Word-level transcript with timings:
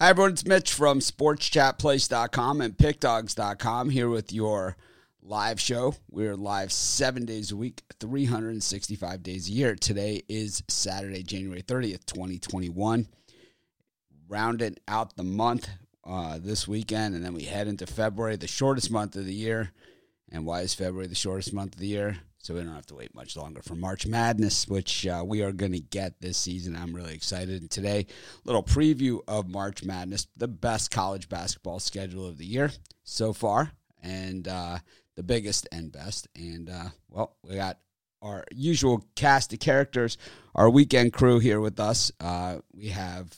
Hi, 0.00 0.08
everyone. 0.08 0.32
It's 0.32 0.44
Mitch 0.44 0.72
from 0.72 0.98
SportsChatPlace.com 0.98 2.60
and 2.60 2.76
PickDogs.com 2.76 3.90
here 3.90 4.08
with 4.08 4.32
your 4.32 4.76
live 5.22 5.60
show. 5.60 5.94
We're 6.10 6.34
live 6.34 6.72
seven 6.72 7.24
days 7.24 7.52
a 7.52 7.56
week, 7.56 7.84
365 8.00 9.22
days 9.22 9.48
a 9.48 9.52
year. 9.52 9.76
Today 9.76 10.22
is 10.28 10.64
Saturday, 10.66 11.22
January 11.22 11.62
30th, 11.62 12.06
2021. 12.06 13.06
Rounding 14.26 14.76
out 14.88 15.14
the 15.14 15.22
month 15.22 15.68
uh, 16.02 16.40
this 16.42 16.66
weekend, 16.66 17.14
and 17.14 17.24
then 17.24 17.32
we 17.32 17.44
head 17.44 17.68
into 17.68 17.86
February, 17.86 18.34
the 18.34 18.48
shortest 18.48 18.90
month 18.90 19.14
of 19.14 19.26
the 19.26 19.32
year. 19.32 19.70
And 20.32 20.44
why 20.44 20.62
is 20.62 20.74
February 20.74 21.06
the 21.06 21.14
shortest 21.14 21.52
month 21.52 21.74
of 21.74 21.80
the 21.80 21.86
year? 21.86 22.18
So 22.44 22.52
we 22.52 22.60
don't 22.60 22.74
have 22.74 22.84
to 22.88 22.96
wait 22.96 23.14
much 23.14 23.38
longer 23.38 23.62
for 23.62 23.74
March 23.74 24.06
Madness, 24.06 24.68
which 24.68 25.06
uh, 25.06 25.24
we 25.26 25.42
are 25.42 25.50
going 25.50 25.72
to 25.72 25.80
get 25.80 26.20
this 26.20 26.36
season. 26.36 26.76
I'm 26.76 26.94
really 26.94 27.14
excited. 27.14 27.62
And 27.62 27.70
today, 27.70 28.04
little 28.44 28.62
preview 28.62 29.20
of 29.26 29.48
March 29.48 29.82
Madness, 29.82 30.26
the 30.36 30.46
best 30.46 30.90
college 30.90 31.30
basketball 31.30 31.78
schedule 31.78 32.26
of 32.26 32.36
the 32.36 32.44
year 32.44 32.70
so 33.02 33.32
far, 33.32 33.72
and 34.02 34.46
uh, 34.46 34.76
the 35.16 35.22
biggest 35.22 35.66
and 35.72 35.90
best. 35.90 36.28
And 36.36 36.68
uh, 36.68 36.88
well, 37.08 37.34
we 37.42 37.54
got 37.54 37.78
our 38.20 38.44
usual 38.54 39.06
cast 39.16 39.54
of 39.54 39.60
characters, 39.60 40.18
our 40.54 40.68
weekend 40.68 41.14
crew 41.14 41.38
here 41.38 41.60
with 41.60 41.80
us. 41.80 42.12
Uh, 42.20 42.58
we 42.74 42.88
have 42.88 43.34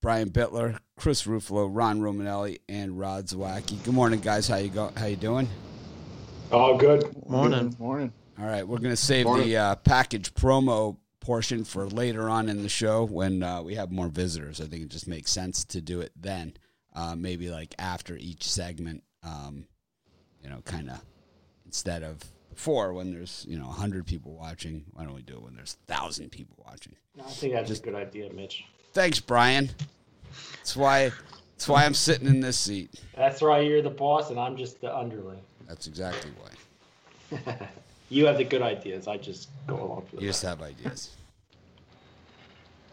Brian 0.00 0.30
Bitler, 0.30 0.78
Chris 0.96 1.24
Ruffalo, 1.24 1.68
Ron 1.70 2.00
Romanelli, 2.00 2.60
and 2.70 2.98
Rod 2.98 3.26
Zawacki. 3.26 3.84
Good 3.84 3.92
morning, 3.92 4.20
guys. 4.20 4.48
How 4.48 4.56
you 4.56 4.70
go? 4.70 4.90
How 4.96 5.04
you 5.04 5.16
doing? 5.16 5.46
Oh, 6.56 6.76
good. 6.76 7.28
Morning. 7.28 7.70
Good 7.70 7.80
morning. 7.80 8.12
All 8.38 8.46
right, 8.46 8.66
we're 8.66 8.78
going 8.78 8.92
to 8.92 8.96
save 8.96 9.26
the 9.26 9.56
uh, 9.56 9.74
package 9.74 10.32
promo 10.34 10.96
portion 11.18 11.64
for 11.64 11.88
later 11.88 12.30
on 12.30 12.48
in 12.48 12.62
the 12.62 12.68
show 12.68 13.04
when 13.04 13.42
uh, 13.42 13.60
we 13.60 13.74
have 13.74 13.90
more 13.90 14.06
visitors. 14.06 14.60
I 14.60 14.66
think 14.66 14.84
it 14.84 14.88
just 14.88 15.08
makes 15.08 15.32
sense 15.32 15.64
to 15.64 15.80
do 15.80 16.00
it 16.00 16.12
then, 16.14 16.54
uh, 16.94 17.16
maybe 17.16 17.50
like 17.50 17.74
after 17.80 18.16
each 18.16 18.48
segment. 18.48 19.02
Um, 19.24 19.66
you 20.44 20.48
know, 20.48 20.60
kind 20.64 20.90
of 20.90 21.00
instead 21.66 22.04
of 22.04 22.20
before 22.50 22.92
when 22.92 23.12
there's 23.12 23.44
you 23.48 23.58
know 23.58 23.66
hundred 23.66 24.06
people 24.06 24.36
watching. 24.36 24.84
Why 24.92 25.02
don't 25.02 25.14
we 25.14 25.22
do 25.22 25.34
it 25.34 25.42
when 25.42 25.56
there's 25.56 25.76
thousand 25.88 26.30
people 26.30 26.62
watching? 26.64 26.94
No, 27.16 27.24
I 27.24 27.30
think 27.30 27.54
that's 27.54 27.68
just, 27.68 27.82
a 27.82 27.86
good 27.86 27.96
idea, 27.96 28.32
Mitch. 28.32 28.64
Thanks, 28.92 29.18
Brian. 29.18 29.70
That's 30.58 30.76
why. 30.76 31.10
That's 31.54 31.68
why 31.68 31.84
I'm 31.84 31.94
sitting 31.94 32.28
in 32.28 32.40
this 32.40 32.58
seat. 32.58 32.90
That's 33.16 33.40
why 33.40 33.60
you're 33.60 33.82
the 33.82 33.90
boss 33.90 34.30
and 34.30 34.38
I'm 34.38 34.56
just 34.56 34.80
the 34.80 34.96
underling. 34.96 35.40
That's 35.68 35.86
exactly 35.86 36.30
why. 36.40 37.68
you 38.10 38.26
have 38.26 38.38
the 38.38 38.44
good 38.44 38.62
ideas. 38.62 39.08
I 39.08 39.16
just 39.16 39.48
go 39.66 39.82
along 39.82 40.06
for 40.06 40.16
the 40.16 40.22
You 40.22 40.28
just 40.28 40.42
have 40.42 40.62
ideas. 40.62 41.10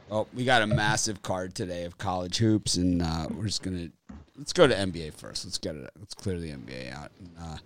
Oh, 0.10 0.28
we 0.34 0.44
got 0.44 0.62
a 0.62 0.68
massive 0.68 1.22
card 1.22 1.56
today 1.56 1.86
of 1.86 1.98
college 1.98 2.38
hoops, 2.38 2.76
and 2.76 3.02
uh, 3.02 3.28
we're 3.34 3.46
just 3.46 3.64
gonna 3.64 3.90
let's 4.38 4.54
go 4.54 4.68
to 4.68 4.74
NBA 4.74 5.14
first. 5.14 5.46
Let's 5.46 5.58
get 5.58 5.76
it. 5.76 5.90
Let's 5.98 6.14
clear 6.14 6.40
the 6.40 6.52
NBA 6.52 6.94
out. 6.94 7.12
And, 7.20 7.30
uh, 7.40 7.58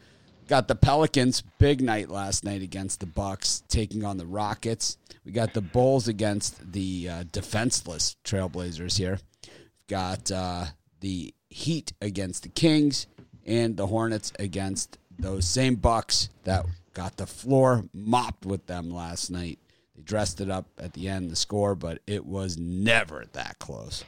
got 0.48 0.68
the 0.68 0.76
Pelicans 0.76 1.42
big 1.58 1.82
night 1.82 2.10
last 2.10 2.44
night 2.44 2.62
against 2.62 3.00
the 3.00 3.08
Bucks, 3.08 3.64
taking 3.68 4.04
on 4.04 4.18
the 4.18 4.26
Rockets. 4.26 4.98
We 5.26 5.32
got 5.32 5.54
the 5.54 5.62
Bulls 5.62 6.08
against 6.08 6.72
the 6.72 7.10
uh, 7.10 7.24
defenseless 7.32 8.16
Trailblazers 8.24 8.98
here. 8.98 9.20
We've 9.44 9.88
got 9.88 10.32
uh, 10.32 10.66
the 11.00 11.34
Heat 11.50 11.94
against 12.02 12.44
the 12.44 12.50
Kings 12.50 13.08
and 13.46 13.78
the 13.78 13.88
Hornets 13.88 14.32
against 14.40 14.98
those 15.18 15.48
same 15.48 15.76
Bucks 15.76 16.30
that 16.44 16.66
got 16.94 17.18
the 17.18 17.28
floor 17.28 17.86
mopped 17.94 18.46
with 18.46 18.66
them 18.68 18.90
last 18.90 19.30
night. 19.30 19.60
They 19.96 20.02
dressed 20.04 20.42
it 20.42 20.50
up 20.50 20.66
at 20.78 20.94
the 20.94 21.08
end, 21.08 21.30
the 21.30 21.36
score, 21.36 21.76
but 21.76 22.00
it 22.08 22.26
was 22.26 22.58
never 22.58 23.26
that 23.34 23.60
close. 23.60 24.04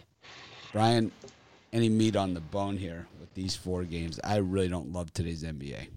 Brian, 0.74 1.12
any 1.72 1.90
meat 1.90 2.16
on 2.16 2.34
the 2.34 2.42
bone 2.42 2.78
here 2.78 3.08
with 3.20 3.34
these 3.34 3.56
four 3.56 3.84
games? 3.84 4.20
I 4.24 4.38
really 4.38 4.70
don't 4.70 4.92
love 4.92 5.14
today's 5.14 5.44
NBA. 5.44 5.88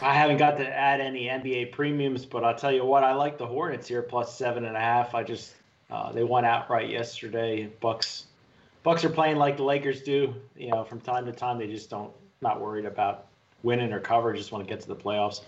I 0.00 0.14
haven't 0.14 0.36
got 0.36 0.56
to 0.58 0.68
add 0.68 1.00
any 1.00 1.24
NBA 1.24 1.72
premiums, 1.72 2.24
but 2.24 2.44
I'll 2.44 2.54
tell 2.54 2.70
you 2.70 2.84
what, 2.84 3.02
I 3.02 3.12
like 3.14 3.38
the 3.38 3.46
Hornets 3.46 3.88
here 3.88 4.02
plus 4.02 4.36
seven 4.36 4.64
and 4.64 4.76
a 4.76 4.80
half. 4.80 5.14
I 5.14 5.24
just 5.24 5.54
uh, 5.90 6.12
they 6.12 6.22
won 6.22 6.44
outright 6.44 6.88
yesterday. 6.88 7.66
Bucks 7.80 8.26
Bucks 8.84 9.04
are 9.04 9.10
playing 9.10 9.36
like 9.36 9.56
the 9.56 9.64
Lakers 9.64 10.02
do. 10.02 10.34
You 10.56 10.70
know, 10.70 10.84
from 10.84 11.00
time 11.00 11.26
to 11.26 11.32
time 11.32 11.58
they 11.58 11.66
just 11.66 11.90
don't 11.90 12.12
not 12.40 12.60
worried 12.60 12.84
about 12.84 13.26
winning 13.62 13.92
or 13.92 14.00
cover. 14.00 14.32
Just 14.32 14.52
want 14.52 14.66
to 14.66 14.68
get 14.72 14.80
to 14.80 14.88
the 14.88 14.96
playoffs. 14.96 15.42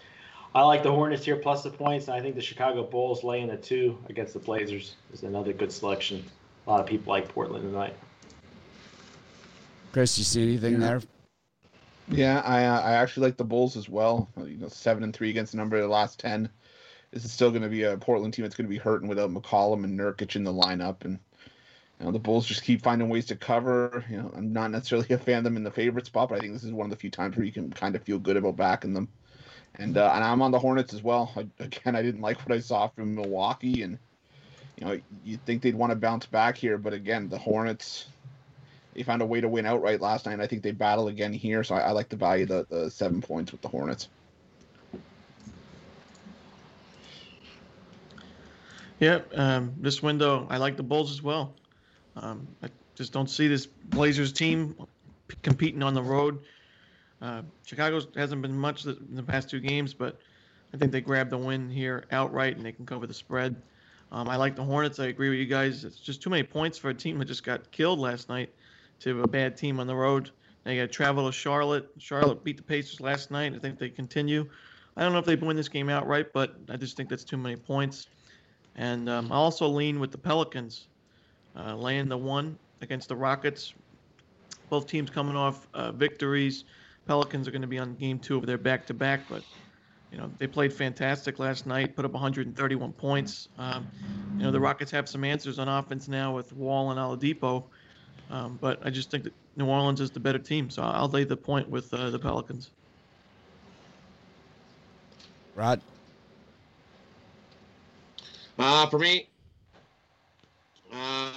I 0.54 0.62
like 0.62 0.82
the 0.82 0.90
Hornets 0.90 1.24
here 1.24 1.36
plus 1.36 1.62
the 1.62 1.70
points. 1.70 2.08
And 2.08 2.16
I 2.16 2.20
think 2.20 2.34
the 2.34 2.42
Chicago 2.42 2.82
Bulls 2.82 3.22
laying 3.22 3.48
the 3.48 3.56
two 3.56 3.98
against 4.08 4.32
the 4.34 4.40
Blazers 4.40 4.96
is 5.12 5.22
another 5.22 5.52
good 5.52 5.72
selection. 5.72 6.24
A 6.66 6.70
lot 6.70 6.80
of 6.80 6.86
people 6.86 7.12
like 7.12 7.28
Portland 7.28 7.64
tonight. 7.64 7.94
Chris, 9.92 10.18
you 10.18 10.24
see 10.24 10.42
anything 10.42 10.74
yeah. 10.74 10.78
there? 10.78 11.02
Yeah, 12.08 12.42
I 12.44 12.64
uh, 12.64 12.80
I 12.80 12.92
actually 12.92 13.28
like 13.28 13.36
the 13.36 13.44
Bulls 13.44 13.76
as 13.76 13.88
well. 13.88 14.28
You 14.36 14.56
know, 14.56 14.68
seven 14.68 15.04
and 15.04 15.14
three 15.14 15.30
against 15.30 15.52
the 15.52 15.58
number 15.58 15.76
of 15.76 15.82
the 15.82 15.88
last 15.88 16.18
ten. 16.18 16.50
This 17.12 17.24
is 17.24 17.32
still 17.32 17.50
going 17.50 17.62
to 17.62 17.68
be 17.68 17.84
a 17.84 17.96
Portland 17.96 18.34
team 18.34 18.44
that's 18.44 18.54
going 18.54 18.66
to 18.66 18.70
be 18.70 18.78
hurting 18.78 19.08
without 19.08 19.30
McCollum 19.30 19.84
and 19.84 19.98
Nurkic 19.98 20.36
in 20.36 20.44
the 20.44 20.52
lineup, 20.52 21.04
and 21.04 21.18
you 22.00 22.06
know, 22.06 22.12
the 22.12 22.18
Bulls 22.18 22.46
just 22.46 22.62
keep 22.62 22.82
finding 22.82 23.10
ways 23.10 23.26
to 23.26 23.36
cover. 23.36 24.04
You 24.08 24.16
know, 24.16 24.32
I'm 24.34 24.54
not 24.54 24.70
necessarily 24.70 25.06
a 25.10 25.18
fan 25.18 25.38
of 25.38 25.44
them 25.44 25.56
in 25.56 25.62
the 25.62 25.70
favorite 25.70 26.06
spot, 26.06 26.30
but 26.30 26.36
I 26.36 26.40
think 26.40 26.54
this 26.54 26.64
is 26.64 26.72
one 26.72 26.86
of 26.86 26.90
the 26.90 26.96
few 26.96 27.10
times 27.10 27.36
where 27.36 27.44
you 27.44 27.52
can 27.52 27.70
kind 27.70 27.94
of 27.94 28.02
feel 28.02 28.18
good 28.18 28.38
about 28.38 28.56
backing 28.56 28.94
them. 28.94 29.08
And 29.74 29.98
uh, 29.98 30.10
and 30.14 30.24
I'm 30.24 30.40
on 30.40 30.50
the 30.50 30.58
Hornets 30.58 30.94
as 30.94 31.02
well. 31.02 31.30
I, 31.36 31.46
again, 31.62 31.94
I 31.94 32.02
didn't 32.02 32.22
like 32.22 32.38
what 32.40 32.56
I 32.56 32.60
saw 32.60 32.88
from 32.88 33.14
Milwaukee, 33.14 33.82
and 33.82 33.98
you 34.78 34.86
know, 34.86 35.00
you'd 35.24 35.44
think 35.44 35.60
they'd 35.60 35.74
want 35.74 35.90
to 35.90 35.96
bounce 35.96 36.24
back 36.24 36.56
here, 36.56 36.78
but 36.78 36.94
again, 36.94 37.28
the 37.28 37.38
Hornets 37.38 38.06
they 38.94 39.02
found 39.02 39.22
a 39.22 39.26
way 39.26 39.40
to 39.40 39.48
win 39.48 39.66
outright 39.66 40.00
last 40.00 40.26
night. 40.26 40.40
I 40.40 40.46
think 40.46 40.62
they 40.62 40.72
battle 40.72 41.08
again 41.08 41.32
here, 41.32 41.62
so 41.62 41.74
I, 41.74 41.80
I 41.80 41.90
like 41.92 42.08
the 42.08 42.16
value 42.16 42.46
the, 42.46 42.66
the 42.68 42.90
seven 42.90 43.20
points 43.20 43.52
with 43.52 43.60
the 43.60 43.68
Hornets. 43.68 44.08
Yep, 48.98 49.32
um, 49.38 49.74
this 49.78 50.02
window, 50.02 50.46
I 50.50 50.56
like 50.56 50.76
the 50.76 50.82
Bulls 50.82 51.10
as 51.10 51.22
well. 51.22 51.54
Um, 52.16 52.46
I 52.62 52.68
just 52.94 53.12
don't 53.12 53.30
see 53.30 53.48
this 53.48 53.66
Blazers 53.66 54.32
team 54.32 54.76
competing 55.42 55.82
on 55.82 55.94
the 55.94 56.02
road. 56.02 56.40
Uh, 57.22 57.42
Chicago 57.66 58.00
hasn't 58.16 58.42
been 58.42 58.56
much 58.56 58.86
in 58.86 58.96
the 59.12 59.22
past 59.22 59.50
two 59.50 59.60
games, 59.60 59.92
but 59.92 60.18
I 60.72 60.76
think 60.76 60.92
they 60.92 61.00
grab 61.00 61.30
the 61.30 61.38
win 61.38 61.68
here 61.68 62.04
outright 62.12 62.56
and 62.56 62.64
they 62.64 62.72
can 62.72 62.86
cover 62.86 63.06
the 63.06 63.14
spread. 63.14 63.56
Um, 64.12 64.28
I 64.28 64.36
like 64.36 64.56
the 64.56 64.64
Hornets. 64.64 64.98
I 64.98 65.06
agree 65.06 65.28
with 65.28 65.38
you 65.38 65.46
guys. 65.46 65.84
It's 65.84 65.98
just 65.98 66.22
too 66.22 66.30
many 66.30 66.42
points 66.42 66.78
for 66.78 66.90
a 66.90 66.94
team 66.94 67.18
that 67.18 67.26
just 67.26 67.44
got 67.44 67.70
killed 67.70 67.98
last 67.98 68.28
night 68.28 68.50
to 69.00 69.22
a 69.22 69.28
bad 69.28 69.56
team 69.56 69.78
on 69.80 69.86
the 69.86 69.94
road. 69.94 70.30
They 70.64 70.76
got 70.76 70.82
to 70.82 70.88
travel 70.88 71.26
to 71.26 71.32
Charlotte. 71.32 71.88
Charlotte 71.98 72.44
beat 72.44 72.56
the 72.56 72.62
Pacers 72.62 73.00
last 73.00 73.30
night. 73.30 73.54
I 73.54 73.58
think 73.58 73.78
they 73.78 73.88
continue. 73.88 74.48
I 74.96 75.02
don't 75.02 75.12
know 75.12 75.18
if 75.18 75.24
they 75.24 75.36
win 75.36 75.56
this 75.56 75.68
game 75.68 75.88
outright, 75.88 76.32
but 76.32 76.56
I 76.68 76.76
just 76.76 76.96
think 76.96 77.08
that's 77.08 77.24
too 77.24 77.36
many 77.36 77.56
points. 77.56 78.08
And 78.76 79.08
um, 79.08 79.32
I 79.32 79.36
also 79.36 79.66
lean 79.68 80.00
with 80.00 80.10
the 80.10 80.18
Pelicans 80.18 80.88
uh, 81.56 81.74
laying 81.74 82.08
the 82.08 82.16
one 82.16 82.58
against 82.80 83.08
the 83.08 83.16
Rockets. 83.16 83.74
Both 84.68 84.86
teams 84.86 85.10
coming 85.10 85.36
off 85.36 85.66
uh, 85.74 85.92
victories. 85.92 86.64
Pelicans 87.06 87.48
are 87.48 87.50
going 87.50 87.62
to 87.62 87.68
be 87.68 87.78
on 87.78 87.94
game 87.94 88.18
two 88.18 88.36
of 88.36 88.46
their 88.46 88.58
back 88.58 88.86
to 88.86 88.94
back, 88.94 89.20
but 89.28 89.42
you 90.12 90.18
know 90.18 90.30
they 90.38 90.46
played 90.46 90.72
fantastic 90.72 91.38
last 91.38 91.66
night, 91.66 91.96
put 91.96 92.04
up 92.04 92.12
131 92.12 92.92
points. 92.92 93.48
Um, 93.58 93.86
you 94.36 94.44
know 94.44 94.52
the 94.52 94.60
Rockets 94.60 94.90
have 94.92 95.08
some 95.08 95.24
answers 95.24 95.58
on 95.58 95.68
offense 95.68 96.08
now 96.08 96.34
with 96.34 96.52
Wall 96.52 96.90
and 96.90 97.00
Oladipo, 97.00 97.64
um, 98.30 98.58
but 98.60 98.80
I 98.84 98.90
just 98.90 99.10
think 99.10 99.24
that 99.24 99.32
New 99.56 99.66
Orleans 99.66 100.00
is 100.00 100.10
the 100.10 100.20
better 100.20 100.38
team, 100.38 100.70
so 100.70 100.82
I'll 100.82 101.08
lay 101.08 101.24
the 101.24 101.36
point 101.36 101.68
with 101.68 101.92
uh, 101.92 102.10
the 102.10 102.18
Pelicans. 102.18 102.70
Rod. 105.56 105.80
Uh, 108.58 108.86
for 108.86 108.98
me, 108.98 109.28
uh, 110.92 111.29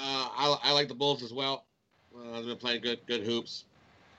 I, 0.44 0.58
I 0.64 0.72
like 0.74 0.90
the 0.90 0.94
Bulls 0.94 1.24
as 1.24 1.34
well. 1.34 1.66
Uh, 2.16 2.36
they've 2.36 2.46
been 2.46 2.58
playing 2.58 2.82
good 2.82 3.00
good 3.08 3.22
hoops. 3.22 3.66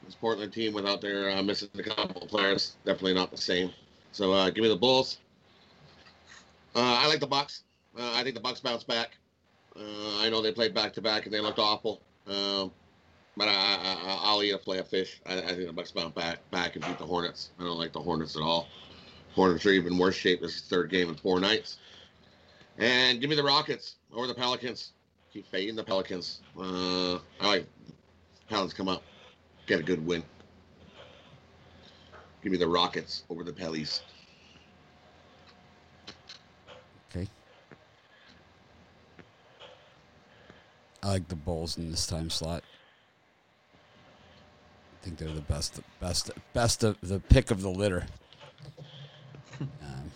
This 0.05 0.15
Portland 0.15 0.53
team 0.53 0.73
without 0.73 1.01
their 1.01 1.31
uh, 1.31 1.43
missing 1.43 1.69
a 1.79 1.83
couple 1.83 2.27
players, 2.27 2.77
definitely 2.85 3.15
not 3.15 3.31
the 3.31 3.37
same. 3.37 3.71
So 4.13 4.33
uh, 4.33 4.51
give 4.51 4.63
me 4.63 4.69
the 4.69 4.77
Bulls. 4.77 5.19
Uh, 6.75 6.81
I 6.81 7.07
like 7.07 7.21
the 7.21 7.27
Bucks. 7.27 7.63
Uh, 7.99 8.13
I 8.15 8.23
think 8.23 8.35
the 8.35 8.41
Bucks 8.41 8.61
bounce 8.61 8.85
back. 8.85 9.17
Uh, 9.77 10.19
I 10.19 10.29
know 10.29 10.43
they 10.43 10.53
played 10.53 10.75
back 10.75 10.93
to 10.95 11.03
back 11.03 11.25
and 11.25 11.35
they 11.35 11.41
looked 11.41 11.59
awful, 11.59 12.01
um, 12.27 12.71
but 13.37 13.49
I, 13.49 14.21
I, 14.23 14.35
will 14.35 14.43
eat 14.43 14.53
a 14.53 14.59
play 14.59 14.79
of 14.79 14.89
fish. 14.89 15.21
I, 15.27 15.39
I, 15.39 15.49
think 15.49 15.67
the 15.67 15.73
Bucks 15.73 15.91
bounce 15.91 16.15
back 16.15 16.39
back 16.51 16.77
and 16.77 16.85
beat 16.85 16.99
the 16.99 17.07
Hornets. 17.07 17.51
I 17.59 17.65
don't 17.65 17.79
like 17.79 17.93
the 17.93 18.01
Hornets 18.01 18.37
at 18.37 18.43
all. 18.43 18.69
Hornets 19.35 19.67
are 19.67 19.71
even 19.71 19.99
worse 19.99 20.17
shape. 20.17 20.41
This 20.41 20.57
is 20.57 20.63
third 20.63 20.91
game 20.91 21.09
in 21.09 21.15
four 21.17 21.41
nights. 21.41 21.79
And 22.79 23.21
give 23.21 23.31
me 23.31 23.37
the 23.37 23.43
Rockets 23.43 23.97
over 24.13 24.27
the 24.27 24.35
Pelicans 24.35 24.93
keep 25.35 25.51
fading 25.51 25.75
the 25.75 25.83
Pelicans. 25.83 26.43
Uh, 26.57 27.17
I 27.41 27.47
like 27.47 27.67
Pelicans 28.49 28.73
come 28.73 28.89
up, 28.89 29.03
get 29.67 29.81
a 29.81 29.83
good 29.83 30.05
win. 30.07 30.23
Give 32.41 32.53
me 32.53 32.59
the 32.59 32.69
Rockets 32.69 33.25
over 33.29 33.43
the 33.43 33.53
Pellies. 33.53 34.03
Okay. 37.11 37.27
I 41.03 41.09
like 41.09 41.27
the 41.27 41.35
Bulls 41.35 41.79
in 41.79 41.91
this 41.91 42.07
time 42.07 42.31
slot. 42.31 42.63
I 43.73 45.05
think 45.05 45.19
they're 45.19 45.29
the 45.29 45.41
best, 45.41 45.81
best, 45.99 46.31
best 46.53 46.85
of 46.85 46.97
the 47.03 47.19
pick 47.19 47.51
of 47.51 47.61
the 47.61 47.71
litter. 47.71 48.07
Um, 49.61 50.11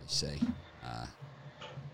they 0.00 0.06
say. 0.06 0.38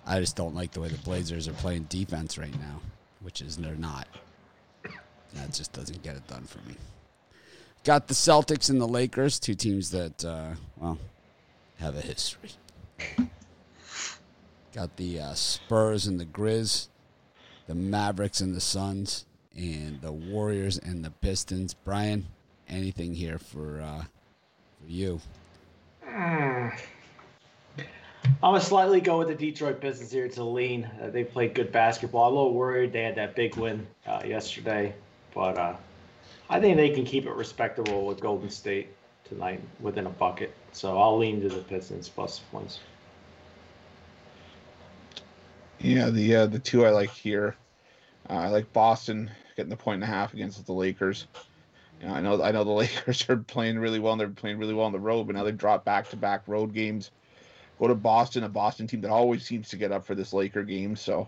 I 0.06 0.18
just 0.20 0.36
don't 0.36 0.54
like 0.54 0.72
the 0.72 0.80
way 0.80 0.88
the 0.88 0.98
Blazers 0.98 1.48
are 1.48 1.52
playing 1.52 1.84
defense 1.84 2.36
right 2.38 2.54
now, 2.60 2.80
which 3.20 3.40
is 3.40 3.56
they're 3.56 3.74
not. 3.74 4.08
That 5.34 5.52
just 5.52 5.72
doesn't 5.72 6.02
get 6.02 6.16
it 6.16 6.26
done 6.26 6.44
for 6.44 6.58
me. 6.68 6.76
Got 7.84 8.08
the 8.08 8.14
Celtics 8.14 8.70
and 8.70 8.80
the 8.80 8.86
Lakers, 8.86 9.38
two 9.38 9.54
teams 9.54 9.90
that, 9.90 10.24
uh, 10.24 10.50
well, 10.76 10.98
have 11.78 11.96
a 11.96 12.00
history. 12.00 12.50
Got 14.74 14.96
the 14.96 15.20
uh, 15.20 15.34
Spurs 15.34 16.06
and 16.06 16.20
the 16.20 16.24
Grizz, 16.24 16.88
the 17.66 17.74
Mavericks 17.74 18.40
and 18.40 18.54
the 18.54 18.60
Suns, 18.60 19.26
and 19.56 20.00
the 20.00 20.12
Warriors 20.12 20.78
and 20.78 21.04
the 21.04 21.10
Pistons. 21.10 21.74
Brian, 21.74 22.26
anything 22.68 23.14
here 23.14 23.38
for 23.38 23.80
uh, 23.82 24.04
for 24.80 24.88
you? 24.88 25.20
I'm 28.24 28.52
gonna 28.52 28.60
slightly 28.60 29.00
go 29.00 29.18
with 29.18 29.28
the 29.28 29.34
Detroit 29.34 29.80
Pistons 29.80 30.10
here 30.10 30.28
to 30.28 30.44
lean. 30.44 30.88
Uh, 31.00 31.10
they 31.10 31.24
played 31.24 31.54
good 31.54 31.72
basketball. 31.72 32.28
I'm 32.28 32.34
a 32.34 32.36
little 32.36 32.54
worried 32.54 32.92
they 32.92 33.02
had 33.02 33.14
that 33.16 33.34
big 33.36 33.56
win 33.56 33.86
uh, 34.06 34.22
yesterday, 34.24 34.94
but 35.34 35.58
uh, 35.58 35.76
I 36.48 36.60
think 36.60 36.76
they 36.76 36.90
can 36.90 37.04
keep 37.04 37.26
it 37.26 37.32
respectable 37.34 38.06
with 38.06 38.20
Golden 38.20 38.50
State 38.50 38.88
tonight 39.24 39.60
within 39.80 40.06
a 40.06 40.10
bucket. 40.10 40.54
So 40.72 40.98
I'll 40.98 41.18
lean 41.18 41.40
to 41.42 41.48
the 41.48 41.62
Pistons 41.62 42.08
plus 42.08 42.40
points. 42.50 42.80
Yeah, 45.78 46.10
the 46.10 46.36
uh, 46.36 46.46
the 46.46 46.58
two 46.58 46.84
I 46.84 46.90
like 46.90 47.10
here, 47.10 47.56
uh, 48.30 48.34
I 48.34 48.48
like 48.48 48.72
Boston 48.72 49.30
getting 49.56 49.70
the 49.70 49.76
point 49.76 49.96
and 49.96 50.04
a 50.04 50.06
half 50.06 50.32
against 50.32 50.64
the 50.64 50.72
Lakers. 50.72 51.26
You 52.00 52.08
know, 52.08 52.14
I 52.14 52.20
know 52.20 52.42
I 52.42 52.52
know 52.52 52.64
the 52.64 52.70
Lakers 52.72 53.28
are 53.28 53.36
playing 53.36 53.78
really 53.78 53.98
well 53.98 54.12
and 54.12 54.20
they're 54.20 54.28
playing 54.28 54.58
really 54.58 54.74
well 54.74 54.86
on 54.86 54.92
the 54.92 55.00
road, 55.00 55.24
but 55.24 55.36
now 55.36 55.44
they've 55.44 55.56
dropped 55.56 55.84
back 55.84 56.08
to 56.10 56.16
back 56.16 56.42
road 56.46 56.72
games. 56.72 57.10
Go 57.82 57.88
to 57.88 57.96
Boston, 57.96 58.44
a 58.44 58.48
Boston 58.48 58.86
team 58.86 59.00
that 59.00 59.10
always 59.10 59.44
seems 59.44 59.68
to 59.70 59.76
get 59.76 59.90
up 59.90 60.06
for 60.06 60.14
this 60.14 60.32
Laker 60.32 60.62
game. 60.62 60.94
So 60.94 61.26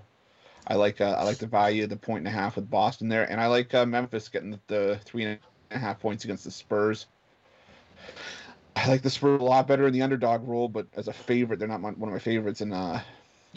I 0.69 0.77
like 0.77 1.01
uh, 1.01 1.17
I 1.19 1.25
like 1.25 1.39
the 1.39 1.49
value 1.49 1.83
of 1.83 1.91
the 1.91 1.97
point 1.97 2.19
and 2.19 2.29
a 2.29 2.31
half 2.31 2.55
with 2.55 2.71
Boston 2.71 3.09
there, 3.09 3.29
and 3.29 3.41
I 3.41 3.49
like 3.49 3.75
uh, 3.75 3.85
Memphis 3.85 4.29
getting 4.29 4.53
the, 4.53 4.61
the 4.69 5.01
three 5.05 5.25
and 5.25 5.41
a 5.73 5.79
half 5.79 5.99
points 5.99 6.23
against 6.23 6.45
the 6.45 6.53
Spurs. 6.53 7.07
I 8.77 8.87
like 8.87 9.03
the 9.03 9.11
Spurs 9.11 9.41
a 9.41 9.45
lot 9.45 9.67
better 9.67 9.89
in 9.89 9.93
the 9.93 10.03
underdog 10.03 10.47
role, 10.47 10.69
but 10.69 10.87
as 10.95 11.09
a 11.09 11.13
favorite, 11.13 11.59
they're 11.59 11.67
not 11.67 11.81
my, 11.81 11.91
one 11.91 12.09
of 12.09 12.13
my 12.13 12.21
favorites, 12.21 12.61
and 12.61 12.73
uh, 12.73 13.01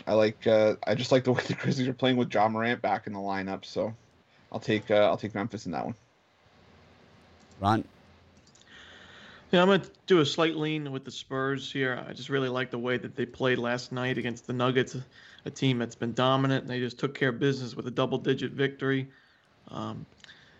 I 0.07 0.13
like 0.13 0.47
uh, 0.47 0.77
I 0.87 0.95
just 0.95 1.11
like 1.11 1.23
the 1.23 1.33
way 1.33 1.43
the 1.47 1.53
Grizzlies 1.53 1.87
are 1.87 1.93
playing 1.93 2.17
with 2.17 2.33
Ja 2.33 2.49
Morant 2.49 2.81
back 2.81 3.05
in 3.05 3.13
the 3.13 3.19
lineup. 3.19 3.63
So 3.63 3.93
I'll 4.51 4.59
take 4.59 4.89
uh, 4.89 5.03
I'll 5.05 5.17
take 5.17 5.35
Memphis 5.35 5.67
in 5.67 5.71
that 5.73 5.85
one. 5.85 5.95
Ron? 7.59 7.83
Yeah, 9.51 9.61
I'm 9.61 9.67
going 9.67 9.79
to 9.79 9.89
do 10.07 10.19
a 10.19 10.25
slight 10.25 10.57
lean 10.57 10.91
with 10.91 11.05
the 11.05 11.11
Spurs 11.11 11.71
here. 11.71 12.03
I 12.05 12.11
just 12.11 12.27
really 12.27 12.49
like 12.49 12.69
the 12.69 12.77
way 12.77 12.97
that 12.97 13.15
they 13.15 13.25
played 13.25 13.57
last 13.57 13.93
night 13.93 14.17
against 14.17 14.45
the 14.45 14.51
Nuggets, 14.51 14.97
a 15.45 15.49
team 15.49 15.79
that's 15.79 15.95
been 15.95 16.13
dominant. 16.13 16.63
And 16.63 16.69
they 16.69 16.79
just 16.79 16.99
took 16.99 17.17
care 17.17 17.29
of 17.29 17.39
business 17.39 17.73
with 17.73 17.87
a 17.87 17.91
double 17.91 18.17
digit 18.17 18.51
victory. 18.51 19.07
Um, 19.69 20.05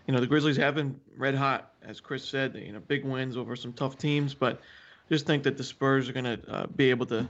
you 0.06 0.14
know, 0.14 0.20
the 0.20 0.26
Grizzlies 0.26 0.56
have 0.56 0.74
been 0.74 0.98
red 1.18 1.34
hot, 1.34 1.74
as 1.82 2.00
Chris 2.00 2.24
said, 2.24 2.54
you 2.54 2.72
know, 2.72 2.80
big 2.80 3.04
wins 3.04 3.36
over 3.36 3.56
some 3.56 3.74
tough 3.74 3.98
teams. 3.98 4.32
But 4.32 4.62
just 5.10 5.26
think 5.26 5.42
that 5.42 5.58
the 5.58 5.64
Spurs 5.64 6.08
are 6.08 6.14
going 6.14 6.24
to 6.24 6.40
uh, 6.50 6.66
be 6.68 6.88
able 6.88 7.04
to 7.06 7.28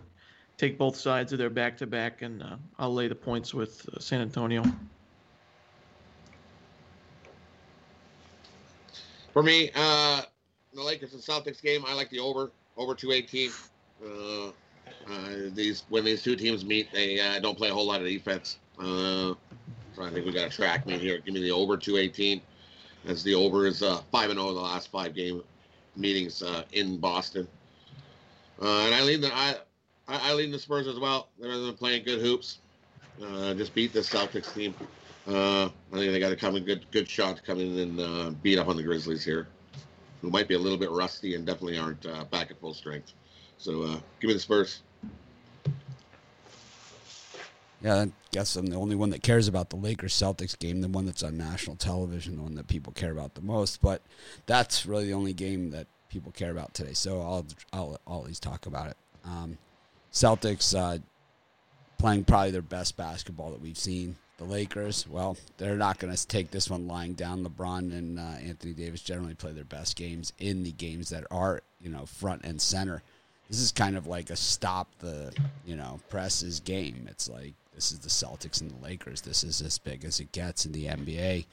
take 0.59 0.79
both 0.79 0.95
sides 0.95 1.33
of 1.33 1.41
their 1.41 1.51
back 1.51 1.77
to 1.79 1.89
back. 1.89 2.23
And 2.23 2.41
uh, 2.41 2.57
I'll 2.79 2.95
lay 2.95 3.09
the 3.09 3.17
points 3.17 3.53
with 3.53 3.89
uh, 3.93 3.99
San 3.99 4.21
Antonio. 4.21 4.63
For 9.33 9.43
me, 9.43 9.73
uh, 9.75 10.23
the 10.79 10.85
Lakers 10.85 11.13
and 11.13 11.23
Celtics 11.23 11.61
game, 11.61 11.85
I 11.87 11.93
like 11.93 12.09
the 12.09 12.21
over 12.21 12.51
over 12.77 12.95
218. 12.95 13.51
Uh, 14.03 14.47
uh, 14.47 15.51
these 15.53 15.83
when 15.89 16.05
these 16.05 16.23
two 16.23 16.37
teams 16.37 16.65
meet, 16.65 16.91
they 16.93 17.21
uh, 17.21 17.41
don't 17.41 17.59
play 17.59 17.69
a 17.69 17.75
whole 17.75 17.87
lot 17.87 18.01
of 18.01 18.07
defense. 18.07 18.59
Uh, 18.79 19.35
so 19.95 20.03
I 20.03 20.11
think 20.11 20.25
we 20.25 20.33
got 20.33 20.47
a 20.47 20.51
track 20.51 20.87
meet 20.87 21.01
here. 21.01 21.19
Give 21.19 21.35
me 21.35 21.41
the 21.41 21.51
over 21.51 21.77
218, 21.77 22.41
as 23.09 23.23
the 23.25 23.35
over 23.35 23.67
is 23.67 23.83
uh, 23.83 24.01
five 24.13 24.31
and 24.31 24.39
zero 24.39 24.51
in 24.51 24.55
the 24.55 24.61
last 24.61 24.91
five 24.91 25.15
game 25.15 25.43
meetings 25.97 26.43
uh, 26.43 26.63
in 26.73 26.99
Boston. 26.99 27.49
Uh, 28.63 28.85
and 28.85 28.95
I 28.95 29.03
lean 29.03 29.21
the 29.21 29.35
I, 29.35 29.57
I 30.07 30.33
lean 30.35 30.53
the 30.53 30.59
Spurs 30.59 30.87
as 30.87 30.99
well. 30.99 31.29
They're 31.41 31.73
playing 31.73 32.05
good 32.05 32.21
hoops. 32.21 32.59
Uh, 33.21 33.53
just 33.55 33.75
beat 33.75 33.93
the 33.93 34.01
Celtics 34.01 34.55
team. 34.55 34.75
Uh, 35.27 35.67
I 35.93 35.97
think 35.97 36.13
they 36.13 36.21
got 36.21 36.31
to 36.31 36.37
come 36.37 36.55
in 36.55 36.65
good 36.65 36.87
good 36.93 37.09
shot 37.09 37.43
come 37.45 37.59
in 37.59 37.99
and 37.99 38.43
beat 38.43 38.59
up 38.59 38.69
on 38.69 38.77
the 38.77 38.83
Grizzlies 38.83 39.25
here 39.25 39.49
who 40.21 40.31
might 40.31 40.49
be 40.49 40.55
a 40.55 40.59
little 40.59 40.79
bit 40.79 40.91
rusty 40.91 41.35
and 41.35 41.47
definitely 41.47 41.79
aren't 41.79 42.05
uh, 42.07 42.25
back 42.25 42.51
at 42.51 42.61
full 42.61 42.75
strength. 42.75 43.13
So 43.59 43.83
uh, 43.83 44.01
give 44.21 44.29
me 44.29 44.35
the 44.35 44.41
Spurs. 44.41 44.83
Yeah, 47.81 47.97
I 47.97 48.13
guess 48.33 48.57
I'm 48.57 48.67
the 48.67 48.77
only 48.77 48.97
one 48.97 49.11
that 49.11 49.23
cares 49.23 49.47
about 49.47 49.71
the 49.71 49.77
Lakers 49.77 50.13
Celtics 50.13 50.59
game, 50.59 50.81
the 50.81 50.89
one 50.89 51.07
that's 51.07 51.23
on 51.23 51.37
national 51.37 51.77
television, 51.77 52.37
the 52.37 52.43
one 52.43 52.57
that 52.57 52.67
people 52.67 52.93
care 52.93 53.13
about 53.13 53.35
the 53.35 53.41
most. 53.41 53.81
But 53.81 54.03
that's 54.47 54.85
really 54.85 55.07
the 55.07 55.13
only 55.13 55.33
game 55.33 55.71
that 55.71 55.87
people 56.09 56.33
care 56.33 56.51
about 56.51 56.75
today. 56.75 56.93
So 56.93 57.21
I'll 57.21 57.47
I'll, 57.73 58.01
I'll 58.07 58.15
always 58.15 58.41
talk 58.41 58.67
about 58.67 58.91
it. 58.91 58.97
Um, 59.25 59.59
Celtics 60.13 60.77
uh, 60.77 60.99
playing 61.99 62.25
probably 62.25 62.51
their 62.51 62.63
best 62.63 62.97
basketball 62.97 63.51
that 63.51 63.61
we've 63.61 63.79
seen. 63.79 64.17
The 64.39 64.45
Lakers, 64.45 65.07
well, 65.09 65.37
they're 65.57 65.77
not 65.77 65.99
going 65.99 66.15
to 66.15 66.27
take 66.27 66.51
this 66.51 66.71
one 66.71 66.87
lying 66.87 67.15
down. 67.15 67.45
LeBron 67.45 67.93
and 67.93 68.19
uh, 68.21 68.23
Anthony 68.23 68.73
Davis 68.73 69.03
generally 69.03 69.35
play 69.35 69.53
their 69.53 69.65
best 69.65 69.97
games 69.97 70.33
in 70.39 70.63
the 70.63 70.71
games 70.73 71.11
that 71.11 71.25
are, 71.31 71.61
you 71.81 71.91
know, 71.91 72.07
front 72.07 72.45
and 72.45 72.61
center. 72.61 73.03
This 73.51 73.61
is 73.61 73.73
kind 73.73 73.97
of 73.97 74.07
like 74.07 74.31
a 74.31 74.37
stop 74.37 74.89
the, 75.01 75.35
you 75.67 75.75
know, 75.75 75.99
presses 76.09 76.61
game. 76.61 77.09
It's 77.11 77.29
like 77.29 77.55
this 77.79 77.93
is 77.93 78.01
the 78.01 78.09
Celtics 78.09 78.61
and 78.61 78.71
the 78.73 78.85
Lakers. 78.85 79.21
This 79.21 79.45
is 79.45 79.63
as 79.63 79.79
big 79.79 80.05
as 80.05 80.19
it 80.19 80.33
gets 80.33 80.67
in 80.67 80.73
the 80.73 80.87
NBA, 80.87 81.47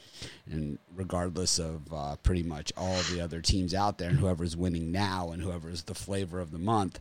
and 0.52 0.80
regardless 0.96 1.60
of 1.60 1.82
uh, 1.94 2.16
pretty 2.24 2.42
much 2.42 2.74
all 2.76 3.00
the 3.12 3.22
other 3.22 3.42
teams 3.42 3.76
out 3.76 4.00
there, 4.00 4.10
and 4.10 4.18
whoever's 4.18 4.58
winning 4.58 4.92
now, 4.92 5.32
and 5.32 5.44
whoever's 5.44 5.84
the 5.84 5.94
flavor 5.94 6.40
of 6.40 6.52
the 6.52 6.58
month, 6.58 7.00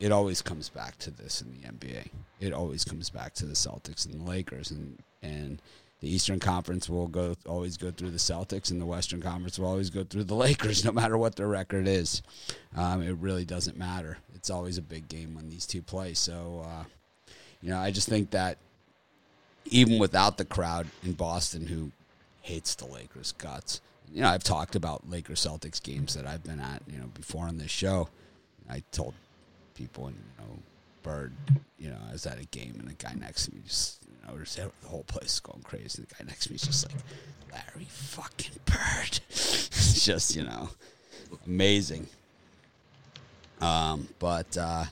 it 0.00 0.10
always 0.10 0.40
comes 0.40 0.70
back 0.70 0.98
to 0.98 1.10
this 1.10 1.42
in 1.42 1.52
the 1.52 1.68
NBA. 1.68 2.08
It 2.40 2.52
always 2.52 2.84
comes 2.84 3.10
back 3.10 3.34
to 3.34 3.46
the 3.46 3.52
Celtics 3.52 4.06
and 4.06 4.18
the 4.18 4.24
Lakers, 4.24 4.70
and 4.70 4.98
and 5.22 5.60
the 6.00 6.08
Eastern 6.08 6.40
Conference 6.40 6.88
will 6.88 7.06
go 7.06 7.36
always 7.46 7.76
go 7.76 7.90
through 7.90 8.10
the 8.10 8.18
Celtics, 8.18 8.70
and 8.70 8.80
the 8.80 8.86
Western 8.86 9.20
Conference 9.20 9.58
will 9.58 9.68
always 9.68 9.90
go 9.90 10.02
through 10.02 10.24
the 10.24 10.34
Lakers, 10.46 10.84
no 10.84 10.92
matter 10.92 11.18
what 11.18 11.36
their 11.36 11.48
record 11.48 11.86
is. 11.86 12.22
Um, 12.74 13.02
it 13.02 13.16
really 13.18 13.44
doesn't 13.44 13.76
matter. 13.76 14.18
It's 14.34 14.48
always 14.48 14.78
a 14.78 14.82
big 14.82 15.08
game 15.08 15.34
when 15.34 15.50
these 15.50 15.66
two 15.66 15.82
play. 15.82 16.14
So, 16.14 16.64
uh, 16.66 16.84
you 17.60 17.68
know, 17.68 17.78
I 17.78 17.90
just 17.90 18.08
think 18.08 18.30
that 18.30 18.56
even 19.66 19.98
without 19.98 20.38
the 20.38 20.46
crowd 20.46 20.86
in 21.04 21.12
Boston, 21.12 21.66
who 21.66 21.92
hates 22.40 22.74
the 22.74 22.86
Lakers 22.86 23.32
guts, 23.32 23.82
you 24.10 24.22
know, 24.22 24.28
I've 24.28 24.42
talked 24.42 24.74
about 24.74 25.08
Lakers 25.10 25.44
Celtics 25.44 25.80
games 25.80 26.14
that 26.14 26.26
I've 26.26 26.42
been 26.42 26.58
at, 26.58 26.82
you 26.90 26.98
know, 26.98 27.06
before 27.08 27.46
on 27.46 27.58
this 27.58 27.70
show. 27.70 28.08
I 28.68 28.82
told 28.92 29.14
people 29.74 30.06
and 30.06 30.16
you 30.16 30.44
know 30.44 30.58
Bird, 31.02 31.32
you 31.78 31.88
know, 31.88 31.96
I 32.08 32.12
was 32.12 32.26
at 32.26 32.38
a 32.38 32.44
game 32.46 32.74
and 32.78 32.86
the 32.86 32.92
guy 32.92 33.14
next 33.14 33.46
to 33.46 33.54
me 33.54 33.62
just 33.66 34.02
you 34.06 34.28
know 34.28 34.38
just 34.38 34.56
the 34.56 34.70
whole 34.86 35.04
place 35.04 35.34
is 35.34 35.40
going 35.40 35.62
crazy. 35.62 36.02
The 36.02 36.14
guy 36.14 36.24
next 36.26 36.44
to 36.44 36.50
me 36.50 36.56
is 36.56 36.62
just 36.62 36.86
like 36.86 37.02
Larry 37.52 37.86
fucking 37.88 38.60
Bird. 38.66 39.20
it's 39.30 40.04
just 40.04 40.36
you 40.36 40.44
know 40.44 40.68
amazing. 41.46 42.06
Um, 43.62 44.08
but 44.18 44.56
uh, 44.58 44.84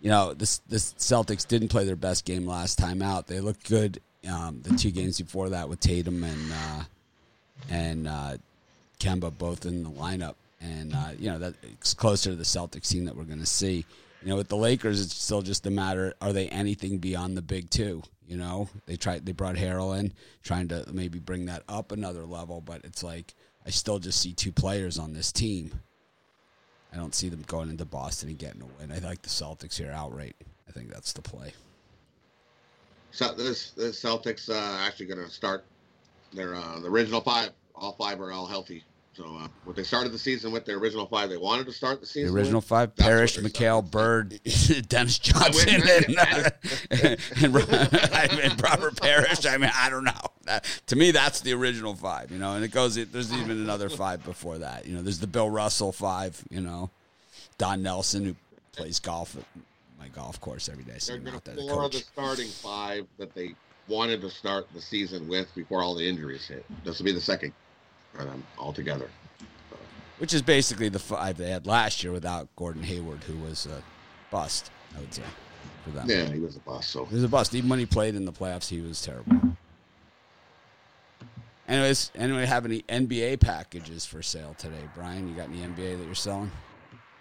you 0.00 0.10
know 0.10 0.34
this 0.34 0.58
this 0.68 0.94
Celtics 0.94 1.46
didn't 1.46 1.68
play 1.68 1.84
their 1.84 1.96
best 1.96 2.24
game 2.24 2.46
last 2.46 2.78
time 2.78 3.02
out. 3.02 3.26
They 3.26 3.40
looked 3.40 3.68
good 3.68 4.00
um, 4.30 4.60
the 4.62 4.76
two 4.76 4.90
games 4.90 5.20
before 5.20 5.50
that 5.50 5.68
with 5.68 5.80
Tatum 5.80 6.22
and 6.22 6.52
uh, 6.52 6.82
and 7.70 8.08
uh, 8.08 8.36
Kemba 9.00 9.36
both 9.36 9.66
in 9.66 9.82
the 9.82 9.90
lineup 9.90 10.34
and 10.60 10.94
uh, 10.94 11.10
you 11.18 11.30
know 11.30 11.38
that's 11.38 11.94
closer 11.94 12.30
to 12.30 12.36
the 12.36 12.44
Celtics 12.44 12.88
team 12.88 13.04
that 13.04 13.16
we're 13.16 13.24
going 13.24 13.40
to 13.40 13.46
see. 13.46 13.84
You 14.22 14.30
know, 14.30 14.36
with 14.36 14.48
the 14.48 14.56
Lakers, 14.56 15.00
it's 15.00 15.14
still 15.14 15.42
just 15.42 15.66
a 15.66 15.70
matter: 15.70 16.14
are 16.20 16.32
they 16.32 16.48
anything 16.48 16.98
beyond 16.98 17.36
the 17.36 17.42
big 17.42 17.70
two? 17.70 18.02
You 18.26 18.36
know, 18.36 18.68
they 18.86 18.96
tried 18.96 19.24
they 19.24 19.32
brought 19.32 19.56
Harrell 19.56 19.98
in, 19.98 20.12
trying 20.42 20.68
to 20.68 20.84
maybe 20.92 21.18
bring 21.18 21.46
that 21.46 21.62
up 21.68 21.92
another 21.92 22.24
level, 22.24 22.60
but 22.60 22.84
it's 22.84 23.02
like 23.02 23.34
I 23.64 23.70
still 23.70 23.98
just 23.98 24.20
see 24.20 24.32
two 24.32 24.52
players 24.52 24.98
on 24.98 25.12
this 25.12 25.32
team. 25.32 25.80
I 26.92 26.96
don't 26.96 27.14
see 27.14 27.28
them 27.28 27.42
going 27.46 27.68
into 27.68 27.84
Boston 27.84 28.30
and 28.30 28.38
getting 28.38 28.62
a 28.62 28.66
win. 28.66 28.90
I 28.90 28.98
like 29.06 29.22
the 29.22 29.28
Celtics 29.28 29.76
here 29.76 29.92
outright. 29.92 30.36
I 30.68 30.72
think 30.72 30.90
that's 30.90 31.12
the 31.12 31.22
play. 31.22 31.52
So 33.10 33.32
this 33.34 33.70
the 33.70 33.84
Celtics 33.84 34.48
uh, 34.50 34.78
actually 34.84 35.06
going 35.06 35.24
to 35.24 35.30
start 35.30 35.64
their 36.32 36.54
uh, 36.54 36.80
the 36.80 36.88
original 36.88 37.20
five. 37.20 37.50
All 37.74 37.92
five 37.92 38.20
are 38.20 38.32
all 38.32 38.46
healthy. 38.46 38.82
So 39.16 39.24
uh, 39.24 39.48
what 39.64 39.76
they 39.76 39.82
started 39.82 40.12
the 40.12 40.18
season 40.18 40.52
with, 40.52 40.66
their 40.66 40.76
original 40.76 41.06
five 41.06 41.30
they 41.30 41.38
wanted 41.38 41.64
to 41.66 41.72
start 41.72 42.00
the 42.00 42.06
season. 42.06 42.24
With. 42.24 42.34
The 42.34 42.38
original 42.38 42.58
with, 42.58 42.68
five: 42.68 42.96
Parish, 42.96 43.38
McHale, 43.38 43.88
Bird, 43.88 44.38
Dennis 44.88 45.18
Johnson, 45.18 45.68
and, 45.70 46.18
uh, 46.18 46.50
and, 47.42 47.54
Ro- 47.54 47.62
and 48.42 48.62
Robert 48.62 49.00
Parish. 49.00 49.46
I 49.46 49.56
mean, 49.56 49.70
I 49.74 49.88
don't 49.88 50.04
know. 50.04 50.12
That, 50.44 50.64
to 50.88 50.96
me, 50.96 51.12
that's 51.12 51.40
the 51.40 51.54
original 51.54 51.94
five. 51.94 52.30
You 52.30 52.38
know, 52.38 52.56
and 52.56 52.64
it 52.64 52.72
goes. 52.72 52.96
There's 52.96 53.32
even 53.32 53.52
another 53.52 53.88
five 53.88 54.22
before 54.22 54.58
that. 54.58 54.86
You 54.86 54.94
know, 54.94 55.02
there's 55.02 55.20
the 55.20 55.26
Bill 55.26 55.48
Russell 55.48 55.92
five. 55.92 56.42
You 56.50 56.60
know, 56.60 56.90
Don 57.56 57.82
Nelson 57.82 58.24
who 58.26 58.36
plays 58.72 59.00
golf 59.00 59.34
at 59.34 59.44
my 59.98 60.08
golf 60.08 60.38
course 60.42 60.68
every 60.68 60.84
day. 60.84 60.98
So 60.98 61.12
They're 61.12 61.22
going 61.22 61.40
to 61.40 61.54
floor 61.54 61.88
the 61.88 61.98
starting 61.98 62.48
five 62.48 63.06
that 63.16 63.34
they 63.34 63.54
wanted 63.88 64.20
to 64.20 64.28
start 64.28 64.66
the 64.74 64.80
season 64.82 65.26
with 65.26 65.54
before 65.54 65.82
all 65.82 65.94
the 65.94 66.06
injuries 66.06 66.46
hit. 66.46 66.66
This 66.84 66.98
will 66.98 67.06
be 67.06 67.12
the 67.12 67.20
second 67.20 67.54
for 68.16 68.24
them 68.24 68.42
altogether. 68.58 69.08
which 70.18 70.32
is 70.32 70.40
basically 70.42 70.88
the 70.88 70.98
five 70.98 71.36
they 71.36 71.50
had 71.50 71.66
last 71.66 72.02
year 72.02 72.12
without 72.12 72.48
Gordon 72.56 72.82
Hayward, 72.82 73.22
who 73.24 73.36
was 73.38 73.66
a 73.66 73.82
bust. 74.30 74.70
I 74.96 75.00
would 75.00 75.12
say 75.12 75.22
for 75.84 75.90
them. 75.90 76.08
Yeah, 76.08 76.24
he 76.32 76.40
was 76.40 76.56
a 76.56 76.60
bust. 76.60 76.90
So 76.90 77.04
He 77.04 77.14
was 77.16 77.24
a 77.24 77.28
bust. 77.28 77.54
Even 77.54 77.68
when 77.68 77.78
he 77.78 77.86
played 77.86 78.14
in 78.14 78.24
the 78.24 78.32
playoffs, 78.32 78.68
he 78.68 78.80
was 78.80 79.02
terrible. 79.02 79.36
Anyways, 81.68 82.12
anybody 82.14 82.46
have 82.46 82.64
any 82.64 82.82
NBA 82.82 83.40
packages 83.40 84.06
for 84.06 84.22
sale 84.22 84.54
today? 84.56 84.88
Brian, 84.94 85.28
you 85.28 85.34
got 85.34 85.48
any 85.48 85.58
NBA 85.58 85.98
that 85.98 86.04
you're 86.06 86.14
selling? 86.14 86.50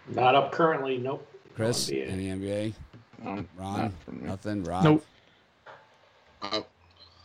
Not 0.07 0.35
up 0.35 0.51
currently. 0.51 0.97
Nope. 0.99 1.27
Chris, 1.55 1.89
NBA. 1.89 2.11
any 2.11 2.25
NBA? 2.27 2.73
Um, 3.25 3.47
Ron, 3.57 3.93
not 4.07 4.21
nothing. 4.21 4.63
Rob, 4.63 4.83
Nope. 4.83 5.05
uh, 6.43 6.61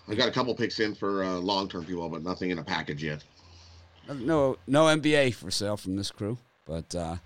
I 0.09 0.15
got 0.15 0.29
a 0.29 0.33
couple 0.33 0.55
picks 0.55 0.81
in 0.81 0.95
for 0.95 1.23
uh, 1.23 1.35
long-term 1.35 1.85
people, 1.85 2.09
but 2.09 2.23
nothing 2.23 2.51
in 2.51 2.59
a 2.59 2.65
package 2.65 3.05
yet. 3.05 3.23
No, 4.15 4.57
no 4.67 4.85
NBA 4.87 5.35
for 5.35 5.51
sale 5.51 5.77
from 5.77 5.97
this 5.97 6.11
crew. 6.11 6.39
But 6.67 6.95
uh, 6.95 7.17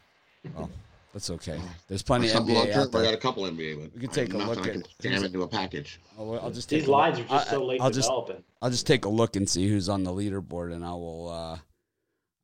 well, 0.54 0.70
that's 1.12 1.30
okay. 1.30 1.60
There's 1.88 2.02
plenty 2.02 2.26
of 2.26 2.32
Something 2.32 2.54
NBA 2.54 2.58
long-term, 2.58 2.80
out 2.88 2.94
I 2.96 3.02
got 3.04 3.14
a 3.14 3.18
couple 3.18 3.42
NBA, 3.44 3.80
but 3.82 3.94
We 3.94 4.00
can 4.00 4.10
take 4.10 4.32
a 4.32 4.36
look 4.38 4.58
I 4.58 4.60
at- 4.68 4.72
can 4.72 4.84
jam 5.00 5.24
into 5.24 5.42
a 5.42 5.48
package. 5.48 6.00
I'll, 6.18 6.38
I'll 6.40 6.50
just 6.50 6.68
take 6.68 6.80
These 6.80 6.88
a 6.88 6.90
look. 6.90 6.98
lines 6.98 7.18
are 7.20 7.24
just 7.24 7.46
I- 7.48 7.50
so 7.50 7.64
late 7.64 7.80
I'll 7.80 7.90
just 7.90 8.08
developing. 8.08 8.44
I'll 8.62 8.70
just 8.70 8.86
take 8.86 9.04
a 9.04 9.08
look 9.08 9.36
and 9.36 9.48
see 9.48 9.68
who's 9.68 9.88
on 9.88 10.02
the 10.04 10.10
leaderboard, 10.12 10.72
and 10.74 10.84
I 10.84 10.92
will 10.92 11.28
uh, 11.28 11.58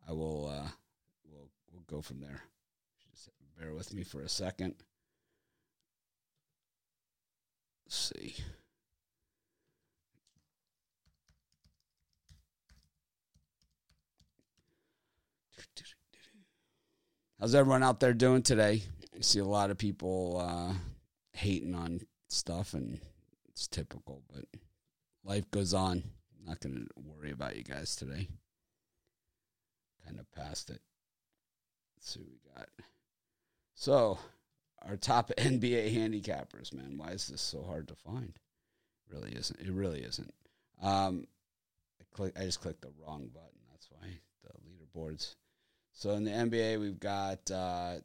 I 0.08 0.12
will 0.12 0.48
uh, 0.48 0.68
we'll 1.30 1.48
we'll 1.72 1.84
go 1.88 2.00
from 2.02 2.20
there. 2.20 2.42
Just 3.12 3.30
bear 3.58 3.72
with 3.74 3.94
me 3.94 4.02
for 4.04 4.20
a 4.20 4.28
second. 4.28 4.74
Let's 7.86 8.12
see. 8.14 8.34
How's 17.40 17.54
everyone 17.54 17.82
out 17.82 18.00
there 18.00 18.12
doing 18.12 18.42
today? 18.42 18.82
I 19.16 19.22
see 19.22 19.38
a 19.38 19.44
lot 19.46 19.70
of 19.70 19.78
people 19.78 20.44
uh, 20.46 20.74
hating 21.32 21.74
on 21.74 22.02
stuff, 22.28 22.74
and 22.74 23.00
it's 23.48 23.66
typical, 23.66 24.22
but 24.30 24.44
life 25.24 25.50
goes 25.50 25.72
on. 25.72 26.02
I'm 26.38 26.44
not 26.44 26.60
going 26.60 26.74
to 26.74 26.86
worry 27.02 27.30
about 27.30 27.56
you 27.56 27.64
guys 27.64 27.96
today. 27.96 28.28
Kind 30.04 30.20
of 30.20 30.30
past 30.32 30.68
it. 30.68 30.82
Let's 31.96 32.10
see 32.10 32.20
what 32.20 32.28
we 32.28 32.54
got. 32.54 32.68
So, 33.74 34.18
our 34.82 34.98
top 34.98 35.30
NBA 35.38 35.96
handicappers, 35.96 36.74
man. 36.74 36.98
Why 36.98 37.12
is 37.12 37.28
this 37.28 37.40
so 37.40 37.62
hard 37.62 37.88
to 37.88 37.94
find? 37.94 38.34
Really 39.10 39.32
isn't. 39.34 39.58
It 39.58 39.72
really 39.72 40.00
isn't. 40.00 40.34
Um, 40.82 41.26
I 41.98 42.04
click. 42.14 42.34
I 42.38 42.44
just 42.44 42.60
clicked 42.60 42.82
the 42.82 42.92
wrong 43.02 43.30
button. 43.32 43.60
That's 43.70 43.88
why 43.90 44.08
the 44.42 44.50
leaderboards. 44.68 45.36
So 46.00 46.12
in 46.12 46.24
the 46.24 46.30
NBA, 46.30 46.80
we've 46.80 46.98
got 46.98 47.50
uh, 47.50 47.96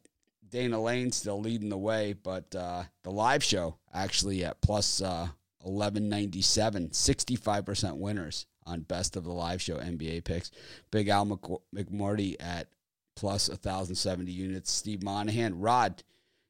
Dana 0.49 0.81
Lane 0.81 1.13
still 1.13 1.39
leading 1.39 1.69
the 1.69 1.77
way, 1.77 2.11
but 2.11 2.53
uh, 2.53 2.83
the 3.03 3.09
live 3.09 3.41
show 3.41 3.77
actually 3.93 4.43
at 4.43 4.59
plus 4.59 5.01
uh, 5.01 5.29
1197, 5.61 6.89
65% 6.89 7.95
winners 7.95 8.47
on 8.65 8.81
best 8.81 9.15
of 9.15 9.23
the 9.23 9.31
live 9.31 9.61
show 9.61 9.77
NBA 9.77 10.25
picks. 10.25 10.51
Big 10.91 11.07
Al 11.07 11.23
Mc- 11.23 11.61
McMordie 11.73 12.35
at 12.41 12.67
plus 13.15 13.47
1,070 13.47 14.29
units. 14.29 14.73
Steve 14.73 15.01
Monahan, 15.01 15.57
Rod 15.61 16.03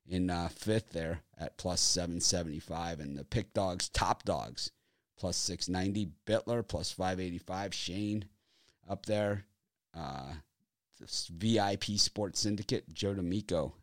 in 0.07 0.31
uh, 0.31 0.47
fifth 0.47 0.93
there 0.93 1.21
at 1.37 1.59
plus 1.59 1.79
775. 1.79 2.99
And 2.99 3.15
the 3.15 3.23
pick 3.23 3.53
dogs, 3.53 3.87
top 3.89 4.23
dogs, 4.23 4.71
plus 5.15 5.37
690. 5.37 6.09
Bitler 6.25 6.67
plus 6.67 6.91
585. 6.91 7.71
Shane 7.75 8.25
up 8.89 9.05
there. 9.05 9.45
Uh, 9.95 10.33
VIP 11.37 11.83
Sports 11.97 12.39
Syndicate, 12.39 12.93
Joe 12.93 13.13
D'Amico 13.13 13.73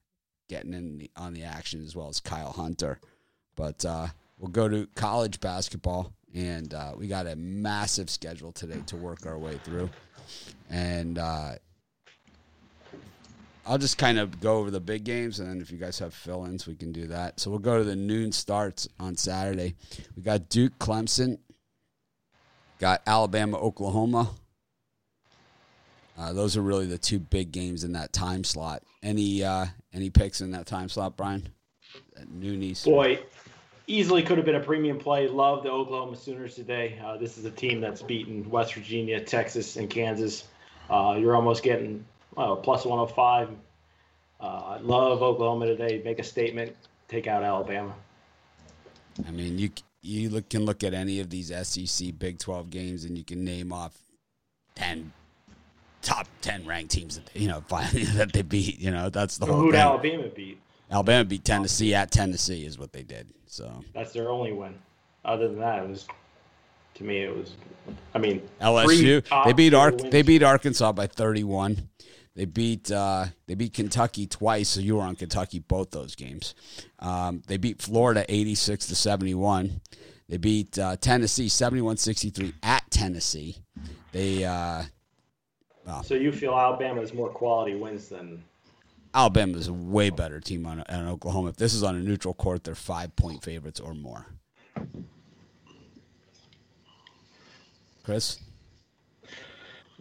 getting 0.49 0.75
in 0.75 0.99
the, 0.99 1.11
on 1.17 1.33
the 1.33 1.45
action 1.45 1.83
as 1.83 1.97
well 1.97 2.09
as 2.09 2.21
Kyle 2.21 2.53
Hunter. 2.53 3.01
But 3.57 3.85
uh, 3.85 4.09
we'll 4.39 4.51
go 4.51 4.69
to 4.69 4.87
college 4.95 5.41
basketball, 5.41 6.13
and 6.35 6.73
uh, 6.75 6.93
we 6.97 7.07
got 7.07 7.27
a 7.27 7.37
massive 7.37 8.11
schedule 8.11 8.53
today 8.53 8.83
to 8.87 8.97
work 8.97 9.27
our 9.27 9.39
way 9.39 9.59
through. 9.65 9.91
And 10.69 11.19
uh, 11.19 11.53
I'll 13.67 13.79
just 13.79 13.99
kind 13.99 14.19
of 14.19 14.41
go 14.41 14.59
over 14.59 14.71
the 14.71 14.81
big 14.81 15.05
games, 15.05 15.39
and 15.39 15.49
then 15.49 15.61
if 15.61 15.71
you 15.71 15.79
guys 15.79 15.99
have 16.01 16.13
fill 16.13 16.45
ins, 16.45 16.67
we 16.67 16.75
can 16.75 16.93
do 16.93 17.07
that. 17.09 17.39
So 17.41 17.51
we'll 17.51 17.61
go 17.61 17.79
to 17.79 17.85
the 17.85 17.97
noon 17.97 18.33
starts 18.33 18.89
on 18.99 19.17
Saturday. 19.17 19.75
We 20.17 20.23
got 20.23 20.49
Duke, 20.49 20.79
Clemson, 20.79 21.39
got 22.79 23.03
Alabama, 23.07 23.59
Oklahoma. 23.59 24.31
Uh, 26.23 26.33
those 26.33 26.57
are 26.57 26.63
really 26.63 26.87
the 26.87 26.99
two 26.99 27.19
big 27.19 27.51
games 27.51 27.83
in 27.83 27.93
that 27.93 28.13
time 28.13 28.45
slot. 28.45 28.85
Any 29.03 29.43
uh, 29.43 29.67
any 29.93 30.09
picks 30.09 30.41
in 30.41 30.53
that 30.53 30.67
time 30.67 30.89
slot, 30.89 31.17
Brian? 31.17 31.49
At 32.17 32.31
noon 32.31 32.63
East. 32.63 32.85
Boy, 32.85 33.19
easily 33.89 34.23
could 34.23 34.37
have 34.37 34.47
been 34.47 34.55
a 34.55 34.61
premium 34.61 35.01
play. 35.01 35.27
Love 35.27 35.65
the 35.65 35.71
Oklahoma 35.71 36.17
Sooners 36.17 36.55
today. 36.55 37.01
Uh, 37.05 37.17
this 37.17 37.39
is 37.39 37.45
a 37.45 37.51
team 37.51 37.81
that's 37.81 38.03
beaten 38.03 38.49
West 38.49 38.75
Virginia, 38.75 39.21
Texas, 39.21 39.77
and 39.77 39.91
Kansas. 39.91 40.45
Uh, 40.89 41.17
you're 41.19 41.35
almost 41.35 41.65
getting 41.65 42.05
uh, 42.37 42.55
plus 42.55 42.85
105. 42.85 43.49
Uh, 44.41 44.45
I 44.45 44.79
love 44.79 45.23
Oklahoma 45.23 45.67
today. 45.67 46.03
Make 46.05 46.21
a 46.21 46.25
statement. 46.25 46.77
Take 47.09 47.27
out 47.27 47.43
Alabama. 47.43 47.95
I 49.27 49.33
mean, 49.33 49.59
you 49.59 49.71
you 50.03 50.31
look, 50.31 50.49
can 50.49 50.65
look 50.65 50.85
at 50.85 50.95
any 50.95 51.19
of 51.19 51.31
these 51.31 51.53
SEC 51.67 52.17
Big 52.17 52.39
Twelve 52.39 52.71
games, 52.71 53.05
and 53.05 53.19
you 53.19 53.25
can 53.25 53.45
name 53.45 53.73
off 53.73 53.99
ten 54.77 55.13
top 56.03 56.27
ten 56.41 56.67
ranked 56.67 56.91
teams 56.91 57.17
that 57.19 57.31
you 57.35 57.49
know 57.49 57.63
that 57.71 58.31
they 58.33 58.43
beat. 58.43 58.79
You 58.79 58.91
know, 58.91 59.09
that's 59.09 59.39
the 59.39 59.47
whole 59.47 59.71
thing. 59.71 59.81
Alabama 59.81 60.29
beat? 60.29 60.61
Alabama 60.91 61.25
beat 61.25 61.45
Tennessee 61.45 61.95
at 61.95 62.11
Tennessee 62.11 62.67
is 62.67 62.79
what 62.79 62.93
they 62.93 63.03
did. 63.03 63.29
So 63.47 63.83
That's 63.95 64.13
their 64.13 64.29
only 64.29 64.53
win. 64.53 64.75
Other 65.25 65.49
than 65.49 65.59
that, 65.61 65.83
it 65.83 65.89
was 65.89 66.07
to 66.95 67.05
me 67.05 67.19
it 67.19 67.35
was. 67.35 67.55
I 68.15 68.19
mean, 68.19 68.43
LSU 68.61 69.45
they 69.45 69.53
beat 69.53 69.75
Ark 69.75 69.99
they 70.11 70.23
beat 70.23 70.43
Arkansas 70.43 70.93
by 70.93 71.07
thirty 71.07 71.45
one. 71.45 71.89
They 72.35 72.45
beat 72.47 72.91
uh, 72.91 73.27
they 73.47 73.55
beat 73.55 73.75
Kentucky 73.75 74.27
twice, 74.27 74.71
so 74.71 74.81
you 74.81 74.97
were 74.97 75.03
on 75.03 75.17
Kentucky 75.17 75.59
both 75.59 75.91
those 75.91 76.15
games. 76.15 76.55
Um, 76.99 77.43
they 77.47 77.57
beat 77.57 77.83
Florida 77.83 78.25
eighty 78.29 78.55
six 78.55 78.87
to 78.89 78.95
seventy 78.95 79.35
one. 79.35 79.81
They 80.29 80.39
beat 80.39 80.79
uh, 80.79 80.97
Tennessee 80.97 81.49
71-63 81.49 82.55
at 82.63 82.91
Tennessee. 82.91 83.59
They 84.13 84.45
uh, 84.47 84.85
So 86.05 86.15
you 86.15 86.33
feel 86.33 86.55
Alabama 86.55 87.01
has 87.01 87.13
more 87.13 87.29
quality 87.29 87.75
wins 87.75 88.09
than 88.09 88.43
Alabama's 89.15 89.69
a 89.69 89.73
way 89.73 90.11
better 90.11 90.41
team 90.41 90.67
on, 90.67 90.83
on 90.89 91.09
Oklahoma. 91.09 91.51
If 91.51 91.57
this 91.57 91.75
is 91.75 91.83
on 91.83 91.97
a 91.97 92.01
neutral 92.01 92.35
court, 92.35 92.65
they're 92.65 92.75
five 92.75 93.15
point 93.17 93.43
favorites 93.43 93.81
or 93.81 93.95
more. 93.95 94.27
Chris, 98.05 98.41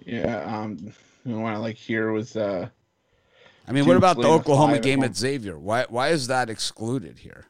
Yeah, 0.05 0.43
um, 0.43 0.93
the 1.23 1.37
one 1.37 1.53
I 1.53 1.57
like 1.57 1.77
here 1.77 2.11
was 2.11 2.35
uh, 2.35 2.67
I 3.67 3.71
mean, 3.71 3.85
what 3.85 3.97
about 3.97 4.17
the 4.19 4.27
Oklahoma 4.27 4.73
five 4.73 4.77
at 4.77 4.83
game 4.83 5.03
at 5.03 5.15
Xavier? 5.15 5.57
Why 5.57 5.85
why 5.87 6.09
is 6.09 6.27
that 6.27 6.49
excluded 6.49 7.19
here? 7.19 7.45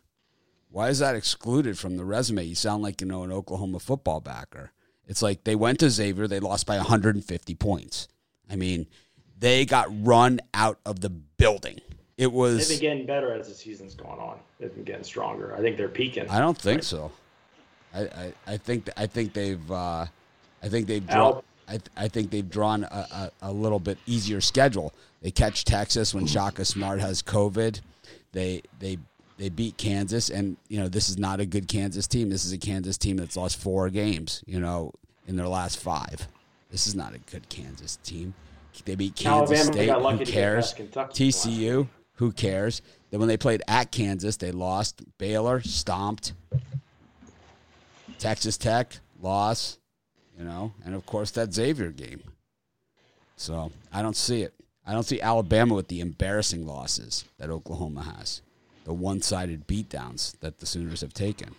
Why 0.70 0.90
is 0.90 1.00
that 1.00 1.16
excluded 1.16 1.78
from 1.78 1.98
the 1.98 2.06
resume? 2.06 2.44
You 2.44 2.56
sound 2.56 2.84
like 2.84 3.02
you 3.02 3.08
know 3.08 3.24
an 3.24 3.32
Oklahoma 3.32 3.80
football 3.80 4.20
backer. 4.20 4.72
It's 5.08 5.22
like 5.22 5.44
they 5.44 5.56
went 5.56 5.80
to 5.80 5.90
Xavier, 5.90 6.28
they 6.28 6.40
lost 6.40 6.66
by 6.66 6.78
150 6.78 7.56
points. 7.56 8.08
I 8.52 8.56
mean, 8.56 8.88
they 9.40 9.66
got 9.66 9.88
run 10.06 10.40
out 10.54 10.80
of 10.86 11.00
the 11.00 11.10
building. 11.10 11.80
It 12.18 12.32
was. 12.32 12.68
they've 12.68 12.80
been 12.80 12.90
getting 12.90 13.06
better 13.06 13.34
as 13.34 13.48
the 13.48 13.54
season's 13.54 13.96
going 13.96 14.20
on. 14.20 14.38
They've 14.60 14.74
been 14.74 14.84
getting 14.84 15.04
stronger. 15.04 15.56
I 15.56 15.62
think 15.62 15.78
they're 15.78 15.88
peaking. 15.88 16.30
I 16.30 16.40
don't 16.40 16.58
think 16.58 16.84
so. 16.84 17.12
I, 17.94 18.02
I, 18.02 18.34
I 18.48 18.58
think 18.58 18.90
I 18.96 19.08
think 19.08 19.34
they've 19.34 19.72
uh, 19.72 20.06
I 20.62 20.70
think 20.70 20.88
they've 20.88 21.06
drawn 21.06 21.42
I, 21.68 21.80
I 21.96 22.08
think 22.08 22.32
they've 22.32 22.50
drawn 22.50 22.84
a, 22.84 23.32
a, 23.42 23.50
a 23.50 23.52
little 23.52 23.80
bit 23.80 23.98
easier 24.06 24.42
schedule. 24.42 24.94
They 25.22 25.32
catch 25.32 25.66
Texas 25.66 26.14
when 26.14 26.28
Shaka 26.28 26.66
Smart 26.66 27.00
has 27.00 27.22
COVID. 27.22 27.82
They 28.34 28.62
they 28.80 28.98
they 29.38 29.50
beat 29.50 29.78
Kansas, 29.78 30.30
and 30.30 30.58
you 30.68 30.80
know 30.80 30.88
this 30.88 31.10
is 31.10 31.18
not 31.18 31.40
a 31.40 31.46
good 31.46 31.68
Kansas 31.68 32.08
team. 32.08 32.30
This 32.30 32.46
is 32.46 32.52
a 32.52 32.58
Kansas 32.58 32.98
team 32.98 33.18
that's 33.18 33.38
lost 33.38 33.58
four 33.58 33.90
games. 33.90 34.44
You 34.46 34.60
know 34.60 34.94
in 35.28 35.38
their 35.38 35.48
last 35.48 35.80
five. 35.80 36.28
This 36.72 36.88
is 36.88 36.96
not 36.96 37.14
a 37.14 37.20
good 37.20 37.48
Kansas 37.50 37.98
team. 37.98 38.34
They 38.86 38.96
beat 38.96 39.16
Kansas 39.16 39.70
Alabama 39.70 40.26
State. 40.26 40.28
Who 40.28 40.32
cares? 40.32 40.74
TCU. 40.74 41.88
Who 42.16 42.32
cares? 42.32 42.82
Then 43.10 43.20
when 43.20 43.28
they 43.28 43.38
played 43.38 43.62
at 43.68 43.92
Kansas, 43.92 44.38
they 44.38 44.52
lost. 44.52 45.02
Baylor 45.18 45.62
stomped. 45.62 46.34
Texas 48.18 48.58
Tech 48.58 48.98
lost. 49.22 49.80
You 50.38 50.46
know, 50.46 50.74
and 50.86 50.96
of 50.96 51.06
course 51.06 51.32
that 51.32 51.54
Xavier 51.54 51.92
game. 51.92 52.24
So 53.36 53.72
I 53.92 54.02
don't 54.02 54.16
see 54.16 54.42
it. 54.42 54.54
I 54.86 54.94
don't 54.94 55.04
see 55.04 55.22
Alabama 55.22 55.76
with 55.76 55.88
the 55.88 56.00
embarrassing 56.00 56.66
losses 56.66 57.26
that 57.38 57.50
Oklahoma 57.50 58.02
has, 58.18 58.42
the 58.84 58.94
one-sided 58.94 59.68
beatdowns 59.68 60.40
that 60.40 60.60
the 60.60 60.66
Sooners 60.66 61.02
have 61.02 61.14
taken. 61.14 61.54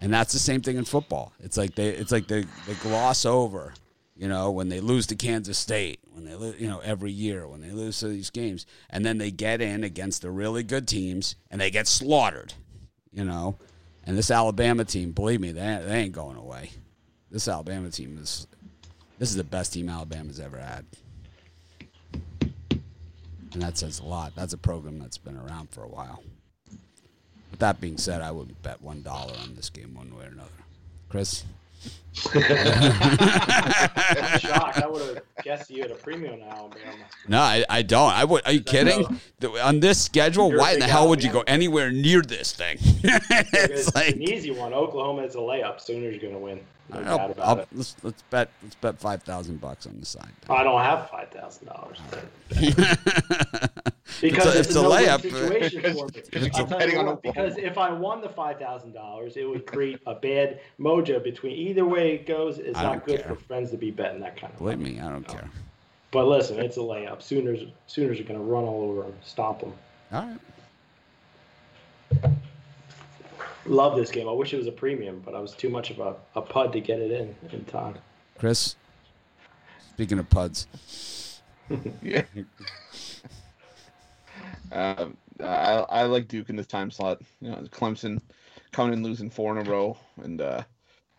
And 0.00 0.12
that's 0.12 0.32
the 0.32 0.38
same 0.38 0.62
thing 0.62 0.76
in 0.78 0.84
football. 0.84 1.32
It's 1.40 1.56
like 1.56 1.74
they 1.74 1.88
it's 1.88 2.12
like 2.12 2.28
they, 2.28 2.44
they 2.66 2.74
gloss 2.80 3.26
over, 3.26 3.74
you 4.18 4.26
know, 4.26 4.50
when 4.50 4.68
they 4.68 4.80
lose 4.80 5.06
to 5.06 5.14
Kansas 5.14 5.56
State, 5.56 6.00
when 6.12 6.24
they 6.24 6.34
lo- 6.34 6.54
you 6.58 6.66
know 6.66 6.80
every 6.80 7.12
year 7.12 7.46
when 7.46 7.60
they 7.60 7.70
lose 7.70 8.00
to 8.00 8.08
these 8.08 8.30
games, 8.30 8.66
and 8.90 9.04
then 9.04 9.18
they 9.18 9.30
get 9.30 9.60
in 9.60 9.84
against 9.84 10.22
the 10.22 10.30
really 10.30 10.64
good 10.64 10.88
teams 10.88 11.36
and 11.50 11.60
they 11.60 11.70
get 11.70 11.86
slaughtered, 11.86 12.54
you 13.12 13.24
know. 13.24 13.56
And 14.04 14.18
this 14.18 14.30
Alabama 14.30 14.84
team, 14.84 15.12
believe 15.12 15.40
me, 15.40 15.52
they, 15.52 15.82
they 15.86 16.00
ain't 16.00 16.12
going 16.12 16.36
away. 16.36 16.70
This 17.30 17.46
Alabama 17.46 17.90
team 17.90 18.18
is 18.20 18.48
this 19.20 19.30
is 19.30 19.36
the 19.36 19.44
best 19.44 19.72
team 19.72 19.88
Alabama's 19.88 20.40
ever 20.40 20.58
had. 20.58 20.84
And 23.52 23.62
that 23.62 23.78
says 23.78 24.00
a 24.00 24.04
lot. 24.04 24.34
That's 24.34 24.52
a 24.52 24.58
program 24.58 24.98
that's 24.98 25.18
been 25.18 25.36
around 25.36 25.70
for 25.70 25.84
a 25.84 25.88
while. 25.88 26.22
With 27.50 27.60
that 27.60 27.80
being 27.80 27.98
said, 27.98 28.20
I 28.20 28.32
wouldn't 28.32 28.62
bet 28.62 28.82
one 28.82 29.02
dollar 29.02 29.34
on 29.42 29.54
this 29.54 29.70
game 29.70 29.94
one 29.94 30.14
way 30.16 30.24
or 30.24 30.28
another. 30.28 30.50
Chris, 31.08 31.44
shocked. 32.14 32.38
I 34.78 34.86
would 34.88 35.16
have 35.16 35.22
guessed 35.44 35.70
you 35.70 35.82
at 35.84 35.90
a 35.90 35.94
premium 35.94 36.34
on 36.34 36.42
Alabama. 36.42 37.04
no, 37.28 37.40
I, 37.40 37.64
I 37.68 37.82
don't. 37.82 38.12
I 38.12 38.24
would. 38.24 38.44
Are 38.46 38.52
you 38.52 38.60
kidding? 38.60 39.20
The- 39.40 39.50
On 39.64 39.80
this 39.80 40.02
schedule, 40.04 40.50
You're 40.50 40.58
why 40.58 40.72
in 40.72 40.80
the 40.80 40.86
hell 40.86 41.08
would 41.08 41.22
you 41.22 41.32
go 41.32 41.42
anywhere 41.46 41.90
near 41.92 42.22
this 42.22 42.52
thing? 42.52 42.78
It's, 43.04 43.88
it's 43.88 43.94
like 43.94 44.14
an 44.16 44.22
easy 44.22 44.50
one. 44.50 44.72
Oklahoma 44.74 45.22
is 45.22 45.34
a 45.34 45.38
layup. 45.38 45.80
Sooners 45.80 46.18
going 46.20 46.32
to 46.32 46.38
win. 46.38 46.60
No 46.90 47.02
doubt 47.02 47.30
about 47.32 47.46
I'll, 47.46 47.58
it. 47.58 47.68
let's 47.74 47.94
let's 48.02 48.22
bet 48.22 48.48
let's 48.62 48.74
bet 48.76 48.98
five 48.98 49.22
thousand 49.22 49.60
bucks 49.60 49.86
on 49.86 49.98
the 50.00 50.06
side. 50.06 50.30
I 50.48 50.62
don't 50.64 50.80
have 50.80 51.10
five 51.10 51.30
thousand 51.30 51.66
dollars 51.66 51.98
because 54.20 54.54
a- 54.54 54.58
it's, 54.58 54.68
it's 54.68 54.76
a, 54.76 54.80
a 54.80 54.82
layup. 54.84 55.22
situation 55.22 55.80
for 55.82 55.88
me. 56.06 56.10
It's 56.32 56.58
I'll 56.58 56.64
a- 56.64 56.68
tell 56.68 56.78
betting 56.78 56.94
you 56.94 57.00
on 57.00 57.06
what, 57.06 57.22
because 57.22 57.56
if 57.58 57.78
I 57.78 57.92
won 57.92 58.20
the 58.20 58.28
five 58.28 58.58
thousand 58.58 58.92
dollars, 58.92 59.36
it 59.36 59.48
would 59.48 59.66
create 59.66 60.00
a 60.06 60.14
bad 60.14 60.60
mojo 60.80 61.22
between 61.22 61.52
either 61.56 61.84
way 61.86 62.14
it 62.14 62.26
goes. 62.26 62.58
It's 62.58 62.78
I 62.78 62.82
not 62.82 63.06
good 63.06 63.20
care. 63.24 63.34
for 63.34 63.40
friends 63.42 63.70
to 63.72 63.76
be 63.76 63.90
betting 63.90 64.20
that 64.20 64.36
kind 64.36 64.52
of. 64.52 64.58
Believe 64.58 64.78
money. 64.78 64.94
me, 64.94 65.00
I 65.00 65.10
don't 65.10 65.26
care. 65.26 65.48
But 66.10 66.26
listen, 66.26 66.58
it's 66.58 66.76
a 66.78 66.80
layup. 66.80 67.20
Sooners, 67.20 67.60
Sooners 67.86 68.18
are 68.18 68.22
going 68.24 68.38
to 68.38 68.44
run 68.44 68.64
all 68.64 68.82
over 68.90 69.02
them, 69.02 69.14
stomp 69.22 69.60
them. 69.60 69.72
All 70.12 70.22
right. 72.22 72.32
Love 73.66 73.96
this 73.96 74.10
game. 74.10 74.26
I 74.28 74.32
wish 74.32 74.54
it 74.54 74.56
was 74.56 74.66
a 74.66 74.72
premium, 74.72 75.20
but 75.24 75.34
I 75.34 75.40
was 75.40 75.52
too 75.52 75.68
much 75.68 75.90
of 75.90 75.98
a, 75.98 76.14
a 76.34 76.40
pud 76.40 76.72
to 76.72 76.80
get 76.80 76.98
it 77.00 77.10
in 77.10 77.34
in 77.52 77.64
time. 77.66 77.96
Chris, 78.38 78.76
speaking 79.92 80.18
of 80.18 80.30
puds, 80.30 80.66
Yeah. 82.00 82.22
Um, 84.72 85.16
I 85.40 85.84
I 85.88 86.02
like 86.04 86.28
Duke 86.28 86.50
in 86.50 86.56
this 86.56 86.66
time 86.66 86.90
slot. 86.90 87.20
You 87.40 87.50
know, 87.50 87.56
Clemson 87.70 88.20
coming 88.72 88.94
and 88.94 89.04
losing 89.04 89.30
four 89.30 89.56
in 89.56 89.66
a 89.66 89.70
row, 89.70 89.96
and 90.22 90.40
uh, 90.40 90.62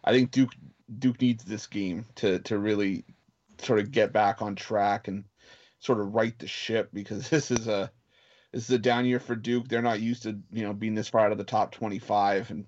I 0.03 0.11
think 0.11 0.31
Duke 0.31 0.53
Duke 0.99 1.21
needs 1.21 1.43
this 1.43 1.67
game 1.67 2.05
to 2.15 2.39
to 2.39 2.57
really 2.57 3.05
sort 3.59 3.79
of 3.79 3.91
get 3.91 4.13
back 4.13 4.41
on 4.41 4.55
track 4.55 5.07
and 5.07 5.23
sort 5.79 5.99
of 5.99 6.13
right 6.13 6.37
the 6.39 6.47
ship 6.47 6.89
because 6.93 7.29
this 7.29 7.51
is 7.51 7.67
a 7.67 7.91
this 8.51 8.63
is 8.63 8.71
a 8.71 8.79
down 8.79 9.05
year 9.05 9.19
for 9.19 9.35
Duke. 9.35 9.67
They're 9.67 9.81
not 9.81 10.01
used 10.01 10.23
to 10.23 10.37
you 10.51 10.63
know 10.63 10.73
being 10.73 10.95
this 10.95 11.09
far 11.09 11.21
out 11.21 11.31
of 11.31 11.37
the 11.37 11.43
top 11.43 11.71
twenty 11.71 11.99
five, 11.99 12.49
and 12.51 12.65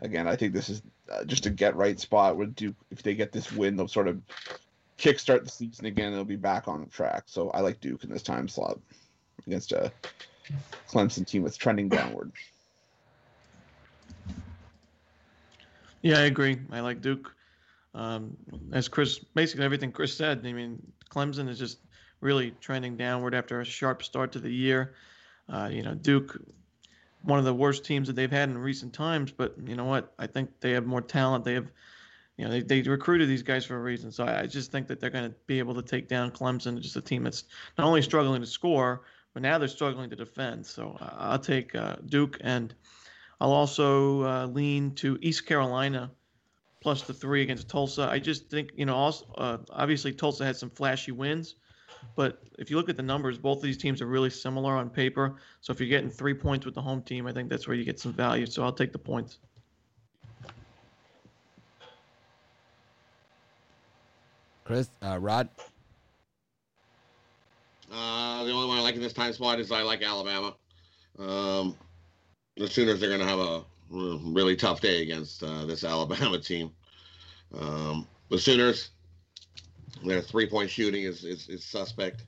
again, 0.00 0.28
I 0.28 0.36
think 0.36 0.52
this 0.52 0.68
is 0.68 0.82
uh, 1.10 1.24
just 1.24 1.46
a 1.46 1.50
get 1.50 1.76
right 1.76 1.98
spot 1.98 2.36
where 2.36 2.46
Duke, 2.46 2.76
if 2.90 3.02
they 3.02 3.14
get 3.14 3.32
this 3.32 3.52
win, 3.52 3.76
they'll 3.76 3.88
sort 3.88 4.08
of 4.08 4.20
kickstart 4.98 5.44
the 5.44 5.50
season 5.50 5.86
again. 5.86 6.12
They'll 6.12 6.24
be 6.24 6.36
back 6.36 6.68
on 6.68 6.88
track. 6.88 7.24
So 7.26 7.50
I 7.50 7.60
like 7.60 7.80
Duke 7.80 8.04
in 8.04 8.10
this 8.10 8.22
time 8.22 8.48
slot 8.48 8.80
against 9.48 9.72
a 9.72 9.90
Clemson 10.88 11.26
team 11.26 11.42
that's 11.42 11.56
trending 11.56 11.88
downward. 11.88 12.30
Yeah, 16.02 16.18
I 16.18 16.22
agree. 16.22 16.58
I 16.70 16.80
like 16.80 17.00
Duke. 17.00 17.34
Um, 17.94 18.36
as 18.72 18.86
Chris, 18.86 19.18
basically 19.18 19.64
everything 19.64 19.90
Chris 19.90 20.16
said. 20.16 20.46
I 20.46 20.52
mean, 20.52 20.80
Clemson 21.10 21.48
is 21.48 21.58
just 21.58 21.78
really 22.20 22.52
trending 22.60 22.96
downward 22.96 23.34
after 23.34 23.60
a 23.60 23.64
sharp 23.64 24.02
start 24.02 24.30
to 24.32 24.38
the 24.38 24.50
year. 24.50 24.94
Uh, 25.48 25.68
you 25.72 25.82
know, 25.82 25.94
Duke, 25.94 26.40
one 27.22 27.38
of 27.38 27.44
the 27.44 27.54
worst 27.54 27.84
teams 27.84 28.06
that 28.06 28.14
they've 28.14 28.30
had 28.30 28.48
in 28.48 28.58
recent 28.58 28.92
times. 28.92 29.32
But 29.32 29.56
you 29.66 29.74
know 29.74 29.86
what? 29.86 30.12
I 30.18 30.26
think 30.26 30.50
they 30.60 30.72
have 30.72 30.86
more 30.86 31.00
talent. 31.00 31.44
They 31.44 31.54
have, 31.54 31.70
you 32.36 32.44
know, 32.44 32.50
they, 32.50 32.60
they 32.60 32.82
recruited 32.82 33.28
these 33.28 33.42
guys 33.42 33.64
for 33.64 33.76
a 33.76 33.80
reason. 33.80 34.12
So 34.12 34.24
I, 34.24 34.42
I 34.42 34.46
just 34.46 34.70
think 34.70 34.86
that 34.88 35.00
they're 35.00 35.10
going 35.10 35.28
to 35.28 35.34
be 35.46 35.58
able 35.58 35.74
to 35.74 35.82
take 35.82 36.06
down 36.06 36.30
Clemson, 36.30 36.80
just 36.80 36.96
a 36.96 37.00
team 37.00 37.24
that's 37.24 37.44
not 37.76 37.86
only 37.86 38.02
struggling 38.02 38.40
to 38.40 38.46
score, 38.46 39.02
but 39.38 39.42
now 39.42 39.56
they're 39.56 39.68
struggling 39.68 40.10
to 40.10 40.16
defend. 40.16 40.66
So 40.66 40.98
uh, 41.00 41.10
I'll 41.16 41.38
take 41.38 41.72
uh, 41.76 41.94
Duke 42.06 42.38
and. 42.40 42.74
I'll 43.40 43.52
also 43.52 44.24
uh, 44.24 44.46
lean 44.46 44.96
to 44.96 45.16
East 45.22 45.46
Carolina 45.46 46.10
plus 46.80 47.02
the 47.02 47.14
three 47.14 47.42
against 47.42 47.68
Tulsa. 47.68 48.08
I 48.10 48.18
just 48.18 48.50
think, 48.50 48.70
you 48.74 48.84
know, 48.84 48.96
also, 48.96 49.26
uh, 49.36 49.58
obviously 49.70 50.12
Tulsa 50.12 50.44
had 50.44 50.56
some 50.56 50.70
flashy 50.70 51.12
wins, 51.12 51.54
but 52.16 52.42
if 52.58 52.68
you 52.68 52.76
look 52.76 52.88
at 52.88 52.96
the 52.96 53.02
numbers, 53.04 53.38
both 53.38 53.58
of 53.58 53.62
these 53.62 53.78
teams 53.78 54.02
are 54.02 54.06
really 54.06 54.28
similar 54.28 54.74
on 54.74 54.90
paper. 54.90 55.36
So 55.60 55.72
if 55.72 55.78
you're 55.78 55.88
getting 55.88 56.10
three 56.10 56.34
points 56.34 56.66
with 56.66 56.74
the 56.74 56.82
home 56.82 57.00
team, 57.00 57.28
I 57.28 57.32
think 57.32 57.48
that's 57.48 57.68
where 57.68 57.76
you 57.76 57.84
get 57.84 58.00
some 58.00 58.12
value. 58.12 58.44
So 58.44 58.64
I'll 58.64 58.72
take 58.72 58.90
the 58.90 58.98
points. 58.98 59.38
Chris, 64.64 64.90
uh, 65.00 65.16
Rod, 65.20 65.48
Uh, 67.90 68.44
the 68.44 68.52
only 68.52 68.68
one 68.68 68.78
I 68.78 68.82
like 68.82 68.96
in 68.96 69.00
this 69.00 69.12
time 69.12 69.32
spot 69.32 69.60
is 69.60 69.72
I 69.72 69.82
like 69.82 70.02
Alabama. 70.02 70.54
Um, 71.18 71.76
the 72.56 72.68
Sooners 72.68 73.02
are 73.02 73.08
going 73.08 73.20
to 73.20 73.26
have 73.26 73.38
a 73.38 73.64
really 73.90 74.56
tough 74.56 74.80
day 74.80 75.02
against 75.02 75.42
uh, 75.42 75.64
this 75.64 75.84
Alabama 75.84 76.38
team. 76.38 76.70
Um, 77.58 78.06
the 78.30 78.38
Sooners, 78.38 78.90
their 80.04 80.20
three-point 80.20 80.70
shooting 80.70 81.04
is, 81.04 81.24
is, 81.24 81.48
is 81.48 81.64
suspect. 81.64 82.24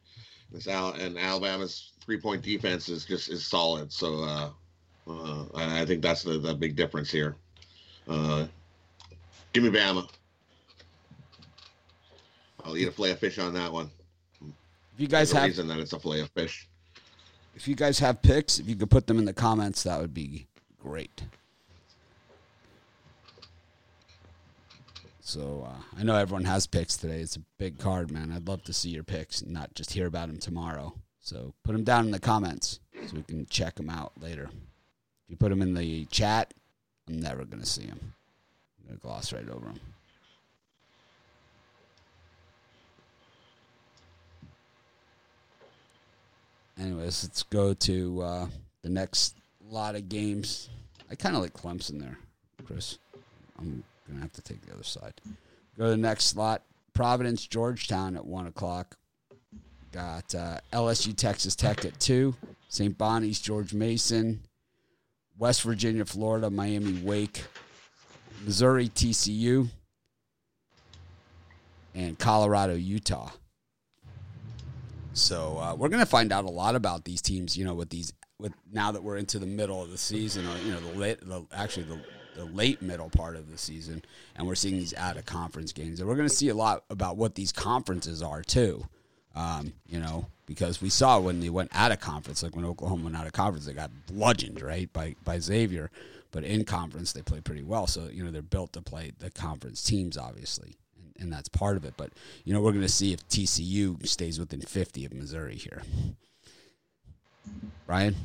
This 0.50 0.66
Al- 0.66 0.94
and 0.94 1.18
Alabama's 1.18 1.92
three-point 2.00 2.42
defense 2.42 2.88
is 2.88 3.04
just 3.04 3.28
is 3.28 3.46
solid. 3.46 3.92
So 3.92 4.24
uh, 4.24 4.50
uh, 5.08 5.44
I 5.54 5.84
think 5.84 6.02
that's 6.02 6.22
the, 6.22 6.38
the 6.38 6.54
big 6.54 6.74
difference 6.74 7.10
here. 7.10 7.36
Uh, 8.08 8.46
give 9.52 9.62
me 9.62 9.70
Bama. 9.70 10.08
I'll 12.64 12.76
eat 12.76 12.88
a 12.88 12.92
fillet 12.92 13.12
of 13.12 13.18
fish 13.18 13.38
on 13.38 13.54
that 13.54 13.72
one. 13.72 13.90
If 15.00 15.04
you 15.04 15.08
guys 15.08 15.30
There's 15.30 15.40
have 15.40 15.48
reason 15.48 15.68
that 15.68 15.78
it's 15.78 15.94
a 15.94 15.98
fillet 15.98 16.20
of 16.20 16.28
fish. 16.32 16.68
if 17.56 17.66
you 17.66 17.74
guys 17.74 17.98
have 18.00 18.20
picks, 18.20 18.58
if 18.58 18.68
you 18.68 18.76
could 18.76 18.90
put 18.90 19.06
them 19.06 19.18
in 19.18 19.24
the 19.24 19.32
comments, 19.32 19.84
that 19.84 19.98
would 19.98 20.12
be 20.12 20.46
great. 20.78 21.22
So 25.20 25.66
uh, 25.66 25.80
I 25.98 26.02
know 26.02 26.16
everyone 26.16 26.44
has 26.44 26.66
picks 26.66 26.98
today. 26.98 27.20
It's 27.20 27.36
a 27.36 27.42
big 27.56 27.78
card, 27.78 28.10
man. 28.10 28.30
I'd 28.30 28.46
love 28.46 28.62
to 28.64 28.74
see 28.74 28.90
your 28.90 29.02
picks 29.02 29.40
and 29.40 29.52
not 29.54 29.74
just 29.74 29.94
hear 29.94 30.06
about 30.06 30.28
them 30.28 30.36
tomorrow. 30.36 30.92
So 31.18 31.54
put 31.64 31.72
them 31.72 31.84
down 31.84 32.04
in 32.04 32.10
the 32.10 32.18
comments 32.18 32.80
so 33.06 33.16
we 33.16 33.22
can 33.22 33.46
check 33.46 33.76
them 33.76 33.88
out 33.88 34.12
later. 34.20 34.50
If 35.24 35.30
you 35.30 35.36
put 35.36 35.48
them 35.48 35.62
in 35.62 35.72
the 35.72 36.04
chat, 36.06 36.52
I'm 37.08 37.20
never 37.20 37.46
gonna 37.46 37.64
see 37.64 37.86
them. 37.86 38.12
I'm 38.82 38.88
gonna 38.88 38.98
gloss 38.98 39.32
right 39.32 39.48
over 39.48 39.64
them. 39.64 39.80
Anyways, 46.80 47.24
let's 47.24 47.42
go 47.42 47.74
to 47.74 48.22
uh, 48.22 48.46
the 48.82 48.88
next 48.88 49.36
lot 49.68 49.94
of 49.94 50.08
games. 50.08 50.70
I 51.10 51.14
kind 51.14 51.36
of 51.36 51.42
like 51.42 51.52
Clemson 51.52 52.00
there, 52.00 52.16
Chris. 52.64 52.98
I'm 53.58 53.84
gonna 54.08 54.20
have 54.20 54.32
to 54.32 54.42
take 54.42 54.64
the 54.64 54.72
other 54.72 54.84
side. 54.84 55.12
Go 55.76 55.84
to 55.84 55.90
the 55.90 55.96
next 55.96 56.26
slot. 56.26 56.62
Providence, 56.94 57.46
Georgetown 57.46 58.16
at 58.16 58.24
one 58.24 58.46
o'clock. 58.46 58.96
Got 59.92 60.34
uh, 60.34 60.58
LSU, 60.72 61.14
Texas 61.14 61.54
Tech 61.54 61.84
at 61.84 61.98
two. 62.00 62.34
St. 62.68 62.96
Bonnie's, 62.96 63.40
George 63.40 63.74
Mason. 63.74 64.40
West 65.38 65.62
Virginia, 65.62 66.04
Florida, 66.04 66.48
Miami, 66.48 67.00
Wake. 67.02 67.44
Missouri, 68.44 68.88
TCU. 68.88 69.68
And 71.94 72.18
Colorado, 72.18 72.74
Utah. 72.74 73.30
So 75.12 75.58
uh, 75.58 75.74
we're 75.74 75.88
going 75.88 76.00
to 76.00 76.06
find 76.06 76.32
out 76.32 76.44
a 76.44 76.50
lot 76.50 76.76
about 76.76 77.04
these 77.04 77.20
teams. 77.22 77.56
You 77.56 77.64
know, 77.64 77.74
with 77.74 77.90
these 77.90 78.12
with 78.38 78.52
now 78.72 78.92
that 78.92 79.02
we're 79.02 79.16
into 79.16 79.38
the 79.38 79.46
middle 79.46 79.82
of 79.82 79.90
the 79.90 79.98
season, 79.98 80.46
or 80.46 80.56
you 80.58 80.72
know, 80.72 80.80
the 80.80 80.98
late, 80.98 81.20
the, 81.20 81.44
actually 81.52 81.84
the 81.84 82.00
the 82.36 82.44
late 82.44 82.80
middle 82.80 83.10
part 83.10 83.36
of 83.36 83.50
the 83.50 83.58
season, 83.58 84.02
and 84.36 84.46
we're 84.46 84.54
seeing 84.54 84.76
these 84.76 84.94
out 84.94 85.16
of 85.16 85.26
conference 85.26 85.72
games, 85.72 86.00
and 86.00 86.08
we're 86.08 86.16
going 86.16 86.28
to 86.28 86.34
see 86.34 86.48
a 86.48 86.54
lot 86.54 86.84
about 86.90 87.16
what 87.16 87.34
these 87.34 87.52
conferences 87.52 88.22
are 88.22 88.42
too. 88.42 88.86
Um, 89.34 89.74
you 89.86 90.00
know, 90.00 90.26
because 90.46 90.82
we 90.82 90.90
saw 90.90 91.20
when 91.20 91.38
they 91.40 91.50
went 91.50 91.70
out 91.72 91.92
of 91.92 92.00
conference, 92.00 92.42
like 92.42 92.56
when 92.56 92.64
Oklahoma 92.64 93.04
went 93.04 93.16
out 93.16 93.26
of 93.26 93.32
conference, 93.32 93.66
they 93.66 93.72
got 93.72 93.90
bludgeoned 94.06 94.60
right 94.60 94.92
by 94.92 95.14
by 95.24 95.38
Xavier. 95.38 95.90
But 96.32 96.44
in 96.44 96.64
conference, 96.64 97.12
they 97.12 97.22
play 97.22 97.40
pretty 97.40 97.62
well. 97.62 97.86
So 97.86 98.08
you 98.10 98.24
know 98.24 98.30
they're 98.30 98.42
built 98.42 98.72
to 98.74 98.82
play 98.82 99.12
the 99.18 99.30
conference 99.30 99.82
teams, 99.82 100.16
obviously, 100.16 100.76
and, 101.20 101.32
that's 101.32 101.48
part 101.48 101.76
of 101.76 101.84
it. 101.84 101.94
But 101.96 102.10
you 102.44 102.52
know 102.52 102.60
we're 102.60 102.72
going 102.72 102.82
to 102.82 102.88
see 102.88 103.12
if 103.12 103.26
TCU 103.28 104.06
stays 104.06 104.38
within 104.38 104.60
50 104.60 105.04
of 105.04 105.12
Missouri 105.12 105.56
here. 105.56 105.82
Ryan. 107.86 108.16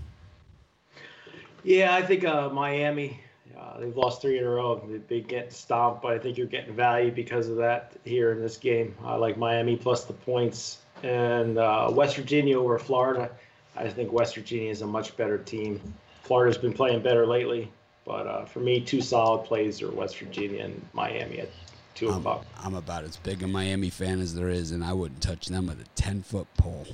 Yeah, 1.63 1.95
I 1.95 2.01
think 2.01 2.25
uh, 2.25 2.49
Miami. 2.49 3.19
Uh, 3.57 3.79
they've 3.79 3.95
lost 3.95 4.21
three 4.21 4.37
in 4.37 4.43
a 4.43 4.49
row. 4.49 4.75
Been 5.07 5.23
getting 5.23 5.49
stomped, 5.49 6.01
but 6.01 6.11
I 6.11 6.19
think 6.19 6.37
you're 6.37 6.47
getting 6.47 6.75
value 6.75 7.11
because 7.11 7.47
of 7.47 7.57
that 7.57 7.93
here 8.03 8.31
in 8.31 8.41
this 8.41 8.57
game. 8.57 8.93
I 9.03 9.15
like 9.15 9.37
Miami 9.37 9.75
plus 9.77 10.03
the 10.03 10.13
points 10.13 10.79
and 11.03 11.57
uh, 11.57 11.89
West 11.91 12.15
Virginia 12.15 12.59
over 12.59 12.77
Florida. 12.77 13.29
I 13.75 13.89
think 13.89 14.11
West 14.11 14.35
Virginia 14.35 14.69
is 14.69 14.81
a 14.81 14.87
much 14.87 15.15
better 15.17 15.37
team. 15.37 15.81
Florida's 16.23 16.57
been 16.57 16.73
playing 16.73 17.01
better 17.01 17.25
lately, 17.25 17.71
but 18.05 18.27
uh, 18.27 18.45
for 18.45 18.59
me, 18.59 18.81
two 18.81 19.01
solid 19.01 19.45
plays 19.45 19.81
are 19.81 19.91
West 19.91 20.17
Virginia 20.17 20.63
and 20.63 20.81
Miami 20.93 21.39
at 21.39 21.49
two 21.95 22.09
I'm, 22.09 22.19
o'clock. 22.19 22.45
I'm 22.61 22.75
about 22.75 23.03
as 23.03 23.17
big 23.17 23.41
a 23.41 23.47
Miami 23.47 23.89
fan 23.89 24.19
as 24.19 24.35
there 24.35 24.49
is, 24.49 24.71
and 24.71 24.83
I 24.83 24.93
wouldn't 24.93 25.21
touch 25.21 25.47
them 25.47 25.67
with 25.67 25.81
a 25.81 25.85
10 25.95 26.21
foot 26.21 26.47
pole. 26.57 26.85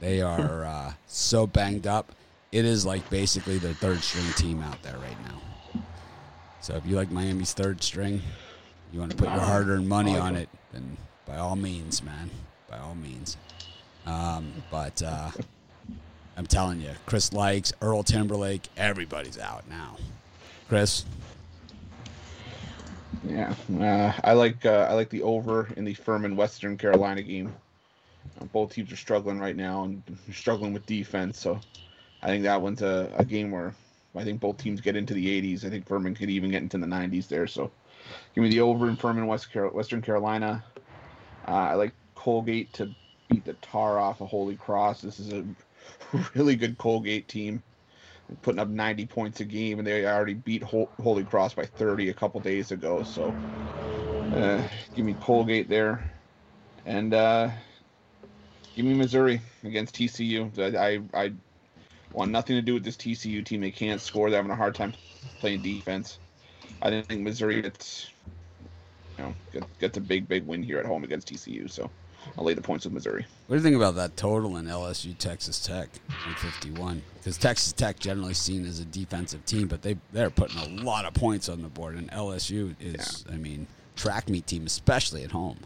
They 0.00 0.20
are 0.22 0.64
uh, 0.64 0.92
so 1.06 1.46
banged 1.46 1.86
up. 1.86 2.12
It 2.52 2.64
is 2.64 2.84
like 2.84 3.08
basically 3.10 3.58
their 3.58 3.74
third 3.74 4.02
string 4.02 4.30
team 4.36 4.62
out 4.62 4.82
there 4.82 4.96
right 4.98 5.16
now. 5.24 5.82
So 6.60 6.74
if 6.74 6.84
you 6.86 6.96
like 6.96 7.10
Miami's 7.10 7.52
third 7.52 7.82
string, 7.82 8.20
you 8.92 9.00
want 9.00 9.12
to 9.12 9.16
put 9.16 9.28
your 9.28 9.40
hard 9.40 9.68
earned 9.68 9.88
money 9.88 10.18
on 10.18 10.34
it, 10.36 10.48
then 10.72 10.96
by 11.26 11.36
all 11.36 11.56
means, 11.56 12.02
man. 12.02 12.30
By 12.68 12.78
all 12.78 12.94
means. 12.94 13.36
Um, 14.06 14.52
but 14.70 15.02
uh, 15.02 15.30
I'm 16.36 16.46
telling 16.46 16.80
you, 16.80 16.90
Chris 17.06 17.32
likes 17.32 17.72
Earl 17.82 18.02
Timberlake. 18.02 18.68
Everybody's 18.76 19.38
out 19.38 19.68
now. 19.68 19.96
Chris, 20.68 21.04
Yeah, 23.24 23.54
uh, 23.80 24.12
I 24.24 24.32
like 24.32 24.64
uh, 24.64 24.86
I 24.90 24.94
like 24.94 25.10
the 25.10 25.22
over 25.22 25.68
in 25.76 25.84
the 25.84 25.94
Furman 25.94 26.36
Western 26.36 26.76
Carolina 26.76 27.22
game. 27.22 27.54
Uh, 28.40 28.44
both 28.46 28.72
teams 28.72 28.92
are 28.92 28.96
struggling 28.96 29.38
right 29.38 29.56
now 29.56 29.84
and 29.84 30.02
struggling 30.32 30.72
with 30.72 30.86
defense, 30.86 31.40
so 31.40 31.60
I 32.22 32.26
think 32.28 32.44
that 32.44 32.60
one's 32.60 32.82
a, 32.82 33.12
a 33.16 33.24
game 33.24 33.50
where 33.50 33.74
I 34.14 34.24
think 34.24 34.40
both 34.40 34.58
teams 34.58 34.80
get 34.80 34.96
into 34.96 35.14
the 35.14 35.26
80s. 35.26 35.64
I 35.64 35.70
think 35.70 35.86
Furman 35.86 36.14
could 36.14 36.30
even 36.30 36.50
get 36.50 36.62
into 36.62 36.78
the 36.78 36.86
90s 36.86 37.28
there. 37.28 37.46
So 37.46 37.70
give 38.34 38.42
me 38.42 38.50
the 38.50 38.60
over 38.60 38.88
in 38.88 38.96
Furman 38.96 39.26
West 39.26 39.52
Car- 39.52 39.68
Western 39.68 40.02
Carolina. 40.02 40.64
Uh, 41.46 41.52
I 41.52 41.74
like 41.74 41.92
Colgate 42.14 42.72
to 42.74 42.88
beat 43.28 43.44
the 43.44 43.54
tar 43.54 43.98
off 43.98 44.20
of 44.20 44.28
Holy 44.28 44.56
Cross. 44.56 45.02
This 45.02 45.20
is 45.20 45.32
a 45.32 45.44
really 46.34 46.56
good 46.56 46.78
Colgate 46.78 47.28
team 47.28 47.62
putting 48.42 48.58
up 48.58 48.68
90 48.68 49.06
points 49.06 49.40
a 49.40 49.44
game, 49.44 49.78
and 49.78 49.86
they 49.86 50.06
already 50.06 50.34
beat 50.34 50.62
Hol- 50.62 50.90
Holy 51.00 51.24
Cross 51.24 51.54
by 51.54 51.64
30 51.64 52.10
a 52.10 52.14
couple 52.14 52.40
days 52.40 52.72
ago. 52.72 53.02
So, 53.02 53.34
uh, 54.34 54.62
give 54.94 55.04
me 55.04 55.14
Colgate 55.14 55.68
there, 55.68 56.10
and 56.86 57.14
uh, 57.14 57.50
give 58.76 58.84
me 58.84 58.94
Missouri 58.94 59.40
against 59.64 59.94
TCU. 59.94 60.50
I, 60.58 60.98
I 61.16 61.24
I 61.24 61.32
want 62.12 62.30
nothing 62.30 62.56
to 62.56 62.62
do 62.62 62.74
with 62.74 62.84
this 62.84 62.96
TCU 62.96 63.44
team. 63.44 63.60
They 63.60 63.70
can't 63.70 64.00
score. 64.00 64.30
They're 64.30 64.38
having 64.38 64.52
a 64.52 64.56
hard 64.56 64.74
time 64.74 64.94
playing 65.40 65.62
defense. 65.62 66.18
I 66.82 66.90
didn't 66.90 67.08
think 67.08 67.22
Missouri 67.22 67.62
gets 67.62 68.10
you 69.16 69.24
know 69.24 69.34
get, 69.52 69.78
gets 69.78 69.98
a 69.98 70.00
big 70.00 70.28
big 70.28 70.46
win 70.46 70.62
here 70.62 70.78
at 70.78 70.86
home 70.86 71.04
against 71.04 71.28
TCU. 71.28 71.70
So. 71.70 71.90
I'll 72.36 72.44
lay 72.44 72.54
the 72.54 72.62
points 72.62 72.84
with 72.84 72.94
Missouri. 72.94 73.26
What 73.46 73.56
do 73.56 73.58
you 73.58 73.62
think 73.62 73.76
about 73.76 73.94
that 73.96 74.16
total 74.16 74.56
in 74.56 74.66
LSU 74.66 75.16
Texas 75.16 75.58
Tech 75.64 75.88
151? 76.08 77.02
Because 77.18 77.38
Texas 77.38 77.72
Tech 77.72 77.98
generally 77.98 78.34
seen 78.34 78.66
as 78.66 78.80
a 78.80 78.84
defensive 78.84 79.44
team, 79.44 79.68
but 79.68 79.82
they 79.82 79.96
they're 80.12 80.30
putting 80.30 80.58
a 80.58 80.82
lot 80.82 81.04
of 81.04 81.14
points 81.14 81.48
on 81.48 81.62
the 81.62 81.68
board, 81.68 81.96
and 81.96 82.10
LSU 82.10 82.74
is, 82.80 83.24
yeah. 83.26 83.34
I 83.34 83.38
mean, 83.38 83.66
track 83.96 84.28
meet 84.28 84.46
team, 84.46 84.66
especially 84.66 85.24
at 85.24 85.30
home. 85.30 85.58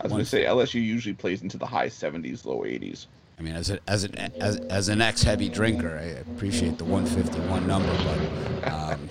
I 0.00 0.04
was 0.04 0.12
going 0.12 0.24
to 0.24 0.28
say 0.28 0.44
LSU 0.44 0.82
usually 0.82 1.14
plays 1.14 1.42
into 1.42 1.56
the 1.56 1.66
high 1.66 1.88
70s, 1.88 2.44
low 2.44 2.60
80s. 2.60 3.06
I 3.38 3.42
mean, 3.42 3.54
as 3.54 3.70
a, 3.70 3.78
as 3.88 4.04
an 4.04 4.16
as, 4.40 4.56
as 4.56 4.88
an 4.88 5.00
ex 5.00 5.22
heavy 5.22 5.48
drinker, 5.48 5.98
I 5.98 6.20
appreciate 6.32 6.78
the 6.78 6.84
151 6.84 7.66
number, 7.66 7.88
but 7.88 8.72
um, 8.72 9.08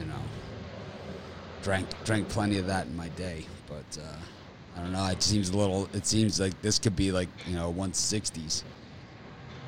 you 0.00 0.06
know, 0.06 0.20
drank 1.62 1.86
drank 2.04 2.28
plenty 2.28 2.58
of 2.58 2.66
that 2.66 2.86
in 2.86 2.96
my 2.96 3.08
day, 3.10 3.44
but. 3.66 3.98
Uh, 4.00 4.16
I 4.78 4.80
don't 4.80 4.92
know. 4.92 5.06
It 5.06 5.22
seems 5.22 5.48
a 5.48 5.56
little. 5.56 5.88
It 5.92 6.06
seems 6.06 6.38
like 6.38 6.60
this 6.62 6.78
could 6.78 6.94
be 6.94 7.10
like 7.10 7.28
you 7.46 7.56
know 7.56 7.72
160s. 7.72 8.62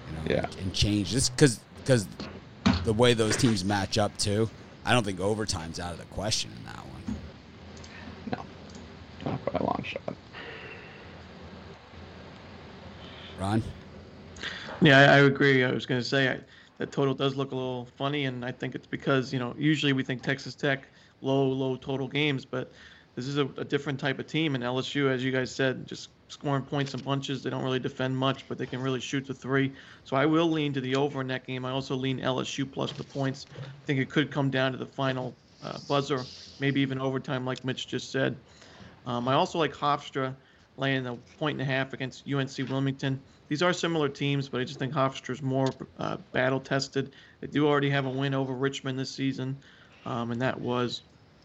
You 0.07 0.35
know, 0.35 0.43
yeah. 0.43 0.47
And 0.63 0.73
change 0.73 1.11
just 1.11 1.35
because 1.35 1.59
because 1.79 2.07
the 2.85 2.93
way 2.93 3.15
those 3.15 3.37
teams 3.37 3.65
match 3.65 3.99
up 3.99 4.17
too. 4.19 4.49
I 4.85 4.93
don't 4.93 5.05
think 5.05 5.21
overtime's 5.21 5.81
out 5.81 5.93
of 5.93 5.99
the 5.99 6.07
question 6.07 6.51
in 6.57 6.65
that 6.65 6.77
one. 6.77 7.17
No, 8.33 9.31
not 9.31 9.45
by 9.45 9.59
a 9.59 9.63
long 9.63 9.85
shot. 9.85 10.15
Ron. 13.39 13.63
Yeah, 14.81 15.01
I, 15.01 15.03
I 15.03 15.19
agree. 15.19 15.65
I 15.65 15.73
was 15.73 15.87
going 15.87 16.01
to 16.01 16.07
say 16.07 16.29
I, 16.29 16.41
that 16.79 16.93
total 16.93 17.15
does 17.15 17.37
look 17.37 17.53
a 17.53 17.55
little 17.55 17.89
funny, 17.97 18.25
and 18.25 18.45
I 18.45 18.53
think 18.53 18.75
it's 18.75 18.87
because 18.87 19.33
you 19.33 19.39
know 19.39 19.55
usually 19.59 19.93
we 19.93 20.03
think 20.03 20.23
Texas 20.23 20.55
Tech 20.55 20.89
low 21.21 21.49
low 21.49 21.77
total 21.77 22.07
games, 22.09 22.45
but 22.45 22.73
this 23.17 23.27
is 23.27 23.39
a, 23.39 23.47
a, 23.57 23.65
different 23.65 23.99
type 23.99 24.19
of 24.19 24.27
team. 24.27 24.55
And 24.55 24.63
LSU, 24.63 25.11
as 25.11 25.25
you 25.25 25.33
guys 25.33 25.55
said, 25.55 25.87
just 25.87 26.11
scoring 26.29 26.63
points 26.63 26.95
and 26.95 27.05
bunches. 27.05 27.43
They 27.43 27.51
don't 27.51 27.65
really 27.65 27.81
defend 27.81 28.17
much, 28.17 28.49
but 28.49 28.57
they 28.57 28.67
can 28.67 28.81
really 28.81 29.01
shoot 29.01 29.27
the 29.27 29.35
three. 29.35 29.73
So 30.05 30.17
I 30.17 30.27
will 30.27 30.51
lean 30.51 30.73
to 30.75 30.81
the 30.81 30.97
over 30.97 31.21
in 31.21 31.27
that 31.29 31.47
game. 31.47 31.65
I 31.65 31.71
also 31.71 31.97
lean 31.97 32.21
LSU 32.21 32.71
plus 32.71 32.93
the 32.93 33.05
points. 33.05 33.47
I 33.61 33.87
think 33.87 33.99
it 33.99 34.11
could 34.11 34.31
come 34.31 34.51
down 34.51 34.73
to 34.73 34.79
the 34.79 34.87
final 34.87 35.35
uh, 35.63 35.79
buzzer, 35.89 36.23
maybe 36.61 36.81
even 36.81 37.01
overtime, 37.01 37.45
like 37.45 37.65
Mitch 37.65 37.87
just 37.89 38.11
said. 38.11 38.37
Um, 39.07 39.27
I 39.29 39.35
also 39.35 39.59
like 39.59 39.75
Hofstra 39.75 40.35
laying 40.77 41.07
a 41.07 41.17
point 41.39 41.61
and 41.61 41.69
a 41.69 41.73
half 41.73 41.93
against 41.93 42.25
UNC 42.31 42.57
Wilmington. 42.69 43.21
These 43.49 43.63
are 43.63 43.73
similar 43.73 44.09
teams, 44.09 44.49
but 44.49 44.61
I 44.61 44.65
just 44.65 44.79
think 44.79 44.93
Hofstra's 44.93 45.43
more 45.43 45.69
uh, 45.99 46.19
battle 46.33 46.61
tested. 46.61 47.13
They 47.41 47.49
do 47.49 47.67
already 47.67 47.91
have 47.91 48.07
a 48.07 48.11
win 48.11 48.33
over 48.35 48.55
Richmond 48.55 48.99
this 48.99 49.11
season, 49.11 49.57
um, 50.07 50.31
and 50.31 50.41
that 50.41 50.61
was 50.61 51.03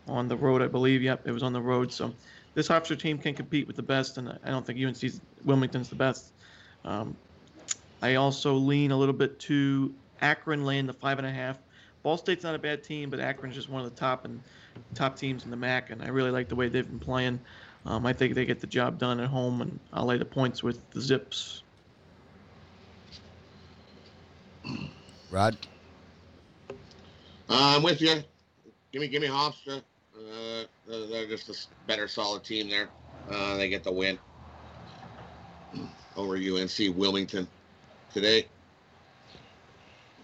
on 0.07 0.27
the 0.27 0.35
road, 0.35 0.61
I 0.61 0.67
believe. 0.67 1.01
Yep, 1.01 1.27
it 1.27 1.31
was 1.31 1.43
on 1.43 1.53
the 1.53 1.61
road. 1.61 1.91
So 1.91 2.13
this 2.53 2.67
Hofstra 2.67 2.97
team 2.97 3.17
can 3.17 3.33
compete 3.33 3.67
with 3.67 3.75
the 3.75 3.83
best, 3.83 4.17
and 4.17 4.37
I 4.43 4.49
don't 4.49 4.65
think 4.65 4.79
UNC 4.83 5.13
Wilmington's 5.43 5.89
the 5.89 5.95
best. 5.95 6.31
Um, 6.83 7.15
I 8.01 8.15
also 8.15 8.53
lean 8.53 8.91
a 8.91 8.97
little 8.97 9.13
bit 9.13 9.39
to 9.41 9.93
Akron 10.21 10.65
laying 10.65 10.85
the 10.85 10.93
five 10.93 11.17
and 11.17 11.27
a 11.27 11.31
half. 11.31 11.57
Ball 12.03 12.17
State's 12.17 12.43
not 12.43 12.53
a 12.53 12.59
bad 12.59 12.83
team, 12.83 13.09
but 13.09 13.19
Akron's 13.19 13.55
just 13.55 13.69
one 13.69 13.83
of 13.83 13.89
the 13.89 13.99
top 13.99 14.25
and 14.25 14.39
top 14.93 15.17
teams 15.17 15.43
in 15.43 15.49
the 15.49 15.57
MAC, 15.57 15.89
and 15.89 16.01
I 16.03 16.09
really 16.09 16.31
like 16.31 16.47
the 16.47 16.55
way 16.55 16.69
they've 16.69 16.87
been 16.87 16.99
playing. 16.99 17.39
Um, 17.85 18.05
I 18.05 18.13
think 18.13 18.35
they 18.35 18.45
get 18.45 18.59
the 18.59 18.67
job 18.67 18.99
done 18.99 19.19
at 19.19 19.27
home, 19.27 19.61
and 19.61 19.79
I'll 19.93 20.05
lay 20.05 20.17
the 20.17 20.25
points 20.25 20.63
with 20.63 20.87
the 20.91 21.01
Zips. 21.01 21.63
Rod, 25.31 25.57
uh, 26.69 26.73
I'm 27.49 27.83
with 27.83 28.01
you. 28.01 28.23
Give 28.91 29.01
me, 29.01 29.07
give 29.07 29.21
me 29.21 29.27
Hofstra. 29.27 29.81
Uh, 30.17 30.63
they're 30.87 31.27
just 31.27 31.49
a 31.49 31.55
better, 31.87 32.07
solid 32.07 32.43
team 32.43 32.69
there. 32.69 32.89
Uh, 33.29 33.57
they 33.57 33.69
get 33.69 33.83
the 33.83 33.91
win 33.91 34.17
over 36.15 36.35
UNC 36.35 36.95
Wilmington 36.95 37.47
today. 38.13 38.45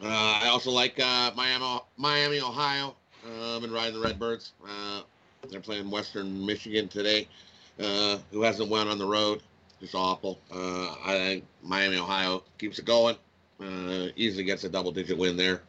Uh, 0.01 0.39
I 0.43 0.47
also 0.47 0.71
like 0.71 0.99
uh, 0.99 1.31
Miami, 1.35 1.79
Miami, 1.97 2.39
Ohio. 2.39 2.95
Uh, 3.25 3.55
I've 3.55 3.61
been 3.61 3.71
riding 3.71 3.93
the 3.93 3.99
Redbirds. 3.99 4.53
Uh, 4.67 5.01
they're 5.49 5.59
playing 5.59 5.91
Western 5.91 6.45
Michigan 6.45 6.87
today. 6.87 7.27
Who 7.77 8.43
hasn't 8.43 8.69
won 8.69 8.87
on 8.87 8.97
the 8.97 9.05
road? 9.05 9.41
Just 9.79 9.95
awful. 9.95 10.39
I 10.51 11.17
think 11.17 11.45
Miami, 11.63 11.97
Ohio 11.97 12.43
keeps 12.57 12.79
it 12.79 12.85
going. 12.85 13.15
Easily 14.15 14.43
gets 14.43 14.63
a 14.63 14.69
double-digit 14.69 15.17
win 15.17 15.35
there. 15.37 15.61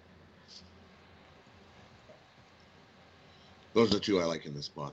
Those 3.74 3.90
are 3.90 3.94
the 3.94 4.00
two 4.00 4.20
I 4.20 4.24
like 4.24 4.46
in 4.46 4.54
this 4.54 4.66
spot. 4.66 4.92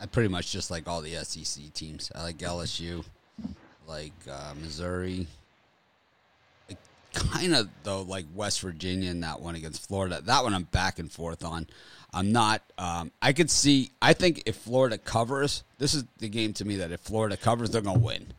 I 0.00 0.06
pretty 0.06 0.28
much 0.28 0.52
just 0.52 0.70
like 0.70 0.88
all 0.88 1.00
the 1.00 1.14
SEC 1.14 1.72
teams. 1.72 2.10
I 2.14 2.22
like 2.22 2.38
LSU, 2.38 3.04
like 3.86 4.12
uh, 4.30 4.54
Missouri. 4.60 5.26
Kind 7.12 7.54
of 7.54 7.68
though, 7.84 8.02
like 8.02 8.26
West 8.34 8.60
Virginia 8.60 9.10
and 9.10 9.22
that 9.22 9.40
one 9.40 9.54
against 9.54 9.86
Florida. 9.86 10.20
That 10.20 10.42
one 10.42 10.52
I'm 10.52 10.64
back 10.64 10.98
and 10.98 11.10
forth 11.10 11.44
on. 11.44 11.68
I'm 12.12 12.32
not. 12.32 12.62
Um, 12.76 13.12
I 13.22 13.32
could 13.32 13.50
see. 13.50 13.92
I 14.02 14.12
think 14.12 14.42
if 14.46 14.56
Florida 14.56 14.98
covers, 14.98 15.62
this 15.78 15.94
is 15.94 16.04
the 16.18 16.28
game 16.28 16.52
to 16.54 16.64
me 16.64 16.76
that 16.76 16.92
if 16.92 17.00
Florida 17.00 17.36
covers, 17.36 17.70
they're 17.70 17.82
gonna 17.82 17.98
win. 17.98 18.32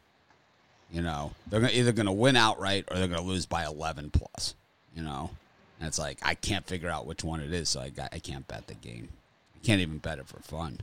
You 0.92 1.02
know, 1.02 1.32
they're 1.48 1.68
either 1.70 1.94
gonna 1.94 2.14
win 2.14 2.36
outright 2.36 2.86
or 2.92 2.98
they're 2.98 3.08
gonna 3.08 3.22
lose 3.22 3.46
by 3.46 3.66
11 3.66 4.12
plus. 4.12 4.56
You 4.94 5.04
know, 5.04 5.32
and 5.80 5.88
it's 5.88 6.00
like 6.00 6.20
I 6.24 6.36
can't 6.36 6.66
figure 6.66 6.90
out 6.90 7.06
which 7.06 7.24
one 7.24 7.40
it 7.42 7.54
is, 7.54 7.70
so 7.70 7.80
I 7.82 7.90
got 7.90 8.10
I 8.14 8.20
can't 8.20 8.48
bet 8.48 8.68
the 8.68 8.74
game. 8.76 9.10
I 9.56 9.66
can't 9.66 9.82
even 9.82 9.98
bet 9.98 10.20
it 10.20 10.28
for 10.28 10.40
fun. 10.40 10.80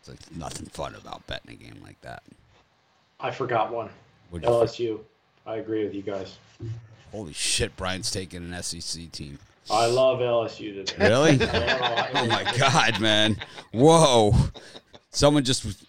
It's 0.00 0.08
like 0.08 0.36
nothing 0.36 0.66
fun 0.66 0.94
about 0.94 1.26
betting 1.26 1.50
a 1.52 1.54
game 1.54 1.80
like 1.84 2.00
that. 2.02 2.22
I 3.20 3.30
forgot 3.30 3.72
one. 3.72 3.90
You- 4.32 4.40
LSU. 4.40 5.00
I 5.46 5.56
agree 5.56 5.84
with 5.84 5.94
you 5.94 6.02
guys. 6.02 6.36
holy 7.12 7.32
shit, 7.32 7.76
Brian's 7.76 8.10
taking 8.10 8.52
an 8.52 8.62
SEC 8.62 9.10
team. 9.12 9.38
I 9.70 9.86
love 9.86 10.18
LSU 10.20 10.84
today. 10.84 11.08
Really? 11.08 11.38
Oh 12.14 12.26
my 12.26 12.44
god, 12.58 13.00
man! 13.00 13.36
Whoa! 13.72 14.32
Someone 15.10 15.44
just 15.44 15.85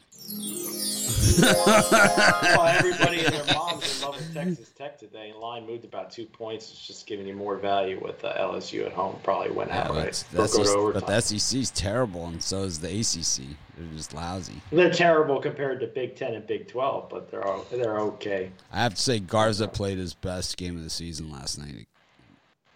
Well, 1.40 2.66
everybody 2.68 3.20
and 3.24 3.34
their 3.34 3.56
moms 3.56 3.96
in 4.02 4.06
love 4.06 4.16
with 4.18 4.34
Texas 4.34 4.70
Tech 4.78 4.98
today. 5.00 5.34
Line 5.40 5.66
moved 5.66 5.86
about 5.86 6.12
two 6.12 6.26
points. 6.26 6.70
It's 6.72 6.86
just 6.86 7.06
giving 7.08 7.26
you 7.28 7.36
more 7.36 7.56
value 7.58 8.00
with 8.04 8.24
uh, 8.26 8.34
LSU 8.38 8.86
at 8.86 8.92
home. 8.94 9.16
Probably 9.24 9.52
went 9.52 9.70
Yeah, 9.70 9.82
out 9.84 9.88
but, 9.90 9.96
right. 9.98 10.24
that's 10.34 10.58
just- 10.58 10.76
but 10.94 11.06
the 11.08 11.22
SEC's 11.22 11.72
terrible, 11.72 12.26
and 12.28 12.42
so 12.44 12.64
is 12.64 12.80
the 12.80 12.88
ACC. 12.90 13.48
They're 13.78 13.96
just 13.96 14.14
lousy. 14.14 14.62
They're 14.72 14.90
terrible 14.92 15.40
compared 15.40 15.80
to 15.82 15.88
Big 15.88 16.16
Ten 16.16 16.34
and 16.34 16.46
Big 16.48 16.68
Twelve, 16.68 17.10
but 17.10 17.30
they're 17.32 17.48
o- 17.48 17.66
they're 17.72 18.00
okay. 18.00 18.52
I 18.72 18.82
have 18.84 18.96
to 18.96 19.02
say, 19.02 19.20
Garza 19.20 19.68
played 19.68 19.98
his 20.00 20.14
best 20.14 20.58
game 20.58 20.76
of 20.78 20.84
the 20.84 20.90
season 20.90 21.32
last 21.32 21.58
night 21.60 21.88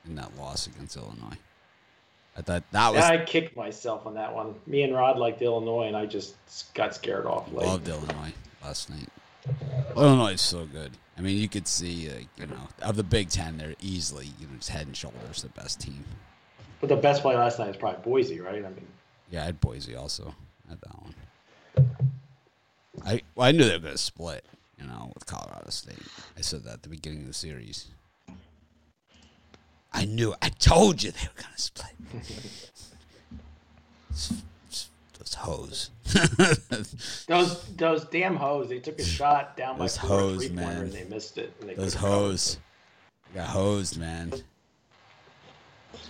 in 0.06 0.16
that 0.16 0.38
loss 0.38 0.68
against 0.68 0.96
Illinois. 0.96 1.38
I 2.38 2.42
thought 2.42 2.64
that 2.72 2.94
was 2.94 3.00
Yeah, 3.00 3.08
I 3.10 3.26
kicked 3.26 3.58
myself 3.58 4.06
on 4.06 4.14
that 4.16 4.34
one. 4.34 4.56
Me 4.66 4.84
and 4.84 4.94
Rod 4.94 5.18
liked 5.18 5.42
Illinois, 5.42 5.88
and 5.88 5.98
I 5.98 6.06
just 6.06 6.36
got 6.74 6.96
scared 6.96 7.26
off 7.26 7.52
late. 7.52 7.68
loved 7.68 7.88
Illinois 7.88 8.34
last 8.64 8.90
night. 8.90 9.10
Illinois 9.96 10.34
is 10.34 10.42
so 10.42 10.66
good. 10.66 10.92
I 11.18 11.22
mean, 11.22 11.38
you 11.38 11.50
could 11.50 11.68
see, 11.68 12.10
like, 12.10 12.28
you 12.38 12.48
know, 12.48 12.68
of 12.82 12.96
the 12.96 13.04
Big 13.04 13.30
Ten, 13.30 13.58
they're 13.58 13.76
easily, 13.82 14.28
you 14.40 14.48
know, 14.48 14.56
just 14.58 14.70
head 14.70 14.88
and 14.88 14.96
shoulders 14.96 15.42
the 15.42 15.50
best 15.50 15.82
team. 15.82 16.06
But 16.80 16.90
the 16.90 16.96
best 16.96 17.22
play 17.22 17.36
last 17.36 17.60
night 17.60 17.68
was 17.68 17.78
probably 17.78 18.02
Boise, 18.04 18.40
right? 18.40 18.56
I 18.66 18.70
mean, 18.70 18.88
Yeah, 19.30 19.42
I 19.44 19.46
had 19.46 19.60
Boise 19.60 19.96
also 19.96 20.34
at 20.72 20.80
that 20.82 21.02
one. 21.02 21.16
I 23.06 23.22
well, 23.36 23.48
I 23.48 23.52
knew 23.52 23.66
they 23.66 23.74
were 23.74 23.80
going 23.80 23.94
to 23.94 23.98
split, 23.98 24.46
you 24.80 24.86
know, 24.88 25.12
with 25.14 25.26
Colorado 25.26 25.70
State. 25.70 26.02
I 26.38 26.42
said 26.42 26.64
that 26.64 26.74
at 26.74 26.84
the 26.84 26.90
beginning 26.90 27.22
of 27.22 27.28
the 27.28 27.34
series. 27.34 27.88
I 29.92 30.06
knew. 30.06 30.34
I 30.42 30.50
told 30.50 31.04
you 31.04 31.12
they 31.12 31.28
were 31.28 31.42
going 31.42 31.54
to 31.56 31.62
split. 31.62 32.72
Those 35.20 35.34
hoes. 35.36 35.92
those 37.28 37.64
those 37.78 38.06
damn 38.06 38.36
hoes. 38.36 38.70
They 38.70 38.80
took 38.80 39.00
a 39.00 39.04
shot 39.04 39.56
down 39.56 39.78
by 39.78 39.84
Those 39.84 39.98
four 39.98 40.10
hoes, 40.10 40.46
three 40.48 40.56
pointer, 40.56 40.72
man. 40.74 40.82
and 40.84 40.92
they 40.94 41.04
missed 41.06 41.38
it. 41.38 41.60
They 41.62 41.74
Those 41.76 41.96
couldn't 41.96 42.10
hoes. 42.10 42.58
Got 43.34 43.48
hosed, 43.48 43.98
man. 43.98 44.34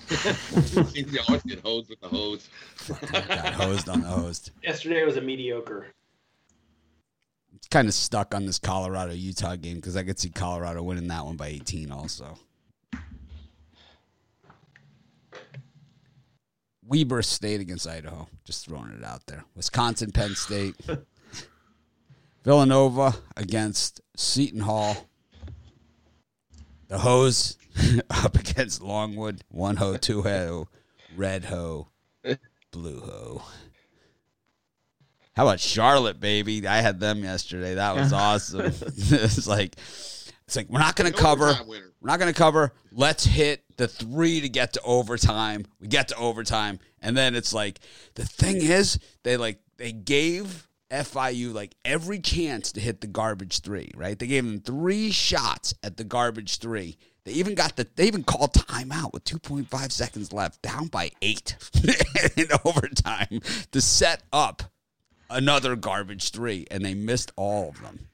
Seems 0.07 0.95
you 1.13 1.19
always 1.27 1.43
get 1.43 1.59
hosed 1.59 1.89
with 1.89 1.99
the 2.01 2.07
hose. 2.07 2.49
Got 3.11 3.53
hosed 3.53 3.89
on 3.89 4.01
the 4.01 4.07
host. 4.07 4.51
Yesterday 4.63 5.03
was 5.05 5.17
a 5.17 5.21
mediocre. 5.21 5.87
Kind 7.69 7.87
of 7.87 7.93
stuck 7.93 8.33
on 8.35 8.45
this 8.45 8.59
Colorado 8.59 9.13
Utah 9.13 9.55
game 9.55 9.75
because 9.77 9.95
I 9.95 10.03
could 10.03 10.19
see 10.19 10.29
Colorado 10.29 10.83
winning 10.83 11.07
that 11.07 11.25
one 11.25 11.37
by 11.37 11.47
18 11.47 11.91
also. 11.91 12.37
Weber 16.85 17.21
State 17.21 17.61
against 17.61 17.87
Idaho. 17.87 18.27
Just 18.43 18.65
throwing 18.65 18.91
it 18.91 19.03
out 19.03 19.25
there. 19.27 19.43
Wisconsin, 19.55 20.11
Penn 20.11 20.35
State. 20.35 20.75
Villanova 22.43 23.15
against 23.37 24.01
Seton 24.15 24.61
Hall. 24.61 25.07
The 26.87 26.97
Hose 26.97 27.57
up 28.09 28.35
against 28.35 28.81
Longwood. 28.81 29.43
One 29.49 29.77
ho, 29.77 29.95
two 29.97 30.23
ho, 30.23 30.67
red 31.15 31.45
ho, 31.45 31.87
blue 32.71 32.99
ho. 32.99 33.43
How 35.33 35.47
about 35.47 35.59
Charlotte, 35.59 36.19
baby? 36.19 36.67
I 36.67 36.81
had 36.81 36.99
them 36.99 37.23
yesterday. 37.23 37.75
That 37.75 37.95
was 37.95 38.11
awesome. 38.13 38.61
it's 38.65 39.47
like 39.47 39.75
it's 40.45 40.55
like 40.55 40.69
we're 40.69 40.79
not 40.79 40.95
going 40.95 41.11
to 41.11 41.17
cover. 41.17 41.53
We're 42.01 42.07
not 42.07 42.19
going 42.19 42.33
to 42.33 42.37
cover. 42.37 42.73
Let's 42.91 43.25
hit 43.25 43.63
the 43.77 43.87
three 43.87 44.41
to 44.41 44.49
get 44.49 44.73
to 44.73 44.81
overtime. 44.81 45.65
We 45.79 45.87
get 45.87 46.07
to 46.07 46.15
overtime, 46.15 46.79
and 46.99 47.15
then 47.15 47.35
it's 47.35 47.53
like 47.53 47.79
the 48.15 48.25
thing 48.25 48.57
is 48.57 48.97
they 49.23 49.37
like 49.37 49.59
they 49.77 49.91
gave 49.91 50.67
FIU 50.89 51.53
like 51.53 51.75
every 51.85 52.19
chance 52.19 52.71
to 52.71 52.81
hit 52.81 53.01
the 53.01 53.07
garbage 53.07 53.59
three. 53.59 53.91
Right? 53.95 54.17
They 54.17 54.25
gave 54.25 54.43
them 54.43 54.61
three 54.61 55.11
shots 55.11 55.75
at 55.83 55.97
the 55.97 56.03
garbage 56.03 56.57
three. 56.57 56.97
They 57.23 57.33
even 57.33 57.53
got 57.53 57.75
the. 57.75 57.87
They 57.95 58.07
even 58.07 58.23
called 58.23 58.53
timeout 58.53 59.13
with 59.13 59.23
2.5 59.25 59.91
seconds 59.91 60.33
left, 60.33 60.63
down 60.63 60.87
by 60.87 61.11
eight 61.21 61.55
in 62.35 62.47
overtime 62.65 63.41
to 63.71 63.79
set 63.79 64.23
up 64.33 64.63
another 65.29 65.75
garbage 65.75 66.31
three, 66.31 66.65
and 66.71 66.83
they 66.83 66.95
missed 66.95 67.31
all 67.35 67.69
of 67.69 67.81
them 67.83 68.07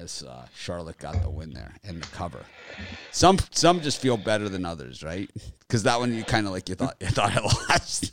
as 0.00 0.22
uh, 0.22 0.46
Charlotte 0.54 0.98
got 0.98 1.20
the 1.22 1.30
win 1.30 1.50
there 1.50 1.74
and 1.84 2.02
the 2.02 2.06
cover. 2.08 2.40
Some 3.12 3.38
some 3.50 3.80
just 3.80 4.00
feel 4.00 4.16
better 4.16 4.48
than 4.48 4.64
others, 4.64 5.02
right? 5.02 5.30
Because 5.60 5.82
that 5.82 6.00
one 6.00 6.14
you 6.14 6.24
kind 6.24 6.46
of 6.46 6.52
like 6.52 6.68
you 6.68 6.74
thought 6.74 6.96
you 7.00 7.08
thought 7.08 7.36
I 7.36 7.40
lost. 7.72 8.12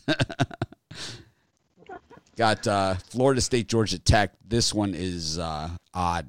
got 2.35 2.67
uh, 2.67 2.95
Florida 2.95 3.41
State, 3.41 3.67
Georgia 3.67 3.99
Tech. 3.99 4.33
This 4.45 4.73
one 4.73 4.93
is 4.93 5.39
uh, 5.39 5.69
odd 5.93 6.27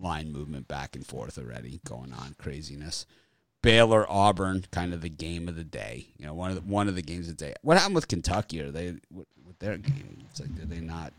line 0.00 0.32
movement 0.32 0.68
back 0.68 0.94
and 0.96 1.06
forth 1.06 1.38
already 1.38 1.80
going 1.84 2.12
on, 2.12 2.34
craziness. 2.38 3.06
Baylor, 3.62 4.06
Auburn, 4.08 4.64
kind 4.70 4.94
of 4.94 5.02
the 5.02 5.10
game 5.10 5.46
of 5.46 5.54
the 5.54 5.64
day. 5.64 6.06
You 6.16 6.24
know, 6.24 6.32
one 6.32 6.48
of 6.50 6.56
the, 6.56 6.62
one 6.62 6.88
of 6.88 6.94
the 6.94 7.02
games 7.02 7.28
of 7.28 7.36
the 7.36 7.44
day. 7.44 7.54
What 7.60 7.76
happened 7.76 7.94
with 7.94 8.08
Kentucky? 8.08 8.62
Are 8.62 8.70
they 8.70 8.94
with 9.12 9.58
their 9.58 9.76
game? 9.76 10.24
It's 10.30 10.40
like 10.40 10.54
did 10.54 10.70
they 10.70 10.80
not? 10.80 11.12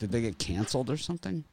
Did 0.00 0.10
they 0.10 0.22
get 0.22 0.38
canceled 0.38 0.90
or 0.90 0.96
something? 0.96 1.44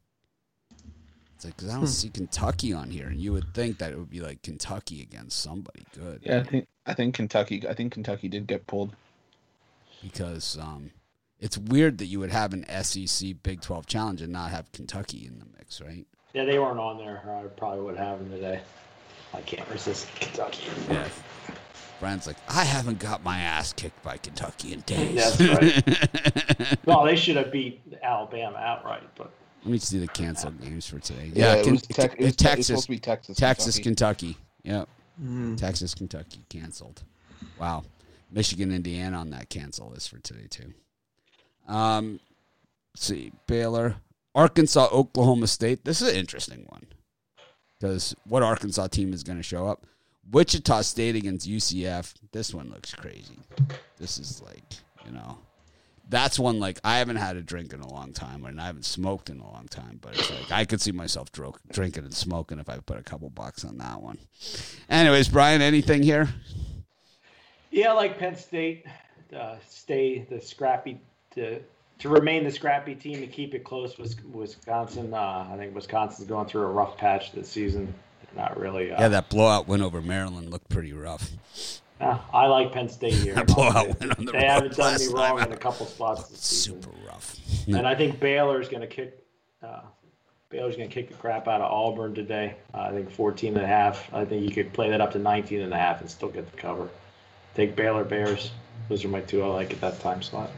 It's 1.40 1.46
like 1.46 1.56
because 1.56 1.72
I 1.72 1.78
don't 1.78 1.86
see 1.86 2.10
Kentucky 2.10 2.74
on 2.74 2.90
here, 2.90 3.06
and 3.06 3.18
you 3.18 3.32
would 3.32 3.54
think 3.54 3.78
that 3.78 3.92
it 3.92 3.98
would 3.98 4.10
be 4.10 4.20
like 4.20 4.42
Kentucky 4.42 5.00
against 5.00 5.40
somebody 5.40 5.86
good. 5.98 6.20
Yeah, 6.22 6.40
I 6.40 6.42
think 6.42 6.68
I 6.84 6.92
think 6.92 7.14
Kentucky. 7.14 7.66
I 7.66 7.72
think 7.72 7.94
Kentucky 7.94 8.28
did 8.28 8.46
get 8.46 8.66
pulled. 8.66 8.94
because 10.02 10.58
um, 10.58 10.90
it's 11.38 11.56
weird 11.56 11.96
that 11.96 12.04
you 12.06 12.20
would 12.20 12.30
have 12.30 12.52
an 12.52 12.66
SEC 12.82 13.42
Big 13.42 13.62
Twelve 13.62 13.86
challenge 13.86 14.20
and 14.20 14.34
not 14.34 14.50
have 14.50 14.70
Kentucky 14.72 15.26
in 15.26 15.38
the 15.38 15.46
mix, 15.56 15.80
right? 15.80 16.06
Yeah, 16.34 16.44
they 16.44 16.58
weren't 16.58 16.78
on 16.78 16.98
there. 16.98 17.22
or 17.26 17.36
I 17.36 17.46
probably 17.46 17.84
would 17.86 17.96
have 17.96 18.18
them 18.18 18.30
today. 18.30 18.60
I 19.32 19.40
can't 19.40 19.66
resist 19.70 20.14
Kentucky. 20.16 20.64
Yeah. 20.90 21.08
Brian's 22.00 22.26
like, 22.26 22.36
I 22.50 22.64
haven't 22.64 22.98
got 22.98 23.24
my 23.24 23.40
ass 23.40 23.72
kicked 23.72 24.02
by 24.02 24.18
Kentucky 24.18 24.74
in 24.74 24.80
days. 24.86 25.38
That's 25.38 25.40
right. 25.40 26.78
Well, 26.84 27.04
they 27.04 27.16
should 27.16 27.36
have 27.36 27.50
beat 27.52 27.80
Alabama 28.02 28.56
outright, 28.58 29.04
but 29.16 29.30
Let 29.62 29.72
me 29.72 29.78
see 29.78 29.98
the 29.98 30.08
canceled 30.08 30.60
games 30.60 30.86
for 30.86 30.98
today. 30.98 31.30
Yeah, 31.34 31.54
Yeah, 31.54 31.60
it 31.60 31.64
Ken- 31.64 31.72
was, 31.74 31.82
Tech, 31.82 32.12
it 32.12 32.18
was, 32.18 32.20
it 32.20 32.24
was 32.24 32.36
Texas, 32.36 32.66
supposed 32.66 32.84
to 32.86 32.90
be 32.90 32.98
Texas. 32.98 33.36
Texas, 33.36 33.78
Kentucky. 33.78 34.36
Kentucky. 34.64 34.88
Yep. 35.22 35.58
Texas, 35.58 35.94
Kentucky 35.94 36.40
canceled. 36.48 37.02
Wow. 37.58 37.84
Michigan, 38.30 38.72
Indiana 38.72 39.18
on 39.18 39.30
that 39.30 39.50
cancel 39.50 39.90
list 39.90 40.08
for 40.10 40.18
today 40.18 40.46
too. 40.48 40.72
Um, 41.68 42.20
let's 42.94 43.04
see 43.04 43.32
Baylor, 43.46 43.96
Arkansas, 44.34 44.88
Oklahoma 44.92 45.46
State. 45.46 45.84
This 45.84 46.00
is 46.00 46.08
an 46.08 46.16
interesting 46.16 46.64
one 46.68 46.86
because 47.78 48.14
what 48.26 48.42
Arkansas 48.42 48.86
team 48.88 49.12
is 49.12 49.22
going 49.22 49.38
to 49.38 49.42
show 49.42 49.66
up? 49.66 49.84
Wichita 50.30 50.82
State 50.82 51.16
against 51.16 51.48
UCF. 51.48 52.14
This 52.32 52.54
one 52.54 52.70
looks 52.70 52.94
crazy. 52.94 53.38
This 53.98 54.18
is 54.18 54.40
like 54.42 54.62
you 55.04 55.12
know. 55.12 55.38
That's 56.10 56.38
one 56.38 56.58
like 56.58 56.80
I 56.84 56.98
haven't 56.98 57.16
had 57.16 57.36
a 57.36 57.42
drink 57.42 57.72
in 57.72 57.80
a 57.80 57.88
long 57.88 58.12
time, 58.12 58.44
and 58.44 58.60
I 58.60 58.66
haven't 58.66 58.84
smoked 58.84 59.30
in 59.30 59.38
a 59.38 59.50
long 59.50 59.66
time. 59.68 59.98
But 60.02 60.18
it's 60.18 60.30
like 60.30 60.50
I 60.50 60.64
could 60.64 60.80
see 60.80 60.92
myself 60.92 61.30
dro- 61.30 61.54
drinking 61.70 62.04
and 62.04 62.12
smoking 62.12 62.58
if 62.58 62.68
I 62.68 62.78
put 62.78 62.98
a 62.98 63.02
couple 63.02 63.30
bucks 63.30 63.64
on 63.64 63.78
that 63.78 64.02
one. 64.02 64.18
Anyways, 64.88 65.28
Brian, 65.28 65.62
anything 65.62 66.02
here? 66.02 66.28
yeah, 67.70 67.92
like 67.92 68.18
Penn 68.18 68.36
State 68.36 68.86
uh, 69.34 69.56
stay 69.68 70.26
the 70.28 70.40
scrappy 70.40 71.00
to 71.36 71.60
to 72.00 72.08
remain 72.08 72.44
the 72.44 72.50
scrappy 72.50 72.94
team 72.94 73.20
to 73.20 73.26
keep 73.26 73.54
it 73.54 73.62
close 73.62 73.98
with 73.98 74.16
Wisconsin. 74.32 75.14
Uh, 75.14 75.48
I 75.52 75.56
think 75.56 75.74
Wisconsin's 75.74 76.26
going 76.26 76.46
through 76.48 76.62
a 76.62 76.70
rough 76.72 76.96
patch 76.96 77.30
this 77.32 77.48
season. 77.48 77.94
They're 78.34 78.42
not 78.42 78.58
really. 78.58 78.90
Uh, 78.90 79.00
Yeah, 79.00 79.08
that 79.08 79.28
blowout 79.28 79.68
win 79.68 79.82
over 79.82 80.00
Maryland 80.00 80.50
looked 80.50 80.68
pretty 80.68 80.92
rough. 80.92 81.30
Uh, 82.00 82.18
I 82.32 82.46
like 82.46 82.72
Penn 82.72 82.88
State 82.88 83.14
here. 83.14 83.44
Blowout 83.46 84.00
win 84.00 84.12
on 84.12 84.24
the 84.24 84.32
they 84.32 84.44
haven't 84.44 84.76
done 84.76 84.98
me 84.98 85.08
wrong 85.08 85.40
in 85.40 85.52
a 85.52 85.56
couple 85.56 85.86
spots 85.86 86.28
this 86.28 86.40
season. 86.40 86.82
Super 86.82 86.96
rough. 87.06 87.36
And 87.68 87.86
I 87.86 87.94
think 87.94 88.20
Baylor's 88.20 88.68
going 88.68 88.82
to 88.82 88.86
kick. 88.86 89.18
Uh, 89.62 89.82
Baylor's 90.48 90.76
going 90.76 90.88
to 90.88 90.94
kick 90.94 91.08
the 91.08 91.14
crap 91.14 91.46
out 91.46 91.60
of 91.60 91.70
Auburn 91.70 92.14
today. 92.14 92.56
Uh, 92.74 92.80
I 92.80 92.90
think 92.90 93.10
14 93.10 93.54
and 93.54 93.64
a 93.64 93.66
half. 93.66 94.12
I 94.12 94.24
think 94.24 94.42
you 94.42 94.50
could 94.50 94.72
play 94.72 94.90
that 94.90 95.00
up 95.00 95.12
to 95.12 95.18
19 95.18 95.60
and 95.60 95.72
a 95.72 95.76
half 95.76 96.00
and 96.00 96.10
still 96.10 96.28
get 96.28 96.50
the 96.50 96.56
cover. 96.56 96.88
Take 97.54 97.76
Baylor 97.76 98.04
Bears. 98.04 98.50
Those 98.88 99.04
are 99.04 99.08
my 99.08 99.20
two 99.20 99.42
I 99.42 99.46
like 99.46 99.72
at 99.72 99.80
that 99.80 100.00
time 100.00 100.22
slot. 100.22 100.50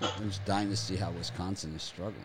To 0.00 0.76
see 0.76 0.96
how 0.96 1.10
Wisconsin 1.12 1.74
is 1.74 1.82
struggling. 1.82 2.24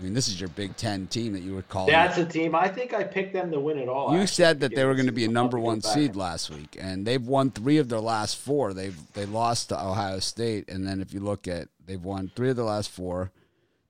I 0.00 0.02
mean, 0.02 0.14
this 0.14 0.28
is 0.28 0.40
your 0.40 0.48
Big 0.50 0.76
Ten 0.76 1.06
team 1.08 1.34
that 1.34 1.40
you 1.40 1.54
were 1.54 1.62
calling. 1.62 1.92
That's 1.92 2.16
a 2.16 2.24
team. 2.24 2.54
I 2.54 2.68
think 2.68 2.94
I 2.94 3.04
picked 3.04 3.34
them 3.34 3.50
to 3.50 3.60
win 3.60 3.78
it 3.78 3.88
all. 3.88 4.12
You 4.12 4.20
actually, 4.20 4.26
said 4.28 4.60
that 4.60 4.74
they 4.74 4.86
were 4.86 4.94
going 4.94 5.06
to 5.06 5.12
be 5.12 5.26
a 5.26 5.28
number 5.28 5.58
have 5.58 5.62
to 5.62 5.64
go 5.64 5.66
one 5.66 5.80
back 5.80 5.92
seed 5.92 6.16
last 6.16 6.50
week, 6.50 6.78
and 6.80 7.06
they've 7.06 7.24
won 7.24 7.50
three 7.50 7.76
of 7.76 7.90
their 7.90 8.00
last 8.00 8.38
four. 8.38 8.72
They've 8.72 8.96
they 9.12 9.26
lost 9.26 9.68
to 9.68 9.78
Ohio 9.78 10.18
State, 10.20 10.70
and 10.70 10.86
then 10.86 11.02
if 11.02 11.12
you 11.12 11.20
look 11.20 11.46
at 11.46 11.68
they've 11.84 12.02
won 12.02 12.30
three 12.34 12.48
of 12.48 12.56
their 12.56 12.64
last 12.64 12.88
four, 12.88 13.30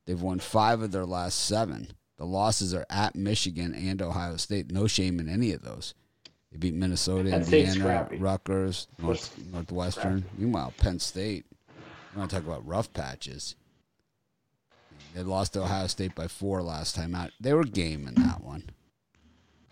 they've 0.06 0.20
won 0.20 0.40
five 0.40 0.82
of 0.82 0.90
their 0.90 1.06
last 1.06 1.38
seven. 1.38 1.92
The 2.16 2.26
losses 2.26 2.74
are 2.74 2.86
at 2.90 3.14
Michigan 3.14 3.72
and 3.72 4.02
Ohio 4.02 4.36
State. 4.36 4.72
No 4.72 4.88
shame 4.88 5.20
in 5.20 5.28
any 5.28 5.52
of 5.52 5.62
those. 5.62 5.94
They 6.50 6.58
beat 6.58 6.74
Minnesota, 6.74 7.30
Penn 7.30 7.42
Indiana. 7.42 8.08
Rutgers, 8.18 8.88
North, 8.98 9.32
Northwestern. 9.52 10.24
Meanwhile, 10.36 10.74
Penn 10.76 10.98
State. 10.98 11.46
You 12.12 12.18
want 12.18 12.30
to 12.30 12.36
talk 12.36 12.44
about 12.44 12.66
rough 12.66 12.92
patches? 12.92 13.54
They 15.14 15.22
lost 15.22 15.54
to 15.54 15.62
Ohio 15.62 15.86
State 15.86 16.14
by 16.14 16.28
four 16.28 16.62
last 16.62 16.94
time 16.94 17.14
out. 17.14 17.30
They 17.40 17.52
were 17.52 17.64
game 17.64 18.06
in 18.06 18.14
that 18.14 18.42
one. 18.42 18.70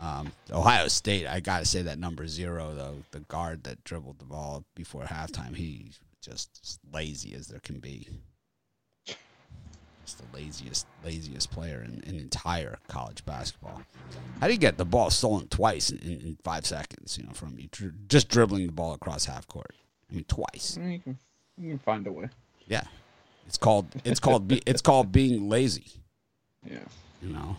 Um, 0.01 0.33
Ohio 0.53 0.89
State, 0.89 1.27
I 1.27 1.41
got 1.41 1.61
to 1.61 1.65
say 1.65 1.83
that 1.83 1.99
number 1.99 2.27
zero, 2.27 2.73
though, 2.75 3.03
the 3.11 3.21
guard 3.21 3.65
that 3.65 3.83
dribbled 3.85 4.19
the 4.19 4.25
ball 4.25 4.65
before 4.75 5.03
halftime, 5.05 5.57
he's 5.57 5.99
just 6.23 6.61
as 6.63 6.79
lazy 6.93 7.35
as 7.35 7.49
there 7.49 7.61
can 7.61 7.81
be. 7.81 8.09
Just 9.07 10.19
the 10.19 10.37
laziest, 10.37 10.87
laziest 11.05 11.51
player 11.51 11.85
in, 11.85 12.03
in 12.07 12.19
entire 12.19 12.79
college 12.89 13.25
basketball. 13.25 13.83
How 14.41 14.47
do 14.47 14.53
you 14.53 14.59
get 14.59 14.79
the 14.79 14.85
ball 14.85 15.11
stolen 15.11 15.49
twice 15.49 15.91
in, 15.91 15.99
in 15.99 16.39
five 16.43 16.65
seconds? 16.65 17.19
You 17.19 17.25
know, 17.25 17.33
from 17.33 17.59
you 17.59 17.69
just 18.07 18.29
dribbling 18.29 18.67
the 18.67 18.73
ball 18.73 18.95
across 18.95 19.27
half 19.27 19.47
court. 19.49 19.75
I 20.11 20.15
mean, 20.15 20.25
twice. 20.25 20.79
You 20.81 20.99
can, 21.01 21.19
you 21.59 21.71
can 21.71 21.79
find 21.81 22.07
a 22.07 22.13
way. 22.13 22.29
Yeah, 22.69 22.85
it's 23.49 23.57
called 23.57 23.87
it's 24.05 24.21
called 24.21 24.47
be, 24.47 24.63
it's 24.67 24.83
called 24.83 25.11
being 25.11 25.49
lazy. 25.49 25.87
Yeah. 26.65 26.81
You 27.23 27.31
know. 27.31 27.57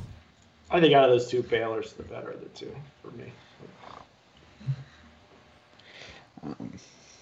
I 0.69 0.79
think 0.79 0.93
out 0.93 1.05
of 1.05 1.09
those 1.09 1.27
two, 1.27 1.41
Baylor's 1.41 1.93
the 1.93 2.03
better 2.03 2.29
of 2.29 2.41
the 2.41 2.49
two 2.49 2.71
for 3.01 3.09
me. 3.17 3.31
Um, 6.43 6.73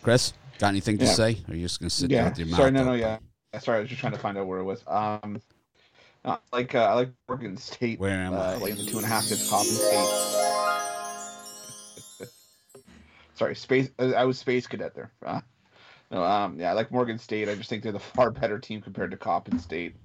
Chris, 0.03 0.33
got 0.59 0.67
anything 0.67 0.97
to 0.97 1.05
Yeah. 1.05 1.13
say? 1.13 1.37
Or 1.47 1.53
are 1.53 1.55
you 1.55 1.63
just 1.63 1.79
gonna 1.79 1.89
sit 1.89 2.09
there 2.09 2.23
yeah. 2.23 2.29
with 2.29 2.39
your 2.39 2.47
mouth? 2.49 2.57
Sorry, 2.57 2.71
no, 2.71 2.83
no, 2.83 2.89
open? 2.89 2.99
yeah. 2.99 3.19
Yeah, 3.53 3.59
Sorry, 3.59 3.77
I 3.77 3.81
was 3.81 3.89
just 3.89 4.01
trying 4.01 4.13
to 4.13 4.19
find 4.19 4.37
out 4.37 4.47
where 4.47 4.59
it 4.59 4.65
was. 4.65 4.83
Um, 4.85 5.41
I 6.25 6.37
like 6.51 6.75
uh, 6.75 6.83
I 6.83 6.93
like 6.93 7.11
Morgan 7.29 7.55
State. 7.55 8.01
Where 8.01 8.19
am 8.19 8.33
uh, 8.33 8.37
I? 8.37 8.55
Laying 8.57 8.75
the 8.75 8.83
two 8.83 8.97
and 8.97 9.05
a 9.05 9.09
half 9.09 9.25
against 9.25 9.49
Coppin 9.49 9.71
State. 9.71 10.09
Sorry, 13.33 13.55
space. 13.55 13.89
uh, 13.97 14.11
I 14.11 14.25
was 14.25 14.37
space 14.37 14.67
cadet 14.67 14.93
there. 14.93 15.09
Uh, 15.25 15.39
no, 16.11 16.23
um, 16.23 16.59
yeah, 16.59 16.71
I 16.71 16.73
like 16.73 16.91
Morgan 16.91 17.17
State. 17.17 17.49
I 17.49 17.55
just 17.55 17.69
think 17.69 17.83
they're 17.83 17.91
the 17.91 17.99
far 17.99 18.31
better 18.31 18.59
team 18.59 18.81
compared 18.81 19.11
to 19.11 19.17
Coppin 19.17 19.59
State. 19.59 19.95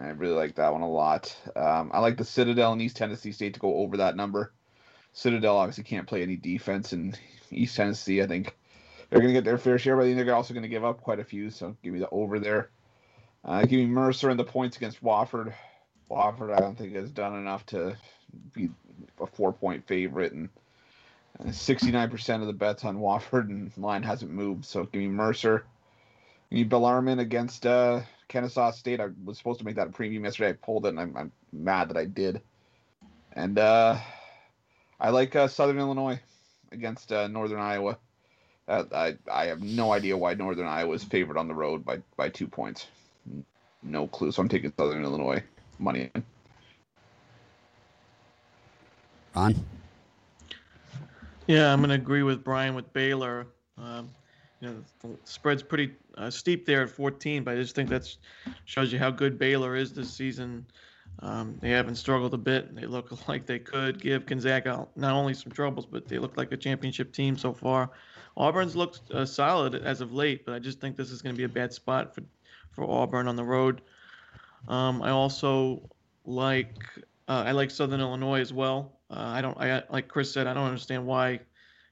I 0.00 0.08
really 0.08 0.34
like 0.34 0.54
that 0.56 0.72
one 0.72 0.82
a 0.82 0.88
lot. 0.88 1.36
Um, 1.56 1.90
I 1.92 2.00
like 2.00 2.16
the 2.16 2.24
Citadel 2.24 2.72
and 2.72 2.82
East 2.82 2.96
Tennessee 2.96 3.32
State 3.32 3.54
to 3.54 3.60
go 3.60 3.76
over 3.76 3.96
that 3.96 4.16
number. 4.16 4.52
Citadel 5.12 5.56
obviously 5.56 5.84
can't 5.84 6.06
play 6.06 6.22
any 6.22 6.36
defense, 6.36 6.92
and 6.92 7.18
East 7.50 7.76
Tennessee, 7.76 8.22
I 8.22 8.26
think 8.26 8.56
they're 9.08 9.18
going 9.18 9.32
to 9.32 9.38
get 9.38 9.44
their 9.44 9.58
fair 9.58 9.78
share, 9.78 9.96
but 9.96 10.02
I 10.02 10.14
think 10.14 10.24
they're 10.24 10.34
also 10.34 10.54
going 10.54 10.62
to 10.62 10.68
give 10.68 10.84
up 10.84 11.00
quite 11.00 11.18
a 11.18 11.24
few. 11.24 11.50
So 11.50 11.76
give 11.82 11.92
me 11.92 11.98
the 11.98 12.08
over 12.10 12.38
there. 12.38 12.70
Uh, 13.44 13.62
give 13.62 13.72
me 13.80 13.86
Mercer 13.86 14.30
and 14.30 14.38
the 14.38 14.44
points 14.44 14.76
against 14.76 15.02
Wofford. 15.02 15.52
Wofford, 16.10 16.54
I 16.54 16.60
don't 16.60 16.76
think 16.76 16.94
has 16.94 17.10
done 17.10 17.36
enough 17.36 17.66
to 17.66 17.96
be 18.52 18.70
a 19.20 19.26
four-point 19.26 19.86
favorite, 19.86 20.32
and 20.32 20.48
sixty-nine 21.50 22.10
percent 22.10 22.42
of 22.42 22.46
the 22.46 22.52
bets 22.52 22.84
on 22.84 22.98
Wofford 22.98 23.48
and 23.48 23.72
line 23.76 24.02
hasn't 24.02 24.30
moved. 24.30 24.64
So 24.64 24.84
give 24.84 25.00
me 25.00 25.08
Mercer. 25.08 25.64
Give 26.50 26.58
me 26.58 26.64
Bellarmine 26.64 27.20
against 27.20 27.66
uh, 27.66 28.00
Kennesaw 28.28 28.72
State. 28.72 29.00
I 29.00 29.08
was 29.24 29.38
supposed 29.38 29.60
to 29.60 29.64
make 29.64 29.76
that 29.76 29.86
a 29.86 29.90
premium 29.90 30.24
yesterday. 30.24 30.50
I 30.50 30.52
pulled 30.52 30.86
it, 30.86 30.90
and 30.90 31.00
I'm, 31.00 31.16
I'm 31.16 31.32
mad 31.52 31.88
that 31.90 31.96
I 31.96 32.04
did. 32.04 32.40
And 33.32 33.58
uh, 33.58 33.96
I 34.98 35.10
like 35.10 35.36
uh, 35.36 35.48
Southern 35.48 35.78
Illinois 35.78 36.20
against 36.72 37.12
uh, 37.12 37.28
Northern 37.28 37.60
Iowa. 37.60 37.98
Uh, 38.68 38.84
I 38.92 39.16
I 39.30 39.46
have 39.46 39.62
no 39.62 39.92
idea 39.92 40.16
why 40.16 40.34
Northern 40.34 40.66
Iowa 40.66 40.94
is 40.94 41.04
favored 41.04 41.36
on 41.36 41.48
the 41.48 41.54
road 41.54 41.84
by 41.84 42.00
by 42.16 42.28
two 42.28 42.46
points. 42.46 42.86
No 43.82 44.06
clue. 44.06 44.30
So 44.30 44.42
I'm 44.42 44.48
taking 44.48 44.72
Southern 44.76 45.02
Illinois 45.02 45.42
money. 45.78 46.10
in. 46.14 46.22
Ron, 49.34 49.54
Yeah, 51.50 51.72
I'm 51.72 51.80
going 51.80 51.88
to 51.88 51.96
agree 51.96 52.22
with 52.22 52.44
Brian 52.44 52.76
with 52.76 52.92
Baylor. 52.92 53.44
Um, 53.76 54.08
you 54.60 54.68
know, 54.68 54.84
the 55.02 55.18
spread's 55.24 55.64
pretty 55.64 55.90
uh, 56.16 56.30
steep 56.30 56.64
there 56.64 56.82
at 56.82 56.90
14, 56.90 57.42
but 57.42 57.54
I 57.54 57.56
just 57.56 57.74
think 57.74 57.88
that 57.88 58.06
shows 58.66 58.92
you 58.92 59.00
how 59.00 59.10
good 59.10 59.36
Baylor 59.36 59.74
is 59.74 59.92
this 59.92 60.12
season. 60.12 60.64
Um, 61.18 61.58
they 61.60 61.70
haven't 61.70 61.96
struggled 61.96 62.34
a 62.34 62.38
bit. 62.38 62.72
They 62.76 62.86
look 62.86 63.10
like 63.28 63.46
they 63.46 63.58
could 63.58 64.00
give 64.00 64.26
Gonzaga 64.26 64.86
not 64.94 65.12
only 65.12 65.34
some 65.34 65.50
troubles, 65.50 65.86
but 65.86 66.06
they 66.06 66.18
look 66.18 66.36
like 66.36 66.52
a 66.52 66.56
championship 66.56 67.12
team 67.12 67.36
so 67.36 67.52
far. 67.52 67.90
Auburn's 68.36 68.76
looked 68.76 69.10
uh, 69.10 69.26
solid 69.26 69.74
as 69.74 70.00
of 70.00 70.12
late, 70.12 70.46
but 70.46 70.54
I 70.54 70.60
just 70.60 70.80
think 70.80 70.96
this 70.96 71.10
is 71.10 71.20
going 71.20 71.34
to 71.34 71.36
be 71.36 71.42
a 71.42 71.48
bad 71.48 71.72
spot 71.72 72.14
for, 72.14 72.22
for 72.70 72.88
Auburn 72.88 73.26
on 73.26 73.34
the 73.34 73.42
road. 73.42 73.80
Um, 74.68 75.02
I 75.02 75.10
also 75.10 75.82
like 76.24 76.76
uh, 77.26 77.42
I 77.44 77.50
like 77.50 77.72
Southern 77.72 78.00
Illinois 78.00 78.38
as 78.38 78.52
well. 78.52 78.99
Uh, 79.10 79.14
I 79.18 79.40
don't 79.40 79.58
I 79.58 79.82
like 79.90 80.08
Chris 80.08 80.32
said 80.32 80.46
I 80.46 80.54
don't 80.54 80.66
understand 80.66 81.06
why 81.06 81.40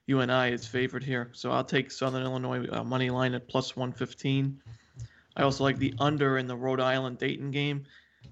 UNI 0.07 0.53
is 0.53 0.65
favored 0.65 1.03
here, 1.03 1.29
so 1.33 1.51
I'll 1.51 1.63
take 1.63 1.91
Southern 1.91 2.23
Illinois 2.23 2.65
uh, 2.71 2.83
money 2.83 3.09
line 3.09 3.33
at 3.33 3.47
plus 3.47 3.75
115. 3.75 4.61
I 5.35 5.43
also 5.43 5.63
like 5.63 5.77
the 5.77 5.93
under 5.99 6.37
in 6.37 6.47
the 6.47 6.55
Rhode 6.55 6.79
Island 6.79 7.17
Dayton 7.17 7.51
game. 7.51 7.85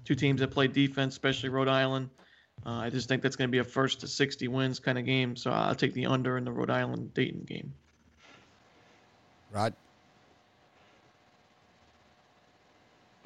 Two 0.04 0.14
teams 0.14 0.40
that 0.40 0.50
play 0.50 0.66
defense, 0.66 1.14
especially 1.14 1.50
Rhode 1.50 1.68
Island. 1.68 2.10
Uh, 2.66 2.70
I 2.70 2.90
just 2.90 3.08
think 3.08 3.22
that's 3.22 3.36
going 3.36 3.48
to 3.48 3.52
be 3.52 3.58
a 3.58 3.64
first 3.64 4.00
to 4.00 4.08
60 4.08 4.48
wins 4.48 4.80
kind 4.80 4.98
of 4.98 5.04
game, 5.04 5.36
so 5.36 5.50
I'll 5.50 5.74
take 5.74 5.94
the 5.94 6.06
under 6.06 6.36
in 6.36 6.44
the 6.44 6.52
Rhode 6.52 6.70
Island 6.70 7.14
Dayton 7.14 7.42
game. 7.42 7.72
Rod, 9.52 9.74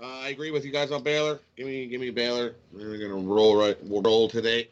Uh, 0.02 0.06
I 0.06 0.28
agree 0.30 0.50
with 0.50 0.64
you 0.64 0.72
guys 0.72 0.90
on 0.90 1.04
Baylor. 1.04 1.38
Give 1.56 1.66
me, 1.66 1.86
give 1.86 2.00
me 2.00 2.10
Baylor. 2.10 2.56
We're 2.72 2.98
gonna 2.98 3.22
roll 3.22 3.54
right, 3.54 3.76
we'll 3.84 4.02
roll 4.02 4.28
today. 4.28 4.68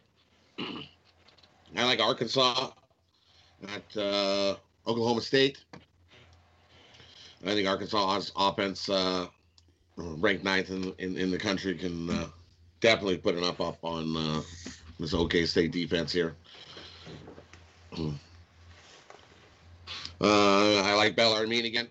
I 1.77 1.85
like 1.85 2.01
Arkansas 2.01 2.71
at 3.69 3.97
uh, 3.97 4.57
Oklahoma 4.87 5.21
State. 5.21 5.65
I 7.45 7.55
think 7.55 7.69
Arkansas' 7.69 8.21
offense, 8.37 8.89
uh, 8.89 9.27
ranked 9.97 10.45
ninth 10.45 10.71
in, 10.71 10.93
in 10.99 11.17
in 11.17 11.31
the 11.31 11.39
country, 11.39 11.75
can 11.75 12.11
uh, 12.11 12.27
definitely 12.81 13.19
put 13.19 13.35
an 13.35 13.45
up 13.45 13.61
up 13.61 13.79
on 13.83 14.17
uh, 14.17 14.43
this 14.99 15.15
OK 15.15 15.47
State 15.47 15.73
defense 15.73 16.13
here. 16.13 16.35
Uh, 20.21 20.83
I 20.83 20.95
like 20.95 21.17
Bellarmine 21.17 21.65
again. 21.65 21.89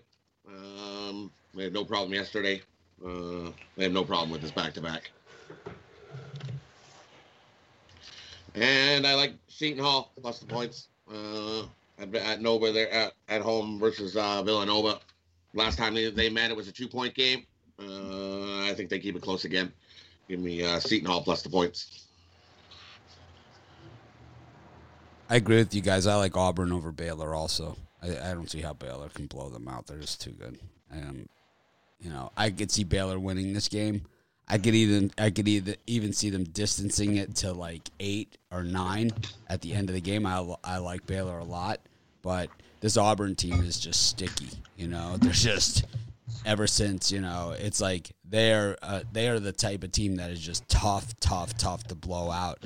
Um, 0.48 1.32
they 1.54 1.64
had 1.64 1.72
no 1.72 1.84
problem 1.84 2.12
yesterday. 2.12 2.62
Uh, 3.04 3.50
they 3.76 3.84
have 3.84 3.92
no 3.92 4.04
problem 4.04 4.30
with 4.30 4.42
this 4.42 4.52
back 4.52 4.72
to 4.74 4.80
back. 4.80 5.10
And 8.54 9.06
I 9.06 9.14
like 9.14 9.34
Seton 9.48 9.82
Hall 9.82 10.12
plus 10.20 10.38
the 10.38 10.46
points. 10.46 10.88
Uh, 11.12 11.62
at, 11.98 12.14
at 12.14 12.40
Nova, 12.40 12.72
they're 12.72 12.90
at, 12.90 13.12
at 13.28 13.42
home 13.42 13.78
versus 13.78 14.16
uh, 14.16 14.42
Villanova. 14.42 15.00
Last 15.54 15.76
time 15.76 15.94
they, 15.94 16.10
they 16.10 16.30
met, 16.30 16.50
it 16.50 16.56
was 16.56 16.68
a 16.68 16.72
two 16.72 16.88
point 16.88 17.14
game. 17.14 17.46
Uh, 17.78 18.62
I 18.62 18.74
think 18.74 18.90
they 18.90 18.98
keep 18.98 19.16
it 19.16 19.22
close 19.22 19.44
again. 19.44 19.72
Give 20.28 20.38
me 20.40 20.64
uh, 20.64 20.78
Seton 20.78 21.06
Hall 21.06 21.22
plus 21.22 21.42
the 21.42 21.48
points. 21.48 22.06
I 25.28 25.36
agree 25.36 25.56
with 25.56 25.74
you 25.74 25.80
guys. 25.80 26.06
I 26.06 26.16
like 26.16 26.36
Auburn 26.36 26.72
over 26.72 26.92
Baylor 26.92 27.34
also. 27.34 27.76
I, 28.02 28.08
I 28.08 28.34
don't 28.34 28.50
see 28.50 28.60
how 28.60 28.72
Baylor 28.72 29.08
can 29.08 29.26
blow 29.26 29.48
them 29.48 29.68
out. 29.68 29.86
They're 29.86 29.98
just 29.98 30.20
too 30.20 30.32
good. 30.32 30.58
Um, 30.92 31.28
you 32.00 32.10
know, 32.10 32.32
I 32.36 32.50
could 32.50 32.70
see 32.70 32.84
Baylor 32.84 33.18
winning 33.18 33.52
this 33.52 33.68
game. 33.68 34.02
I 34.50 34.58
could 34.58 34.74
even 34.74 35.12
I 35.16 35.30
could 35.30 35.46
either 35.46 35.76
even 35.86 36.12
see 36.12 36.28
them 36.28 36.42
distancing 36.42 37.16
it 37.16 37.36
to 37.36 37.52
like 37.52 37.88
eight 38.00 38.36
or 38.50 38.64
nine 38.64 39.12
at 39.48 39.60
the 39.60 39.74
end 39.74 39.88
of 39.88 39.94
the 39.94 40.00
game. 40.00 40.26
I, 40.26 40.44
I 40.64 40.78
like 40.78 41.06
Baylor 41.06 41.38
a 41.38 41.44
lot, 41.44 41.78
but 42.20 42.50
this 42.80 42.96
Auburn 42.96 43.36
team 43.36 43.62
is 43.62 43.78
just 43.78 44.08
sticky. 44.08 44.48
You 44.76 44.88
know, 44.88 45.16
they're 45.20 45.32
just 45.32 45.84
ever 46.44 46.66
since 46.66 47.12
you 47.12 47.20
know 47.20 47.54
it's 47.56 47.80
like 47.80 48.10
they're 48.24 48.76
uh, 48.82 49.02
they 49.12 49.28
are 49.28 49.38
the 49.38 49.52
type 49.52 49.84
of 49.84 49.92
team 49.92 50.16
that 50.16 50.32
is 50.32 50.40
just 50.40 50.68
tough, 50.68 51.18
tough, 51.20 51.56
tough 51.56 51.84
to 51.84 51.94
blow 51.94 52.32
out. 52.32 52.58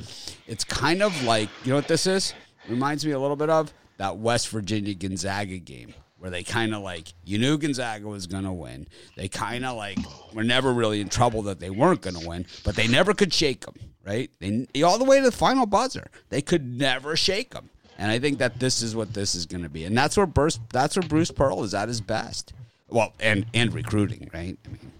It's 0.46 0.64
kind 0.64 1.02
of 1.02 1.22
like 1.24 1.50
you 1.64 1.70
know 1.70 1.76
what 1.76 1.88
this 1.88 2.06
is. 2.06 2.32
Reminds 2.66 3.04
me 3.04 3.12
a 3.12 3.18
little 3.18 3.36
bit 3.36 3.50
of 3.50 3.74
that 3.98 4.16
West 4.16 4.48
Virginia 4.48 4.94
Gonzaga 4.94 5.58
game 5.58 5.92
where 6.24 6.30
they 6.30 6.42
kind 6.42 6.74
of 6.74 6.80
like 6.80 7.12
you 7.26 7.36
knew 7.36 7.58
Gonzaga 7.58 8.08
was 8.08 8.26
going 8.26 8.44
to 8.44 8.52
win. 8.52 8.88
They 9.14 9.28
kind 9.28 9.62
of 9.62 9.76
like 9.76 9.98
were 10.32 10.42
never 10.42 10.72
really 10.72 11.02
in 11.02 11.10
trouble 11.10 11.42
that 11.42 11.60
they 11.60 11.68
weren't 11.68 12.00
going 12.00 12.16
to 12.18 12.26
win, 12.26 12.46
but 12.64 12.76
they 12.76 12.88
never 12.88 13.12
could 13.12 13.30
shake 13.30 13.66
them. 13.66 13.74
Right? 14.06 14.30
They 14.40 14.82
all 14.82 14.96
the 14.96 15.04
way 15.04 15.18
to 15.18 15.24
the 15.26 15.30
final 15.30 15.66
buzzer. 15.66 16.06
They 16.30 16.40
could 16.40 16.78
never 16.78 17.14
shake 17.14 17.50
them. 17.50 17.68
And 17.98 18.10
I 18.10 18.18
think 18.18 18.38
that 18.38 18.58
this 18.58 18.80
is 18.80 18.96
what 18.96 19.12
this 19.12 19.34
is 19.34 19.44
going 19.44 19.64
to 19.64 19.68
be, 19.68 19.84
and 19.84 19.94
that's 19.94 20.16
where 20.16 20.24
Bruce, 20.24 20.58
that's 20.72 20.96
where 20.96 21.06
Bruce 21.06 21.30
Pearl 21.30 21.62
is 21.62 21.74
at 21.74 21.88
his 21.88 22.00
best. 22.00 22.54
Well, 22.88 23.12
and 23.20 23.44
and 23.52 23.74
recruiting, 23.74 24.30
right? 24.32 24.56
I 24.64 24.68
mean, 24.68 24.92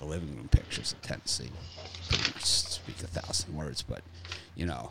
the 0.00 0.06
living 0.06 0.34
room 0.34 0.48
pictures 0.48 0.92
of 0.92 1.02
Tennessee. 1.02 1.52
speak 2.40 3.00
a 3.00 3.06
thousand 3.06 3.54
words, 3.54 3.82
but 3.82 4.02
you 4.56 4.66
know, 4.66 4.90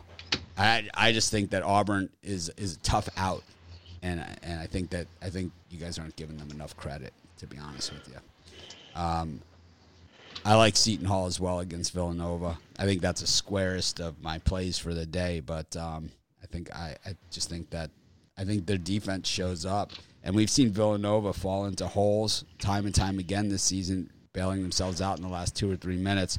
I 0.56 0.88
I 0.94 1.12
just 1.12 1.30
think 1.30 1.50
that 1.50 1.62
Auburn 1.62 2.08
is 2.22 2.48
is 2.56 2.76
a 2.76 2.78
tough 2.78 3.10
out, 3.18 3.42
and 4.06 4.24
and 4.42 4.60
I 4.60 4.66
think 4.66 4.90
that 4.90 5.06
I 5.20 5.30
think 5.30 5.52
you 5.70 5.78
guys 5.78 5.98
aren't 5.98 6.16
giving 6.16 6.36
them 6.36 6.50
enough 6.50 6.76
credit 6.76 7.12
to 7.38 7.46
be 7.46 7.58
honest 7.58 7.92
with 7.92 8.08
you. 8.08 9.00
Um, 9.00 9.40
I 10.44 10.54
like 10.54 10.76
Seton 10.76 11.06
Hall 11.06 11.26
as 11.26 11.38
well 11.38 11.60
against 11.60 11.92
Villanova. 11.92 12.56
I 12.78 12.84
think 12.84 13.02
that's 13.02 13.20
the 13.20 13.26
squarest 13.26 14.00
of 14.00 14.22
my 14.22 14.38
plays 14.38 14.78
for 14.78 14.94
the 14.94 15.04
day, 15.04 15.40
but 15.40 15.76
um, 15.76 16.10
I 16.42 16.46
think 16.46 16.74
I, 16.74 16.96
I 17.04 17.16
just 17.30 17.50
think 17.50 17.70
that 17.70 17.90
I 18.38 18.44
think 18.44 18.66
their 18.66 18.78
defense 18.78 19.28
shows 19.28 19.66
up, 19.66 19.92
and 20.22 20.34
we've 20.34 20.50
seen 20.50 20.70
Villanova 20.70 21.32
fall 21.32 21.66
into 21.66 21.86
holes 21.86 22.44
time 22.58 22.86
and 22.86 22.94
time 22.94 23.18
again 23.18 23.48
this 23.48 23.62
season, 23.62 24.10
bailing 24.32 24.62
themselves 24.62 25.02
out 25.02 25.16
in 25.18 25.22
the 25.22 25.30
last 25.30 25.56
two 25.56 25.70
or 25.70 25.76
three 25.76 25.96
minutes. 25.96 26.38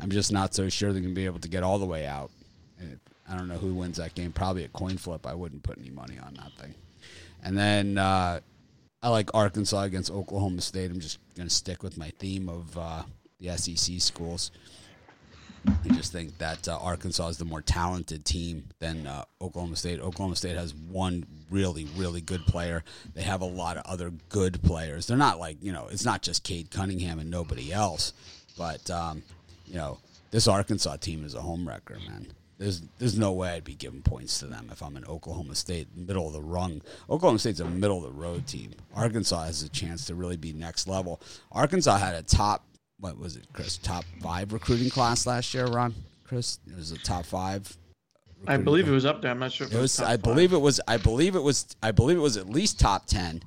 I'm 0.00 0.10
just 0.10 0.32
not 0.32 0.54
so 0.54 0.68
sure 0.68 0.92
they're 0.92 1.02
going 1.02 1.14
to 1.14 1.20
be 1.20 1.26
able 1.26 1.40
to 1.40 1.48
get 1.48 1.62
all 1.62 1.78
the 1.78 1.86
way 1.86 2.06
out. 2.06 2.30
I 3.30 3.36
don't 3.36 3.48
know 3.48 3.58
who 3.58 3.74
wins 3.74 3.98
that 3.98 4.14
game. 4.14 4.32
Probably 4.32 4.64
a 4.64 4.68
coin 4.68 4.96
flip. 4.96 5.26
I 5.26 5.34
wouldn't 5.34 5.62
put 5.62 5.78
any 5.78 5.90
money 5.90 6.18
on 6.18 6.34
that 6.34 6.52
thing. 6.52 6.74
And 7.42 7.56
then 7.56 7.98
uh, 7.98 8.40
I 9.02 9.08
like 9.08 9.30
Arkansas 9.34 9.82
against 9.82 10.10
Oklahoma 10.10 10.60
State. 10.60 10.90
I'm 10.90 11.00
just 11.00 11.18
going 11.36 11.48
to 11.48 11.54
stick 11.54 11.82
with 11.82 11.96
my 11.96 12.10
theme 12.18 12.48
of 12.48 12.76
uh, 12.76 13.02
the 13.40 13.56
SEC 13.56 14.00
schools. 14.00 14.50
I 15.66 15.88
just 15.88 16.12
think 16.12 16.38
that 16.38 16.68
uh, 16.68 16.78
Arkansas 16.78 17.28
is 17.28 17.38
the 17.38 17.44
more 17.44 17.60
talented 17.60 18.24
team 18.24 18.64
than 18.78 19.06
uh, 19.06 19.24
Oklahoma 19.40 19.76
State. 19.76 20.00
Oklahoma 20.00 20.36
State 20.36 20.56
has 20.56 20.74
one 20.74 21.26
really, 21.50 21.86
really 21.96 22.20
good 22.20 22.46
player. 22.46 22.84
They 23.14 23.22
have 23.22 23.40
a 23.40 23.46
lot 23.46 23.76
of 23.76 23.84
other 23.84 24.12
good 24.28 24.62
players. 24.62 25.06
They're 25.06 25.16
not 25.16 25.38
like, 25.38 25.58
you 25.60 25.72
know, 25.72 25.88
it's 25.90 26.04
not 26.04 26.22
just 26.22 26.44
Cade 26.44 26.70
Cunningham 26.70 27.18
and 27.18 27.30
nobody 27.30 27.72
else. 27.72 28.12
But, 28.56 28.90
um, 28.90 29.22
you 29.66 29.74
know, 29.74 29.98
this 30.30 30.48
Arkansas 30.48 30.96
team 30.96 31.24
is 31.24 31.34
a 31.34 31.40
home 31.40 31.68
wrecker, 31.68 31.98
man. 32.06 32.26
There's 32.58 32.82
there's 32.98 33.16
no 33.16 33.32
way 33.32 33.50
I'd 33.50 33.64
be 33.64 33.74
giving 33.74 34.02
points 34.02 34.40
to 34.40 34.46
them 34.46 34.68
if 34.72 34.82
I'm 34.82 34.96
in 34.96 35.04
Oklahoma 35.04 35.54
State, 35.54 35.88
middle 35.96 36.26
of 36.26 36.32
the 36.32 36.42
rung. 36.42 36.82
Oklahoma 37.08 37.38
State's 37.38 37.60
a 37.60 37.64
middle 37.64 37.98
of 37.98 38.02
the 38.02 38.20
road 38.20 38.46
team. 38.46 38.72
Arkansas 38.94 39.44
has 39.44 39.62
a 39.62 39.68
chance 39.68 40.06
to 40.06 40.16
really 40.16 40.36
be 40.36 40.52
next 40.52 40.88
level. 40.88 41.20
Arkansas 41.52 41.98
had 41.98 42.14
a 42.14 42.22
top 42.22 42.64
what 43.00 43.16
was 43.18 43.36
it, 43.36 43.46
Chris? 43.52 43.78
Top 43.78 44.04
five 44.20 44.52
recruiting 44.52 44.90
class 44.90 45.26
last 45.26 45.54
year, 45.54 45.66
Ron. 45.66 45.94
Chris, 46.24 46.58
it 46.66 46.76
was 46.76 46.90
a 46.90 46.98
top 46.98 47.24
five. 47.24 47.76
I 48.46 48.56
believe 48.56 48.84
class. 48.84 48.90
it 48.90 48.94
was 48.94 49.06
up 49.06 49.22
there. 49.22 49.30
I'm 49.30 49.38
not 49.38 49.52
sure. 49.52 49.66
It, 49.66 49.74
it 49.74 49.80
was. 49.80 50.00
I 50.00 50.12
five. 50.12 50.22
believe 50.22 50.52
it 50.52 50.60
was. 50.60 50.80
I 50.88 50.96
believe 50.96 51.36
it 51.36 51.42
was. 51.42 51.76
I 51.82 51.92
believe 51.92 52.16
it 52.16 52.20
was 52.20 52.36
at 52.36 52.48
least 52.48 52.80
top 52.80 53.06
ten, 53.06 53.42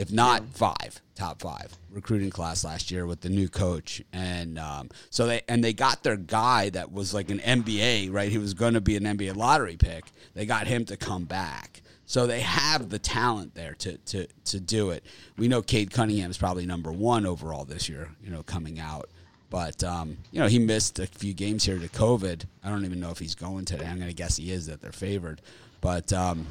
if 0.00 0.10
not 0.10 0.42
five, 0.54 1.02
top 1.14 1.42
five 1.42 1.76
recruiting 1.90 2.30
class 2.30 2.64
last 2.64 2.90
year 2.90 3.04
with 3.04 3.20
the 3.20 3.28
new 3.28 3.50
coach, 3.50 4.02
and 4.14 4.58
um, 4.58 4.88
so 5.10 5.26
they 5.26 5.42
and 5.46 5.62
they 5.62 5.74
got 5.74 6.02
their 6.02 6.16
guy 6.16 6.70
that 6.70 6.90
was 6.90 7.12
like 7.12 7.28
an 7.28 7.38
NBA, 7.40 8.10
right? 8.10 8.32
He 8.32 8.38
was 8.38 8.54
going 8.54 8.72
to 8.72 8.80
be 8.80 8.96
an 8.96 9.02
NBA 9.02 9.36
lottery 9.36 9.76
pick. 9.76 10.04
They 10.32 10.46
got 10.46 10.66
him 10.66 10.86
to 10.86 10.96
come 10.96 11.24
back. 11.24 11.82
So 12.06 12.26
they 12.26 12.40
have 12.40 12.88
the 12.88 12.98
talent 12.98 13.54
there 13.54 13.74
to 13.74 13.98
to 13.98 14.26
to 14.46 14.58
do 14.58 14.88
it. 14.88 15.04
We 15.36 15.48
know 15.48 15.60
Cade 15.60 15.90
Cunningham 15.90 16.30
is 16.30 16.38
probably 16.38 16.64
number 16.64 16.90
one 16.90 17.26
overall 17.26 17.66
this 17.66 17.86
year. 17.86 18.08
You 18.24 18.30
know, 18.30 18.42
coming 18.42 18.80
out. 18.80 19.10
But 19.50 19.84
um, 19.84 20.16
you 20.32 20.40
know 20.40 20.46
he 20.46 20.58
missed 20.58 20.98
a 20.98 21.06
few 21.06 21.34
games 21.34 21.64
here 21.64 21.78
to 21.78 21.88
COVID. 21.88 22.46
I 22.64 22.70
don't 22.70 22.86
even 22.86 23.00
know 23.00 23.10
if 23.10 23.18
he's 23.18 23.34
going 23.34 23.66
today. 23.66 23.84
I'm 23.84 23.96
going 23.96 24.08
to 24.08 24.16
guess 24.16 24.38
he 24.38 24.50
is 24.50 24.64
that 24.66 24.80
they're 24.80 24.92
favored. 24.92 25.42
But 25.82 26.10
um, 26.10 26.46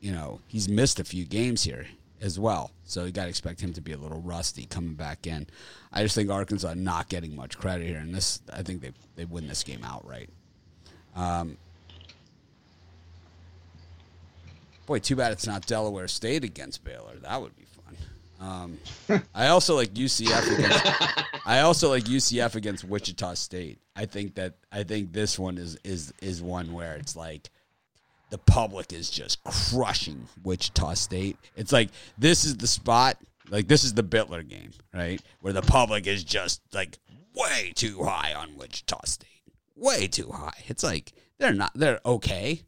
you 0.00 0.12
know 0.12 0.38
he's 0.46 0.68
missed 0.68 1.00
a 1.00 1.04
few 1.04 1.24
games 1.24 1.64
here 1.64 1.86
as 2.24 2.40
well, 2.40 2.72
so 2.84 3.04
you 3.04 3.12
got 3.12 3.24
to 3.24 3.28
expect 3.28 3.60
him 3.60 3.74
to 3.74 3.80
be 3.80 3.92
a 3.92 3.98
little 3.98 4.20
rusty 4.20 4.64
coming 4.64 4.94
back 4.94 5.26
in. 5.26 5.46
I 5.92 6.02
just 6.02 6.14
think 6.14 6.30
Arkansas 6.30 6.74
not 6.74 7.08
getting 7.08 7.36
much 7.36 7.58
credit 7.58 7.86
here, 7.86 7.98
and 7.98 8.14
this 8.14 8.40
I 8.52 8.62
think 8.62 8.80
they 8.80 8.92
they 9.14 9.26
win 9.26 9.46
this 9.46 9.62
game 9.62 9.84
outright. 9.84 10.30
Um, 11.14 11.58
Boy, 14.86 14.98
too 14.98 15.16
bad 15.16 15.32
it's 15.32 15.46
not 15.46 15.66
Delaware 15.66 16.08
State 16.08 16.44
against 16.44 16.84
Baylor. 16.84 17.16
That 17.22 17.40
would 17.40 17.56
be 17.56 17.64
fun. 17.64 18.78
Um, 19.08 19.22
I 19.34 19.48
also 19.48 19.74
like 19.74 19.94
UCF 19.94 20.58
against. 20.58 21.46
I 21.46 21.60
also 21.60 21.88
like 21.88 22.04
UCF 22.04 22.54
against 22.54 22.84
Wichita 22.84 23.34
State. 23.34 23.78
I 23.96 24.06
think 24.06 24.34
that 24.34 24.54
I 24.70 24.82
think 24.82 25.12
this 25.12 25.38
one 25.38 25.56
is 25.58 25.78
is 25.84 26.12
is 26.20 26.42
one 26.42 26.72
where 26.72 26.96
it's 26.96 27.16
like 27.16 27.50
the 28.34 28.38
public 28.38 28.92
is 28.92 29.10
just 29.10 29.44
crushing 29.44 30.26
Wichita 30.42 30.94
State. 30.94 31.36
It's 31.54 31.70
like 31.70 31.90
this 32.18 32.44
is 32.44 32.56
the 32.56 32.66
spot. 32.66 33.16
Like 33.48 33.68
this 33.68 33.84
is 33.84 33.94
the 33.94 34.02
Bitler 34.02 34.46
game, 34.46 34.72
right? 34.92 35.22
Where 35.38 35.52
the 35.52 35.62
public 35.62 36.08
is 36.08 36.24
just 36.24 36.60
like 36.72 36.98
way 37.36 37.72
too 37.76 38.02
high 38.02 38.34
on 38.34 38.56
Wichita 38.56 38.98
State. 39.04 39.28
Way 39.76 40.08
too 40.08 40.32
high. 40.32 40.64
It's 40.66 40.82
like 40.82 41.12
they're 41.38 41.52
not 41.52 41.70
they're 41.76 42.00
okay. 42.04 42.62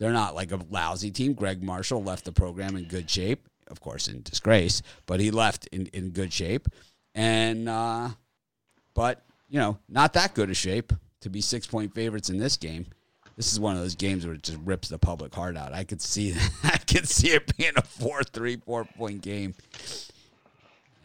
They're 0.00 0.12
not 0.12 0.34
like 0.34 0.50
a 0.50 0.58
lousy 0.70 1.12
team. 1.12 1.34
Greg 1.34 1.62
Marshall 1.62 2.02
left 2.02 2.24
the 2.24 2.32
program 2.32 2.74
in 2.74 2.88
good 2.88 3.08
shape, 3.08 3.46
of 3.68 3.80
course, 3.80 4.08
in 4.08 4.22
disgrace, 4.22 4.82
but 5.06 5.20
he 5.20 5.30
left 5.30 5.68
in, 5.68 5.86
in 5.92 6.10
good 6.10 6.32
shape. 6.32 6.66
And, 7.14 7.68
uh, 7.68 8.08
but, 8.92 9.24
you 9.48 9.60
know, 9.60 9.78
not 9.88 10.14
that 10.14 10.34
good 10.34 10.50
a 10.50 10.54
shape 10.54 10.92
to 11.20 11.30
be 11.30 11.40
six 11.40 11.64
point 11.64 11.94
favorites 11.94 12.28
in 12.28 12.38
this 12.38 12.56
game. 12.56 12.86
This 13.36 13.52
is 13.52 13.60
one 13.60 13.76
of 13.76 13.82
those 13.82 13.94
games 13.94 14.24
where 14.24 14.34
it 14.34 14.42
just 14.42 14.58
rips 14.64 14.88
the 14.88 14.98
public 14.98 15.34
heart 15.34 15.56
out. 15.56 15.72
I 15.72 15.84
could 15.84 16.00
see, 16.00 16.34
I 16.64 16.78
could 16.78 17.08
see 17.08 17.28
it 17.28 17.56
being 17.56 17.72
a 17.76 17.82
four, 17.82 18.22
three, 18.22 18.56
four 18.56 18.84
point 18.84 19.22
game. 19.22 19.54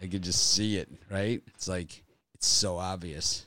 I 0.01 0.07
could 0.07 0.21
just 0.21 0.53
see 0.53 0.77
it, 0.77 0.89
right? 1.09 1.41
It's 1.47 1.67
like, 1.67 2.03
it's 2.33 2.47
so 2.47 2.77
obvious. 2.77 3.45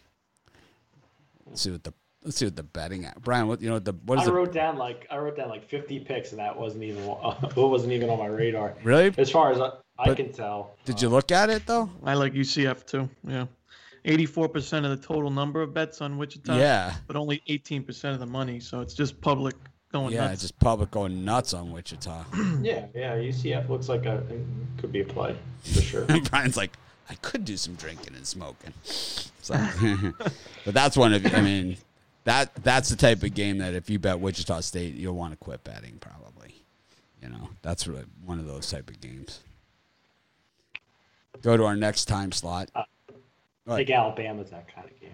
Let's 1.46 1.62
see 1.62 1.70
what 1.70 1.82
the 1.82 1.92
Let's 2.24 2.38
see 2.38 2.46
what 2.46 2.56
the 2.56 2.62
betting 2.62 3.04
at. 3.04 3.22
Brian, 3.22 3.48
what 3.48 3.60
you 3.60 3.68
know 3.68 3.78
the 3.78 3.92
what 4.06 4.18
is 4.18 4.26
I 4.26 4.32
wrote 4.32 4.52
down 4.52 4.78
like 4.78 5.06
I 5.10 5.18
wrote 5.18 5.36
down 5.36 5.50
like 5.50 5.68
50 5.68 6.00
picks 6.00 6.30
and 6.30 6.38
that 6.38 6.58
wasn't 6.58 6.84
even 6.84 7.04
uh, 7.22 7.34
it 7.42 7.56
wasn't 7.56 7.92
even 7.92 8.08
on 8.08 8.18
my 8.18 8.26
radar. 8.26 8.74
Really? 8.82 9.12
As 9.18 9.30
far 9.30 9.52
as 9.52 9.60
I, 9.60 9.72
I 9.98 10.14
can 10.14 10.32
tell. 10.32 10.74
Did 10.86 11.02
you 11.02 11.10
look 11.10 11.30
at 11.30 11.50
it 11.50 11.66
though? 11.66 11.90
I 12.02 12.14
like 12.14 12.32
UCF 12.32 12.86
too. 12.86 13.10
Yeah. 13.24 13.46
84% 14.04 14.84
of 14.84 14.90
the 14.90 15.06
total 15.06 15.30
number 15.30 15.62
of 15.62 15.72
bets 15.72 16.00
on 16.00 16.18
Wichita. 16.18 16.56
Yeah. 16.56 16.94
But 17.06 17.16
only 17.16 17.42
18% 17.48 18.12
of 18.12 18.20
the 18.20 18.26
money, 18.26 18.60
so 18.60 18.80
it's 18.80 18.94
just 18.94 19.20
public 19.20 19.54
going 19.94 20.12
yeah, 20.12 20.28
nuts. 20.28 20.42
just 20.42 20.58
public 20.58 20.90
going 20.90 21.24
nuts 21.24 21.54
on 21.54 21.70
Wichita. 21.70 22.24
yeah, 22.60 22.86
yeah, 22.94 23.16
UCF 23.16 23.68
looks 23.68 23.88
like 23.88 24.06
a 24.06 24.22
could 24.76 24.90
be 24.90 25.00
a 25.00 25.04
play 25.04 25.36
for 25.62 25.80
sure. 25.80 26.04
Brian's 26.30 26.56
like 26.56 26.76
I 27.08 27.14
could 27.16 27.44
do 27.44 27.56
some 27.56 27.76
drinking 27.76 28.14
and 28.16 28.26
smoking. 28.26 28.72
So, 28.82 29.54
but 30.64 30.74
that's 30.74 30.96
one 30.96 31.14
of 31.14 31.24
I 31.32 31.40
mean 31.40 31.76
that 32.24 32.52
that's 32.56 32.88
the 32.88 32.96
type 32.96 33.22
of 33.22 33.34
game 33.34 33.58
that 33.58 33.74
if 33.74 33.88
you 33.88 34.00
bet 34.00 34.18
Wichita 34.18 34.60
State, 34.60 34.94
you'll 34.94 35.14
want 35.14 35.32
to 35.32 35.36
quit 35.36 35.62
betting 35.62 35.98
probably. 36.00 36.64
You 37.22 37.28
know, 37.28 37.50
that's 37.62 37.86
really 37.86 38.04
one 38.26 38.40
of 38.40 38.46
those 38.46 38.68
type 38.68 38.90
of 38.90 39.00
games. 39.00 39.40
Go 41.40 41.56
to 41.56 41.64
our 41.64 41.76
next 41.76 42.06
time 42.06 42.32
slot. 42.32 42.70
Uh, 42.74 42.82
I 43.66 43.76
think 43.76 43.90
Alabama's 43.90 44.50
that 44.50 44.66
kind 44.74 44.88
of 44.90 45.00
game. 45.00 45.10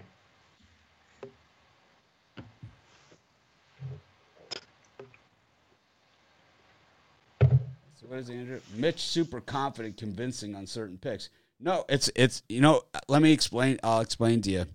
So 7.95 8.07
what 8.07 8.19
is 8.19 8.29
Andrew? 8.29 8.59
Mitch 8.75 8.99
super 9.01 9.39
confident, 9.39 9.97
convincing 9.97 10.55
on 10.55 10.67
certain 10.67 10.97
picks. 10.97 11.29
No, 11.59 11.85
it's 11.87 12.09
it's 12.15 12.43
you 12.49 12.61
know. 12.61 12.83
Let 13.07 13.21
me 13.21 13.31
explain. 13.31 13.79
I'll 13.83 14.01
explain 14.01 14.41
to 14.41 14.51
you 14.51 14.65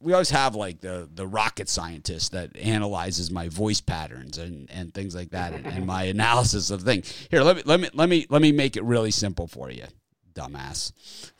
we 0.00 0.12
always 0.12 0.30
have 0.30 0.54
like 0.54 0.80
the 0.80 1.08
the 1.12 1.26
rocket 1.26 1.68
scientist 1.68 2.32
that 2.32 2.56
analyzes 2.56 3.30
my 3.30 3.48
voice 3.48 3.80
patterns 3.80 4.38
and, 4.38 4.70
and 4.70 4.92
things 4.94 5.14
like 5.14 5.30
that 5.30 5.52
and, 5.52 5.66
and 5.66 5.86
my 5.86 6.02
analysis 6.14 6.70
of 6.70 6.82
things. 6.82 7.12
Here, 7.30 7.42
let 7.42 7.56
me 7.56 7.62
let 7.64 7.80
me 7.80 7.88
let 7.94 8.08
me 8.08 8.26
let 8.28 8.42
me 8.42 8.52
make 8.52 8.76
it 8.76 8.84
really 8.84 9.10
simple 9.10 9.46
for 9.46 9.70
you, 9.70 9.84
dumbass. 10.34 10.92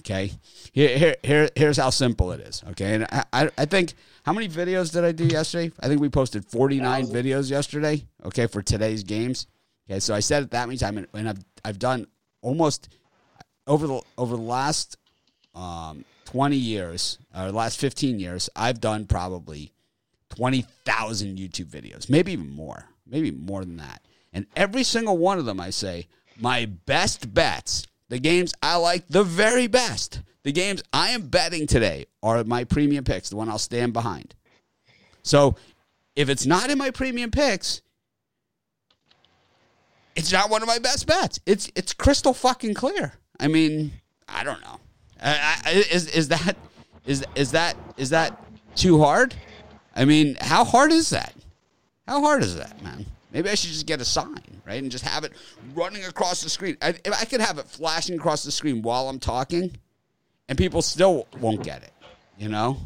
Okay, 0.02 0.32
here 0.72 0.96
here, 0.98 1.16
here 1.22 1.50
here's 1.54 1.76
how 1.76 1.90
simple 1.90 2.32
it 2.32 2.40
is. 2.40 2.62
Okay, 2.70 2.94
and 2.94 3.04
I, 3.10 3.24
I, 3.32 3.50
I 3.58 3.64
think 3.64 3.94
how 4.24 4.32
many 4.32 4.48
videos 4.48 4.92
did 4.92 5.04
I 5.04 5.12
do 5.12 5.24
yesterday? 5.24 5.72
I 5.80 5.88
think 5.88 6.00
we 6.00 6.08
posted 6.08 6.44
49 6.44 7.06
videos 7.06 7.50
yesterday. 7.50 8.06
Okay, 8.24 8.46
for 8.46 8.62
today's 8.62 9.02
games. 9.02 9.46
Okay, 9.88 10.00
so 10.00 10.14
I 10.14 10.20
said 10.20 10.44
it 10.44 10.50
that 10.52 10.66
many 10.66 10.78
times, 10.78 11.06
and 11.12 11.28
I've 11.28 11.44
I've 11.64 11.78
done 11.78 12.06
almost 12.40 12.88
over 13.66 13.86
the 13.86 14.00
over 14.16 14.36
the 14.36 14.42
last 14.42 14.96
um, 15.54 16.04
20 16.26 16.56
years, 16.56 17.18
or 17.36 17.50
last 17.52 17.78
15 17.78 18.18
years, 18.18 18.50
I've 18.56 18.80
done 18.80 19.06
probably 19.06 19.72
20,000 20.30 21.38
YouTube 21.38 21.66
videos, 21.66 22.10
maybe 22.10 22.32
even 22.32 22.50
more, 22.50 22.86
maybe 23.06 23.30
more 23.30 23.64
than 23.64 23.76
that. 23.76 24.02
And 24.32 24.46
every 24.56 24.82
single 24.82 25.16
one 25.16 25.38
of 25.38 25.44
them, 25.44 25.60
I 25.60 25.70
say, 25.70 26.08
my 26.40 26.66
best 26.66 27.32
bets, 27.32 27.86
the 28.08 28.18
games 28.18 28.54
I 28.62 28.76
like 28.76 29.06
the 29.08 29.24
very 29.24 29.66
best, 29.66 30.20
the 30.42 30.52
games 30.52 30.82
I 30.92 31.10
am 31.10 31.28
betting 31.28 31.66
today 31.66 32.06
are 32.22 32.44
my 32.44 32.64
premium 32.64 33.04
picks, 33.04 33.30
the 33.30 33.36
one 33.36 33.48
I'll 33.48 33.58
stand 33.58 33.92
behind. 33.92 34.34
So 35.22 35.56
if 36.16 36.28
it's 36.28 36.46
not 36.46 36.70
in 36.70 36.78
my 36.78 36.90
premium 36.90 37.30
picks, 37.30 37.82
it's 40.16 40.32
not 40.32 40.50
one 40.50 40.62
of 40.62 40.68
my 40.68 40.78
best 40.78 41.06
bets. 41.06 41.40
It's 41.46 41.70
it's 41.74 41.92
crystal 41.92 42.34
fucking 42.34 42.74
clear. 42.74 43.14
I 43.40 43.48
mean, 43.48 43.92
I 44.28 44.44
don't 44.44 44.60
know. 44.60 44.80
Uh, 45.20 45.56
is 45.90 46.08
is 46.08 46.28
that 46.28 46.56
is 47.06 47.24
is 47.34 47.50
that 47.52 47.76
is 47.96 48.10
that 48.10 48.40
too 48.76 49.00
hard? 49.00 49.34
I 49.96 50.04
mean, 50.04 50.36
how 50.40 50.64
hard 50.64 50.92
is 50.92 51.10
that? 51.10 51.34
How 52.06 52.20
hard 52.20 52.42
is 52.42 52.56
that, 52.56 52.82
man? 52.82 53.06
Maybe 53.34 53.50
I 53.50 53.56
should 53.56 53.70
just 53.70 53.86
get 53.86 54.00
a 54.00 54.04
sign, 54.04 54.38
right, 54.64 54.80
and 54.80 54.92
just 54.92 55.04
have 55.04 55.24
it 55.24 55.32
running 55.74 56.04
across 56.04 56.40
the 56.44 56.48
screen. 56.48 56.76
I, 56.80 56.90
if 56.90 57.20
I 57.20 57.24
could 57.24 57.40
have 57.40 57.58
it 57.58 57.66
flashing 57.66 58.14
across 58.14 58.44
the 58.44 58.52
screen 58.52 58.80
while 58.80 59.08
I'm 59.08 59.18
talking, 59.18 59.76
and 60.48 60.56
people 60.56 60.82
still 60.82 61.26
won't 61.40 61.64
get 61.64 61.82
it, 61.82 61.92
you 62.38 62.48
know. 62.48 62.78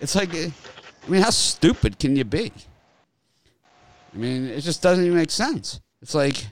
It's 0.00 0.14
like, 0.14 0.32
uh, 0.34 0.48
I 1.06 1.10
mean, 1.10 1.20
how 1.20 1.28
stupid 1.28 1.98
can 1.98 2.16
you 2.16 2.24
be? 2.24 2.50
I 4.14 4.16
mean, 4.16 4.46
it 4.46 4.62
just 4.62 4.80
doesn't 4.80 5.04
even 5.04 5.18
make 5.18 5.30
sense. 5.30 5.80
It's 6.00 6.14
like, 6.14 6.46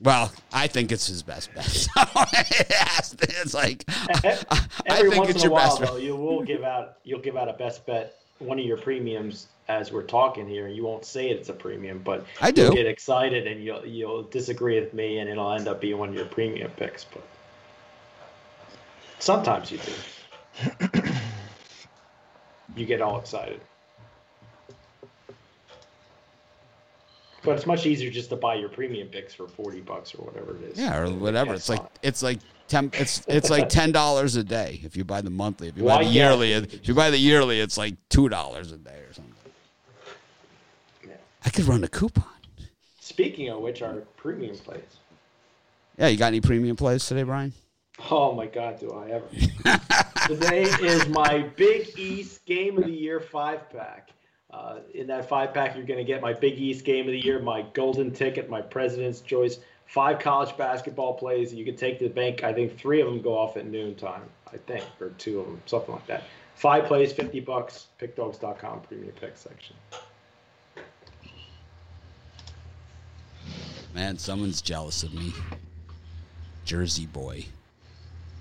well, 0.00 0.32
I 0.52 0.68
think 0.68 0.92
it's 0.92 1.08
his 1.08 1.24
best 1.24 1.52
bet. 1.52 1.66
it's 1.96 3.54
like, 3.54 3.84
every 4.86 5.18
once 5.18 5.42
in 5.42 5.48
a 5.48 5.52
while, 5.52 5.78
though, 5.78 5.96
you 5.96 6.14
will 6.14 6.44
give 6.44 6.62
out 6.62 6.98
you'll 7.02 7.22
give 7.22 7.36
out 7.36 7.48
a 7.48 7.54
best 7.54 7.84
bet 7.86 8.14
one 8.38 8.58
of 8.58 8.64
your 8.64 8.76
premiums 8.76 9.48
as 9.68 9.92
we're 9.92 10.02
talking 10.02 10.48
here. 10.48 10.68
You 10.68 10.84
won't 10.84 11.04
say 11.04 11.28
it's 11.28 11.48
a 11.48 11.52
premium, 11.52 12.00
but 12.04 12.24
I 12.40 12.50
do 12.50 12.70
get 12.72 12.86
excited 12.86 13.46
and 13.46 13.62
you'll 13.62 13.84
you'll 13.84 14.22
disagree 14.24 14.80
with 14.80 14.94
me, 14.94 15.18
and 15.18 15.28
it'll 15.28 15.52
end 15.52 15.68
up 15.68 15.80
being 15.80 15.98
one 15.98 16.08
of 16.08 16.14
your 16.14 16.26
premium 16.26 16.70
picks. 16.72 17.04
But 17.04 17.22
sometimes 19.18 19.70
you 19.70 19.78
do. 19.78 20.88
you 22.76 22.86
get 22.86 23.00
all 23.00 23.18
excited. 23.18 23.60
But 27.44 27.56
it's 27.56 27.66
much 27.66 27.86
easier 27.86 28.10
just 28.10 28.30
to 28.30 28.36
buy 28.36 28.56
your 28.56 28.68
premium 28.68 29.08
picks 29.08 29.32
for 29.32 29.46
forty 29.46 29.80
bucks 29.80 30.14
or 30.14 30.24
whatever 30.24 30.56
it 30.56 30.62
is. 30.72 30.78
Yeah, 30.78 30.98
or 30.98 31.10
whatever. 31.10 31.54
It's 31.54 31.68
like 31.68 31.82
it's 32.02 32.22
like 32.22 32.38
ten. 32.68 32.90
It's 32.94 33.22
it's 33.26 33.50
like 33.50 33.68
ten 33.68 33.92
dollars 33.92 34.36
a 34.36 34.44
day 34.44 34.80
if 34.84 34.96
you 34.96 35.04
buy 35.04 35.20
the 35.20 35.30
monthly. 35.30 35.68
If 35.68 35.76
you 35.76 35.84
buy 35.84 36.04
the 36.04 36.10
yearly, 36.10 36.52
if 36.52 36.86
you 36.86 36.94
buy 36.94 37.10
the 37.10 37.18
yearly, 37.18 37.60
it's 37.60 37.76
like 37.76 37.94
two 38.08 38.28
dollars 38.28 38.72
a 38.72 38.78
day 38.78 39.00
or 39.08 39.12
something. 39.12 39.34
Yeah. 41.06 41.14
I 41.44 41.50
could 41.50 41.64
run 41.64 41.82
a 41.84 41.88
coupon. 41.88 42.24
Speaking 43.00 43.48
of 43.48 43.60
which, 43.60 43.82
our 43.82 43.94
premium 44.16 44.56
plays. 44.56 44.82
Yeah, 45.98 46.08
you 46.08 46.16
got 46.16 46.28
any 46.28 46.40
premium 46.40 46.76
plays 46.76 47.04
today, 47.04 47.24
Brian? 47.24 47.52
Oh 48.10 48.32
my 48.32 48.46
God, 48.46 48.78
do 48.78 48.92
I 48.92 49.10
ever! 49.10 49.26
today 50.28 50.62
is 50.62 51.08
my 51.08 51.40
Big 51.56 51.98
East 51.98 52.44
Game 52.46 52.78
of 52.78 52.84
the 52.84 52.92
Year 52.92 53.18
five 53.18 53.68
pack. 53.70 54.10
Uh, 54.50 54.78
in 54.94 55.06
that 55.08 55.28
five 55.28 55.52
pack, 55.52 55.74
you're 55.74 55.84
going 55.84 55.98
to 55.98 56.04
get 56.04 56.22
my 56.22 56.32
Big 56.32 56.58
East 56.58 56.84
Game 56.84 57.06
of 57.06 57.12
the 57.12 57.18
Year, 57.18 57.40
my 57.40 57.62
golden 57.74 58.12
ticket, 58.12 58.48
my 58.48 58.62
President's 58.62 59.20
Choice, 59.20 59.58
five 59.88 60.20
college 60.20 60.56
basketball 60.56 61.14
plays. 61.14 61.52
You 61.52 61.64
can 61.64 61.74
take 61.74 61.98
to 61.98 62.08
the 62.08 62.14
bank. 62.14 62.44
I 62.44 62.52
think 62.52 62.78
three 62.78 63.00
of 63.00 63.08
them 63.08 63.20
go 63.20 63.36
off 63.36 63.56
at 63.56 63.66
noon 63.66 63.96
time. 63.96 64.22
I 64.52 64.56
think, 64.56 64.84
or 65.00 65.10
two 65.18 65.40
of 65.40 65.46
them, 65.46 65.60
something 65.66 65.94
like 65.94 66.06
that. 66.06 66.22
Five 66.54 66.84
plays, 66.84 67.12
fifty 67.12 67.40
bucks. 67.40 67.88
PickDogs.com 68.00 68.82
premium 68.82 69.12
pick 69.20 69.36
section. 69.36 69.76
Man, 73.94 74.16
someone's 74.18 74.62
jealous 74.62 75.02
of 75.02 75.12
me. 75.12 75.32
Jersey 76.64 77.06
boy. 77.06 77.46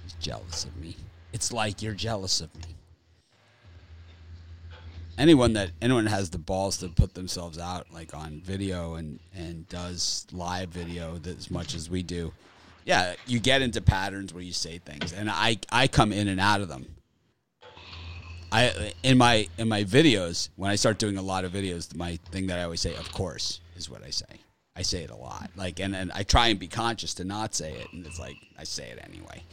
He's 0.04 0.14
jealous 0.20 0.66
of 0.66 0.76
me. 0.78 0.96
It's 1.34 1.52
like 1.52 1.82
you're 1.82 1.94
jealous 1.94 2.42
of 2.42 2.54
me 2.56 2.76
anyone 5.18 5.54
that 5.54 5.72
anyone 5.82 6.06
has 6.06 6.30
the 6.30 6.38
balls 6.38 6.78
to 6.78 6.90
put 6.90 7.14
themselves 7.14 7.58
out 7.58 7.88
like 7.92 8.14
on 8.14 8.42
video 8.44 8.96
and 8.96 9.20
and 9.36 9.68
does 9.70 10.28
live 10.32 10.70
video 10.70 11.20
as 11.26 11.50
much 11.50 11.74
as 11.74 11.90
we 11.90 12.04
do 12.04 12.32
yeah 12.86 13.16
you 13.26 13.40
get 13.40 13.62
into 13.62 13.82
patterns 13.82 14.34
where 14.34 14.44
you 14.44 14.54
say 14.54 14.78
things 14.78 15.14
and 15.14 15.30
i 15.30 15.58
i 15.72 15.88
come 15.88 16.12
in 16.12 16.28
and 16.28 16.40
out 16.40 16.62
of 16.62 16.70
them. 16.70 16.86
I 18.50 18.94
in 19.04 19.18
my 19.18 19.50
in 19.58 19.68
my 19.68 19.84
videos 19.84 20.50
when 20.56 20.72
i 20.72 20.76
start 20.76 21.00
doing 21.00 21.18
a 21.18 21.22
lot 21.22 21.44
of 21.44 21.52
videos 21.52 21.94
my 21.96 22.18
thing 22.32 22.48
that 22.48 22.60
i 22.60 22.64
always 22.64 22.80
say 22.80 22.96
of 22.96 23.12
course 23.12 23.60
is 23.76 23.90
what 23.90 24.04
i 24.04 24.10
say. 24.10 24.26
I 24.74 24.84
say 24.84 25.04
it 25.04 25.10
a 25.10 25.16
lot. 25.16 25.50
Like 25.58 25.80
and 25.82 25.94
then 25.94 26.12
i 26.16 26.24
try 26.24 26.48
and 26.48 26.58
be 26.58 26.68
conscious 26.68 27.14
to 27.16 27.26
not 27.26 27.56
say 27.56 27.74
it 27.74 27.92
and 27.92 28.06
it's 28.06 28.20
like 28.20 28.38
i 28.58 28.64
say 28.64 28.90
it 28.90 29.00
anyway. 29.04 29.44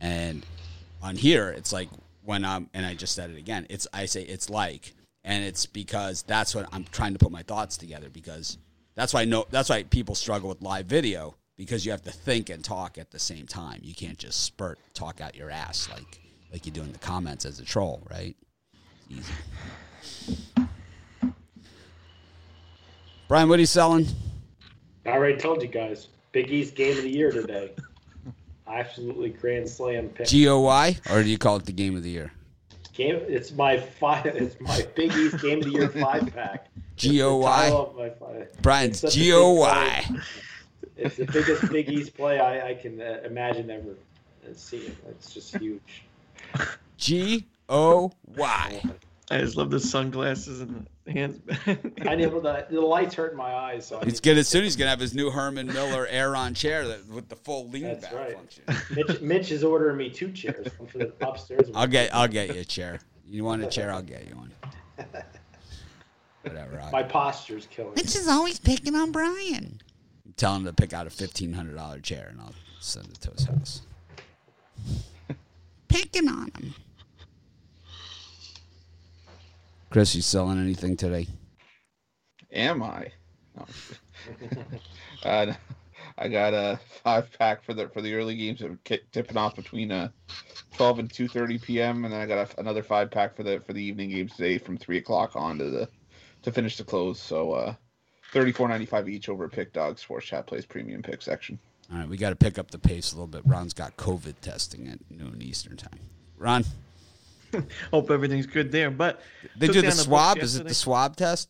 And 0.00 0.46
on 1.02 1.16
here 1.16 1.48
it's 1.48 1.72
like 1.72 1.88
when 2.24 2.44
i'm 2.44 2.70
and 2.72 2.86
i 2.86 2.94
just 2.94 3.14
said 3.14 3.30
it 3.30 3.36
again 3.36 3.66
it's 3.68 3.86
i 3.92 4.06
say 4.06 4.22
it's 4.22 4.48
like 4.48 4.94
and 5.24 5.44
it's 5.44 5.66
because 5.66 6.22
that's 6.22 6.54
what 6.54 6.68
I'm 6.72 6.84
trying 6.84 7.14
to 7.14 7.18
put 7.18 7.32
my 7.32 7.42
thoughts 7.42 7.76
together 7.76 8.10
because 8.10 8.58
that's 8.94 9.14
why 9.14 9.22
I 9.22 9.24
know 9.24 9.46
that's 9.50 9.70
why 9.70 9.82
people 9.84 10.14
struggle 10.14 10.48
with 10.48 10.62
live 10.62 10.86
video 10.86 11.34
because 11.56 11.84
you 11.86 11.92
have 11.92 12.02
to 12.02 12.10
think 12.10 12.50
and 12.50 12.62
talk 12.62 12.98
at 12.98 13.10
the 13.10 13.18
same 13.18 13.46
time. 13.46 13.80
You 13.82 13.94
can't 13.94 14.18
just 14.18 14.44
spurt 14.44 14.78
talk 14.92 15.20
out 15.20 15.34
your 15.34 15.50
ass 15.50 15.88
like 15.90 16.20
like 16.52 16.66
you 16.66 16.72
do 16.72 16.82
in 16.82 16.92
the 16.92 16.98
comments 16.98 17.44
as 17.44 17.58
a 17.58 17.64
troll, 17.64 18.06
right? 18.10 18.36
Easy. 19.08 19.32
Brian, 23.26 23.48
what 23.48 23.58
are 23.58 23.62
you 23.62 23.66
selling? 23.66 24.06
I 25.06 25.10
already 25.10 25.38
told 25.38 25.62
you 25.62 25.68
guys. 25.68 26.08
Big 26.32 26.50
East 26.50 26.74
game 26.74 26.96
of 26.96 27.04
the 27.04 27.10
year 27.10 27.30
today. 27.30 27.72
Absolutely 28.66 29.30
grand 29.30 29.68
slam 29.68 30.08
pick. 30.08 30.26
G 30.26 30.48
O 30.48 30.60
Y, 30.60 30.96
or 31.10 31.22
do 31.22 31.28
you 31.28 31.38
call 31.38 31.56
it 31.56 31.64
the 31.64 31.72
game 31.72 31.96
of 31.96 32.02
the 32.02 32.10
year? 32.10 32.32
Game. 32.94 33.20
It's 33.28 33.52
my 33.52 33.78
five. 33.78 34.26
It's 34.36 34.60
my 34.60 34.86
Big 34.94 35.12
East 35.12 35.40
Game 35.40 35.58
of 35.58 35.64
the 35.64 35.70
Year 35.70 35.88
five 35.88 36.32
pack. 36.34 36.68
G 36.96 37.22
O 37.22 37.36
Y. 37.36 38.12
Brian's 38.62 39.00
G 39.02 39.32
O 39.32 39.50
Y. 39.52 40.04
It's 40.96 41.16
the 41.16 41.26
biggest 41.26 41.70
Big 41.72 41.88
East 41.88 42.14
play 42.16 42.38
I, 42.38 42.70
I 42.70 42.74
can 42.74 43.00
uh, 43.00 43.20
imagine 43.24 43.70
ever 43.70 43.96
seeing. 44.54 44.96
It's 45.08 45.34
just 45.34 45.56
huge. 45.56 46.04
G 46.96 47.46
O 47.68 48.12
Y. 48.36 48.82
I 49.30 49.38
just 49.38 49.56
love 49.56 49.70
the 49.70 49.80
sunglasses 49.80 50.60
and 50.60 50.86
the 51.04 51.12
hands. 51.12 51.40
I 52.06 52.14
know 52.14 52.40
the, 52.40 52.66
the 52.68 52.80
lights 52.80 53.14
hurt 53.14 53.34
my 53.34 53.54
eyes. 53.54 53.86
So 53.86 54.00
he's 54.00 54.20
good. 54.20 54.36
As 54.36 54.48
soon 54.48 54.64
he's 54.64 54.76
gonna 54.76 54.90
have 54.90 55.00
his 55.00 55.14
new 55.14 55.30
Herman 55.30 55.66
Miller 55.68 56.06
Aeron 56.06 56.52
chair 56.52 56.86
that, 56.86 57.08
with 57.08 57.28
the 57.28 57.36
full 57.36 57.68
lean 57.70 57.84
That's 57.84 58.04
back 58.04 58.14
right. 58.14 58.34
function. 58.34 58.64
Mitch, 58.94 59.20
Mitch 59.22 59.50
is 59.50 59.64
ordering 59.64 59.96
me 59.96 60.10
two 60.10 60.30
chairs. 60.30 60.66
One 60.78 60.88
for 60.88 60.98
the 60.98 61.12
upstairs. 61.26 61.70
I'll 61.74 61.86
get 61.86 62.14
I'll 62.14 62.28
get 62.28 62.54
you 62.54 62.60
a 62.60 62.64
chair. 62.64 63.00
You 63.26 63.44
want 63.44 63.64
a 63.64 63.66
chair? 63.66 63.90
I'll 63.90 64.02
get 64.02 64.28
you 64.28 64.36
one. 64.36 64.52
Whatever. 66.42 66.80
I'll... 66.82 66.92
My 66.92 67.02
posture's 67.02 67.66
killing. 67.66 67.94
Mitch 67.96 68.14
is 68.14 68.28
always 68.28 68.58
picking 68.58 68.94
on 68.94 69.10
Brian. 69.10 69.80
Tell 70.36 70.54
him 70.54 70.64
to 70.66 70.72
pick 70.74 70.92
out 70.92 71.06
a 71.06 71.10
fifteen 71.10 71.54
hundred 71.54 71.76
dollar 71.76 72.00
chair, 72.00 72.28
and 72.30 72.40
I'll 72.40 72.54
send 72.80 73.06
it 73.06 73.20
to 73.22 73.30
his 73.30 73.46
house. 73.46 73.82
picking 75.88 76.28
on 76.28 76.50
him. 76.58 76.74
Chris, 79.94 80.16
you 80.16 80.22
selling 80.22 80.58
anything 80.58 80.96
today? 80.96 81.28
Am 82.50 82.82
I? 82.82 83.12
No. 83.56 83.64
uh, 85.22 85.52
I 86.18 86.26
got 86.26 86.52
a 86.52 86.80
five 87.04 87.30
pack 87.38 87.62
for 87.62 87.74
the 87.74 87.88
for 87.90 88.02
the 88.02 88.12
early 88.14 88.34
games 88.34 88.58
that 88.58 88.72
are 88.72 88.98
tipping 89.12 89.36
off 89.36 89.54
between 89.54 89.92
uh, 89.92 90.08
twelve 90.74 90.98
and 90.98 91.08
two 91.08 91.28
thirty 91.28 91.58
p.m. 91.58 92.04
and 92.04 92.12
then 92.12 92.20
I 92.20 92.26
got 92.26 92.38
a, 92.38 92.60
another 92.60 92.82
five 92.82 93.12
pack 93.12 93.36
for 93.36 93.44
the 93.44 93.60
for 93.64 93.72
the 93.72 93.84
evening 93.84 94.10
games 94.10 94.34
today 94.34 94.58
from 94.58 94.76
three 94.76 94.98
o'clock 94.98 95.36
on 95.36 95.58
to 95.58 95.70
the 95.70 95.88
to 96.42 96.50
finish 96.50 96.76
the 96.76 96.82
close. 96.82 97.20
So 97.20 97.52
uh, 97.52 97.74
thirty 98.32 98.50
four 98.50 98.66
ninety 98.66 98.86
five 98.86 99.08
each 99.08 99.28
over 99.28 99.48
Pick 99.48 99.72
Dog 99.72 100.00
Sports 100.00 100.26
Chat 100.26 100.48
Plays 100.48 100.66
Premium 100.66 101.02
Pick 101.02 101.22
section. 101.22 101.56
All 101.92 101.98
right, 101.98 102.08
we 102.08 102.16
got 102.16 102.30
to 102.30 102.36
pick 102.36 102.58
up 102.58 102.72
the 102.72 102.80
pace 102.80 103.12
a 103.12 103.14
little 103.14 103.28
bit. 103.28 103.42
Ron's 103.44 103.72
got 103.72 103.96
COVID 103.96 104.40
testing 104.40 104.88
at 104.88 104.98
noon 105.08 105.40
Eastern 105.40 105.76
time. 105.76 106.00
Ron. 106.36 106.64
Hope 107.90 108.10
everything's 108.10 108.46
good 108.46 108.72
there. 108.72 108.90
But 108.90 109.20
they 109.56 109.68
do 109.68 109.82
the 109.82 109.90
swab. 109.90 110.38
Is 110.38 110.56
it 110.56 110.66
the 110.66 110.74
swab 110.74 111.16
test? 111.16 111.48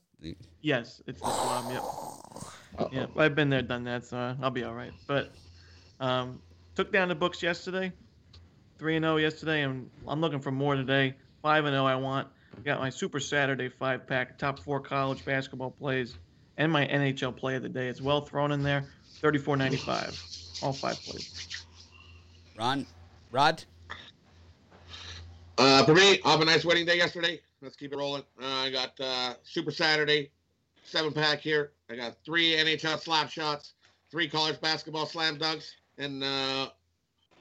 Yes, 0.60 1.02
it's 1.06 1.20
the 1.20 1.26
swab. 1.26 1.70
Yep. 1.70 1.82
Uh-oh. 2.76 2.88
Yeah, 2.90 3.06
I've 3.16 3.36
been 3.36 3.50
there, 3.50 3.62
done 3.62 3.84
that, 3.84 4.04
so 4.04 4.34
I'll 4.42 4.50
be 4.50 4.64
all 4.64 4.74
right. 4.74 4.90
But 5.06 5.30
um, 6.00 6.40
took 6.74 6.90
down 6.92 7.06
the 7.06 7.14
books 7.14 7.40
yesterday, 7.40 7.92
three 8.78 8.96
and 8.96 9.04
zero 9.04 9.14
oh 9.14 9.16
yesterday, 9.18 9.62
and 9.62 9.88
I'm 10.08 10.20
looking 10.20 10.40
for 10.40 10.50
more 10.50 10.74
today. 10.74 11.14
Five 11.40 11.66
and 11.66 11.72
zero, 11.72 11.84
oh 11.84 11.86
I 11.86 11.94
want. 11.94 12.26
Got 12.64 12.80
my 12.80 12.90
Super 12.90 13.20
Saturday 13.20 13.68
five 13.68 14.08
pack, 14.08 14.38
top 14.38 14.58
four 14.58 14.80
college 14.80 15.24
basketball 15.24 15.70
plays, 15.70 16.18
and 16.56 16.72
my 16.72 16.84
NHL 16.86 17.36
play 17.36 17.54
of 17.54 17.62
the 17.62 17.68
day 17.68 17.88
as 17.88 18.02
well 18.02 18.20
thrown 18.20 18.50
in 18.50 18.62
there. 18.62 18.84
Thirty 19.20 19.38
four 19.38 19.56
ninety 19.56 19.76
five, 19.76 20.20
all 20.60 20.72
five 20.72 20.96
plays. 20.96 21.64
Ron, 22.58 22.86
Rod. 23.30 23.64
Uh, 25.56 25.84
for 25.84 25.94
me, 25.94 26.20
have 26.24 26.40
a 26.40 26.44
nice 26.44 26.64
wedding 26.64 26.84
day 26.84 26.96
yesterday. 26.96 27.40
Let's 27.62 27.76
keep 27.76 27.92
it 27.92 27.96
rolling. 27.96 28.22
Uh, 28.42 28.46
I 28.46 28.70
got 28.70 28.98
uh, 29.00 29.34
Super 29.44 29.70
Saturday, 29.70 30.30
seven 30.84 31.12
pack 31.12 31.40
here. 31.40 31.72
I 31.88 31.96
got 31.96 32.16
three 32.24 32.56
NHL 32.56 32.98
slap 32.98 33.30
shots, 33.30 33.74
three 34.10 34.28
college 34.28 34.60
basketball 34.60 35.06
slam 35.06 35.38
dunks, 35.38 35.70
and 35.98 36.24
uh, 36.24 36.70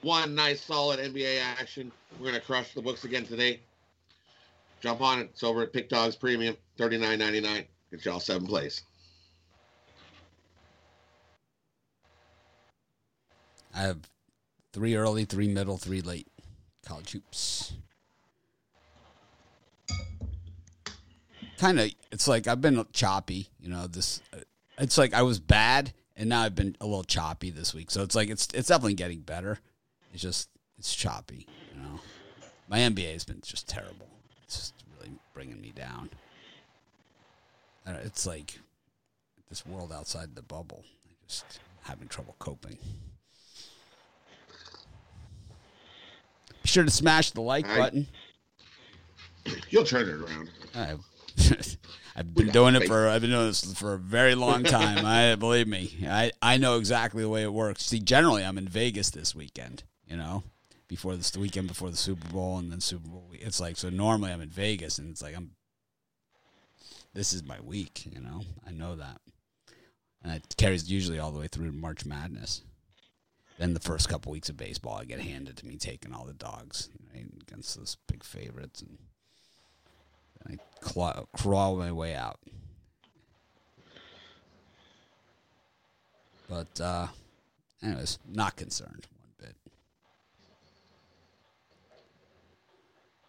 one 0.02 0.34
nice 0.34 0.62
solid 0.62 1.00
NBA 1.00 1.40
action. 1.42 1.90
We're 2.20 2.26
gonna 2.26 2.40
crush 2.40 2.72
the 2.72 2.82
books 2.82 3.04
again 3.04 3.26
today. 3.26 3.60
Jump 4.80 5.00
on 5.00 5.18
it. 5.18 5.30
It's 5.32 5.42
over 5.42 5.62
at 5.62 5.72
Pick 5.72 5.88
Dogs 5.88 6.14
Premium, 6.14 6.56
thirty 6.78 6.98
nine 6.98 7.18
ninety 7.18 7.40
nine. 7.40 7.64
Get 7.90 8.04
y'all 8.04 8.20
seven 8.20 8.46
plays. 8.46 8.82
I 13.74 13.80
have 13.80 13.98
three 14.72 14.94
early, 14.94 15.24
three 15.24 15.48
middle, 15.48 15.78
three 15.78 16.00
late 16.00 16.28
college 16.86 17.10
hoops. 17.10 17.72
Kind 21.64 21.80
of 21.80 21.90
it's 22.12 22.28
like 22.28 22.46
I've 22.46 22.60
been 22.60 22.84
choppy. 22.92 23.48
You 23.58 23.70
know, 23.70 23.86
this 23.86 24.20
uh, 24.34 24.38
it's 24.78 24.98
like 24.98 25.14
I 25.14 25.22
was 25.22 25.38
bad, 25.40 25.92
and 26.16 26.28
now 26.28 26.42
I've 26.42 26.54
been 26.54 26.76
a 26.80 26.86
little 26.86 27.04
choppy 27.04 27.50
this 27.50 27.74
week. 27.74 27.90
So 27.90 28.02
it's 28.02 28.14
like 28.14 28.28
it's 28.28 28.48
it's 28.52 28.68
definitely 28.68 28.94
getting 28.94 29.20
better. 29.20 29.58
It's 30.12 30.22
just 30.22 30.50
it's 30.78 30.94
choppy. 30.94 31.46
You 31.74 31.80
know, 31.80 32.00
my 32.68 32.80
NBA 32.80 33.12
has 33.12 33.24
been 33.24 33.40
just 33.42 33.66
terrible. 33.66 34.08
It's 34.44 34.56
just 34.56 34.74
really 34.98 35.12
bringing 35.32 35.60
me 35.60 35.72
down. 35.74 36.10
It's 37.86 38.26
like 38.26 38.58
this 39.48 39.64
world 39.66 39.92
outside 39.92 40.34
the 40.34 40.42
bubble. 40.42 40.84
I 41.06 41.12
just 41.26 41.60
having 41.82 42.08
trouble 42.08 42.36
coping. 42.38 42.78
Be 46.62 46.68
sure 46.68 46.84
to 46.84 46.90
smash 46.90 47.30
the 47.30 47.42
like 47.42 47.66
I, 47.66 47.78
button. 47.78 48.06
You'll 49.68 49.84
turn 49.84 50.08
it 50.08 50.14
around. 50.14 50.50
I, 50.74 50.94
I've 52.16 52.34
been 52.34 52.48
doing 52.48 52.76
it 52.76 52.86
for 52.86 53.08
I've 53.08 53.22
been 53.22 53.30
doing 53.30 53.46
this 53.46 53.74
for 53.74 53.94
a 53.94 53.98
very 53.98 54.34
long 54.34 54.62
time. 54.62 55.04
I 55.04 55.34
believe 55.38 55.66
me. 55.66 56.06
I, 56.06 56.30
I 56.40 56.56
know 56.56 56.78
exactly 56.78 57.22
the 57.22 57.28
way 57.28 57.42
it 57.42 57.52
works. 57.52 57.84
See, 57.86 57.98
generally 57.98 58.44
I'm 58.44 58.58
in 58.58 58.68
Vegas 58.68 59.10
this 59.10 59.34
weekend, 59.34 59.82
you 60.06 60.16
know, 60.16 60.44
before 60.86 61.16
this 61.16 61.30
the 61.30 61.40
weekend 61.40 61.68
before 61.68 61.90
the 61.90 61.96
Super 61.96 62.28
Bowl 62.28 62.58
and 62.58 62.70
then 62.70 62.80
Super 62.80 63.08
Bowl 63.08 63.26
week. 63.30 63.42
It's 63.42 63.60
like 63.60 63.76
so 63.76 63.90
normally 63.90 64.32
I'm 64.32 64.40
in 64.40 64.50
Vegas 64.50 64.98
and 64.98 65.10
it's 65.10 65.22
like 65.22 65.36
I'm 65.36 65.52
this 67.14 67.32
is 67.32 67.44
my 67.44 67.60
week, 67.60 68.06
you 68.12 68.20
know. 68.20 68.42
I 68.66 68.72
know 68.72 68.96
that. 68.96 69.20
And 70.22 70.32
it 70.32 70.54
carries 70.56 70.90
usually 70.90 71.18
all 71.18 71.30
the 71.30 71.38
way 71.38 71.48
through 71.48 71.72
March 71.72 72.04
Madness. 72.04 72.62
Then 73.58 73.74
the 73.74 73.80
first 73.80 74.08
couple 74.08 74.32
weeks 74.32 74.48
of 74.48 74.56
baseball, 74.56 74.98
I 74.98 75.04
get 75.04 75.20
handed 75.20 75.56
to 75.58 75.66
me 75.66 75.76
taking 75.76 76.12
all 76.12 76.24
the 76.24 76.32
dogs 76.32 76.90
right, 77.14 77.26
against 77.40 77.76
those 77.76 77.96
big 78.08 78.24
favorites, 78.24 78.82
and 78.82 78.98
I 80.48 80.56
claw, 80.80 81.24
crawl 81.36 81.76
my 81.76 81.92
way 81.92 82.14
out. 82.14 82.38
But, 86.48 86.80
uh, 86.80 87.06
anyways, 87.82 88.18
not 88.28 88.56
concerned 88.56 89.06
one 89.18 89.30
bit. 89.38 89.56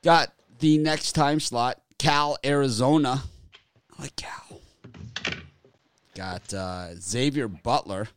Got 0.03 0.33
the 0.59 0.77
next 0.77 1.13
time 1.13 1.39
slot, 1.39 1.81
Cal, 1.97 2.37
Arizona. 2.45 3.23
I 3.97 4.01
like 4.01 4.15
Cal. 4.15 4.61
Got 6.15 6.53
uh, 6.53 6.95
Xavier 6.95 7.47
Butler. 7.47 8.09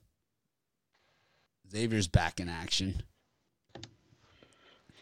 Xavier's 1.70 2.08
back 2.08 2.40
in 2.40 2.48
action. 2.48 3.02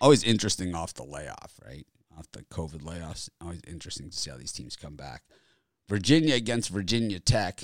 Always 0.01 0.23
interesting 0.23 0.75
off 0.75 0.95
the 0.95 1.05
layoff, 1.05 1.59
right? 1.65 1.87
Off 2.19 2.27
the 2.33 2.43
COVID 2.45 2.83
layoffs. 2.83 3.29
Always 3.41 3.61
interesting 3.67 4.11
to 4.11 4.17
see 4.17 4.31
how 4.31 4.37
these 4.37 4.53
teams 4.53 4.77
come 4.77 4.97
back. 4.97 5.23
Virginia 5.89 6.35
against 6.35 6.71
Virginia 6.71 7.21
Tech. 7.21 7.63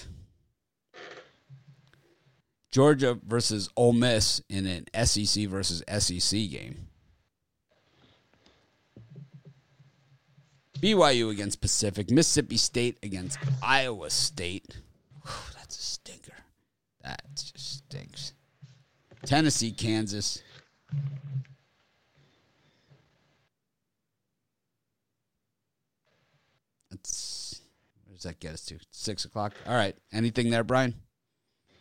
Georgia 2.70 3.18
versus 3.26 3.68
Ole 3.76 3.92
Miss 3.92 4.40
in 4.48 4.66
an 4.66 5.06
SEC 5.06 5.46
versus 5.46 5.82
SEC 5.98 6.50
game. 6.50 6.88
BYU 10.82 11.30
against 11.30 11.60
Pacific. 11.60 12.10
Mississippi 12.10 12.56
State 12.56 12.98
against 13.02 13.38
Iowa 13.62 14.10
State. 14.10 14.78
Whew, 15.24 15.54
that's 15.56 15.78
a 15.78 15.82
stinker. 15.82 16.34
That 17.04 17.22
just 17.34 17.78
stinks. 17.78 18.32
Tennessee, 19.24 19.70
Kansas. 19.70 20.42
That's 26.90 27.60
where 28.06 28.11
does 28.22 28.30
that 28.30 28.38
get 28.38 28.54
us 28.54 28.64
to? 28.66 28.78
Six 28.92 29.24
o'clock. 29.24 29.52
All 29.66 29.74
right. 29.74 29.96
Anything 30.12 30.50
there, 30.50 30.62
Brian? 30.62 30.94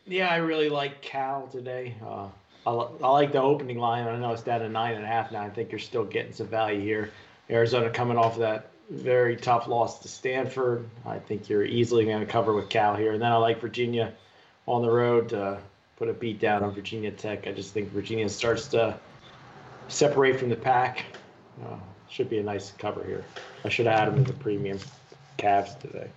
Yeah, 0.08 0.30
I 0.30 0.38
really 0.38 0.70
like 0.70 1.02
Cal 1.04 1.48
today. 1.48 1.96
Uh, 2.04 2.30
I, 2.66 2.72
like 2.72 3.32
the 3.32 3.42
opening 3.42 3.78
line. 3.78 4.08
I 4.08 4.18
know 4.18 4.32
it's 4.32 4.42
down 4.42 4.62
to 4.62 4.70
nine 4.70 4.96
and 4.96 5.04
a 5.04 5.08
half 5.08 5.32
now. 5.32 5.44
I 5.44 5.52
think 5.52 5.72
you're 5.72 5.78
still 5.80 6.04
getting 6.04 6.34
some 6.34 6.48
value 6.48 6.82
here. 6.82 7.12
Arizona 7.50 7.92
coming 7.92 8.18
off 8.18 8.39
that 8.39 8.72
very 8.89 9.36
tough 9.38 9.68
loss 9.68 10.00
to 10.00 10.08
Stanford. 10.08 10.89
I 11.06 11.20
think 11.20 11.48
you're 11.48 11.64
easily 11.64 12.06
going 12.06 12.22
to 12.22 12.26
cover 12.26 12.54
with 12.54 12.70
Cal 12.70 12.96
here. 12.96 13.12
And 13.12 13.22
then 13.22 13.32
I 13.32 13.36
like 13.36 13.62
Virginia 13.62 14.12
on 14.66 14.82
the 14.82 14.89
road. 14.89 15.34
Uh, 15.34 15.58
put 15.98 16.10
a 16.10 16.14
beat 16.14 16.39
down 16.39 16.64
on 16.64 16.74
Virginia 16.74 17.12
Tech. 17.12 17.46
I 17.46 17.52
just 17.52 17.72
think 17.72 17.92
Virginia 17.92 18.28
starts 18.30 18.68
to 18.70 18.98
separate 19.89 20.39
from 20.39 20.50
the 20.50 20.56
pack. 20.56 21.06
Uh, 21.64 21.76
should 22.10 22.30
be 22.32 22.39
a 22.39 22.44
nice 22.44 22.72
cover 22.80 23.04
here. 23.04 23.24
I 23.64 23.70
should 23.70 23.86
had 23.86 24.06
them 24.06 24.18
in 24.18 24.24
the 24.24 24.34
premium 24.34 24.80
Cavs 25.38 25.80
today. 25.80 26.10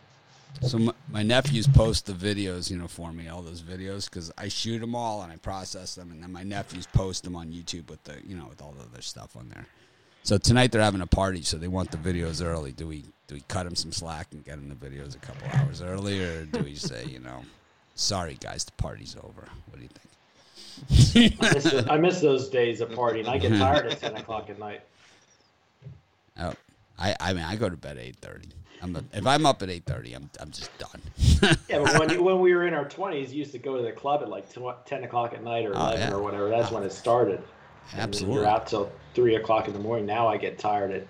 So 0.62 0.78
my, 0.78 0.92
my, 1.10 1.22
nephews 1.22 1.66
post 1.66 2.06
the 2.06 2.12
videos, 2.12 2.70
you 2.70 2.78
know, 2.78 2.88
for 2.88 3.12
me, 3.12 3.28
all 3.28 3.42
those 3.42 3.60
videos, 3.60 4.08
because 4.08 4.32
I 4.38 4.48
shoot 4.48 4.78
them 4.78 4.94
all 4.94 5.22
and 5.22 5.32
I 5.32 5.36
process 5.36 5.94
them, 5.94 6.10
and 6.10 6.22
then 6.22 6.32
my 6.32 6.42
nephews 6.42 6.86
post 6.86 7.24
them 7.24 7.36
on 7.36 7.48
YouTube 7.48 7.90
with 7.90 8.02
the, 8.04 8.16
you 8.26 8.36
know, 8.36 8.46
with 8.48 8.62
all 8.62 8.72
the 8.72 8.82
other 8.82 9.02
stuff 9.02 9.36
on 9.36 9.48
there. 9.50 9.66
So 10.22 10.38
tonight 10.38 10.72
they're 10.72 10.80
having 10.80 11.02
a 11.02 11.06
party, 11.06 11.42
so 11.42 11.58
they 11.58 11.68
want 11.68 11.90
the 11.90 11.98
videos 11.98 12.42
early. 12.42 12.72
Do 12.72 12.86
we 12.86 13.04
do 13.26 13.34
we 13.34 13.42
cut 13.48 13.64
them 13.64 13.74
some 13.74 13.92
slack 13.92 14.28
and 14.32 14.44
get 14.44 14.56
them 14.56 14.68
the 14.68 14.74
videos 14.74 15.14
a 15.14 15.18
couple 15.18 15.48
hours 15.52 15.82
early, 15.82 16.22
or 16.22 16.44
do 16.46 16.60
we 16.60 16.76
say, 16.76 17.04
you 17.04 17.18
know, 17.18 17.42
Sorry, 17.94 18.36
guys, 18.40 18.64
the 18.64 18.72
party's 18.72 19.16
over. 19.16 19.48
What 19.68 19.76
do 19.76 19.82
you 19.82 19.88
think? 19.88 21.40
I, 21.40 21.54
miss 21.54 21.88
I, 21.90 21.96
miss 21.96 22.20
those 22.20 22.48
days 22.48 22.80
of 22.80 22.90
partying. 22.90 23.28
I 23.28 23.38
get 23.38 23.50
tired 23.50 23.86
at 23.86 24.00
ten 24.00 24.16
o'clock 24.16 24.50
at 24.50 24.58
night. 24.58 24.82
Oh, 26.36 26.52
I, 26.98 27.14
I 27.20 27.32
mean, 27.32 27.44
I 27.44 27.54
go 27.54 27.68
to 27.68 27.76
bed 27.76 27.96
at 27.96 28.02
eight 28.02 28.16
thirty. 28.16 28.48
I'm 28.84 28.96
a, 28.96 29.04
if 29.14 29.26
I'm 29.26 29.46
up 29.46 29.62
at 29.62 29.70
eight 29.70 29.86
thirty, 29.86 30.12
I'm 30.12 30.28
I'm 30.38 30.50
just 30.50 30.70
done. 30.78 31.00
yeah, 31.68 31.82
but 31.82 31.98
when 31.98 32.22
when 32.22 32.40
we 32.40 32.54
were 32.54 32.66
in 32.66 32.74
our 32.74 32.86
twenties, 32.86 33.32
you 33.32 33.38
used 33.38 33.52
to 33.52 33.58
go 33.58 33.78
to 33.78 33.82
the 33.82 33.92
club 33.92 34.22
at 34.22 34.28
like 34.28 34.46
ten 34.84 35.04
o'clock 35.04 35.32
at 35.32 35.42
night 35.42 35.64
or 35.64 35.74
oh, 35.74 35.80
eleven 35.80 36.00
yeah. 36.00 36.14
or 36.14 36.22
whatever. 36.22 36.50
That's 36.50 36.70
oh. 36.70 36.74
when 36.74 36.82
it 36.82 36.92
started. 36.92 37.42
Absolutely. 37.94 38.36
You're 38.36 38.46
out 38.46 38.66
till 38.66 38.92
three 39.14 39.36
o'clock 39.36 39.68
in 39.68 39.72
the 39.72 39.80
morning. 39.80 40.04
Now 40.04 40.28
I 40.28 40.36
get 40.36 40.58
tired 40.58 40.90
at 40.90 41.06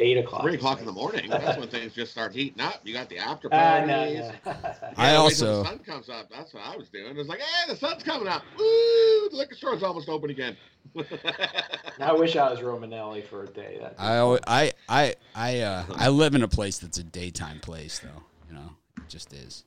eight 0.00 0.18
o'clock. 0.18 0.42
Three 0.42 0.54
o'clock 0.54 0.80
in 0.80 0.86
the 0.86 0.92
morning. 0.92 1.28
That's 1.30 1.58
when 1.58 1.68
things 1.68 1.92
just 1.92 2.12
start 2.12 2.34
heating 2.34 2.60
up. 2.60 2.80
You 2.84 2.92
got 2.92 3.08
the 3.08 3.18
after 3.18 3.48
parties. 3.50 3.90
Uh, 3.90 4.32
no, 4.46 4.52
no. 4.52 4.88
I 4.96 5.14
also 5.14 5.62
the 5.62 5.68
sun 5.68 5.78
comes 5.80 6.08
up. 6.08 6.28
That's 6.30 6.52
what 6.52 6.64
I 6.64 6.76
was 6.76 6.88
doing. 6.88 7.16
It's 7.16 7.28
like, 7.28 7.40
hey, 7.40 7.72
the 7.72 7.76
sun's 7.76 8.02
coming 8.02 8.28
up. 8.28 8.42
Woo! 8.58 8.64
The 9.30 9.36
liquor 9.36 9.54
store's 9.54 9.82
almost 9.82 10.08
open 10.08 10.30
again. 10.30 10.56
I 12.00 12.12
wish 12.12 12.36
I 12.36 12.50
was 12.50 12.60
Romanelli 12.60 13.24
for 13.26 13.44
a 13.44 13.48
day. 13.48 13.78
That 13.80 13.94
I 13.98 14.38
I 14.46 14.72
I 14.88 15.14
I 15.34 15.60
uh, 15.60 15.84
I 15.94 16.08
live 16.08 16.34
in 16.34 16.42
a 16.42 16.48
place 16.48 16.78
that's 16.78 16.98
a 16.98 17.04
daytime 17.04 17.60
place, 17.60 17.98
though. 18.00 18.22
You 18.48 18.54
know, 18.54 18.70
it 18.96 19.08
just 19.08 19.32
is. 19.32 19.64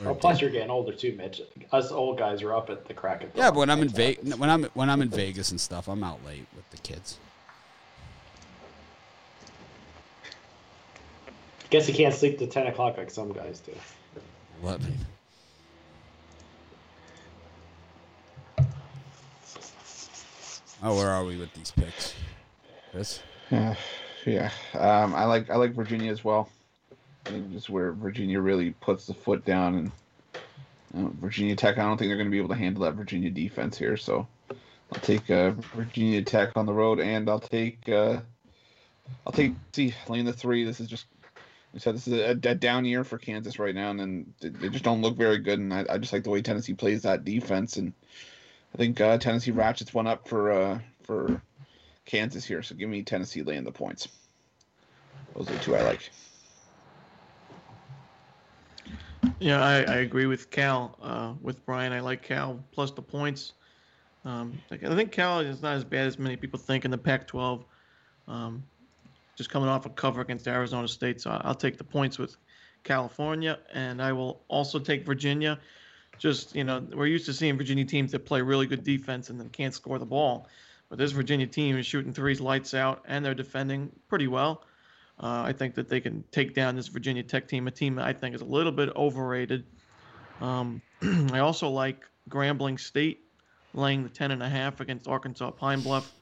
Well, 0.00 0.14
plus 0.14 0.40
you're 0.40 0.50
getting 0.50 0.70
older 0.70 0.92
too, 0.92 1.14
Mitch. 1.16 1.42
Us 1.70 1.92
old 1.92 2.18
guys 2.18 2.42
are 2.42 2.54
up 2.54 2.70
at 2.70 2.86
the 2.86 2.94
crack 2.94 3.22
of. 3.22 3.32
Dawn. 3.34 3.44
Yeah, 3.44 3.50
but 3.50 3.58
when 3.58 3.70
I'm 3.70 3.82
in 3.82 3.88
Vegas, 3.88 4.36
when 4.36 4.50
I'm 4.50 4.64
when 4.74 4.90
I'm 4.90 5.02
in 5.02 5.10
Vegas 5.10 5.50
and 5.50 5.60
stuff, 5.60 5.88
I'm 5.88 6.02
out 6.02 6.24
late 6.24 6.46
with 6.56 6.68
the 6.70 6.78
kids. 6.78 7.18
Guess 11.72 11.88
you 11.88 11.94
can't 11.94 12.12
sleep 12.12 12.38
to 12.38 12.46
ten 12.46 12.66
o'clock 12.66 12.98
like 12.98 13.10
some 13.10 13.32
guys 13.32 13.60
do. 13.60 13.72
Eleven. 14.62 14.94
Oh, 20.82 20.94
where 20.94 21.08
are 21.08 21.24
we 21.24 21.38
with 21.38 21.50
these 21.54 21.70
picks? 21.70 22.12
Chris? 22.90 23.20
Yeah, 23.50 23.74
yeah. 24.26 24.50
Um, 24.74 25.14
I 25.14 25.24
like 25.24 25.48
I 25.48 25.56
like 25.56 25.72
Virginia 25.72 26.12
as 26.12 26.22
well. 26.22 26.50
I 27.24 27.30
think 27.30 27.50
this 27.54 27.62
is 27.62 27.70
where 27.70 27.92
Virginia 27.92 28.42
really 28.42 28.72
puts 28.72 29.06
the 29.06 29.14
foot 29.14 29.42
down, 29.46 29.74
and 29.76 29.92
you 30.94 31.02
know, 31.04 31.12
Virginia 31.22 31.56
Tech. 31.56 31.78
I 31.78 31.84
don't 31.84 31.96
think 31.96 32.10
they're 32.10 32.18
going 32.18 32.28
to 32.28 32.30
be 32.30 32.36
able 32.36 32.50
to 32.50 32.54
handle 32.54 32.82
that 32.82 32.96
Virginia 32.96 33.30
defense 33.30 33.78
here. 33.78 33.96
So 33.96 34.26
I'll 34.50 35.00
take 35.00 35.30
uh, 35.30 35.52
Virginia 35.74 36.20
Tech 36.20 36.50
on 36.54 36.66
the 36.66 36.74
road, 36.74 37.00
and 37.00 37.30
I'll 37.30 37.40
take 37.40 37.88
uh, 37.88 38.20
I'll 39.26 39.32
take 39.32 39.54
see 39.72 39.94
lane 40.06 40.26
the 40.26 40.34
three. 40.34 40.64
This 40.64 40.78
is 40.78 40.86
just 40.86 41.06
said 41.78 41.94
this 41.94 42.06
is 42.06 42.12
a, 42.14 42.30
a, 42.30 42.54
down 42.54 42.84
year 42.84 43.02
for 43.02 43.18
Kansas 43.18 43.58
right 43.58 43.74
now, 43.74 43.90
and 43.90 43.98
then 43.98 44.34
they 44.40 44.68
just 44.68 44.84
don't 44.84 45.00
look 45.00 45.16
very 45.16 45.38
good. 45.38 45.58
And 45.58 45.72
I, 45.72 45.84
I 45.88 45.98
just 45.98 46.12
like 46.12 46.24
the 46.24 46.30
way 46.30 46.42
Tennessee 46.42 46.74
plays 46.74 47.02
that 47.02 47.24
defense, 47.24 47.76
and 47.76 47.92
I 48.74 48.78
think 48.78 49.00
uh, 49.00 49.18
Tennessee 49.18 49.50
ratchets 49.52 49.94
one 49.94 50.06
up 50.06 50.28
for 50.28 50.50
uh, 50.52 50.78
for 51.02 51.40
Kansas 52.04 52.44
here. 52.44 52.62
So 52.62 52.74
give 52.74 52.88
me 52.88 53.02
Tennessee 53.02 53.42
laying 53.42 53.64
the 53.64 53.72
points. 53.72 54.08
Those 55.34 55.48
are 55.48 55.54
the 55.54 55.58
two 55.60 55.76
I 55.76 55.82
like. 55.82 56.10
Yeah, 59.38 59.62
I, 59.62 59.82
I 59.82 59.96
agree 59.96 60.26
with 60.26 60.50
Cal. 60.50 60.98
Uh, 61.00 61.34
with 61.40 61.64
Brian, 61.64 61.92
I 61.92 62.00
like 62.00 62.22
Cal 62.22 62.62
plus 62.72 62.90
the 62.90 63.02
points. 63.02 63.54
Um, 64.24 64.58
I 64.70 64.76
think 64.76 65.10
Cal 65.10 65.40
is 65.40 65.62
not 65.62 65.74
as 65.74 65.84
bad 65.84 66.06
as 66.06 66.18
many 66.18 66.36
people 66.36 66.58
think 66.58 66.84
in 66.84 66.90
the 66.90 66.98
Pac-12. 66.98 67.64
Um, 68.28 68.62
just 69.42 69.50
coming 69.50 69.68
off 69.68 69.86
a 69.86 69.90
cover 69.90 70.20
against 70.20 70.46
Arizona 70.46 70.86
State. 70.86 71.20
So 71.20 71.30
I'll 71.42 71.56
take 71.56 71.76
the 71.76 71.84
points 71.84 72.16
with 72.16 72.36
California, 72.84 73.58
and 73.74 74.00
I 74.00 74.12
will 74.12 74.44
also 74.46 74.78
take 74.78 75.04
Virginia. 75.04 75.58
Just 76.16 76.54
you 76.54 76.62
know, 76.62 76.80
we're 76.94 77.06
used 77.06 77.26
to 77.26 77.32
seeing 77.32 77.58
Virginia 77.58 77.84
teams 77.84 78.12
that 78.12 78.20
play 78.20 78.40
really 78.40 78.66
good 78.66 78.84
defense 78.84 79.30
and 79.30 79.40
then 79.40 79.48
can't 79.48 79.74
score 79.74 79.98
the 79.98 80.06
ball, 80.06 80.46
but 80.88 80.96
this 80.96 81.10
Virginia 81.10 81.48
team 81.48 81.76
is 81.76 81.86
shooting 81.86 82.12
threes 82.12 82.40
lights 82.40 82.72
out, 82.72 83.02
and 83.08 83.24
they're 83.24 83.34
defending 83.34 83.90
pretty 84.08 84.28
well. 84.28 84.62
Uh, 85.18 85.42
I 85.44 85.52
think 85.52 85.74
that 85.74 85.88
they 85.88 86.00
can 86.00 86.22
take 86.30 86.54
down 86.54 86.76
this 86.76 86.86
Virginia 86.86 87.24
Tech 87.24 87.48
team, 87.48 87.66
a 87.66 87.72
team 87.72 87.98
I 87.98 88.12
think 88.12 88.36
is 88.36 88.42
a 88.42 88.46
little 88.46 88.72
bit 88.72 88.90
overrated. 88.94 89.64
Um, 90.40 90.82
I 91.32 91.40
also 91.40 91.68
like 91.68 92.04
Grambling 92.28 92.78
State 92.78 93.24
laying 93.74 94.04
the 94.04 94.08
ten 94.08 94.30
and 94.30 94.42
a 94.42 94.48
half 94.48 94.78
against 94.78 95.08
Arkansas 95.08 95.50
Pine 95.50 95.80
Bluff. 95.80 96.12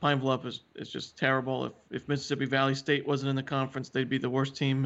Pine 0.00 0.18
Bluff 0.18 0.46
is, 0.46 0.60
is 0.76 0.90
just 0.90 1.16
terrible. 1.18 1.66
If 1.66 1.72
if 1.90 2.08
Mississippi 2.08 2.46
Valley 2.46 2.74
State 2.74 3.06
wasn't 3.06 3.30
in 3.30 3.36
the 3.36 3.42
conference, 3.42 3.88
they'd 3.88 4.08
be 4.08 4.18
the 4.18 4.30
worst 4.30 4.56
team 4.56 4.84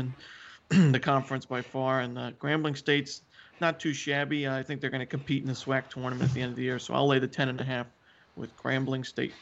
in 0.71 0.93
the 0.93 1.01
conference 1.01 1.45
by 1.45 1.61
far. 1.61 2.01
And 2.01 2.19
uh, 2.19 2.31
Grambling 2.41 2.77
State's 2.77 3.23
not 3.61 3.79
too 3.79 3.93
shabby. 3.93 4.49
I 4.49 4.63
think 4.63 4.81
they're 4.81 4.91
going 4.91 5.01
to 5.01 5.07
compete 5.07 5.43
in 5.43 5.49
the 5.49 5.55
SWAC 5.55 5.89
tournament 5.89 6.31
at 6.31 6.35
the 6.35 6.41
end 6.41 6.51
of 6.51 6.57
the 6.57 6.63
year. 6.63 6.79
So 6.79 6.95
I'll 6.95 7.07
lay 7.07 7.19
the 7.19 7.29
ten 7.29 7.49
and 7.49 7.61
a 7.61 7.65
half 7.65 7.87
with 8.37 8.57
Grambling 8.57 9.05
State. 9.05 9.35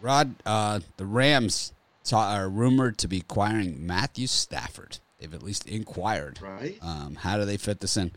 Rod, 0.00 0.34
uh, 0.44 0.80
the 0.96 1.06
Rams 1.06 1.72
are 2.12 2.48
rumored 2.48 2.98
to 2.98 3.08
be 3.08 3.18
acquiring 3.18 3.86
Matthew 3.86 4.26
Stafford. 4.26 4.98
They've 5.20 5.32
at 5.32 5.42
least 5.42 5.68
inquired. 5.68 6.40
Right. 6.42 6.76
Um, 6.82 7.14
how 7.14 7.38
do 7.38 7.44
they 7.44 7.56
fit 7.56 7.78
this 7.78 7.96
in? 7.96 8.10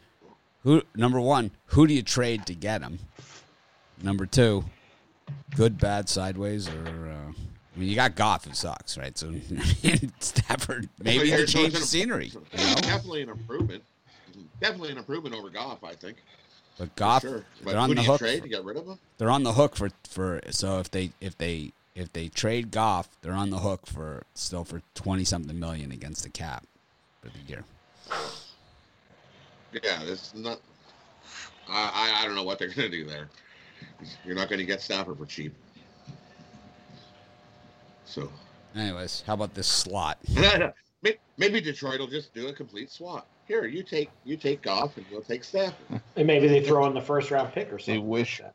Who 0.63 0.81
number 0.95 1.21
one? 1.21 1.51
Who 1.67 1.85
do 1.85 1.93
you 1.93 2.01
trade 2.01 2.47
to 2.47 2.55
get 2.55 2.81
him? 2.81 2.97
Number 4.01 4.25
two, 4.25 4.65
good, 5.55 5.77
bad, 5.77 6.09
sideways, 6.09 6.67
or 6.67 7.09
uh, 7.09 7.31
I 7.75 7.79
mean, 7.79 7.89
you 7.89 7.95
got 7.95 8.15
Goff 8.15 8.45
who 8.45 8.53
sucks, 8.53 8.97
right? 8.97 9.17
So 9.17 9.33
Stafford 10.19 10.89
maybe 11.01 11.29
to 11.31 11.45
change 11.45 11.73
the 11.73 11.79
scenery. 11.81 12.27
You 12.27 12.39
know? 12.57 12.75
Definitely 12.75 13.23
an 13.23 13.29
improvement. 13.29 13.83
Definitely 14.61 14.91
an 14.91 14.97
improvement 14.97 15.35
over 15.35 15.49
Goff, 15.49 15.83
I 15.83 15.93
think. 15.93 16.17
But 16.77 16.95
Goff, 16.95 17.21
sure. 17.21 17.31
they're 17.31 17.43
But 17.63 17.75
on 17.75 17.95
the 17.95 18.03
hook. 18.03 18.19
trade 18.19 18.39
for- 18.39 18.43
to 18.43 18.49
get 18.49 18.63
rid 18.63 18.77
of 18.77 18.85
him? 18.87 18.99
they're 19.17 19.29
on 19.29 19.43
the 19.43 19.53
hook 19.53 19.75
for 19.75 19.89
for 20.09 20.41
so 20.49 20.79
if 20.79 20.91
they 20.91 21.11
if 21.21 21.37
they 21.37 21.71
if 21.95 22.11
they 22.11 22.27
trade 22.27 22.71
Goff, 22.71 23.07
they're 23.21 23.33
on 23.33 23.49
the 23.49 23.59
hook 23.59 23.85
for 23.87 24.23
still 24.33 24.63
for 24.65 24.81
twenty 24.93 25.23
something 25.23 25.57
million 25.57 25.91
against 25.91 26.23
the 26.23 26.29
cap 26.29 26.65
for 27.21 27.29
the 27.29 27.39
year. 27.47 27.63
Yeah, 29.83 30.01
it's 30.03 30.33
not. 30.35 30.59
I, 31.69 32.13
I 32.17 32.21
I 32.21 32.25
don't 32.25 32.35
know 32.35 32.43
what 32.43 32.59
they're 32.59 32.67
going 32.69 32.89
to 32.91 32.97
do 32.97 33.05
there. 33.05 33.29
You're 34.25 34.35
not 34.35 34.49
going 34.49 34.59
to 34.59 34.65
get 34.65 34.81
Stafford 34.81 35.17
for 35.17 35.25
cheap. 35.25 35.53
So 38.05 38.31
Anyways, 38.75 39.23
how 39.25 39.33
about 39.33 39.53
this 39.53 39.67
slot? 39.67 40.19
Maybe 41.37 41.59
Detroit 41.61 41.99
will 41.99 42.07
just 42.07 42.33
do 42.33 42.47
a 42.47 42.53
complete 42.53 42.89
swap. 42.89 43.27
Here, 43.47 43.65
you 43.65 43.83
take 43.83 44.09
you 44.23 44.37
take 44.37 44.61
Goff 44.61 44.97
and 44.97 45.05
we'll 45.11 45.21
take 45.21 45.43
Stafford. 45.43 46.01
And 46.15 46.25
maybe 46.25 46.47
they 46.47 46.61
throw 46.61 46.85
in 46.87 46.93
the 46.93 47.01
first 47.01 47.29
round 47.29 47.51
pick 47.51 47.71
or 47.71 47.77
something. 47.77 47.95
They 47.95 47.99
wish. 47.99 48.41
like 48.41 48.53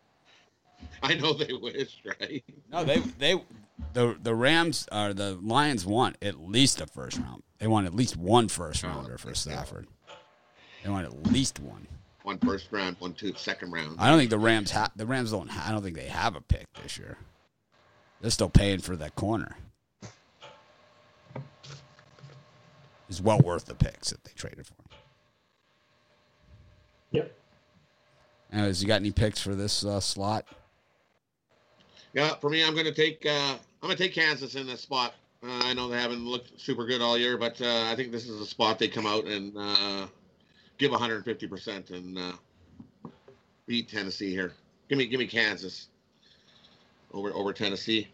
that. 1.02 1.10
I 1.10 1.14
know 1.14 1.34
they 1.34 1.52
wish, 1.52 2.00
right? 2.20 2.42
No, 2.72 2.84
they 2.84 2.98
they 3.18 3.40
the 3.92 4.16
the 4.20 4.34
Rams 4.34 4.88
or 4.90 5.12
the 5.12 5.38
Lions 5.42 5.86
want 5.86 6.16
at 6.22 6.40
least 6.40 6.80
a 6.80 6.86
first 6.86 7.18
round. 7.18 7.42
They 7.58 7.66
want 7.66 7.86
at 7.86 7.94
least 7.94 8.16
one 8.16 8.48
first 8.48 8.82
rounder 8.82 9.18
for 9.18 9.34
Stafford. 9.34 9.86
They 10.82 10.90
want 10.90 11.04
at 11.06 11.26
least 11.30 11.60
one. 11.60 11.86
One 12.30 12.38
first 12.38 12.68
round, 12.70 12.94
one 13.00 13.12
two 13.12 13.34
second 13.34 13.72
round. 13.72 13.96
I 13.98 14.08
don't 14.08 14.16
think 14.16 14.30
the 14.30 14.38
Rams 14.38 14.70
have 14.70 14.92
the 14.94 15.04
Rams 15.04 15.32
don't. 15.32 15.50
Ha- 15.50 15.64
I 15.66 15.72
don't 15.72 15.82
think 15.82 15.96
they 15.96 16.06
have 16.06 16.36
a 16.36 16.40
pick 16.40 16.72
this 16.80 16.96
year. 16.96 17.18
They're 18.20 18.30
still 18.30 18.48
paying 18.48 18.78
for 18.78 18.94
that 18.94 19.16
corner. 19.16 19.56
It's 23.08 23.20
well 23.20 23.40
worth 23.40 23.64
the 23.64 23.74
picks 23.74 24.10
that 24.10 24.22
they 24.22 24.30
traded 24.36 24.64
for. 24.64 24.74
Yep. 27.10 27.36
Anyways, 28.52 28.80
you 28.80 28.86
got 28.86 29.00
any 29.00 29.10
picks 29.10 29.40
for 29.40 29.56
this 29.56 29.84
uh, 29.84 29.98
slot? 29.98 30.46
Yeah, 32.12 32.36
for 32.36 32.48
me, 32.48 32.64
I'm 32.64 32.74
going 32.74 32.86
to 32.86 32.94
take 32.94 33.26
uh, 33.26 33.56
I'm 33.82 33.88
going 33.88 33.96
to 33.96 34.00
take 34.04 34.14
Kansas 34.14 34.54
in 34.54 34.68
this 34.68 34.82
spot. 34.82 35.14
Uh, 35.42 35.62
I 35.64 35.74
know 35.74 35.88
they 35.88 36.00
haven't 36.00 36.24
looked 36.24 36.60
super 36.60 36.86
good 36.86 37.00
all 37.00 37.18
year, 37.18 37.36
but 37.36 37.60
uh, 37.60 37.86
I 37.90 37.96
think 37.96 38.12
this 38.12 38.28
is 38.28 38.40
a 38.40 38.46
spot 38.46 38.78
they 38.78 38.86
come 38.86 39.06
out 39.06 39.24
and 39.24 39.52
uh, 39.58 40.06
give 40.80 40.90
150 40.90 41.46
percent 41.46 41.90
and 41.90 42.18
uh, 42.18 42.32
beat 43.66 43.88
Tennessee 43.88 44.30
here. 44.30 44.54
Give 44.88 44.98
me 44.98 45.06
give 45.06 45.20
me 45.20 45.26
Kansas 45.26 45.88
over 47.12 47.32
over 47.32 47.52
Tennessee. 47.52 48.08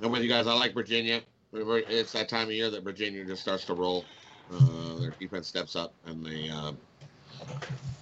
I'm 0.00 0.12
with 0.12 0.22
you 0.22 0.28
guys. 0.28 0.46
I 0.46 0.52
like 0.52 0.74
Virginia. 0.74 1.22
It's 1.52 2.12
that 2.12 2.28
time 2.28 2.48
of 2.48 2.52
year 2.52 2.70
that 2.70 2.84
Virginia 2.84 3.24
just 3.24 3.42
starts 3.42 3.64
to 3.66 3.74
roll. 3.74 4.04
Uh, 4.52 4.96
their 4.96 5.10
defense 5.18 5.48
steps 5.48 5.76
up 5.76 5.94
and 6.06 6.24
they 6.24 6.48
uh, 6.48 6.72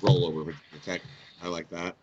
roll 0.02 0.26
over 0.26 0.44
Virginia 0.44 0.80
Tech. 0.84 1.00
I 1.42 1.48
like 1.48 1.68
that. 1.70 1.94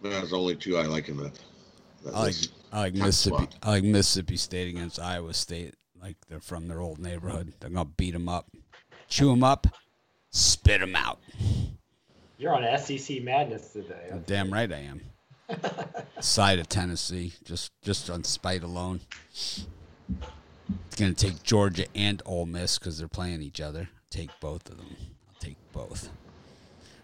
There's 0.00 0.32
only 0.32 0.54
two 0.54 0.76
I 0.76 0.86
like 0.86 1.08
in 1.08 1.16
that. 1.18 1.38
that 2.04 2.14
I 2.14 2.20
like. 2.20 2.34
I 2.72 2.80
like 2.80 2.94
Mississippi. 2.94 3.36
spot. 3.36 3.56
I 3.62 3.70
like 3.70 3.84
Mississippi 3.84 4.36
State 4.36 4.68
against 4.68 5.00
Iowa 5.00 5.34
State. 5.34 5.74
Like 6.08 6.16
they're 6.26 6.40
from 6.40 6.68
their 6.68 6.80
old 6.80 6.98
neighborhood. 6.98 7.52
They're 7.60 7.68
gonna 7.68 7.84
beat 7.84 8.12
them 8.12 8.30
up, 8.30 8.48
chew 9.08 9.28
them 9.28 9.44
up, 9.44 9.66
spit 10.30 10.80
them 10.80 10.96
out. 10.96 11.18
You're 12.38 12.54
on 12.54 12.78
SEC 12.78 13.22
madness 13.22 13.74
today. 13.74 14.18
Damn 14.24 14.50
right 14.50 14.72
I 14.72 14.78
am. 14.78 15.02
Side 16.20 16.60
of 16.60 16.68
Tennessee, 16.70 17.34
just 17.44 17.72
just 17.82 18.08
on 18.08 18.24
spite 18.24 18.62
alone. 18.62 19.02
It's 19.26 19.66
gonna 20.96 21.12
take 21.12 21.42
Georgia 21.42 21.84
and 21.94 22.22
Ole 22.24 22.46
Miss 22.46 22.78
because 22.78 22.96
they're 22.96 23.06
playing 23.06 23.42
each 23.42 23.60
other. 23.60 23.90
Take 24.08 24.30
both 24.40 24.66
of 24.70 24.78
them. 24.78 24.96
I'll 25.28 25.40
take 25.40 25.58
both. 25.74 26.08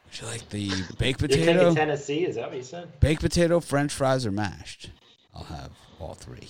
Would 0.06 0.20
you 0.22 0.26
like 0.28 0.48
the 0.48 0.70
baked 0.96 1.20
potato? 1.20 1.74
Tennessee, 1.74 2.24
is 2.24 2.36
that 2.36 2.48
what 2.48 2.56
you 2.56 2.62
said? 2.62 3.00
Baked 3.00 3.20
potato, 3.20 3.60
French 3.60 3.92
fries, 3.92 4.24
or 4.24 4.32
mashed? 4.32 4.88
I'll 5.34 5.44
have 5.44 5.72
all 6.00 6.14
three. 6.14 6.48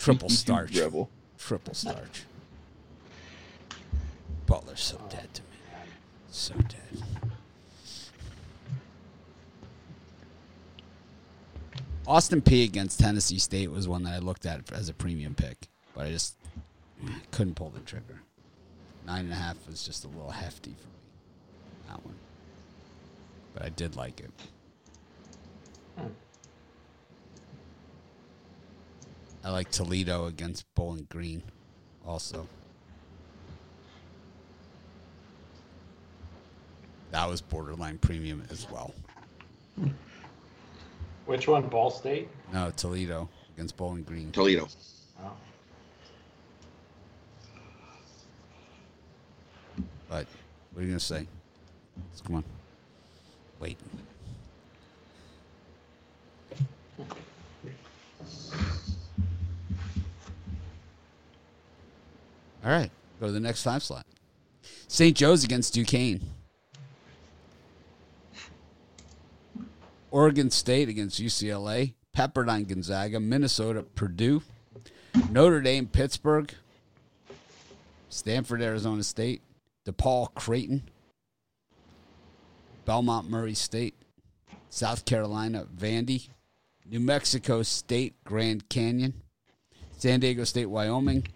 Triple 0.00 0.28
starch. 0.30 0.76
Rebel. 0.76 1.10
Triple 1.38 1.74
starch. 1.74 2.24
Butler's 4.46 4.80
so 4.80 4.98
dead 5.10 5.28
to 5.34 5.42
me. 5.42 5.48
So 6.30 6.54
dead. 6.54 7.04
Austin 12.06 12.40
Peay 12.40 12.64
against 12.64 12.98
Tennessee 12.98 13.38
State 13.38 13.70
was 13.70 13.86
one 13.86 14.02
that 14.02 14.14
I 14.14 14.18
looked 14.18 14.46
at 14.46 14.72
as 14.72 14.88
a 14.88 14.94
premium 14.94 15.34
pick, 15.34 15.68
but 15.94 16.06
I 16.06 16.10
just 16.10 16.34
couldn't 17.30 17.54
pull 17.54 17.70
the 17.70 17.80
trigger. 17.80 18.22
Nine 19.06 19.26
and 19.26 19.32
a 19.32 19.36
half 19.36 19.64
was 19.68 19.84
just 19.84 20.04
a 20.04 20.08
little 20.08 20.30
hefty 20.30 20.74
for 20.80 20.88
me. 20.88 21.88
That 21.88 22.04
one. 22.04 22.16
But 23.54 23.64
I 23.64 23.68
did 23.68 23.96
like 23.96 24.18
it. 24.20 24.30
I 29.44 29.50
like 29.50 29.70
Toledo 29.70 30.26
against 30.26 30.64
Bowling 30.74 31.06
Green 31.10 31.42
also. 32.06 32.46
That 37.10 37.28
was 37.28 37.40
borderline 37.40 37.98
premium 37.98 38.42
as 38.50 38.70
well. 38.70 38.94
Which 41.26 41.48
one? 41.48 41.66
Ball 41.68 41.90
State? 41.90 42.28
No, 42.52 42.70
Toledo 42.76 43.28
against 43.54 43.76
Bowling 43.76 44.02
Green. 44.02 44.30
Toledo. 44.30 44.68
Oh. 45.22 45.32
But 50.08 50.26
what 50.72 50.80
are 50.80 50.84
you 50.84 50.88
gonna 50.88 51.00
say? 51.00 51.26
Let's- 52.10 52.20
come 52.20 52.36
on. 52.36 52.44
Wait. 53.58 53.78
All 62.64 62.70
right, 62.70 62.90
go 63.20 63.26
to 63.26 63.32
the 63.32 63.40
next 63.40 63.62
time 63.62 63.80
slot. 63.80 64.06
St. 64.88 65.16
Joe's 65.16 65.44
against 65.44 65.74
Duquesne. 65.74 66.20
Oregon 70.10 70.50
State 70.50 70.88
against 70.88 71.22
UCLA. 71.22 71.94
Pepperdine 72.16 72.66
Gonzaga. 72.66 73.20
Minnesota 73.20 73.82
Purdue. 73.82 74.42
Notre 75.30 75.60
Dame 75.60 75.86
Pittsburgh. 75.86 76.52
Stanford 78.08 78.62
Arizona 78.62 79.04
State. 79.04 79.42
DePaul 79.86 80.34
Creighton. 80.34 80.82
Belmont 82.84 83.30
Murray 83.30 83.54
State. 83.54 83.94
South 84.68 85.04
Carolina 85.04 85.66
Vandy. 85.74 86.28
New 86.84 87.00
Mexico 87.00 87.62
State 87.62 88.14
Grand 88.24 88.68
Canyon. 88.68 89.14
San 89.96 90.20
Diego 90.20 90.44
State 90.44 90.66
Wyoming. 90.66 91.26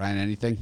Ryan, 0.00 0.16
anything? 0.16 0.56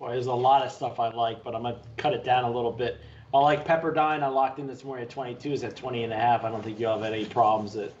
Well, 0.00 0.10
there's 0.10 0.26
a 0.26 0.34
lot 0.34 0.66
of 0.66 0.72
stuff 0.72 0.98
I 0.98 1.08
like, 1.10 1.44
but 1.44 1.54
I'm 1.54 1.62
going 1.62 1.76
to 1.76 1.80
cut 1.96 2.12
it 2.12 2.24
down 2.24 2.42
a 2.42 2.50
little 2.50 2.72
bit. 2.72 3.00
I 3.32 3.38
like 3.38 3.64
Pepperdine. 3.64 4.24
I 4.24 4.26
locked 4.26 4.58
in 4.58 4.66
this 4.66 4.82
morning 4.82 5.04
at 5.04 5.10
22. 5.10 5.52
Is 5.52 5.62
at 5.62 5.76
20 5.76 6.02
and 6.02 6.12
a 6.12 6.16
half. 6.16 6.42
I 6.42 6.50
don't 6.50 6.60
think 6.60 6.80
you'll 6.80 6.92
have 6.92 7.04
any 7.04 7.24
problems 7.24 7.76
at 7.76 7.92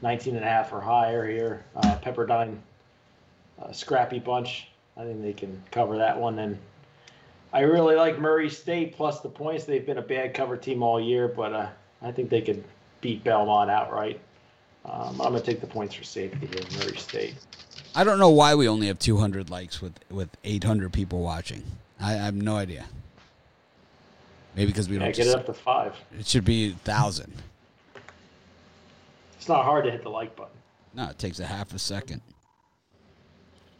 19 0.00 0.36
and 0.36 0.44
a 0.44 0.48
half 0.48 0.72
or 0.72 0.80
higher 0.80 1.28
here. 1.28 1.66
Uh, 1.76 1.98
Pepperdine, 1.98 2.56
uh, 3.60 3.72
scrappy 3.72 4.18
bunch. 4.18 4.68
I 4.96 5.04
think 5.04 5.20
they 5.20 5.34
can 5.34 5.62
cover 5.70 5.98
that 5.98 6.18
one. 6.18 6.38
And 6.38 6.56
I 7.52 7.60
really 7.60 7.94
like 7.94 8.18
Murray 8.18 8.48
State 8.48 8.96
plus 8.96 9.20
the 9.20 9.28
points. 9.28 9.64
They've 9.64 9.84
been 9.84 9.98
a 9.98 10.02
bad 10.02 10.32
cover 10.32 10.56
team 10.56 10.82
all 10.82 10.98
year, 10.98 11.28
but 11.28 11.52
uh, 11.52 11.68
I 12.00 12.10
think 12.10 12.30
they 12.30 12.40
could 12.40 12.64
beat 13.02 13.22
Belmont 13.22 13.70
outright. 13.70 14.18
Um, 14.86 15.20
I'm 15.20 15.32
going 15.32 15.34
to 15.34 15.40
take 15.42 15.60
the 15.60 15.66
points 15.66 15.94
for 15.94 16.04
safety 16.04 16.46
here, 16.46 16.64
Murray 16.78 16.96
State. 16.96 17.34
I 17.96 18.04
don't 18.04 18.18
know 18.18 18.28
why 18.28 18.54
we 18.54 18.68
only 18.68 18.88
have 18.88 18.98
200 18.98 19.48
likes 19.48 19.80
with 19.80 19.94
with 20.10 20.28
800 20.44 20.92
people 20.92 21.22
watching. 21.22 21.62
I, 21.98 22.12
I 22.12 22.16
have 22.16 22.34
no 22.34 22.56
idea. 22.56 22.84
Maybe 24.54 24.66
because 24.70 24.88
we 24.88 24.96
Yeah, 24.96 25.04
don't. 25.04 25.16
get 25.16 25.26
it 25.28 25.34
up 25.34 25.46
to 25.46 25.54
five. 25.54 25.94
it 26.18 26.26
should 26.26 26.44
be 26.44 26.72
thousand. 26.72 27.32
It's 29.38 29.48
not 29.48 29.64
hard 29.64 29.84
to 29.86 29.90
hit 29.90 30.02
the 30.02 30.10
like 30.10 30.36
button. 30.36 30.52
No, 30.94 31.08
it 31.08 31.18
takes 31.18 31.40
a 31.40 31.46
half 31.46 31.72
a 31.74 31.78
second. 31.78 32.20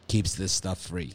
Keeps 0.09 0.35
this 0.35 0.53
stuff 0.53 0.81
free. 0.81 1.12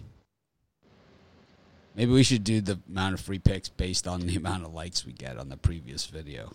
Maybe 1.96 2.12
we 2.12 2.24
should 2.24 2.44
do 2.44 2.62
the 2.62 2.80
amount 2.88 3.16
of 3.16 3.20
free 3.20 3.40
picks 3.40 3.68
based 3.68 4.08
on 4.08 4.22
the 4.28 4.36
amount 4.44 4.64
of 4.64 4.74
likes 4.74 5.06
we 5.08 5.14
get 5.14 5.38
on 5.38 5.50
the 5.50 5.58
previous 5.58 6.06
video. 6.06 6.54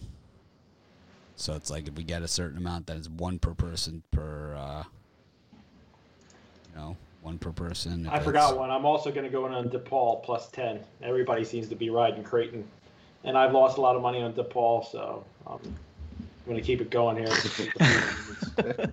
So 1.34 1.54
it's 1.54 1.70
like 1.70 1.88
if 1.88 1.94
we 1.94 2.04
get 2.04 2.22
a 2.22 2.28
certain 2.28 2.56
amount, 2.56 2.86
then 2.86 2.96
it's 2.98 3.08
one 3.08 3.38
per 3.40 3.52
person 3.54 4.02
per, 4.10 4.54
uh, 4.56 4.84
know, 6.76 6.96
one 7.22 7.38
per 7.38 7.52
person. 7.52 8.06
I 8.08 8.20
forgot 8.20 8.56
one. 8.56 8.70
I'm 8.70 8.84
also 8.84 9.10
going 9.10 9.24
to 9.24 9.30
go 9.30 9.46
in 9.46 9.52
on 9.52 9.68
DePaul 9.68 10.22
plus 10.22 10.48
10. 10.50 10.80
Everybody 11.02 11.44
seems 11.44 11.68
to 11.68 11.74
be 11.74 11.90
riding 11.90 12.22
Creighton. 12.22 12.64
And 13.24 13.36
I've 13.36 13.52
lost 13.52 13.78
a 13.78 13.80
lot 13.80 13.96
of 13.96 14.02
money 14.02 14.22
on 14.22 14.32
DePaul, 14.32 14.90
so 14.90 15.24
um, 15.46 15.58
I'm 15.64 16.26
going 16.46 16.56
to 16.56 16.62
keep 16.62 16.80
it 16.80 16.90
going 16.90 17.16
here. 17.16 17.26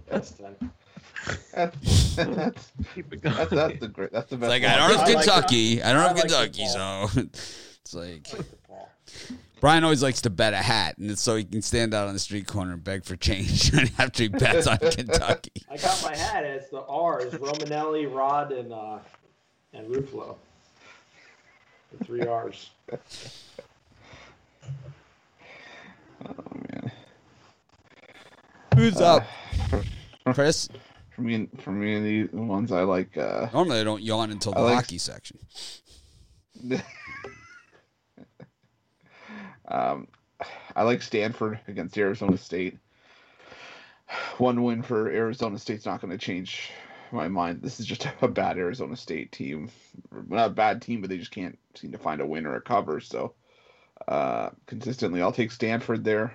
Plus 0.07 0.31
10. 0.31 0.71
That's, 1.53 2.15
that's, 2.15 2.71
Keep 2.95 3.13
it 3.13 3.21
going. 3.21 3.35
that's, 3.35 3.49
that's 3.51 3.79
the 3.79 3.87
great. 3.87 4.11
That's 4.11 4.29
the 4.29 4.35
It's 4.35 4.41
best. 4.41 4.49
like. 4.49 4.63
I 4.63 4.75
don't 4.75 4.89
have 4.97 5.07
I 5.07 5.13
like 5.13 5.25
Kentucky. 5.25 5.81
I 5.81 5.93
don't 5.93 6.01
I 6.01 6.07
have 6.07 6.17
like 6.17 6.21
Kentucky, 6.23 6.65
football. 6.67 7.07
so 7.07 7.21
it's 7.81 7.93
like 7.93 8.23
DePaul. 8.23 8.87
Brian 9.63 9.85
always 9.85 10.03
likes 10.03 10.19
to 10.23 10.29
bet 10.29 10.53
a 10.53 10.57
hat, 10.57 10.97
and 10.97 11.09
it's 11.09 11.21
so 11.21 11.37
he 11.37 11.45
can 11.45 11.61
stand 11.61 11.93
out 11.93 12.09
on 12.09 12.13
the 12.13 12.19
street 12.19 12.45
corner 12.47 12.73
and 12.73 12.83
beg 12.83 13.05
for 13.05 13.15
change 13.15 13.73
after 13.97 14.23
he 14.23 14.27
bets 14.27 14.67
on 14.67 14.77
Kentucky. 14.91 15.53
I 15.71 15.77
got 15.77 16.03
my 16.03 16.13
hat. 16.13 16.43
It's 16.43 16.67
the 16.67 16.81
R's: 16.81 17.31
Romanelli, 17.35 18.13
Rod, 18.13 18.51
and 18.51 18.73
uh, 18.73 18.97
and 19.73 19.87
Ruflo. 19.87 20.35
The 21.97 22.03
three 22.03 22.23
R's. 22.23 22.71
Oh 22.91 22.97
man. 26.73 26.91
Who's 28.75 28.99
up, 28.99 29.25
Chris? 30.33 30.67
For 31.15 31.21
me, 31.21 31.47
for 31.59 31.71
me, 31.71 32.23
the 32.23 32.35
ones 32.35 32.73
I 32.73 32.81
like. 32.81 33.15
uh 33.17 33.47
Normally, 33.53 33.79
I 33.79 33.85
don't 33.85 34.03
yawn 34.03 34.29
until 34.29 34.51
the 34.51 34.59
I 34.59 34.63
like- 34.63 34.75
hockey 34.75 34.97
section. 34.97 35.37
Um, 39.67 40.07
I 40.75 40.83
like 40.83 41.01
Stanford 41.01 41.59
against 41.67 41.97
Arizona 41.97 42.37
State. 42.37 42.77
One 44.37 44.63
win 44.63 44.81
for 44.83 45.09
Arizona 45.09 45.57
State's 45.57 45.85
not 45.85 46.01
going 46.01 46.11
to 46.11 46.17
change 46.17 46.71
my 47.11 47.27
mind. 47.27 47.61
This 47.61 47.79
is 47.79 47.85
just 47.85 48.07
a 48.21 48.27
bad 48.27 48.57
Arizona 48.57 48.95
State 48.95 49.31
team. 49.31 49.69
Not 50.27 50.47
a 50.47 50.53
bad 50.53 50.81
team, 50.81 51.01
but 51.01 51.09
they 51.09 51.17
just 51.17 51.31
can't 51.31 51.57
seem 51.75 51.91
to 51.91 51.97
find 51.97 52.21
a 52.21 52.25
win 52.25 52.45
or 52.45 52.55
a 52.55 52.61
cover. 52.61 52.99
So, 52.99 53.33
uh, 54.07 54.49
consistently, 54.65 55.21
I'll 55.21 55.31
take 55.31 55.51
Stanford 55.51 56.03
there. 56.03 56.33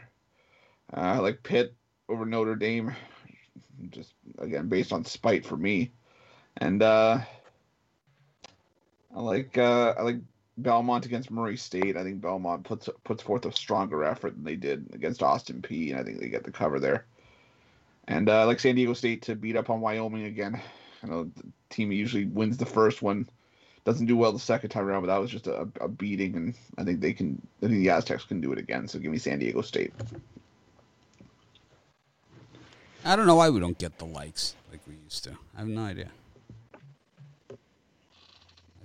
Uh, 0.93 1.01
I 1.01 1.19
like 1.19 1.43
Pitt 1.43 1.75
over 2.09 2.25
Notre 2.25 2.57
Dame, 2.57 2.95
just 3.91 4.15
again 4.39 4.69
based 4.69 4.93
on 4.93 5.05
spite 5.05 5.45
for 5.45 5.57
me, 5.57 5.93
and 6.57 6.83
uh, 6.83 7.19
I 9.15 9.21
like 9.21 9.59
uh, 9.59 9.95
I 9.99 10.03
like 10.03 10.21
Belmont 10.59 11.07
against 11.07 11.31
Murray 11.31 11.57
State. 11.57 11.97
I 11.97 12.03
think 12.03 12.21
Belmont 12.21 12.65
puts 12.65 12.89
puts 13.05 13.23
forth 13.23 13.47
a 13.47 13.53
stronger 13.53 14.05
effort 14.05 14.35
than 14.35 14.45
they 14.45 14.57
did 14.57 14.87
against 14.93 15.23
Austin 15.23 15.63
Peay, 15.63 15.91
and 15.91 16.01
I 16.01 16.03
think 16.03 16.19
they 16.19 16.29
get 16.29 16.45
the 16.45 16.51
cover 16.51 16.81
there. 16.81 17.07
And 18.09 18.29
uh, 18.29 18.47
like 18.47 18.59
San 18.61 18.75
Diego 18.75 18.93
State 18.93 19.23
to 19.23 19.37
beat 19.37 19.57
up 19.57 19.71
on 19.71 19.81
Wyoming 19.81 20.25
again. 20.25 20.61
I 21.03 21.07
know 21.07 21.25
the 21.25 21.45
team 21.71 21.93
usually 21.93 22.25
wins 22.25 22.57
the 22.57 22.67
first 22.67 23.03
one, 23.03 23.29
doesn't 23.85 24.07
do 24.07 24.17
well 24.17 24.33
the 24.33 24.39
second 24.41 24.71
time 24.71 24.85
around, 24.85 25.03
but 25.03 25.07
that 25.07 25.19
was 25.19 25.31
just 25.31 25.47
a, 25.47 25.69
a 25.81 25.87
beating, 25.87 26.35
and 26.35 26.55
I 26.77 26.83
think 26.83 27.01
they 27.01 27.13
can. 27.13 27.41
I 27.63 27.67
think 27.67 27.79
the 27.79 27.91
Aztecs 27.91 28.25
can 28.25 28.41
do 28.41 28.53
it 28.53 28.59
again. 28.59 28.89
So 28.89 28.99
give 28.99 29.13
me 29.13 29.19
San 29.19 29.39
Diego 29.39 29.63
State. 29.63 29.93
I 33.05 33.15
don't 33.15 33.27
know 33.27 33.37
why 33.37 33.49
we 33.49 33.61
don't 33.61 33.79
get 33.79 33.99
the 33.99 34.07
likes 34.07 34.57
like 34.73 34.81
we 34.89 34.95
used 35.05 35.23
to. 35.25 35.39
I 35.57 35.61
have 35.61 35.69
no 35.69 35.83
idea. 35.83 36.09
I 37.53 37.55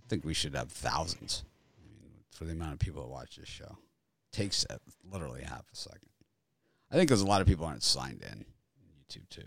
think 0.07 0.24
we 0.24 0.36
should 0.36 0.53
have 0.53 0.71
thousands 0.71 1.43
for 2.34 2.46
the 2.46 2.52
amount 2.52 2.74
of 2.74 2.80
people 2.80 3.02
that 3.04 3.10
watch 3.10 3.38
this 3.38 3.48
show. 3.48 3.78
takes 4.32 4.66
uh, 4.70 4.78
literally 5.10 5.44
half 5.44 5.64
a 5.72 5.76
second. 5.76 6.10
I 6.92 6.96
think 6.96 7.08
because 7.08 7.22
a 7.22 7.28
lot 7.28 7.42
of 7.42 7.48
people 7.48 7.66
aren't 7.66 7.84
signed 7.84 8.24
in 8.24 8.46
YouTube 9.00 9.30
too. 9.30 9.44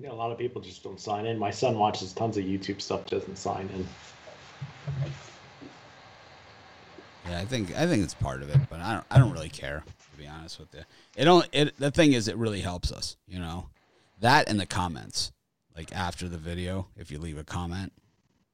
Know, 0.00 0.12
a 0.12 0.14
lot 0.14 0.30
of 0.30 0.38
people 0.38 0.62
just 0.62 0.82
don't 0.82 1.00
sign 1.00 1.26
in. 1.26 1.38
My 1.38 1.50
son 1.50 1.76
watches 1.76 2.12
tons 2.12 2.36
of 2.36 2.44
YouTube 2.44 2.80
stuff, 2.80 3.06
doesn't 3.06 3.36
sign 3.36 3.68
in. 3.74 3.86
Yeah, 7.28 7.38
I 7.38 7.44
think 7.44 7.76
I 7.76 7.86
think 7.86 8.04
it's 8.04 8.14
part 8.14 8.42
of 8.42 8.50
it, 8.50 8.60
but 8.70 8.80
I 8.80 8.94
don't 8.94 9.04
I 9.10 9.18
don't 9.18 9.32
really 9.32 9.48
care 9.48 9.82
to 10.12 10.18
be 10.18 10.26
honest 10.26 10.58
with 10.58 10.74
you. 10.74 10.82
It 11.16 11.24
don't 11.24 11.46
it 11.52 11.76
the 11.76 11.90
thing 11.90 12.12
is 12.12 12.28
it 12.28 12.36
really 12.36 12.60
helps 12.60 12.92
us, 12.92 13.16
you 13.26 13.38
know. 13.38 13.68
That 14.20 14.48
and 14.48 14.60
the 14.60 14.66
comments. 14.66 15.32
Like 15.76 15.94
after 15.94 16.28
the 16.28 16.38
video, 16.38 16.88
if 16.96 17.10
you 17.10 17.18
leave 17.18 17.38
a 17.38 17.44
comment, 17.44 17.92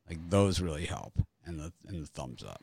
like 0.09 0.19
those 0.31 0.61
really 0.61 0.85
help 0.85 1.13
and 1.45 1.59
the 1.59 1.73
and 1.89 2.03
the 2.03 2.07
thumbs 2.07 2.43
up. 2.43 2.63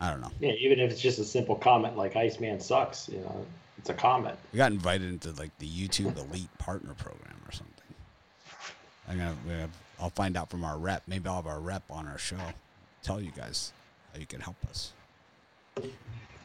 I 0.00 0.10
don't 0.10 0.20
know. 0.20 0.30
Yeah, 0.40 0.52
even 0.52 0.78
if 0.78 0.92
it's 0.92 1.00
just 1.00 1.18
a 1.18 1.24
simple 1.24 1.56
comment 1.56 1.96
like 1.96 2.14
Iceman 2.14 2.60
sucks, 2.60 3.08
you 3.08 3.18
know, 3.18 3.44
it's 3.78 3.90
a 3.90 3.94
comment. 3.94 4.36
We 4.52 4.58
got 4.58 4.70
invited 4.70 5.08
into 5.08 5.32
like 5.32 5.56
the 5.58 5.68
YouTube 5.68 6.16
Elite 6.16 6.56
Partner 6.58 6.94
Program 6.94 7.34
or 7.46 7.52
something. 7.52 7.74
I'm 9.08 9.18
gonna, 9.18 9.60
have, 9.60 9.70
I'll 10.00 10.10
find 10.10 10.36
out 10.36 10.50
from 10.50 10.64
our 10.64 10.78
rep. 10.78 11.02
Maybe 11.06 11.28
I'll 11.28 11.36
have 11.36 11.46
our 11.46 11.60
rep 11.60 11.82
on 11.90 12.06
our 12.06 12.18
show. 12.18 12.36
Tell 13.02 13.20
you 13.20 13.32
guys 13.34 13.72
how 14.12 14.20
you 14.20 14.26
can 14.26 14.40
help 14.40 14.56
us. 14.68 14.92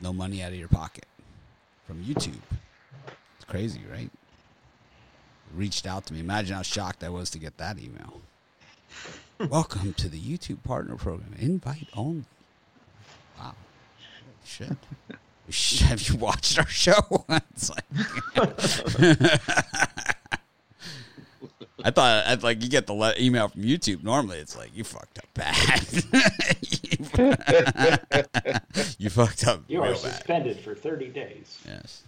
No 0.01 0.13
money 0.13 0.41
out 0.41 0.51
of 0.51 0.57
your 0.57 0.67
pocket 0.67 1.05
from 1.85 2.03
YouTube. 2.03 2.41
It's 3.35 3.45
crazy, 3.45 3.81
right? 3.91 4.09
Reached 5.55 5.85
out 5.85 6.05
to 6.07 6.13
me. 6.13 6.19
Imagine 6.19 6.55
how 6.55 6.61
shocked 6.63 7.03
I 7.03 7.09
was 7.09 7.29
to 7.31 7.39
get 7.39 7.57
that 7.57 7.77
email. 7.77 8.21
Welcome 9.49 9.93
to 9.95 10.09
the 10.09 10.19
YouTube 10.19 10.63
Partner 10.63 10.95
Program. 10.95 11.33
Invite 11.39 11.87
only. 11.95 12.23
Wow. 13.39 13.53
Shit. 14.43 14.71
Have 15.81 16.01
you 16.07 16.15
watched 16.15 16.57
our 16.57 16.65
show? 16.67 17.25
it's 17.29 17.69
like, 17.69 17.83
I 21.83 21.91
thought 21.91 22.25
I'd 22.25 22.41
like 22.43 22.63
you 22.63 22.69
get 22.69 22.87
the 22.87 22.93
le- 22.93 23.13
email 23.19 23.49
from 23.49 23.61
YouTube. 23.63 24.03
Normally, 24.03 24.37
it's 24.39 24.55
like 24.57 24.75
you 24.75 24.83
fucked 24.83 25.19
up 25.19 25.25
bad. 25.33 25.81
you 28.97 29.09
fucked 29.09 29.45
up 29.47 29.63
You 29.67 29.81
are 29.81 29.89
bad. 29.89 29.97
suspended 29.97 30.59
for 30.61 30.73
30 30.73 31.09
days. 31.09 31.59
Yes. 31.67 32.03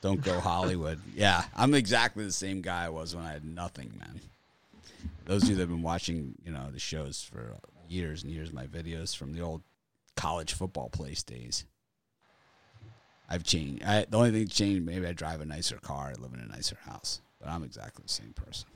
Don't 0.00 0.22
go 0.22 0.40
Hollywood. 0.40 1.00
Yeah, 1.14 1.44
I'm 1.54 1.74
exactly 1.74 2.24
the 2.24 2.32
same 2.32 2.62
guy 2.62 2.86
I 2.86 2.88
was 2.88 3.14
when 3.14 3.24
I 3.24 3.32
had 3.32 3.44
nothing, 3.44 3.92
man. 3.98 4.20
Those 5.26 5.42
of 5.42 5.50
you 5.50 5.54
that 5.56 5.62
have 5.62 5.68
been 5.68 5.82
watching, 5.82 6.34
you 6.44 6.52
know, 6.52 6.70
the 6.72 6.78
shows 6.78 7.22
for 7.22 7.56
years 7.88 8.22
and 8.22 8.32
years, 8.32 8.52
my 8.52 8.66
videos 8.66 9.14
from 9.14 9.34
the 9.34 9.40
old 9.42 9.62
college 10.16 10.54
football 10.54 10.88
place 10.88 11.22
days. 11.22 11.64
I've 13.28 13.44
changed. 13.44 13.84
I, 13.84 14.06
the 14.08 14.16
only 14.16 14.30
thing 14.30 14.44
that 14.44 14.50
changed, 14.50 14.84
maybe 14.84 15.06
I 15.06 15.12
drive 15.12 15.40
a 15.40 15.44
nicer 15.44 15.76
car, 15.76 16.12
I 16.16 16.20
live 16.20 16.32
in 16.34 16.40
a 16.40 16.48
nicer 16.48 16.76
house, 16.84 17.20
but 17.38 17.48
I'm 17.48 17.62
exactly 17.62 18.02
the 18.06 18.12
same 18.12 18.32
person. 18.34 18.68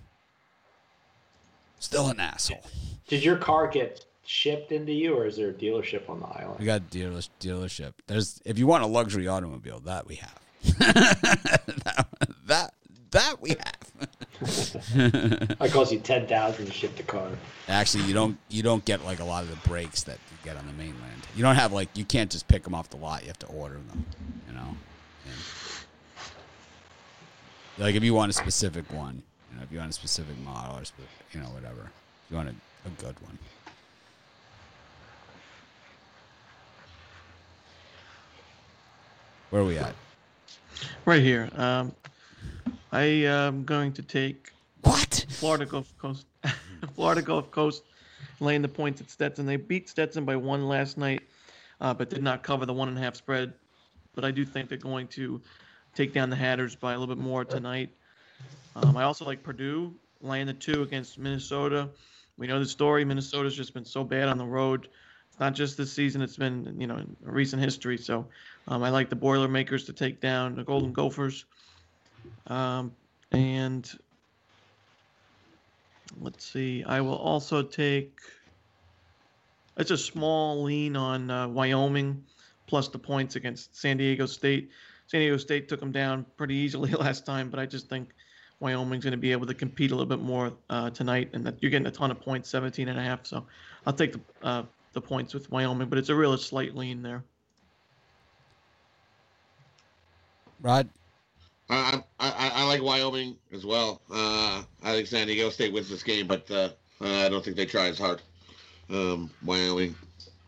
Still 1.81 2.09
an 2.09 2.21
asshole. 2.21 2.65
Did 3.09 3.25
your 3.25 3.37
car 3.37 3.67
get 3.67 4.05
shipped 4.25 4.73
into 4.73 4.93
you, 4.93 5.17
or 5.17 5.27
is 5.27 5.37
there 5.37 5.49
a 5.49 5.53
dealership 5.53 6.09
on 6.09 6.21
the 6.21 6.27
island? 6.27 6.61
We 6.61 6.67
got 6.67 6.89
dealer, 6.89 7.21
dealership. 7.41 7.95
There's 8.07 8.41
if 8.45 8.59
you 8.59 8.67
want 8.67 8.85
a 8.85 8.87
luxury 8.87 9.27
automobile, 9.27 9.81
that 9.81 10.07
we 10.07 10.15
have. 10.17 10.44
That, 10.79 12.09
that 12.47 12.75
that 13.11 13.41
we 13.41 13.51
have. 13.51 13.85
I 15.61 15.69
cost 15.69 15.93
you 15.93 16.01
10000 16.01 16.67
to 16.67 16.73
ship 16.73 16.97
the 16.97 17.03
car. 17.05 17.31
Actually, 17.69 18.05
you 18.05 18.15
don't 18.15 18.37
you 18.49 18.63
don't 18.63 18.85
get 18.85 19.05
like 19.05 19.21
a 19.21 19.25
lot 19.25 19.45
of 19.45 19.51
the 19.51 19.69
brakes 19.69 20.03
that 20.05 20.19
you 20.31 20.37
get 20.45 20.57
on 20.57 20.67
the 20.67 20.73
mainland. 20.73 21.23
You 21.37 21.43
don't 21.43 21.55
have 21.55 21.73
like 21.73 21.89
you 21.95 22.05
can't 22.05 22.31
just 22.31 22.49
pick 22.49 22.65
them 22.65 22.75
off 22.75 22.91
the 22.91 22.97
lot. 22.97 23.23
You 23.23 23.29
have 23.29 23.39
to 23.41 23.47
order 23.47 23.75
them. 23.75 24.05
You 24.49 24.55
know. 24.55 24.77
And, 25.25 25.35
like 27.79 27.95
if 27.95 28.03
you 28.03 28.15
want 28.15 28.31
a 28.31 28.35
specific 28.35 28.93
one, 28.93 29.23
you 29.51 29.57
know, 29.57 29.63
if 29.63 29.73
you 29.73 29.79
want 29.79 29.91
a 29.91 29.95
specific 29.95 30.37
model 30.41 30.77
or 30.77 30.83
you 31.33 31.41
know 31.41 31.49
whatever, 31.51 31.83
if 32.25 32.31
you 32.31 32.37
want 32.37 32.49
a, 32.49 32.55
a 32.89 32.91
good 32.91 33.21
one. 33.21 33.39
Where 39.51 39.63
are 39.63 39.65
we 39.65 39.79
at? 39.79 39.95
Right 41.05 41.23
here. 41.23 41.51
Um, 41.57 41.93
I 42.93 43.03
am 43.03 43.65
going 43.65 43.93
to 43.95 44.03
take 44.03 44.53
What? 44.83 45.27
Florida 45.29 45.67
Gulf 45.67 45.97
Coast, 45.99 46.27
Florida 46.95 47.23
Gulf 47.23 47.51
Coast, 47.51 47.83
laying 48.41 48.63
the 48.63 48.69
points 48.69 49.01
at 49.01 49.11
Stetson. 49.11 49.47
They 49.47 49.57
beat 49.57 49.89
Stetson 49.89 50.25
by 50.25 50.37
one 50.37 50.69
last 50.69 50.97
night, 50.97 51.23
uh, 51.81 51.95
but 51.95 52.11
did 52.11 52.23
not 52.23 52.43
cover 52.43 52.67
the 52.67 52.73
one 52.73 52.89
and 52.89 52.97
a 52.97 53.01
half 53.01 53.17
spread. 53.17 53.53
But 54.15 54.25
I 54.25 54.31
do 54.31 54.45
think 54.45 54.69
they're 54.69 54.79
going 54.79 55.09
to 55.09 55.41
take 55.95 56.13
down 56.13 56.31
the 56.31 56.37
Hatters 56.37 56.75
by 56.77 56.93
a 56.93 56.99
little 56.99 57.15
bit 57.15 57.23
more 57.23 57.45
tonight. 57.45 57.91
Um, 58.77 58.97
I 58.97 59.05
also 59.05 59.25
like 59.25 59.43
Purdue 59.43 59.95
laying 60.21 60.47
the 60.47 60.55
two 60.55 60.83
against 60.83 61.19
Minnesota. 61.19 61.89
We 62.37 62.47
know 62.47 62.59
the 62.59 62.67
story. 62.67 63.05
Minnesota's 63.05 63.57
just 63.57 63.75
been 63.75 63.85
so 63.85 64.03
bad 64.03 64.29
on 64.29 64.39
the 64.39 64.45
road. 64.45 64.89
It's 65.29 65.39
not 65.41 65.55
just 65.55 65.77
this 65.77 65.93
season; 65.93 66.23
it's 66.23 66.37
been 66.37 66.77
you 66.79 66.87
know 66.87 66.97
in 66.97 67.17
recent 67.23 67.63
history. 67.63 67.99
So 67.99 68.27
um, 68.69 68.83
I 68.83 68.91
like 68.91 69.11
the 69.11 69.17
Boilermakers 69.17 69.85
to 69.85 69.93
take 69.93 70.21
down 70.21 70.55
the 70.55 70.65
Golden 70.65 70.93
Gophers. 70.93 71.45
Um, 72.47 72.93
and 73.33 73.91
let's 76.21 76.45
see. 76.45 76.85
I 76.85 77.01
will 77.01 77.17
also 77.17 77.63
take. 77.63 78.19
It's 79.77 79.91
a 79.91 79.99
small 79.99 80.63
lean 80.63 80.97
on 80.97 81.31
uh, 81.31 81.49
Wyoming, 81.49 82.25
plus 82.67 82.89
the 82.89 82.99
points 82.99 83.37
against 83.37 83.77
San 83.77 83.97
Diego 83.97 84.27
State. 84.27 84.71
San 85.09 85.21
Diego 85.21 85.37
State 85.37 85.69
took 85.69 85.81
them 85.81 85.93
down 85.93 86.25
pretty 86.37 86.55
easily 86.55 86.91
last 86.99 87.27
time, 87.27 87.51
but 87.51 87.59
I 87.59 87.67
just 87.67 87.89
think 87.89 88.11
Wyoming's 88.61 89.05
going 89.05 89.13
to 89.13 89.19
be 89.19 89.33
able 89.33 89.47
to 89.47 89.55
compete 89.55 89.91
a 89.91 89.95
little 89.95 90.09
bit 90.09 90.25
more 90.25 90.53
uh, 90.71 90.91
tonight, 90.91 91.31
and 91.33 91.45
that 91.45 91.57
you're 91.61 91.71
getting 91.71 91.89
a 91.89 91.91
ton 91.91 92.11
of 92.11 92.21
points, 92.21 92.49
17 92.49 92.89
and 92.89 92.99
a 92.99 93.03
half. 93.03 93.27
So 93.27 93.45
I'll 93.85 93.93
take 93.93 94.13
the 94.13 94.21
uh, 94.43 94.63
the 94.95 95.01
points 95.01 95.35
with 95.35 95.51
Wyoming, 95.51 95.89
but 95.89 95.99
it's 95.99 96.09
a 96.09 96.15
real 96.15 96.39
slight 96.39 96.75
lean 96.77 97.03
there. 97.03 97.25
Rod? 100.65 100.89
I, 101.69 102.03
I, 102.19 102.51
I 102.55 102.65
like 102.65 102.83
Wyoming 102.83 103.37
as 103.53 103.67
well. 103.67 104.01
Uh, 104.11 104.63
I 104.83 104.93
think 104.93 105.07
San 105.07 105.27
Diego 105.27 105.51
State 105.51 105.75
wins 105.75 105.91
this 105.91 106.03
game, 106.03 106.27
but 106.27 106.51
uh, 106.51 106.71
I 107.03 107.29
don't 107.29 107.45
think 107.45 107.57
they 107.57 107.67
try 107.67 107.89
as 107.89 107.99
hard. 107.99 108.23
Um, 108.89 109.31
Wyoming, 109.45 109.95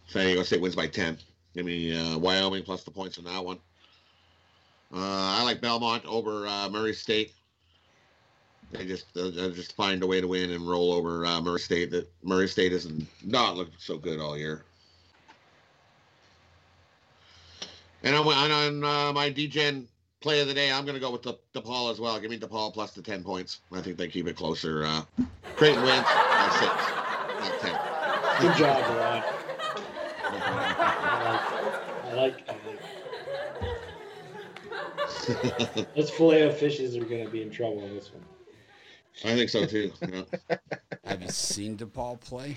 San 0.06 0.24
Diego 0.24 0.42
State 0.42 0.62
wins 0.62 0.74
by 0.74 0.86
10. 0.86 1.18
Give 1.54 1.66
me 1.66 1.94
uh, 1.94 2.16
Wyoming 2.16 2.62
plus 2.62 2.82
the 2.82 2.90
points 2.90 3.18
in 3.18 3.24
that 3.24 3.44
one. 3.44 3.58
Uh, 4.92 5.36
I 5.38 5.42
like 5.42 5.60
Belmont 5.60 6.04
over 6.06 6.46
uh, 6.46 6.70
Murray 6.70 6.94
State. 6.94 7.32
They 8.72 8.86
just 8.86 9.04
uh, 9.16 9.30
just 9.50 9.76
find 9.76 10.02
a 10.02 10.06
way 10.06 10.20
to 10.22 10.28
win 10.28 10.50
and 10.50 10.66
roll 10.66 10.92
over 10.92 11.26
uh, 11.26 11.40
Murray 11.42 11.60
State. 11.60 11.90
That 11.90 12.08
Murray 12.22 12.48
State 12.48 12.72
has 12.72 12.90
not 13.22 13.56
looked 13.56 13.80
so 13.82 13.98
good 13.98 14.18
all 14.18 14.36
year. 14.36 14.64
And 18.02 18.14
on, 18.14 18.26
on 18.26 18.84
uh, 18.84 19.12
my 19.12 19.30
DGen 19.30 19.86
play 20.26 20.40
of 20.40 20.48
the 20.48 20.54
day, 20.54 20.72
I'm 20.72 20.84
going 20.84 20.96
to 20.96 21.00
go 21.00 21.12
with 21.12 21.22
the 21.22 21.38
DePaul 21.54 21.88
as 21.88 22.00
well. 22.00 22.18
Give 22.18 22.32
me 22.32 22.36
DePaul 22.36 22.74
plus 22.74 22.90
the 22.90 23.00
10 23.00 23.22
points. 23.22 23.60
I 23.72 23.80
think 23.80 23.96
they 23.96 24.08
keep 24.08 24.26
it 24.26 24.34
closer. 24.34 24.84
Uh, 24.84 25.02
Creighton 25.54 25.84
wins 25.84 26.02
by 26.02 26.48
six, 26.58 26.72
not 27.38 27.60
10. 27.60 28.48
Good 28.48 28.56
job, 28.56 28.82
Rod. 28.96 29.22
I 32.02 32.12
like, 32.16 32.48
I 32.48 32.54
like. 35.76 35.94
Those 35.94 36.10
filet 36.10 36.42
of 36.42 36.58
fishes 36.58 36.96
are 36.96 37.04
going 37.04 37.24
to 37.24 37.30
be 37.30 37.42
in 37.42 37.50
trouble 37.50 37.84
in 37.84 37.94
this 37.94 38.10
one. 38.12 38.24
I 39.24 39.36
think 39.36 39.48
so 39.48 39.64
too. 39.64 39.92
Yeah. 40.08 40.22
Have 41.04 41.22
you 41.22 41.28
seen 41.28 41.76
DePaul 41.76 42.18
play? 42.18 42.56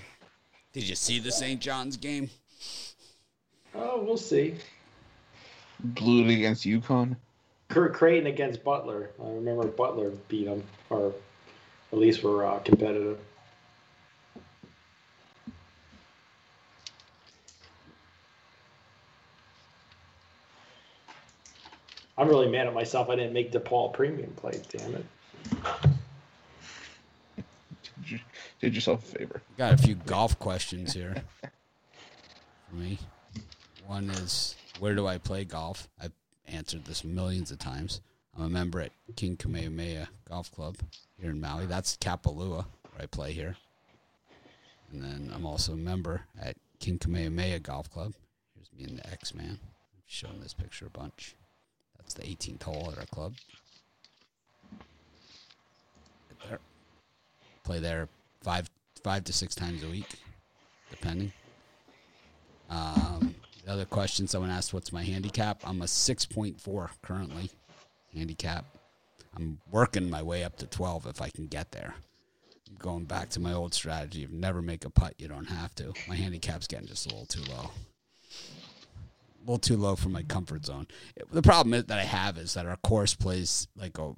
Did 0.72 0.88
you 0.88 0.96
see 0.96 1.20
the 1.20 1.30
St. 1.30 1.60
John's 1.60 1.96
game? 1.96 2.30
Oh, 3.76 4.02
we'll 4.02 4.16
see. 4.16 4.56
Blew 5.78 6.24
it 6.24 6.34
against 6.34 6.64
UConn. 6.64 7.14
Kurt 7.70 7.94
Creighton 7.94 8.26
against 8.26 8.64
Butler. 8.64 9.10
I 9.22 9.28
remember 9.28 9.66
Butler 9.68 10.10
beat 10.28 10.48
him, 10.48 10.62
or 10.90 11.14
at 11.92 11.98
least 11.98 12.22
were 12.22 12.44
uh, 12.44 12.58
competitive. 12.58 13.18
I'm 22.18 22.28
really 22.28 22.48
mad 22.48 22.66
at 22.66 22.74
myself. 22.74 23.08
I 23.08 23.16
didn't 23.16 23.32
make 23.32 23.50
DePaul 23.50 23.94
premium 23.94 24.32
play. 24.32 24.60
Damn 24.68 24.96
it. 24.96 25.06
Did, 27.36 27.44
you, 28.10 28.18
did 28.60 28.74
yourself 28.74 29.04
a 29.04 29.18
favor. 29.18 29.42
Got 29.56 29.74
a 29.74 29.78
few 29.78 29.94
golf 29.94 30.38
questions 30.38 30.92
here 30.92 31.14
for 32.68 32.74
me. 32.74 32.98
One 33.86 34.10
is 34.10 34.56
where 34.80 34.94
do 34.94 35.06
I 35.06 35.16
play 35.18 35.44
golf? 35.44 35.88
I've 35.98 36.12
answered 36.50 36.84
this 36.84 37.04
millions 37.04 37.50
of 37.50 37.58
times. 37.58 38.00
I'm 38.36 38.44
a 38.44 38.48
member 38.48 38.80
at 38.80 38.92
King 39.16 39.36
Kamehameha 39.36 40.08
Golf 40.28 40.52
Club 40.52 40.76
here 41.20 41.30
in 41.30 41.40
Maui. 41.40 41.66
That's 41.66 41.96
Kapalua, 41.96 42.64
where 42.64 43.02
I 43.02 43.06
play 43.06 43.32
here. 43.32 43.56
And 44.92 45.02
then 45.02 45.32
I'm 45.34 45.46
also 45.46 45.72
a 45.72 45.76
member 45.76 46.22
at 46.40 46.56
King 46.78 46.98
Kamehameha 46.98 47.60
Golf 47.60 47.90
Club. 47.90 48.14
Here's 48.54 48.70
me 48.72 48.84
and 48.88 48.98
the 48.98 49.10
X 49.10 49.34
Man. 49.34 49.58
I've 49.62 50.02
shown 50.06 50.40
this 50.40 50.54
picture 50.54 50.86
a 50.86 50.90
bunch. 50.90 51.34
That's 51.98 52.14
the 52.14 52.22
18th 52.22 52.62
hole 52.62 52.88
at 52.92 52.98
our 52.98 53.06
club. 53.06 53.34
There. 56.48 56.58
Play 57.64 57.80
there 57.80 58.08
five 58.42 58.70
five 59.02 59.24
to 59.24 59.32
six 59.32 59.54
times 59.54 59.84
a 59.84 59.88
week, 59.88 60.08
depending. 60.90 61.32
Um, 62.70 63.34
the 63.64 63.72
other 63.72 63.84
question 63.84 64.26
someone 64.26 64.50
asked, 64.50 64.72
"What's 64.72 64.92
my 64.92 65.02
handicap?" 65.02 65.60
I'm 65.64 65.82
a 65.82 65.88
six 65.88 66.24
point 66.26 66.60
four 66.60 66.90
currently, 67.02 67.50
handicap. 68.14 68.64
I'm 69.36 69.60
working 69.70 70.10
my 70.10 70.22
way 70.22 70.44
up 70.44 70.56
to 70.58 70.66
twelve 70.66 71.06
if 71.06 71.20
I 71.20 71.28
can 71.30 71.46
get 71.46 71.72
there. 71.72 71.94
I'm 72.68 72.76
going 72.76 73.04
back 73.04 73.30
to 73.30 73.40
my 73.40 73.52
old 73.52 73.74
strategy 73.74 74.24
of 74.24 74.32
never 74.32 74.62
make 74.62 74.84
a 74.84 74.90
putt. 74.90 75.14
You 75.18 75.28
don't 75.28 75.48
have 75.48 75.74
to. 75.76 75.92
My 76.08 76.16
handicap's 76.16 76.66
getting 76.66 76.86
just 76.86 77.06
a 77.06 77.08
little 77.10 77.26
too 77.26 77.42
low. 77.50 77.70
A 79.36 79.40
little 79.40 79.58
too 79.58 79.76
low 79.76 79.96
for 79.96 80.08
my 80.08 80.22
comfort 80.22 80.66
zone. 80.66 80.86
The 81.32 81.42
problem 81.42 81.70
that 81.70 81.90
I 81.90 82.04
have 82.04 82.38
is 82.38 82.54
that 82.54 82.66
our 82.66 82.76
course 82.76 83.14
plays 83.14 83.68
like 83.76 83.98
a 83.98 84.14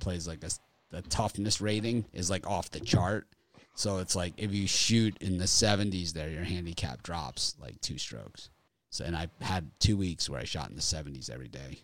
plays 0.00 0.26
like 0.26 0.44
a 0.44 0.50
the 0.92 1.02
toughness 1.02 1.60
rating 1.60 2.04
is 2.12 2.30
like 2.30 2.46
off 2.46 2.70
the 2.70 2.80
chart. 2.80 3.26
So 3.74 3.98
it's 3.98 4.14
like 4.14 4.34
if 4.36 4.52
you 4.52 4.66
shoot 4.66 5.16
in 5.20 5.38
the 5.38 5.46
70s 5.46 6.12
there, 6.12 6.28
your 6.28 6.44
handicap 6.44 7.02
drops 7.02 7.56
like 7.58 7.80
two 7.80 7.98
strokes. 7.98 8.50
So 8.92 9.06
and 9.06 9.16
I 9.16 9.28
had 9.40 9.70
two 9.80 9.96
weeks 9.96 10.28
where 10.28 10.38
I 10.38 10.44
shot 10.44 10.68
in 10.68 10.76
the 10.76 10.82
70s 10.82 11.30
every 11.30 11.48
day. 11.48 11.78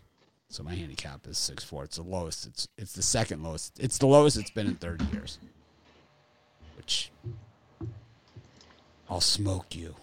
So 0.47 0.61
my 0.61 0.75
handicap 0.75 1.25
is 1.25 1.39
six 1.39 1.63
four. 1.63 1.83
It's 1.83 1.97
the 1.97 2.03
lowest. 2.03 2.45
It's 2.45 2.67
it's 2.77 2.93
the 2.93 3.01
second 3.01 3.41
lowest. 3.41 3.79
It's 3.79 3.97
the 3.97 4.05
lowest 4.05 4.37
it's 4.37 4.51
been 4.51 4.67
in 4.67 4.75
30 4.75 5.05
years. 5.11 5.39
Which 6.77 7.11
I'll 9.09 9.21
smoke 9.21 9.75
you. 9.75 9.95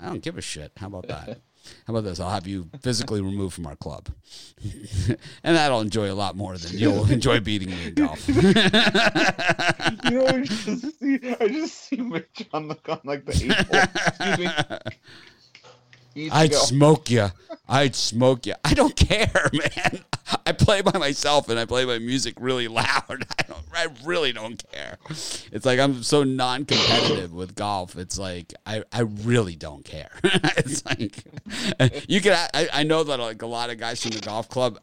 I 0.00 0.06
don't 0.06 0.22
give 0.22 0.38
a 0.38 0.40
shit. 0.40 0.72
How 0.78 0.86
about 0.86 1.08
that? 1.08 1.40
How 1.86 1.92
about 1.92 2.04
this? 2.04 2.20
I'll 2.20 2.30
have 2.30 2.46
you 2.46 2.70
physically 2.80 3.20
removed 3.20 3.54
from 3.54 3.66
our 3.66 3.76
club, 3.76 4.08
and 5.44 5.56
that'll 5.56 5.80
enjoy 5.80 6.10
a 6.10 6.14
lot 6.14 6.36
more 6.36 6.56
than 6.56 6.78
you'll 6.78 7.10
enjoy 7.10 7.40
beating 7.40 7.70
me 7.70 7.88
in 7.88 7.94
golf. 7.94 8.26
You 10.04 10.10
know, 10.10 10.26
I 10.26 10.42
just 10.42 10.98
see, 11.00 11.20
I 11.40 11.48
just 11.48 11.74
see 11.74 11.96
Mitch 11.96 12.46
on 12.52 12.68
the 12.68 12.78
on 12.88 13.00
like 13.04 13.24
the 13.24 13.32
eight 13.32 13.66
hole. 13.66 13.82
Excuse 14.06 14.38
me. 14.38 14.92
I'd 16.32 16.54
smoke 16.54 17.10
you. 17.10 17.28
I'd 17.68 17.94
smoke 17.94 18.46
you. 18.46 18.54
I 18.64 18.74
don't 18.74 18.96
care, 18.96 19.50
man. 19.52 20.00
I 20.44 20.52
play 20.52 20.80
by 20.80 20.98
myself 20.98 21.48
and 21.48 21.58
I 21.58 21.64
play 21.64 21.84
my 21.84 21.98
music 21.98 22.34
really 22.40 22.68
loud. 22.68 22.84
I 23.38 23.42
don't. 23.46 23.64
I 23.74 23.88
really 24.04 24.32
don't 24.32 24.62
care. 24.72 24.96
It's 25.10 25.66
like 25.66 25.78
I'm 25.78 26.02
so 26.02 26.24
non-competitive 26.24 27.34
with 27.34 27.54
golf. 27.54 27.96
It's 27.96 28.18
like 28.18 28.54
I, 28.64 28.82
I 28.90 29.00
really 29.02 29.54
don't 29.54 29.84
care. 29.84 30.10
it's 30.22 30.84
like 30.86 31.24
you 32.08 32.20
can. 32.20 32.32
I, 32.54 32.68
I 32.72 32.82
know 32.84 33.04
that 33.04 33.18
like 33.20 33.42
a 33.42 33.46
lot 33.46 33.68
of 33.70 33.78
guys 33.78 34.02
from 34.02 34.12
the 34.12 34.20
golf 34.20 34.48
club 34.48 34.78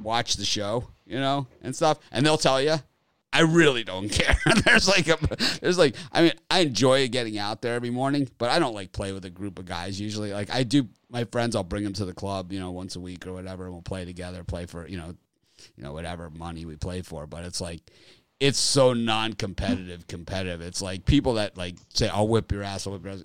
watch 0.00 0.34
the 0.34 0.44
show, 0.44 0.88
you 1.06 1.18
know, 1.18 1.46
and 1.62 1.74
stuff, 1.74 1.98
and 2.12 2.24
they'll 2.26 2.36
tell 2.36 2.60
you. 2.60 2.76
I 3.34 3.40
really 3.40 3.82
don't 3.82 4.08
care. 4.10 4.36
there's 4.64 4.88
like 4.88 5.08
a, 5.08 5.18
there's 5.60 5.76
like, 5.76 5.96
I 6.12 6.22
mean, 6.22 6.32
I 6.50 6.60
enjoy 6.60 7.08
getting 7.08 7.36
out 7.36 7.60
there 7.60 7.74
every 7.74 7.90
morning, 7.90 8.28
but 8.38 8.50
I 8.50 8.58
don't 8.58 8.74
like 8.74 8.92
play 8.92 9.12
with 9.12 9.24
a 9.24 9.30
group 9.30 9.58
of 9.58 9.66
guys 9.66 10.00
usually. 10.00 10.32
Like 10.32 10.54
I 10.54 10.62
do, 10.62 10.88
my 11.10 11.24
friends, 11.24 11.56
I'll 11.56 11.64
bring 11.64 11.84
them 11.84 11.92
to 11.94 12.04
the 12.04 12.14
club, 12.14 12.52
you 12.52 12.60
know, 12.60 12.70
once 12.70 12.96
a 12.96 13.00
week 13.00 13.26
or 13.26 13.32
whatever, 13.32 13.64
and 13.64 13.72
we'll 13.72 13.82
play 13.82 14.04
together, 14.04 14.44
play 14.44 14.66
for, 14.66 14.86
you 14.86 14.96
know, 14.96 15.14
you 15.76 15.82
know, 15.82 15.92
whatever 15.92 16.30
money 16.30 16.64
we 16.64 16.76
play 16.76 17.02
for. 17.02 17.26
But 17.26 17.44
it's 17.44 17.60
like, 17.60 17.80
it's 18.40 18.58
so 18.58 18.92
non-competitive, 18.92 20.06
competitive. 20.06 20.60
It's 20.60 20.82
like 20.82 21.04
people 21.04 21.34
that 21.34 21.56
like 21.56 21.76
say, 21.94 22.08
"I'll 22.08 22.28
whip 22.28 22.50
your 22.52 22.62
ass," 22.62 22.86
I'll 22.86 22.92
whip 22.92 23.04
your 23.04 23.14
ass. 23.14 23.24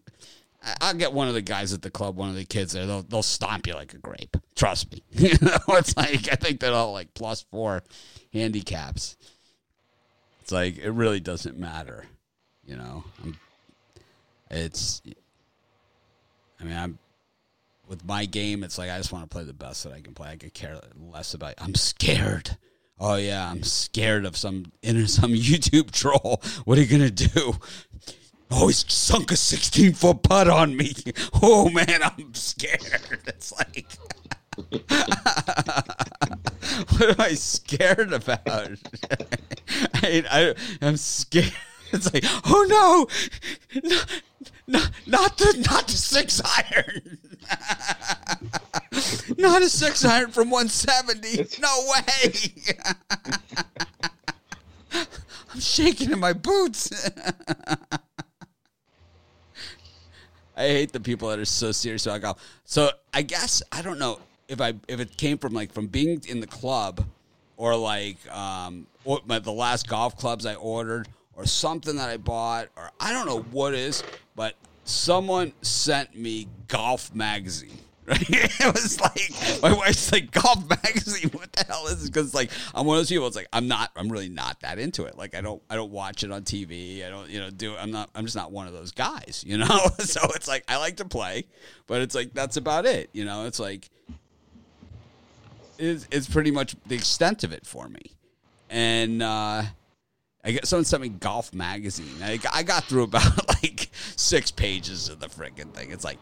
I'll 0.82 0.94
get 0.94 1.14
one 1.14 1.28
of 1.28 1.34
the 1.34 1.42
guys 1.42 1.74
at 1.74 1.82
the 1.82 1.90
club, 1.90 2.16
one 2.16 2.30
of 2.30 2.36
the 2.36 2.46
kids 2.46 2.74
there. 2.74 2.86
They'll 2.86 3.02
they'll 3.02 3.24
stomp 3.24 3.68
you 3.68 3.74
like 3.74 3.94
a 3.94 3.98
grape. 3.98 4.38
Trust 4.56 4.92
me. 4.92 5.04
you 5.12 5.34
know, 5.42 5.58
it's 5.70 5.96
like 5.98 6.32
I 6.32 6.36
think 6.36 6.60
they're 6.60 6.74
all 6.74 6.94
like 6.94 7.14
plus 7.14 7.42
four 7.52 7.84
handicaps. 8.34 9.18
It's 10.50 10.52
like 10.52 10.80
it 10.80 10.90
really 10.90 11.20
doesn't 11.20 11.60
matter, 11.60 12.06
you 12.66 12.76
know. 12.76 13.04
I'm, 13.24 13.38
it's, 14.50 15.04
I 16.60 16.64
mean, 16.64 16.76
I'm 16.76 16.98
with 17.88 18.04
my 18.04 18.26
game. 18.26 18.64
It's 18.64 18.80
like 18.80 18.90
I 18.90 18.98
just 18.98 19.12
want 19.12 19.24
to 19.24 19.30
play 19.30 19.44
the 19.44 19.54
best 19.54 19.84
that 19.84 19.94
I 19.94 20.02
can 20.02 20.16
play. 20.16 20.30
I 20.30 20.38
could 20.38 20.56
care 20.56 20.80
less 20.98 21.36
about. 21.36 21.54
I'm 21.60 21.76
scared 21.76 22.58
oh 23.00 23.16
yeah, 23.16 23.50
I'm 23.50 23.64
scared 23.64 24.26
of 24.26 24.36
some 24.36 24.72
inner 24.82 25.08
some 25.08 25.34
YouTube 25.34 25.92
troll. 25.92 26.42
What 26.66 26.78
are 26.78 26.82
you 26.82 26.88
gonna 26.88 27.12
do? 27.12 27.54
Oh, 28.52 28.68
he's 28.68 28.92
sunk 28.92 29.32
a 29.32 29.36
16 29.36 29.94
foot 29.94 30.24
putt 30.24 30.50
on 30.50 30.76
me. 30.76 30.94
Oh 31.44 31.70
man, 31.70 32.02
I'm 32.02 32.34
scared. 32.34 32.82
It's 33.28 33.54
like, 33.54 33.86
what 36.90 37.02
am 37.02 37.16
I 37.20 37.34
scared 37.34 38.14
about? 38.14 38.72
I, 39.96 40.24
I, 40.30 40.56
I'm 40.82 40.98
scared. 40.98 41.54
It's 41.92 42.14
like, 42.14 42.24
oh 42.46 42.68
no, 42.70 43.08
no, 43.82 44.00
no 44.68 44.80
not 45.08 45.40
the 45.40 45.66
not 45.68 45.88
the 45.88 45.94
six 45.94 46.40
iron, 46.46 47.18
not 49.40 49.64
a 49.64 49.70
six 49.70 50.06
iron 50.06 50.30
from 50.30 50.52
170. 50.52 51.60
No 51.60 51.90
way. 51.90 52.36
I'm 55.52 55.60
shaking 55.60 56.12
in 56.12 56.20
my 56.20 56.34
boots. 56.34 57.10
I 60.56 60.68
hate 60.68 60.92
the 60.92 61.00
people 61.00 61.30
that 61.30 61.40
are 61.40 61.46
so 61.46 61.72
serious 61.72 62.06
about 62.06 62.22
golf. 62.22 62.60
So 62.66 62.92
I 63.16 63.24
guess 63.24 63.64
I 63.72 63.82
don't 63.82 63.98
know 63.98 64.20
if 64.50 64.60
I 64.60 64.74
if 64.88 65.00
it 65.00 65.16
came 65.16 65.38
from 65.38 65.54
like 65.54 65.72
from 65.72 65.88
being 65.88 66.22
in 66.28 66.42
the 66.42 66.48
club 66.48 67.06
or 67.56 67.76
like 67.76 68.18
um 68.36 68.88
or 69.06 69.22
my, 69.26 69.40
the 69.40 69.52
last 69.52 69.88
golf 69.88 70.18
clubs 70.18 70.46
I 70.46 70.56
ordered 70.56 71.08
or 71.36 71.46
something 71.46 71.96
that 71.96 72.10
I 72.10 72.18
bought 72.18 72.68
or 72.76 72.92
I 73.00 73.14
don't 73.14 73.26
know 73.26 73.42
what 73.52 73.74
is, 73.74 74.04
but 74.36 74.56
someone 74.84 75.54
sent 75.62 76.16
me 76.16 76.48
Golf 76.68 77.14
Magazine. 77.16 77.78
Right? 78.10 78.26
It 78.28 78.74
was 78.74 79.00
like 79.00 79.62
my 79.62 79.72
wife's 79.72 80.12
like 80.12 80.32
golf 80.32 80.68
magazine. 80.68 81.30
What 81.30 81.54
the 81.54 81.64
hell 81.66 81.86
is 81.86 82.00
this? 82.00 82.10
Because 82.10 82.34
like 82.34 82.50
I'm 82.74 82.88
one 82.88 82.98
of 82.98 83.02
those 83.02 83.10
people. 83.10 83.28
It's 83.28 83.36
like 83.36 83.48
I'm 83.54 83.68
not. 83.68 83.92
I'm 83.96 84.12
really 84.12 84.30
not 84.30 84.60
that 84.62 84.80
into 84.80 85.04
it. 85.04 85.16
Like 85.16 85.36
I 85.36 85.42
don't. 85.42 85.62
I 85.70 85.76
don't 85.76 85.92
watch 85.92 86.24
it 86.24 86.32
on 86.32 86.42
TV. 86.42 87.06
I 87.06 87.12
don't. 87.12 87.30
You 87.30 87.40
know. 87.40 87.52
Do. 87.52 87.76
I'm 87.76 87.92
not. 87.92 88.10
I'm 88.16 88.26
just 88.26 88.36
not 88.36 88.52
one 88.52 88.66
of 88.66 88.74
those 88.74 88.92
guys. 88.92 89.44
You 89.46 89.60
know. 89.60 89.68
so 90.00 90.22
it's 90.34 90.48
like 90.48 90.64
I 90.68 90.78
like 90.78 90.98
to 90.98 91.06
play, 91.06 91.46
but 91.86 92.02
it's 92.02 92.16
like 92.16 92.34
that's 92.34 92.58
about 92.58 92.88
it. 92.88 93.12
You 93.14 93.26
know. 93.26 93.46
It's 93.46 93.60
like 93.60 93.92
it's, 95.80 96.08
it's 96.12 96.28
pretty 96.28 96.52
much 96.52 96.76
the 96.86 96.96
extent 96.96 97.44
of 97.44 97.52
it 97.52 97.66
for 97.66 97.88
me. 97.88 98.12
And 98.70 99.24
uh, 99.24 99.64
I 100.44 100.52
get 100.52 100.68
someone 100.68 100.86
sent 100.86 101.02
me 101.02 101.10
Golf 101.10 101.54
Magazine. 101.54 102.22
I, 102.22 102.40
I 102.54 102.64
got 102.64 102.84
through 102.84 103.04
about 103.04 103.48
like 103.64 103.90
six 104.16 104.52
pages 104.52 105.10
of 105.10 105.20
the 105.20 105.28
freaking 105.28 105.74
thing. 105.74 105.92
It's 105.92 106.04
like, 106.04 106.20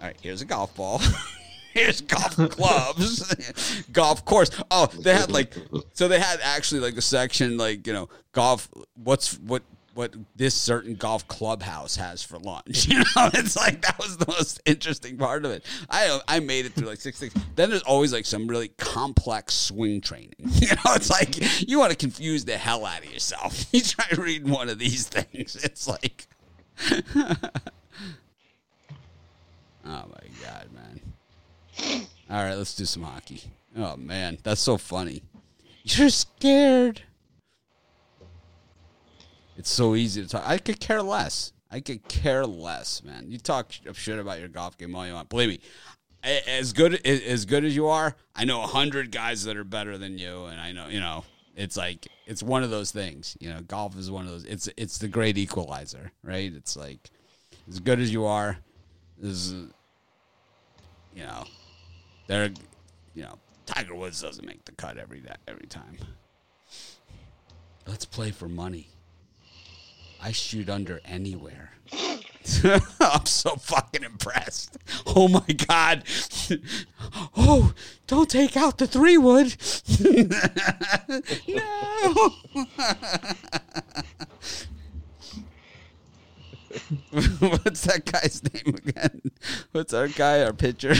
all 0.00 0.06
right, 0.06 0.16
here's 0.20 0.42
a 0.42 0.44
golf 0.44 0.74
ball. 0.74 1.00
here's 1.72 2.00
golf 2.00 2.36
clubs, 2.50 3.84
golf 3.92 4.24
course. 4.24 4.50
Oh, 4.70 4.86
they 4.86 5.14
had 5.14 5.30
like, 5.30 5.54
so 5.94 6.06
they 6.06 6.20
had 6.20 6.40
actually 6.42 6.80
like 6.80 6.96
a 6.96 7.02
section 7.02 7.56
like 7.56 7.86
you 7.86 7.92
know 7.92 8.08
golf. 8.32 8.68
What's 8.94 9.38
what 9.40 9.62
what 10.00 10.16
this 10.34 10.54
certain 10.54 10.94
golf 10.94 11.28
clubhouse 11.28 11.96
has 11.96 12.22
for 12.22 12.38
lunch. 12.38 12.88
You 12.90 12.98
know, 12.98 13.30
it's 13.34 13.56
like 13.56 13.82
that 13.82 13.98
was 13.98 14.16
the 14.16 14.26
most 14.26 14.60
interesting 14.64 15.18
part 15.18 15.44
of 15.44 15.50
it. 15.50 15.64
I 15.90 16.18
I 16.26 16.40
made 16.40 16.64
it 16.64 16.72
through 16.72 16.88
like 16.88 17.00
six 17.00 17.20
things. 17.20 17.34
Then 17.54 17.68
there's 17.68 17.82
always 17.82 18.10
like 18.12 18.24
some 18.24 18.48
really 18.48 18.68
complex 18.68 19.54
swing 19.54 20.00
training. 20.00 20.32
You 20.60 20.68
know, 20.68 20.94
it's 20.94 21.10
like 21.10 21.36
you 21.68 21.78
want 21.78 21.90
to 21.90 21.96
confuse 21.96 22.44
the 22.46 22.56
hell 22.56 22.86
out 22.86 23.04
of 23.04 23.12
yourself. 23.12 23.66
You 23.72 23.82
try 23.82 24.06
reading 24.16 24.50
one 24.50 24.68
of 24.68 24.78
these 24.78 25.06
things, 25.06 25.56
it's 25.56 25.86
like. 25.86 26.26
oh 26.90 27.36
my 29.84 30.24
god, 30.42 30.68
man! 30.74 31.00
All 32.30 32.42
right, 32.42 32.54
let's 32.54 32.74
do 32.74 32.86
some 32.86 33.02
hockey. 33.02 33.42
Oh 33.76 33.96
man, 33.96 34.38
that's 34.42 34.60
so 34.62 34.78
funny. 34.78 35.22
You're 35.84 36.08
scared. 36.08 37.02
It's 39.60 39.70
so 39.70 39.94
easy 39.94 40.22
to 40.22 40.28
talk. 40.28 40.42
I 40.46 40.56
could 40.56 40.80
care 40.80 41.02
less. 41.02 41.52
I 41.70 41.80
could 41.80 42.08
care 42.08 42.46
less, 42.46 43.02
man. 43.04 43.26
You 43.28 43.36
talk 43.36 43.70
shit 43.92 44.18
about 44.18 44.38
your 44.40 44.48
golf 44.48 44.78
game 44.78 44.94
all 44.94 45.06
you 45.06 45.12
want. 45.12 45.28
Believe 45.28 45.50
me, 45.50 45.60
as 46.24 46.72
good 46.72 47.06
as 47.06 47.44
good 47.44 47.66
as 47.66 47.76
you 47.76 47.86
are, 47.88 48.16
I 48.34 48.46
know 48.46 48.62
a 48.62 48.66
hundred 48.66 49.12
guys 49.12 49.44
that 49.44 49.58
are 49.58 49.64
better 49.64 49.98
than 49.98 50.16
you, 50.16 50.46
and 50.46 50.58
I 50.58 50.72
know 50.72 50.88
you 50.88 50.98
know 50.98 51.24
it's 51.54 51.76
like 51.76 52.08
it's 52.26 52.42
one 52.42 52.62
of 52.62 52.70
those 52.70 52.90
things. 52.90 53.36
You 53.38 53.50
know, 53.50 53.60
golf 53.60 53.98
is 53.98 54.10
one 54.10 54.24
of 54.24 54.30
those. 54.30 54.44
It's 54.46 54.70
it's 54.78 54.96
the 54.96 55.08
great 55.08 55.36
equalizer, 55.36 56.10
right? 56.24 56.50
It's 56.50 56.74
like 56.74 57.10
as 57.68 57.80
good 57.80 58.00
as 58.00 58.10
you 58.10 58.24
are, 58.24 58.56
is 59.20 59.52
you 59.52 61.22
know, 61.22 61.44
they're 62.28 62.50
you 63.14 63.24
know 63.24 63.38
Tiger 63.66 63.94
Woods 63.94 64.22
doesn't 64.22 64.46
make 64.46 64.64
the 64.64 64.72
cut 64.72 64.96
every 64.96 65.22
every 65.46 65.66
time. 65.66 65.98
Let's 67.86 68.06
play 68.06 68.30
for 68.30 68.48
money. 68.48 68.88
I 70.22 70.32
shoot 70.32 70.68
under 70.68 71.00
anywhere. 71.04 71.70
I'm 73.00 73.26
so 73.26 73.56
fucking 73.56 74.02
impressed. 74.02 74.78
Oh 75.06 75.28
my 75.28 75.46
god. 75.66 76.04
Oh, 77.36 77.72
don't 78.06 78.28
take 78.28 78.56
out 78.56 78.78
the 78.78 78.86
three 78.86 79.16
wood. 79.16 79.56
no. 81.48 82.30
What's 87.38 87.82
that 87.82 88.02
guy's 88.04 88.42
name 88.52 88.76
again? 88.76 89.22
What's 89.72 89.92
our 89.94 90.08
guy, 90.08 90.42
our 90.42 90.52
pitcher? 90.52 90.94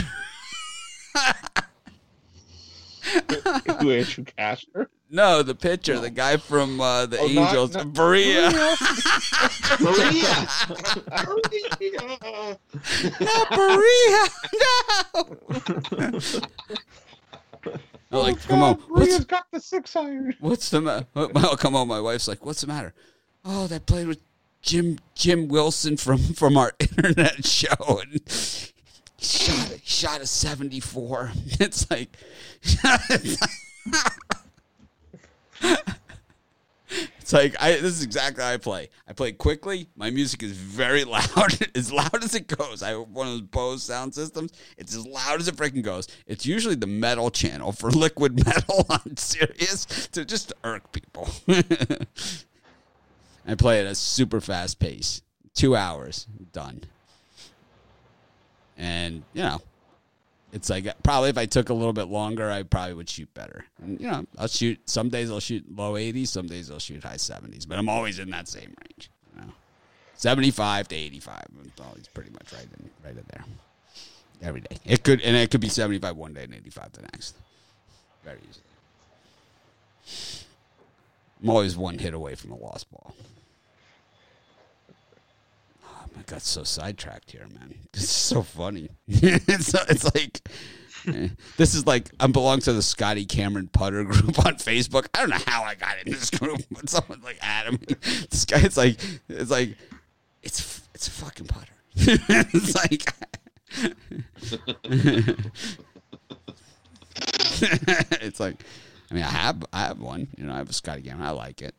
Who 3.79 3.91
Andrew 3.91 4.23
Casper? 4.25 4.89
No, 5.09 5.43
the 5.43 5.55
pitcher, 5.55 5.99
the 5.99 6.09
guy 6.09 6.37
from 6.37 6.79
uh, 6.79 7.05
the 7.05 7.19
oh, 7.19 7.27
Angels, 7.27 7.73
not, 7.73 7.87
not, 7.87 7.93
Barria. 7.95 8.49
Barria. 9.77 10.47
not 13.19 13.47
Barria. 13.49 14.29
No. 17.63 17.71
Oh, 18.11 18.21
like, 18.21 18.35
God, 18.35 18.47
come 18.47 18.63
on. 18.63 18.75
Barria's 18.75 19.13
what's, 19.13 19.25
got 19.25 19.45
the 19.51 19.59
six 19.59 19.95
iron. 19.95 20.35
What's 20.39 20.69
the 20.69 20.81
matter? 20.81 21.05
Oh, 21.15 21.55
come 21.57 21.75
on. 21.75 21.87
My 21.87 22.01
wife's 22.01 22.27
like, 22.27 22.45
what's 22.45 22.61
the 22.61 22.67
matter? 22.67 22.93
Oh, 23.45 23.67
that 23.67 23.85
played 23.85 24.07
with 24.07 24.21
Jim 24.61 24.99
Jim 25.15 25.47
Wilson 25.47 25.97
from 25.97 26.19
from 26.19 26.57
our 26.57 26.73
internet 26.79 27.45
show, 27.45 28.01
and 28.01 28.11
he 28.13 28.70
shot 29.21 29.79
shot 29.83 30.21
a 30.21 30.25
seventy 30.25 30.79
four. 30.79 31.31
It's 31.59 31.89
like. 31.89 32.09
It's 32.63 32.83
like 35.63 35.87
it's 37.19 37.33
like 37.33 37.55
I 37.61 37.71
this 37.73 37.93
is 37.93 38.03
exactly 38.03 38.43
how 38.43 38.49
I 38.49 38.57
play. 38.57 38.89
I 39.07 39.13
play 39.13 39.31
quickly. 39.31 39.87
My 39.95 40.09
music 40.09 40.43
is 40.43 40.51
very 40.51 41.03
loud, 41.05 41.67
as 41.75 41.91
loud 41.91 42.23
as 42.23 42.35
it 42.35 42.47
goes. 42.47 42.83
I 42.83 42.89
have 42.89 43.09
one 43.09 43.27
of 43.27 43.33
those 43.33 43.41
Bose 43.41 43.83
sound 43.83 44.13
systems. 44.13 44.51
It's 44.77 44.95
as 44.95 45.05
loud 45.05 45.39
as 45.39 45.47
it 45.47 45.55
freaking 45.55 45.83
goes. 45.83 46.07
It's 46.27 46.45
usually 46.45 46.75
the 46.75 46.87
metal 46.87 47.31
channel 47.31 47.71
for 47.71 47.89
liquid 47.91 48.43
metal 48.45 48.85
on 48.89 49.15
Sirius 49.17 49.85
to 50.11 50.25
just 50.25 50.51
irk 50.63 50.91
people. 50.91 51.29
I 53.47 53.55
play 53.55 53.79
at 53.79 53.85
a 53.85 53.95
super 53.95 54.41
fast 54.41 54.79
pace. 54.79 55.21
Two 55.53 55.75
hours, 55.75 56.27
done. 56.51 56.83
And, 58.81 59.21
you 59.33 59.43
know, 59.43 59.61
it's 60.51 60.69
like 60.69 60.87
probably 61.03 61.29
if 61.29 61.37
I 61.37 61.45
took 61.45 61.69
a 61.69 61.73
little 61.73 61.93
bit 61.93 62.07
longer, 62.07 62.49
I 62.49 62.63
probably 62.63 62.95
would 62.95 63.07
shoot 63.07 63.31
better. 63.35 63.65
And, 63.81 64.01
you 64.01 64.09
know, 64.09 64.25
I'll 64.39 64.47
shoot. 64.47 64.79
Some 64.89 65.09
days 65.09 65.29
I'll 65.29 65.39
shoot 65.39 65.63
low 65.73 65.93
80s, 65.93 66.29
some 66.29 66.47
days 66.47 66.71
I'll 66.71 66.79
shoot 66.79 67.03
high 67.03 67.15
70s, 67.15 67.67
but 67.67 67.77
I'm 67.77 67.87
always 67.87 68.17
in 68.17 68.31
that 68.31 68.47
same 68.47 68.73
range. 68.83 69.11
You 69.35 69.41
know, 69.41 69.53
75 70.15 70.87
to 70.87 70.95
85. 70.95 71.45
I'm 71.59 71.85
always 71.85 72.07
pretty 72.07 72.31
much 72.31 72.51
right 72.53 72.67
in 72.79 72.89
right 73.05 73.15
in 73.15 73.23
there 73.29 73.45
every 74.41 74.61
day. 74.61 74.77
It 74.83 75.03
could 75.03 75.21
and 75.21 75.37
it 75.37 75.51
could 75.51 75.61
be 75.61 75.69
75 75.69 76.17
one 76.17 76.33
day 76.33 76.43
and 76.43 76.55
85 76.55 76.91
the 76.93 77.01
next. 77.03 77.35
Very 78.25 78.39
easy. 78.49 78.61
I'm 81.41 81.49
always 81.49 81.77
one 81.77 81.99
hit 81.99 82.15
away 82.15 82.33
from 82.33 82.51
a 82.51 82.57
lost 82.57 82.91
ball. 82.91 83.15
I 86.17 86.21
got 86.23 86.41
so 86.41 86.63
sidetracked 86.63 87.31
here, 87.31 87.47
man. 87.53 87.75
It's 87.93 88.09
so 88.09 88.41
funny. 88.41 88.89
it's, 89.07 89.73
it's 89.73 90.15
like 90.15 90.39
eh. 91.07 91.27
this 91.57 91.75
is 91.75 91.85
like 91.85 92.09
I 92.19 92.27
belong 92.27 92.59
to 92.61 92.73
the 92.73 92.81
Scotty 92.81 93.25
Cameron 93.25 93.67
putter 93.67 94.03
group 94.05 94.39
on 94.45 94.55
Facebook. 94.55 95.07
I 95.13 95.19
don't 95.19 95.29
know 95.29 95.37
how 95.45 95.63
I 95.63 95.75
got 95.75 95.97
in 96.05 96.11
this 96.11 96.29
group, 96.29 96.61
but 96.71 96.89
someone 96.89 97.21
like 97.21 97.37
Adam. 97.41 97.79
This 98.29 98.45
guy, 98.45 98.61
it's 98.61 98.77
like 98.77 98.97
it's 99.27 99.51
like 99.51 99.75
it's 100.41 100.81
it's 100.93 101.07
a 101.09 101.11
fucking 101.11 101.47
putter. 101.47 101.73
it's 101.95 102.75
like 102.75 103.13
it's 108.21 108.39
like 108.39 108.63
I 109.09 109.13
mean 109.13 109.23
I 109.23 109.27
have 109.27 109.65
I 109.73 109.79
have 109.81 109.99
one. 109.99 110.29
You 110.37 110.45
know 110.45 110.53
I 110.53 110.57
have 110.57 110.69
a 110.69 110.73
Scotty 110.73 111.01
Cameron. 111.01 111.27
I 111.27 111.31
like 111.31 111.61
it. 111.61 111.75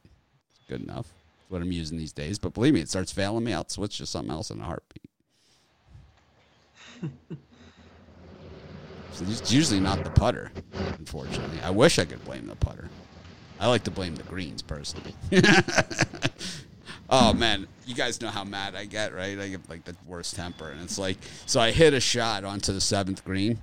It's 0.51 0.69
good 0.69 0.83
enough 0.83 1.09
what 1.53 1.63
I'm 1.63 1.71
using 1.71 1.99
these 1.99 2.13
days. 2.13 2.39
But 2.39 2.55
believe 2.55 2.75
me, 2.75 2.81
it 2.81 2.89
starts 2.89 3.13
failing 3.13 3.45
me. 3.45 3.53
I'll 3.53 3.69
switch 3.69 3.99
to 3.99 4.07
something 4.07 4.33
else 4.33 4.51
in 4.51 4.61
a 4.61 4.65
heartbeat. 4.65 5.11
so 9.13 9.25
it's 9.29 9.53
usually 9.53 9.81
not 9.81 10.03
the 10.03 10.11
putter, 10.11 10.51
unfortunately. 10.99 11.61
I 11.63 11.71
wish 11.71 11.99
I 11.99 12.05
could 12.05 12.25
blame 12.25 12.47
the 12.47 12.57
putter. 12.57 12.89
I 13.61 13.69
like 13.69 13.85
to 13.85 13.91
blame 13.91 14.17
the 14.17 14.25
greens 14.25 14.63
personally. 14.63 15.15
oh 17.11 17.33
man, 17.33 17.69
you 17.87 17.95
guys 17.95 18.21
know 18.21 18.29
how 18.29 18.43
mad 18.43 18.75
I 18.75 18.87
get, 18.87 19.15
right? 19.15 19.39
I 19.39 19.49
get 19.49 19.69
like 19.69 19.85
the 19.85 19.95
worst 20.07 20.35
temper, 20.35 20.71
and 20.71 20.81
it's 20.81 20.99
like 20.99 21.19
so 21.47 21.61
I 21.61 21.71
hit 21.71 21.95
a 21.95 22.01
shot 22.01 22.43
onto 22.43 22.73
the 22.73 22.81
seventh 22.81 23.25
green, 23.25 23.63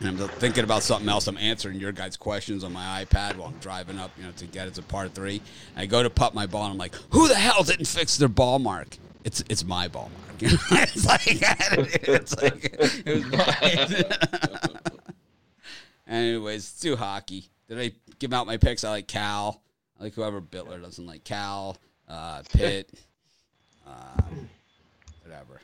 and 0.00 0.08
I'm 0.08 0.28
thinking 0.28 0.64
about 0.64 0.82
something 0.82 1.08
else. 1.08 1.26
I'm 1.26 1.38
answering 1.38 1.80
your 1.80 1.92
guys' 1.92 2.16
questions 2.16 2.62
on 2.62 2.72
my 2.72 3.04
iPad 3.04 3.36
while 3.36 3.48
I'm 3.48 3.58
driving 3.58 3.98
up, 3.98 4.10
you 4.16 4.24
know, 4.24 4.30
to 4.32 4.46
get 4.46 4.68
it 4.68 4.74
to 4.74 4.82
par 4.82 5.08
three. 5.08 5.42
And 5.74 5.82
I 5.82 5.86
go 5.86 6.02
to 6.02 6.10
putt 6.10 6.34
my 6.34 6.46
ball, 6.46 6.64
and 6.64 6.72
I'm 6.72 6.78
like, 6.78 6.94
"Who 7.10 7.26
the 7.26 7.34
hell 7.34 7.64
didn't 7.64 7.86
fix 7.86 8.16
their 8.16 8.28
ball 8.28 8.58
mark?" 8.58 8.96
It's 9.24 9.42
it's 9.48 9.64
my 9.64 9.88
ball 9.88 10.10
mark. 10.14 10.52
it's 10.70 11.04
like 11.04 11.22
it's 11.26 12.40
like 12.40 12.76
it 13.06 13.14
was 13.14 13.26
mine. 13.26 14.88
Anyways, 16.08 16.72
do 16.80 16.96
hockey. 16.96 17.48
Did 17.68 17.80
I 17.80 17.92
give 18.18 18.32
out 18.32 18.46
my 18.46 18.56
picks? 18.56 18.84
I 18.84 18.90
like 18.90 19.08
Cal. 19.08 19.62
I 19.98 20.04
like 20.04 20.14
whoever 20.14 20.40
Bitler 20.40 20.80
doesn't 20.80 21.06
like. 21.06 21.24
Cal, 21.24 21.76
uh, 22.08 22.42
Pitt, 22.52 22.90
uh, 23.86 24.22
whatever. 25.22 25.60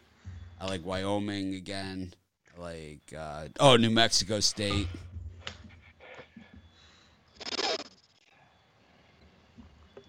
I 0.61 0.67
like 0.67 0.85
Wyoming 0.85 1.55
again. 1.55 2.13
Like 2.59 3.13
uh, 3.17 3.49
oh 3.61 3.77
New 3.77 3.91
Mexico 3.91 4.41
State. 4.41 4.89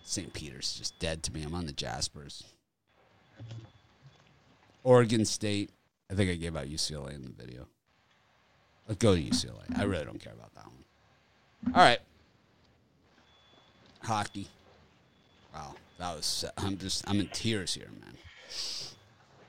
St. 0.04 0.32
Peter's 0.34 0.76
just 0.78 0.98
dead 1.00 1.24
to 1.24 1.34
me. 1.34 1.44
I'm 1.44 1.54
on 1.54 1.66
the 1.66 1.74
Jaspers. 1.74 2.44
Oregon 4.84 5.26
State. 5.26 5.72
I 6.10 6.14
think 6.14 6.30
I 6.30 6.36
gave 6.36 6.56
out 6.56 6.68
UCLA 6.68 7.16
in 7.16 7.24
the 7.24 7.32
video. 7.32 7.66
Let's 8.88 9.00
go 9.00 9.16
to 9.16 9.22
UCLA. 9.22 9.78
I 9.78 9.84
really 9.84 10.06
don't 10.06 10.20
care 10.20 10.34
about 10.34 10.54
that 10.54 10.66
one. 10.66 11.74
All 11.76 11.82
right. 11.82 12.00
Hockey. 14.04 14.48
Wow, 15.54 15.74
that 15.98 16.16
was. 16.16 16.46
I'm 16.58 16.78
just. 16.78 17.04
I'm 17.10 17.20
in 17.20 17.28
tears 17.28 17.74
here, 17.74 17.90
man. 18.00 18.14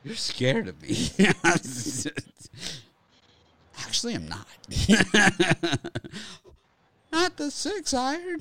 You're 0.02 0.14
scared 0.14 0.68
of 0.68 0.80
me. 0.82 1.10
Actually, 3.78 4.14
I'm 4.14 4.28
not. 4.28 4.46
not 7.12 7.36
the 7.36 7.50
six 7.50 7.94
iron. 7.94 8.40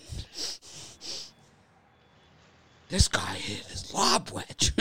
This 2.90 3.08
guy 3.08 3.36
hit 3.36 3.66
his 3.66 3.94
lob 3.94 4.30
wedge. 4.32 4.72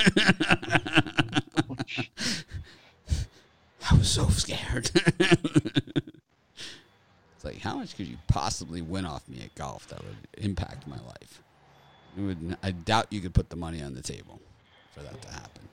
I 3.91 3.97
was 3.97 4.09
so 4.09 4.29
scared. 4.29 4.91
it's 4.95 6.01
like, 7.45 7.59
how 7.59 7.77
much 7.77 7.97
could 7.97 8.07
you 8.07 8.17
possibly 8.29 8.83
win 8.83 9.05
off 9.05 9.29
me 9.29 9.41
at 9.45 9.55
golf 9.55 9.89
that 9.89 10.03
would 10.03 10.17
impact 10.39 10.87
my 10.87 10.99
life? 10.99 11.43
It 12.17 12.21
would, 12.21 12.57
I 12.63 12.71
doubt 12.71 13.09
you 13.11 13.21
could 13.21 13.35
put 13.35 13.51
the 13.51 13.57
money 13.57 13.83
on 13.83 13.95
the 13.95 14.03
table 14.03 14.41
for 14.93 15.01
that 15.01 15.21
to 15.23 15.29
happen. 15.29 15.69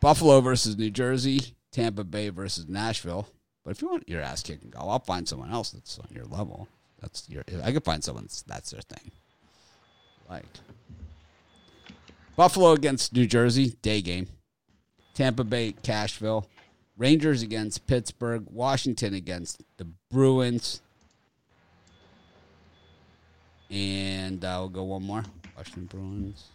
Buffalo 0.00 0.40
versus 0.40 0.78
New 0.78 0.90
Jersey, 0.90 1.54
Tampa 1.72 2.04
Bay 2.04 2.28
versus 2.28 2.68
Nashville. 2.68 3.28
But 3.70 3.76
if 3.76 3.82
you 3.82 3.88
want 3.88 4.08
your 4.08 4.20
ass 4.20 4.42
kicked 4.42 4.68
golf, 4.68 4.90
I'll 4.90 4.98
find 4.98 5.28
someone 5.28 5.52
else 5.52 5.70
that's 5.70 5.96
on 6.00 6.08
your 6.12 6.24
level. 6.24 6.66
That's 7.00 7.28
your. 7.28 7.44
I 7.62 7.70
could 7.70 7.84
find 7.84 8.02
someone 8.02 8.24
that's, 8.24 8.42
that's 8.42 8.72
their 8.72 8.80
thing. 8.80 9.12
Like 10.28 10.44
Buffalo 12.34 12.72
against 12.72 13.12
New 13.12 13.28
Jersey, 13.28 13.76
day 13.80 14.02
game. 14.02 14.26
Tampa 15.14 15.44
Bay, 15.44 15.76
Cashville. 15.84 16.46
Rangers 16.96 17.42
against 17.42 17.86
Pittsburgh. 17.86 18.44
Washington 18.50 19.14
against 19.14 19.62
the 19.76 19.86
Bruins. 20.10 20.82
And 23.70 24.44
uh, 24.44 24.56
we'll 24.58 24.68
go 24.70 24.82
one 24.82 25.04
more. 25.04 25.22
Washington 25.56 25.84
Bruins. 25.84 26.48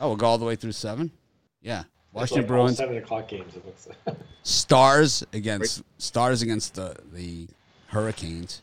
Oh, 0.00 0.08
we'll 0.08 0.16
go 0.16 0.26
all 0.26 0.38
the 0.38 0.44
way 0.44 0.56
through 0.56 0.72
seven? 0.72 1.12
Yeah. 1.62 1.84
Washington 2.16 2.42
like 2.42 2.48
Bruins. 2.48 2.76
seven 2.78 2.96
o'clock 2.96 3.28
games. 3.28 3.54
It 3.56 3.64
looks 3.66 3.88
like. 4.06 4.16
Stars 4.42 5.24
against 5.32 5.82
Stars 5.98 6.42
against 6.42 6.74
the 6.74 6.96
the 7.12 7.48
Hurricanes. 7.88 8.62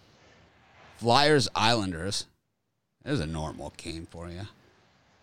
Flyers 0.97 1.47
Islanders. 1.55 2.27
There's 3.03 3.19
a 3.19 3.27
normal 3.27 3.73
game 3.77 4.07
for 4.09 4.29
you. 4.29 4.41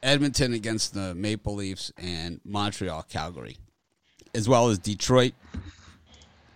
Edmonton 0.02 0.52
against 0.54 0.94
the 0.94 1.14
Maple 1.14 1.54
Leafs 1.54 1.92
and 1.98 2.40
Montreal 2.44 3.02
Calgary, 3.08 3.56
as 4.34 4.48
well 4.48 4.68
as 4.68 4.78
Detroit 4.78 5.32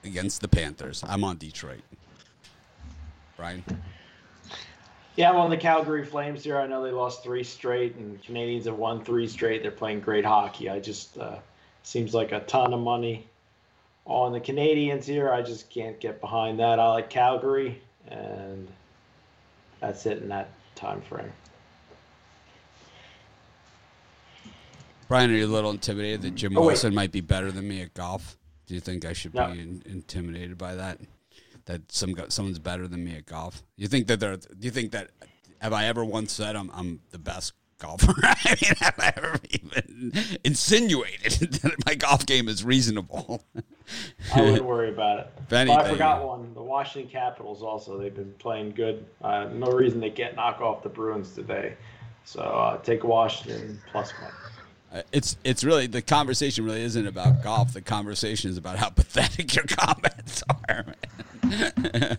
against 0.05 0.41
the 0.41 0.49
Panthers. 0.49 1.03
I'm 1.07 1.25
on 1.25 1.37
Detroit. 1.39 1.81
Brian. 3.37 3.65
Yeah, 5.17 5.31
I'm 5.31 5.37
on 5.37 5.51
the 5.51 5.57
Calgary 5.57 6.05
Flames 6.05 6.43
here. 6.45 6.59
I 6.59 6.67
know 6.67 6.83
they 6.83 6.91
lost 6.91 7.23
three 7.23 7.45
straight, 7.45 7.95
and 7.97 8.23
Canadiens 8.23 8.65
have 8.65 8.77
won 8.77 9.05
three 9.05 9.29
straight. 9.29 9.63
They're 9.63 9.71
playing 9.71 10.01
great 10.01 10.25
hockey. 10.25 10.69
I 10.69 10.81
just 10.81 11.19
uh, 11.19 11.37
seems 11.85 12.13
like 12.15 12.33
a 12.33 12.41
ton 12.41 12.73
of 12.75 12.81
money 12.81 13.29
on 14.07 14.33
the 14.33 14.41
Canadiens 14.41 15.05
here. 15.05 15.33
I 15.33 15.43
just 15.43 15.71
can't 15.71 16.01
get 16.01 16.21
behind 16.21 16.59
that. 16.59 16.79
I 16.81 16.89
like 16.89 17.09
Calgary, 17.11 17.81
and 18.09 18.67
that's 19.81 20.05
it 20.07 20.19
in 20.23 20.29
that 20.31 20.51
time 20.75 21.01
frame. 21.03 21.33
Brian, 25.07 25.31
are 25.31 25.35
you 25.35 25.47
a 25.47 25.47
little 25.47 25.71
intimidated 25.71 26.23
that 26.23 26.35
Jim 26.35 26.57
Oh, 26.57 26.63
wait. 26.63 26.67
Wilson 26.69 26.95
might 26.95 27.13
be 27.13 27.21
better 27.21 27.53
than 27.53 27.69
me 27.69 27.83
at 27.83 27.95
golf? 27.95 28.37
Do 28.67 28.75
you 28.75 28.81
think 28.81 29.05
I 29.05 29.13
should 29.13 29.35
No. 29.35 29.53
be 29.53 29.61
in, 29.61 29.83
intimidated 29.85 30.57
by 30.57 30.75
that? 30.75 30.99
That 31.67 31.93
some 31.93 32.15
someone's 32.29 32.59
better 32.59 32.89
than 32.89 33.05
me 33.05 33.17
at 33.17 33.27
golf? 33.27 33.63
You 33.77 33.87
think 33.87 34.07
that 34.09 34.21
they're? 34.21 34.37
Do 34.37 34.47
you 34.61 34.71
think 34.71 34.93
that? 34.93 35.11
Have 35.61 35.73
I 35.73 35.87
ever 35.87 36.05
once 36.05 36.33
said 36.33 36.57
I'm 36.57 36.71
I'm 36.73 37.01
the 37.11 37.19
best 37.19 37.53
golfer? 37.79 38.15
I 38.23 38.57
mean, 38.63 38.75
have 38.81 38.95
I 38.99 39.13
ever 39.17 39.41
even 39.51 40.13
insinuated 40.45 41.53
that 41.63 41.87
my 41.87 41.95
golf 41.95 42.27
game 42.27 42.49
is 42.49 42.65
reasonable? 42.65 43.45
I 44.35 44.41
wouldn't 44.41 44.65
worry 44.65 44.89
about 44.91 45.21
it. 45.21 45.33
If 45.39 45.49
But 45.49 45.69
I 45.69 45.91
forgot 45.91 46.27
one. 46.27 46.55
The 46.55 46.63
Washington 46.63 47.11
Capitals 47.11 47.63
also. 47.63 47.99
They've 47.99 48.15
been 48.15 48.35
playing 48.39 48.73
good. 48.73 49.05
Uh, 49.23 49.45
no 49.53 49.67
reason 49.73 50.01
they 50.01 50.11
can't 50.11 50.37
knock 50.37 50.61
off 50.61 50.83
the 50.83 50.89
Bruins 50.89 51.35
today. 51.35 51.77
So 52.25 52.41
uh, 52.41 52.79
take 52.79 53.05
Washington 53.05 53.81
plus 53.93 54.13
one. 54.13 54.33
Uh, 54.93 55.03
It's 55.13 55.37
it's 55.45 55.63
really 55.65 55.87
the 55.87 56.01
conversation 56.03 56.65
really 56.65 56.83
isn't 56.83 57.07
about 57.07 57.43
golf. 57.43 57.73
The 57.75 57.83
conversation 57.83 58.51
is 58.51 58.57
about 58.57 58.79
how 58.79 58.89
pathetic 59.01 59.55
your 59.55 59.65
comments 59.67 60.43
are. 60.69 60.87
Man. 61.43 62.19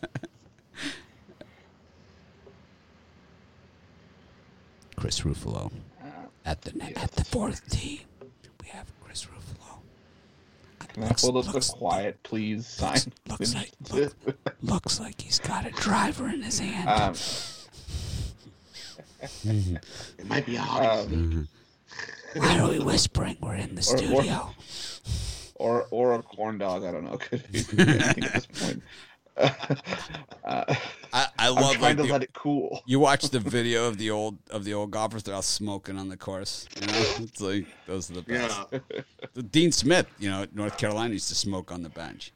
Chris 5.06 5.22
Ruffalo 5.22 5.72
at 6.46 6.64
the 6.64 6.72
at 7.00 7.12
the 7.12 7.24
fourth 7.24 7.70
tee. 7.70 8.02
We 8.64 8.70
have 8.70 8.88
Chris 9.04 9.28
Ruffalo. 9.28 9.78
Can 10.94 11.04
I 11.04 11.08
Looks- 11.10 11.22
hold 11.22 11.38
up 11.38 11.46
the 11.46 11.52
looks- 11.52 11.70
quiet 11.70 12.24
please 12.24 12.66
sign? 12.66 12.98
looks 13.30 13.54
like 13.54 13.70
look, 13.94 14.16
looks 14.64 15.00
like 15.00 15.22
he's 15.22 15.38
got 15.38 15.68
a 15.68 15.70
driver 15.70 16.28
in 16.28 16.42
his 16.42 16.58
hand. 16.58 16.90
um, 16.90 17.14
It 20.18 20.26
might 20.26 20.46
be 20.48 20.56
a 20.56 20.62
hockey 20.62 21.08
stick. 21.08 21.14
um, 21.20 21.48
Why 22.36 22.60
are 22.60 22.70
we 22.70 22.80
whispering? 22.80 23.38
We're 23.42 23.56
in 23.56 23.76
the 23.76 23.82
or- 23.92 23.96
or- 23.96 24.24
studio. 24.24 24.50
or 25.54 25.88
or 25.92 26.14
a 26.16 26.24
corn 26.24 26.58
dog. 26.58 26.84
I 26.84 26.92
don't 26.92 27.04
know. 27.04 27.18
Could 27.18 27.44
be 27.52 27.60
anything 27.60 28.24
at 28.24 28.34
this 28.34 28.48
point. 28.48 28.82
uh, 29.38 29.52
I, 30.44 30.76
I 31.14 31.28
I'm 31.40 31.56
love 31.56 31.76
trying 31.76 31.82
like 31.82 31.98
to 31.98 32.04
the- 32.04 32.10
let 32.12 32.24
it 32.24 32.34
cool. 32.34 32.82
You 32.86 33.00
watch 33.00 33.30
the 33.30 33.40
video 33.58 33.88
of 33.88 33.98
the 33.98 34.12
old 34.12 34.38
of 34.50 34.64
the 34.64 34.74
old 34.74 34.92
golfers; 34.92 35.24
they're 35.24 35.36
all 35.36 35.42
smoking 35.42 35.98
on 35.98 36.08
the 36.10 36.18
course. 36.18 36.68
You 36.80 36.88
know, 36.88 36.94
it's 37.20 37.42
like 37.42 37.66
those 37.86 38.10
are 38.10 38.16
the 38.16 38.22
best. 38.22 38.66
Yeah. 38.72 38.80
The 39.34 39.44
Dean 39.44 39.72
Smith, 39.72 40.08
you 40.20 40.30
know, 40.30 40.46
North 40.54 40.78
Carolina 40.78 41.14
used 41.14 41.28
to 41.30 41.36
smoke 41.36 41.72
on 41.72 41.84
the 41.84 41.90
bench. 41.90 42.32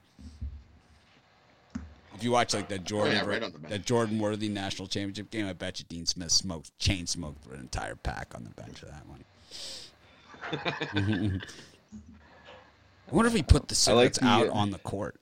If 2.16 2.24
you 2.26 2.32
watch 2.32 2.54
like 2.54 2.68
that 2.68 2.84
Jordan, 2.84 3.14
Oh, 3.14 3.22
yeah, 3.22 3.26
right 3.26 3.42
the 3.42 3.70
that 3.70 3.86
Jordan 3.86 4.20
Worthy 4.20 4.50
national 4.50 4.90
championship 4.90 5.32
game, 5.32 5.48
I 5.48 5.54
bet 5.54 5.80
you 5.80 5.86
Dean 5.88 6.06
Smith 6.06 6.32
smoked 6.32 6.78
chain 6.78 7.08
smoked 7.08 7.46
for 7.46 7.54
an 7.54 7.62
entire 7.62 7.96
pack 7.96 8.34
on 8.36 8.44
the 8.44 8.50
bench 8.62 8.84
of 8.84 8.90
that 8.90 9.06
one. 9.08 9.24
I 13.10 13.16
wonder 13.16 13.28
if 13.30 13.34
he 13.36 13.42
put 13.44 13.68
the 13.68 13.92
I 13.92 13.94
like 13.94 14.16
cigarettes 14.16 14.20
the, 14.20 14.26
out 14.26 14.48
uh, 14.50 14.52
on 14.52 14.72
the 14.72 14.80
court. 14.80 15.19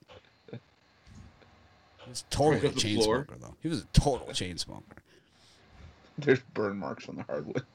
He 2.08 2.12
was 2.12 2.24
totally 2.30 2.56
Right 2.56 2.64
a 2.64 2.68
on 2.70 2.74
the 2.76 2.80
chain 2.80 2.96
floor. 3.02 3.26
smoker, 3.26 3.40
though. 3.42 3.56
He 3.62 3.68
was 3.68 3.82
a 3.82 3.86
total 3.92 4.32
chain 4.34 4.58
smoker. 4.58 4.96
There's 6.18 6.40
burn 6.54 6.78
marks 6.78 7.10
on 7.10 7.18
the 7.18 7.24
hardwood. 7.24 7.66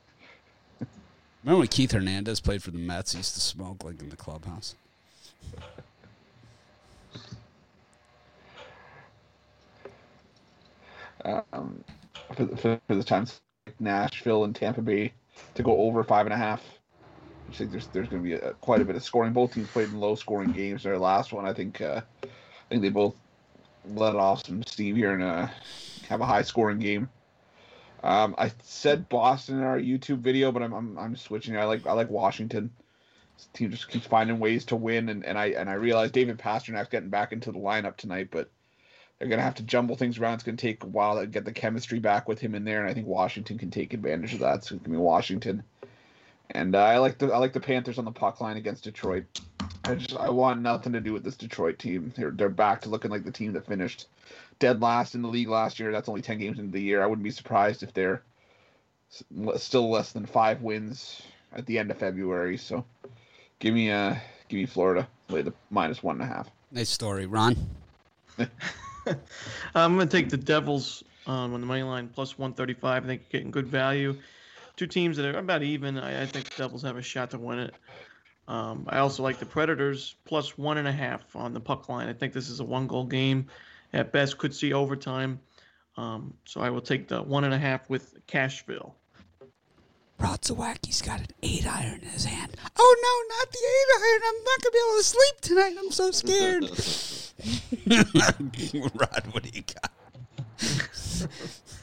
Remember 1.44 1.58
when 1.58 1.68
Keith 1.68 1.92
Hernandez 1.92 2.40
played 2.40 2.62
for 2.62 2.70
the 2.70 2.78
Mets? 2.78 3.12
He 3.12 3.18
used 3.18 3.34
to 3.34 3.40
smoke 3.40 3.84
like 3.84 4.00
in 4.00 4.08
the 4.08 4.16
clubhouse. 4.16 4.74
Um, 11.24 11.84
for 12.34 12.44
the, 12.46 12.56
for, 12.56 12.80
for 12.88 12.94
the 12.94 13.04
times 13.04 13.42
Nashville 13.78 14.44
and 14.44 14.56
Tampa 14.56 14.80
Bay 14.80 15.12
to 15.54 15.62
go 15.62 15.76
over 15.82 16.02
five 16.02 16.26
and 16.26 16.32
a 16.32 16.38
half. 16.38 16.62
I 17.50 17.54
think 17.54 17.70
there's 17.70 17.86
there's 17.88 18.08
going 18.08 18.22
to 18.22 18.28
be 18.28 18.34
a, 18.34 18.54
quite 18.54 18.80
a 18.80 18.84
bit 18.84 18.96
of 18.96 19.04
scoring. 19.04 19.34
Both 19.34 19.52
teams 19.54 19.68
played 19.68 19.90
in 19.90 20.00
low 20.00 20.14
scoring 20.14 20.52
games. 20.52 20.84
Their 20.84 20.98
last 20.98 21.32
one, 21.34 21.44
I 21.44 21.52
think, 21.52 21.82
uh, 21.82 22.00
I 22.24 22.28
think 22.70 22.80
they 22.80 22.88
both 22.88 23.14
let 23.84 24.14
off 24.14 24.46
some 24.46 24.62
steam 24.64 24.96
here 24.96 25.12
and 25.12 25.22
uh, 25.22 25.48
have 26.08 26.20
a 26.20 26.26
high 26.26 26.42
scoring 26.42 26.78
game. 26.78 27.08
Um, 28.02 28.34
I 28.36 28.50
said 28.62 29.08
Boston 29.08 29.58
in 29.58 29.64
our 29.64 29.78
YouTube 29.78 30.18
video, 30.18 30.50
but 30.50 30.62
I'm 30.62 30.72
I'm, 30.72 30.98
I'm 30.98 31.16
switching. 31.16 31.56
I 31.56 31.64
like 31.64 31.86
I 31.86 31.92
like 31.92 32.10
Washington. 32.10 32.70
This 33.36 33.48
team 33.52 33.70
just 33.70 33.88
keeps 33.88 34.06
finding 34.06 34.38
ways 34.38 34.64
to 34.66 34.76
win, 34.76 35.08
and, 35.08 35.24
and 35.24 35.38
I 35.38 35.46
and 35.46 35.70
I 35.70 35.74
realize 35.74 36.10
David 36.10 36.38
Pastrnak's 36.38 36.88
getting 36.88 37.10
back 37.10 37.32
into 37.32 37.52
the 37.52 37.58
lineup 37.58 37.96
tonight, 37.96 38.28
but 38.30 38.50
they're 39.18 39.28
gonna 39.28 39.42
have 39.42 39.54
to 39.56 39.62
jumble 39.62 39.96
things 39.96 40.18
around. 40.18 40.34
It's 40.34 40.42
gonna 40.42 40.56
take 40.56 40.82
a 40.82 40.88
while 40.88 41.20
to 41.20 41.26
get 41.26 41.44
the 41.44 41.52
chemistry 41.52 42.00
back 42.00 42.26
with 42.26 42.40
him 42.40 42.56
in 42.56 42.64
there, 42.64 42.80
and 42.80 42.90
I 42.90 42.94
think 42.94 43.06
Washington 43.06 43.56
can 43.56 43.70
take 43.70 43.94
advantage 43.94 44.34
of 44.34 44.40
that. 44.40 44.64
So 44.64 44.74
it's 44.74 44.84
gonna 44.84 44.98
be 44.98 45.02
Washington, 45.02 45.62
and 46.52 46.74
uh, 46.74 46.82
I 46.82 46.98
like 46.98 47.18
the 47.18 47.32
I 47.32 47.38
like 47.38 47.52
the 47.52 47.60
Panthers 47.60 47.98
on 47.98 48.04
the 48.04 48.12
puck 48.12 48.40
line 48.40 48.56
against 48.56 48.84
Detroit. 48.84 49.24
I 49.84 49.96
just 49.96 50.16
I 50.16 50.30
want 50.30 50.60
nothing 50.60 50.92
to 50.92 51.00
do 51.00 51.12
with 51.12 51.24
this 51.24 51.36
Detroit 51.36 51.78
team. 51.78 52.12
They're 52.16 52.30
they're 52.30 52.48
back 52.48 52.80
to 52.82 52.88
looking 52.88 53.10
like 53.10 53.24
the 53.24 53.32
team 53.32 53.52
that 53.54 53.66
finished 53.66 54.06
dead 54.58 54.80
last 54.80 55.14
in 55.14 55.22
the 55.22 55.28
league 55.28 55.48
last 55.48 55.80
year. 55.80 55.92
That's 55.92 56.08
only 56.08 56.22
ten 56.22 56.38
games 56.38 56.58
into 56.58 56.72
the 56.72 56.82
year. 56.82 57.02
I 57.02 57.06
wouldn't 57.06 57.24
be 57.24 57.30
surprised 57.30 57.82
if 57.82 57.92
they're 57.92 58.22
still 59.56 59.90
less 59.90 60.12
than 60.12 60.24
five 60.24 60.62
wins 60.62 61.22
at 61.52 61.66
the 61.66 61.78
end 61.78 61.90
of 61.90 61.98
February. 61.98 62.56
So 62.56 62.84
give 63.58 63.74
me 63.74 63.90
uh 63.90 64.14
give 64.48 64.58
me 64.58 64.66
Florida 64.66 65.08
lay 65.32 65.42
the 65.42 65.52
minus 65.70 66.02
one 66.02 66.20
and 66.20 66.30
a 66.30 66.34
half. 66.34 66.50
Nice 66.70 66.90
story, 66.90 67.26
Ron. 67.26 67.56
I'm 69.74 69.96
going 69.96 70.08
to 70.08 70.16
take 70.16 70.30
the 70.30 70.36
Devils 70.36 71.02
um, 71.26 71.54
on 71.54 71.60
the 71.60 71.66
money 71.66 71.82
line 71.82 72.08
plus 72.08 72.38
135. 72.38 73.04
I 73.04 73.06
think 73.06 73.22
you're 73.22 73.40
getting 73.40 73.50
good 73.50 73.66
value. 73.66 74.16
Two 74.76 74.86
teams 74.86 75.16
that 75.16 75.26
are 75.26 75.38
about 75.38 75.62
even. 75.62 75.98
I, 75.98 76.22
I 76.22 76.26
think 76.26 76.48
the 76.50 76.62
Devils 76.62 76.82
have 76.82 76.96
a 76.96 77.02
shot 77.02 77.30
to 77.32 77.38
win 77.38 77.58
it. 77.58 77.74
Um, 78.48 78.86
I 78.88 78.98
also 78.98 79.22
like 79.22 79.38
the 79.38 79.46
Predators 79.46 80.16
plus 80.24 80.58
one 80.58 80.78
and 80.78 80.88
a 80.88 80.92
half 80.92 81.36
on 81.36 81.54
the 81.54 81.60
puck 81.60 81.88
line. 81.88 82.08
I 82.08 82.12
think 82.12 82.32
this 82.32 82.48
is 82.48 82.60
a 82.60 82.64
one 82.64 82.86
goal 82.86 83.04
game. 83.04 83.46
At 83.92 84.10
best, 84.10 84.38
could 84.38 84.54
see 84.54 84.72
overtime. 84.72 85.38
Um, 85.96 86.34
so 86.46 86.60
I 86.60 86.70
will 86.70 86.80
take 86.80 87.08
the 87.08 87.22
one 87.22 87.44
and 87.44 87.52
a 87.52 87.58
half 87.58 87.90
with 87.90 88.14
Cashville. 88.26 88.94
Rod 90.18 90.40
Zawacki's 90.40 91.02
got 91.02 91.20
an 91.20 91.26
eight 91.42 91.66
iron 91.66 92.00
in 92.00 92.08
his 92.08 92.24
hand. 92.24 92.56
Oh 92.78 92.96
no, 93.02 93.36
not 93.36 93.50
the 93.50 93.58
eight 93.58 93.90
iron! 94.02 94.22
I'm 94.28 94.44
not 94.44 94.62
gonna 94.62 94.72
be 94.72 94.78
able 94.88 94.98
to 94.98 95.04
sleep 95.04 95.40
tonight. 95.40 95.76
I'm 95.78 95.90
so 95.90 96.10
scared. 96.12 96.64
Rod, 98.94 99.26
what 99.32 99.42
do 99.42 99.50
you 99.52 99.62
got? 99.62 99.90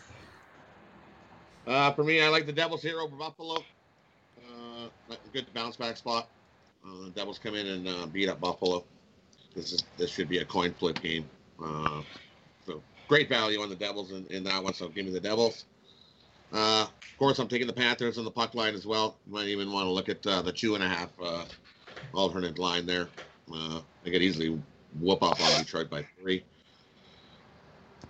Uh, 1.69 1.91
for 1.93 2.03
me, 2.03 2.19
I 2.19 2.29
like 2.29 2.47
the 2.47 2.51
Devils 2.51 2.81
here 2.81 2.99
over 2.99 3.15
Buffalo. 3.15 3.63
Uh, 4.39 5.15
good 5.31 5.45
bounce 5.53 5.75
back 5.75 5.97
spot. 5.97 6.27
Uh, 6.83 7.09
Devils 7.15 7.37
come 7.37 7.53
in 7.53 7.67
and 7.67 7.87
uh, 7.87 8.07
beat 8.07 8.27
up 8.27 8.41
Buffalo. 8.41 8.83
This 9.55 9.71
is 9.73 9.83
this 9.95 10.09
should 10.09 10.27
be 10.27 10.39
a 10.39 10.45
coin 10.45 10.73
flip 10.73 10.99
game. 10.99 11.29
Uh, 11.63 12.01
so 12.65 12.81
great 13.07 13.29
value 13.29 13.61
on 13.61 13.69
the 13.69 13.75
Devils 13.75 14.11
in, 14.11 14.25
in 14.31 14.43
that 14.45 14.63
one. 14.63 14.73
So 14.73 14.89
give 14.89 15.05
me 15.05 15.11
the 15.11 15.19
Devils. 15.19 15.65
Uh, 16.51 16.87
of 16.89 17.19
course, 17.19 17.37
I'm 17.37 17.47
taking 17.47 17.67
the 17.67 17.73
Panthers 17.73 18.17
on 18.17 18.25
the 18.25 18.31
puck 18.31 18.55
line 18.55 18.73
as 18.73 18.87
well. 18.87 19.17
Might 19.27 19.49
even 19.49 19.71
want 19.71 19.85
to 19.85 19.91
look 19.91 20.09
at 20.09 20.25
uh, 20.25 20.41
the 20.41 20.51
two 20.51 20.73
and 20.73 20.83
a 20.83 20.87
half 20.87 21.09
uh, 21.23 21.45
alternate 22.15 22.57
line 22.57 22.87
there. 22.87 23.09
Uh, 23.53 23.81
they 24.03 24.09
could 24.09 24.23
easily 24.23 24.59
whoop 24.99 25.21
up 25.21 25.39
on 25.39 25.59
Detroit 25.59 25.87
by 25.91 26.03
three. 26.19 26.43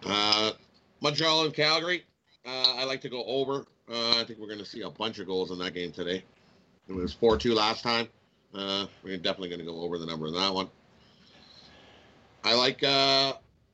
Uh, 0.05 0.53
Montreal 1.01 1.43
and 1.43 1.53
Calgary. 1.53 2.05
Uh, 2.45 2.75
I 2.77 2.83
like 2.85 3.01
to 3.01 3.09
go 3.09 3.23
over. 3.25 3.65
Uh, 3.91 4.19
I 4.19 4.23
think 4.25 4.39
we're 4.39 4.47
going 4.47 4.59
to 4.59 4.65
see 4.65 4.81
a 4.81 4.89
bunch 4.89 5.19
of 5.19 5.27
goals 5.27 5.51
in 5.51 5.59
that 5.59 5.73
game 5.73 5.91
today. 5.91 6.23
It 6.87 6.93
was 6.93 7.13
4 7.13 7.37
2 7.37 7.53
last 7.53 7.83
time. 7.83 8.07
Uh, 8.53 8.87
we're 9.03 9.17
definitely 9.17 9.49
going 9.49 9.59
to 9.59 9.65
go 9.65 9.81
over 9.81 9.97
the 9.99 10.05
number 10.05 10.27
in 10.27 10.33
that 10.33 10.53
one. 10.53 10.69
I 12.43 12.55
like 12.55 12.83
uh, 12.83 13.33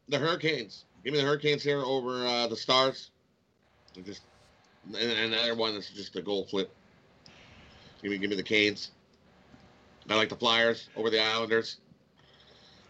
the 0.09 0.17
Hurricanes. 0.17 0.85
Give 1.03 1.13
me 1.13 1.19
the 1.19 1.25
Hurricanes 1.25 1.63
here 1.63 1.81
over 1.81 2.25
uh, 2.25 2.47
the 2.47 2.55
Stars. 2.55 3.11
Just 4.03 4.23
and, 4.87 4.95
and 4.95 5.33
another 5.33 5.55
one 5.55 5.73
that's 5.73 5.89
just 5.89 6.15
a 6.15 6.21
goal 6.21 6.45
flip. 6.45 6.73
Give 8.01 8.11
me 8.11 8.17
give 8.17 8.29
me 8.29 8.35
the 8.35 8.43
Canes. 8.43 8.91
I 10.09 10.15
like 10.15 10.29
the 10.29 10.35
Flyers 10.35 10.89
over 10.95 11.09
the 11.09 11.21
Islanders. 11.21 11.77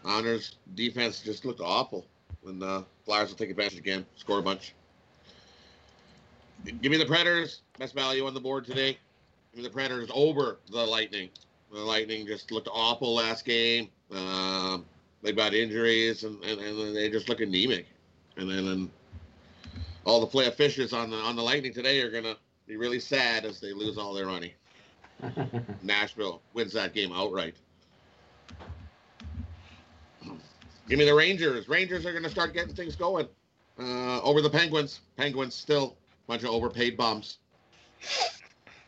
Islanders 0.04 0.56
defense 0.74 1.20
just 1.20 1.44
looked 1.44 1.60
awful 1.60 2.06
when 2.42 2.58
the 2.58 2.84
Flyers 3.04 3.30
will 3.30 3.36
take 3.36 3.50
advantage 3.50 3.78
again, 3.78 4.04
score 4.16 4.38
a 4.38 4.42
bunch. 4.42 4.74
Give 6.66 6.90
me 6.90 6.98
the 6.98 7.06
Predators. 7.06 7.62
Best 7.78 7.94
value 7.94 8.26
on 8.26 8.34
the 8.34 8.40
board 8.40 8.64
today. 8.64 8.98
Give 9.52 9.62
me 9.62 9.62
the 9.62 9.72
Predators 9.72 10.10
over 10.12 10.58
the 10.70 10.84
Lightning. 10.84 11.30
The 11.72 11.78
Lightning 11.78 12.26
just 12.26 12.50
looked 12.50 12.68
awful 12.72 13.14
last 13.14 13.44
game. 13.44 13.88
Um, 14.10 14.84
they 15.22 15.32
got 15.32 15.54
injuries 15.54 16.24
and, 16.24 16.42
and, 16.44 16.60
and 16.60 16.96
they 16.96 17.08
just 17.08 17.28
look 17.28 17.40
anemic. 17.40 17.86
And 18.36 18.50
then 18.50 18.66
and 18.68 18.90
all 20.04 20.20
the 20.20 20.26
play 20.26 20.46
officials 20.46 20.92
on 20.92 21.10
the 21.10 21.16
on 21.16 21.36
the 21.36 21.42
Lightning 21.42 21.72
today 21.72 22.00
are 22.00 22.10
gonna 22.10 22.36
be 22.66 22.76
really 22.76 23.00
sad 23.00 23.44
as 23.44 23.60
they 23.60 23.72
lose 23.72 23.96
all 23.96 24.12
their 24.12 24.26
money. 24.26 24.54
Nashville 25.82 26.42
wins 26.52 26.72
that 26.72 26.94
game 26.94 27.12
outright. 27.12 27.54
Give 30.88 30.98
me 30.98 31.04
the 31.04 31.14
Rangers. 31.14 31.68
Rangers 31.68 32.06
are 32.06 32.12
gonna 32.12 32.30
start 32.30 32.54
getting 32.54 32.74
things 32.74 32.96
going. 32.96 33.26
Uh, 33.78 34.20
over 34.22 34.40
the 34.40 34.50
Penguins. 34.50 35.00
Penguins 35.16 35.54
still 35.54 35.96
bunch 36.26 36.42
of 36.42 36.50
overpaid 36.50 36.96
bums. 36.96 37.38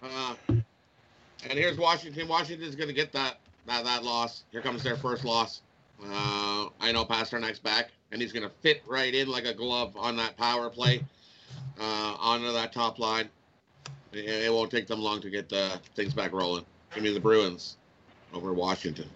Uh, 0.03 0.35
and 0.49 0.63
here's 1.59 1.79
Washington. 1.79 2.29
Washington's 2.29 2.75
gonna 2.75 2.93
get 2.93 3.13
that 3.13 3.39
that 3.67 3.85
that 3.85 4.05
loss. 4.05 4.45
Here 4.51 4.61
comes 4.61 4.83
their 4.83 4.97
first 4.97 5.25
loss. 5.25 5.63
Uh, 6.05 6.69
I 6.81 6.93
know 6.93 7.05
Pastrnak's 7.05 7.59
back, 7.59 7.91
and 8.13 8.21
he's 8.21 8.33
going 8.33 8.45
to 8.45 8.55
fit 8.61 8.83
right 8.87 9.15
in 9.15 9.29
like 9.29 9.45
a 9.45 9.55
glove 9.55 9.97
on 9.97 10.17
that 10.17 10.37
power 10.37 10.71
play 10.71 11.05
uh, 11.81 12.17
onto 12.19 12.53
that 12.53 12.73
top 12.73 12.99
line. 12.99 13.29
It, 14.13 14.25
it, 14.25 14.53
won't 14.53 14.71
take 14.71 14.87
them 14.87 15.01
long 15.01 15.21
to 15.21 15.31
get 15.31 15.53
uh, 15.53 15.79
things 15.95 16.15
back 16.15 16.33
rolling. 16.33 16.65
Give 16.95 17.03
me 17.03 17.13
the 17.13 17.21
Bruins 17.21 17.77
over 18.33 18.53
Washington. 18.53 19.09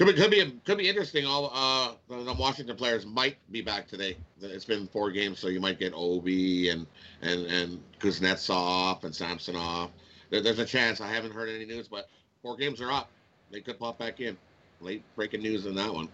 Could 0.00 0.06
be 0.06 0.12
could 0.14 0.30
be 0.30 0.60
could 0.64 0.78
be 0.78 0.88
interesting. 0.88 1.26
All 1.26 1.50
uh, 1.52 1.92
the 2.08 2.32
Washington 2.32 2.74
players 2.74 3.04
might 3.04 3.36
be 3.50 3.60
back 3.60 3.86
today. 3.86 4.16
It's 4.40 4.64
been 4.64 4.86
four 4.86 5.10
games, 5.10 5.38
so 5.38 5.48
you 5.48 5.60
might 5.60 5.78
get 5.78 5.92
Ovi 5.92 6.72
and 6.72 6.86
and 7.20 7.44
and 7.44 7.82
Kuznetsov 7.98 9.04
and 9.04 9.14
Samsonov. 9.14 9.90
There, 10.30 10.40
there's 10.40 10.58
a 10.58 10.64
chance. 10.64 11.02
I 11.02 11.08
haven't 11.08 11.32
heard 11.32 11.50
any 11.50 11.66
news, 11.66 11.86
but 11.86 12.08
four 12.40 12.56
games 12.56 12.80
are 12.80 12.90
up. 12.90 13.10
They 13.50 13.60
could 13.60 13.78
pop 13.78 13.98
back 13.98 14.20
in 14.20 14.38
late 14.80 15.02
breaking 15.16 15.42
news 15.42 15.66
in 15.66 15.74
that 15.74 15.92
one. 15.92 16.08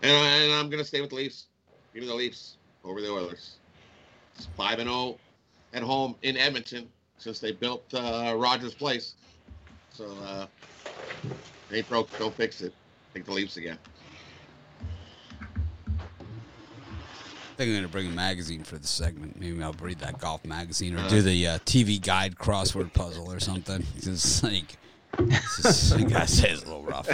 And, 0.00 0.12
and 0.12 0.52
I'm 0.54 0.70
to 0.70 0.82
stay 0.82 1.02
with 1.02 1.10
the 1.10 1.16
Leafs. 1.16 1.48
Give 1.92 2.04
me 2.04 2.08
the 2.08 2.14
Leafs 2.14 2.56
over 2.84 3.02
the 3.02 3.12
Oilers. 3.12 3.56
It's 4.34 4.48
5 4.56 4.78
and 4.78 4.88
0 4.88 5.18
at 5.74 5.82
home 5.82 6.14
in 6.22 6.38
Edmonton 6.38 6.88
since 7.18 7.38
they 7.38 7.52
built 7.52 7.84
uh, 7.92 8.34
Rogers 8.34 8.72
Place. 8.72 9.16
So, 9.92 10.10
uh, 10.24 10.46
ain't 11.72 11.88
broke, 11.88 12.16
don't 12.18 12.34
fix 12.34 12.60
it. 12.60 12.72
Take 13.14 13.24
the 13.24 13.32
Leafs 13.32 13.56
again. 13.56 13.78
I 17.56 17.58
think 17.58 17.68
I'm 17.68 17.74
going 17.74 17.82
to 17.84 17.88
bring 17.88 18.08
a 18.08 18.10
magazine 18.10 18.64
for 18.64 18.76
the 18.76 18.86
segment. 18.86 19.40
Maybe 19.40 19.62
I'll 19.62 19.72
read 19.74 19.98
that 20.00 20.18
golf 20.18 20.44
magazine 20.44 20.98
or 20.98 21.08
do 21.08 21.22
the 21.22 21.46
uh, 21.46 21.58
TV 21.60 22.00
guide 22.00 22.36
crossword 22.36 22.92
puzzle 22.92 23.32
or 23.32 23.40
something. 23.40 23.82
It's 23.96 24.42
like 24.42 24.76
is, 25.18 25.92
I 25.96 26.02
gotta 26.02 26.26
say 26.26 26.50
it's 26.50 26.62
a 26.62 26.66
little 26.66 26.82
rough. 26.82 27.08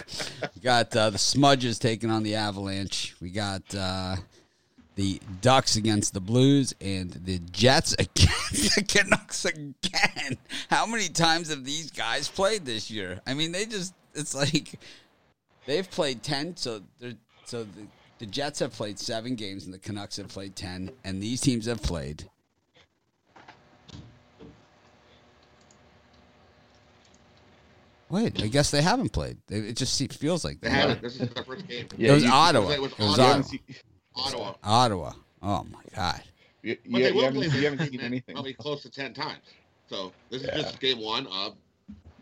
We 0.54 0.60
got 0.60 0.94
uh, 0.96 1.10
the 1.10 1.18
Smudges 1.18 1.78
taking 1.78 2.10
on 2.10 2.22
the 2.22 2.34
Avalanche. 2.34 3.14
We 3.20 3.30
got 3.30 3.62
uh, 3.74 4.16
the 4.94 5.20
Ducks 5.40 5.76
against 5.76 6.14
the 6.14 6.20
Blues 6.20 6.74
and 6.80 7.10
the 7.10 7.38
Jets 7.50 7.92
against 7.98 8.74
the 8.74 8.84
Canucks 8.86 9.44
again. 9.44 10.38
How 10.70 10.86
many 10.86 11.08
times 11.08 11.50
have 11.50 11.64
these 11.64 11.90
guys 11.90 12.28
played 12.28 12.64
this 12.64 12.90
year? 12.90 13.20
I 13.26 13.34
mean, 13.34 13.52
they 13.52 13.66
just 13.66 13.94
it's 14.14 14.34
like 14.34 14.78
they've 15.66 15.90
played 15.90 16.22
ten, 16.22 16.56
so 16.56 16.82
they're 16.98 17.14
so 17.44 17.64
the, 17.64 17.86
the 18.18 18.26
Jets 18.26 18.58
have 18.58 18.72
played 18.72 18.98
seven 18.98 19.34
games 19.34 19.64
and 19.64 19.72
the 19.72 19.78
Canucks 19.78 20.16
have 20.16 20.28
played 20.28 20.54
ten, 20.56 20.90
and 21.04 21.22
these 21.22 21.40
teams 21.40 21.66
have 21.66 21.82
played 21.82 22.28
Wait, 28.12 28.42
I 28.42 28.46
guess 28.48 28.70
they 28.70 28.82
haven't 28.82 29.08
played. 29.08 29.38
It 29.48 29.74
just 29.74 30.12
feels 30.12 30.44
like 30.44 30.60
they, 30.60 30.68
they 30.68 30.74
haven't. 30.74 31.00
This 31.00 31.18
is 31.18 31.30
their 31.30 31.44
first 31.44 31.66
game. 31.66 31.88
Yeah, 31.96 32.10
it 32.10 32.14
was 32.16 32.24
you, 32.24 32.30
Ottawa. 32.30 32.68
It 32.68 32.82
was, 32.82 32.92
it 32.92 32.98
was 32.98 33.18
Ottawa. 33.18 33.38
Ottawa. 33.38 33.58
Ottawa. 34.16 34.54
Ottawa. 34.62 35.12
Oh 35.42 35.64
my 35.70 35.80
god. 35.94 36.22
You, 36.62 36.76
But 36.84 36.98
you, 36.98 37.02
they 37.04 37.08
you 37.10 37.14
will 37.16 37.22
haven't, 37.24 37.42
you 37.54 37.64
haven't 37.68 37.88
seen 37.90 38.00
anything. 38.00 38.34
Probably 38.34 38.54
close 38.54 38.82
to 38.82 38.90
ten 38.90 39.12
times. 39.14 39.42
So 39.88 40.12
this 40.30 40.42
is 40.42 40.48
just 40.50 40.80
game 40.80 41.00
one 41.00 41.26
of 41.26 41.54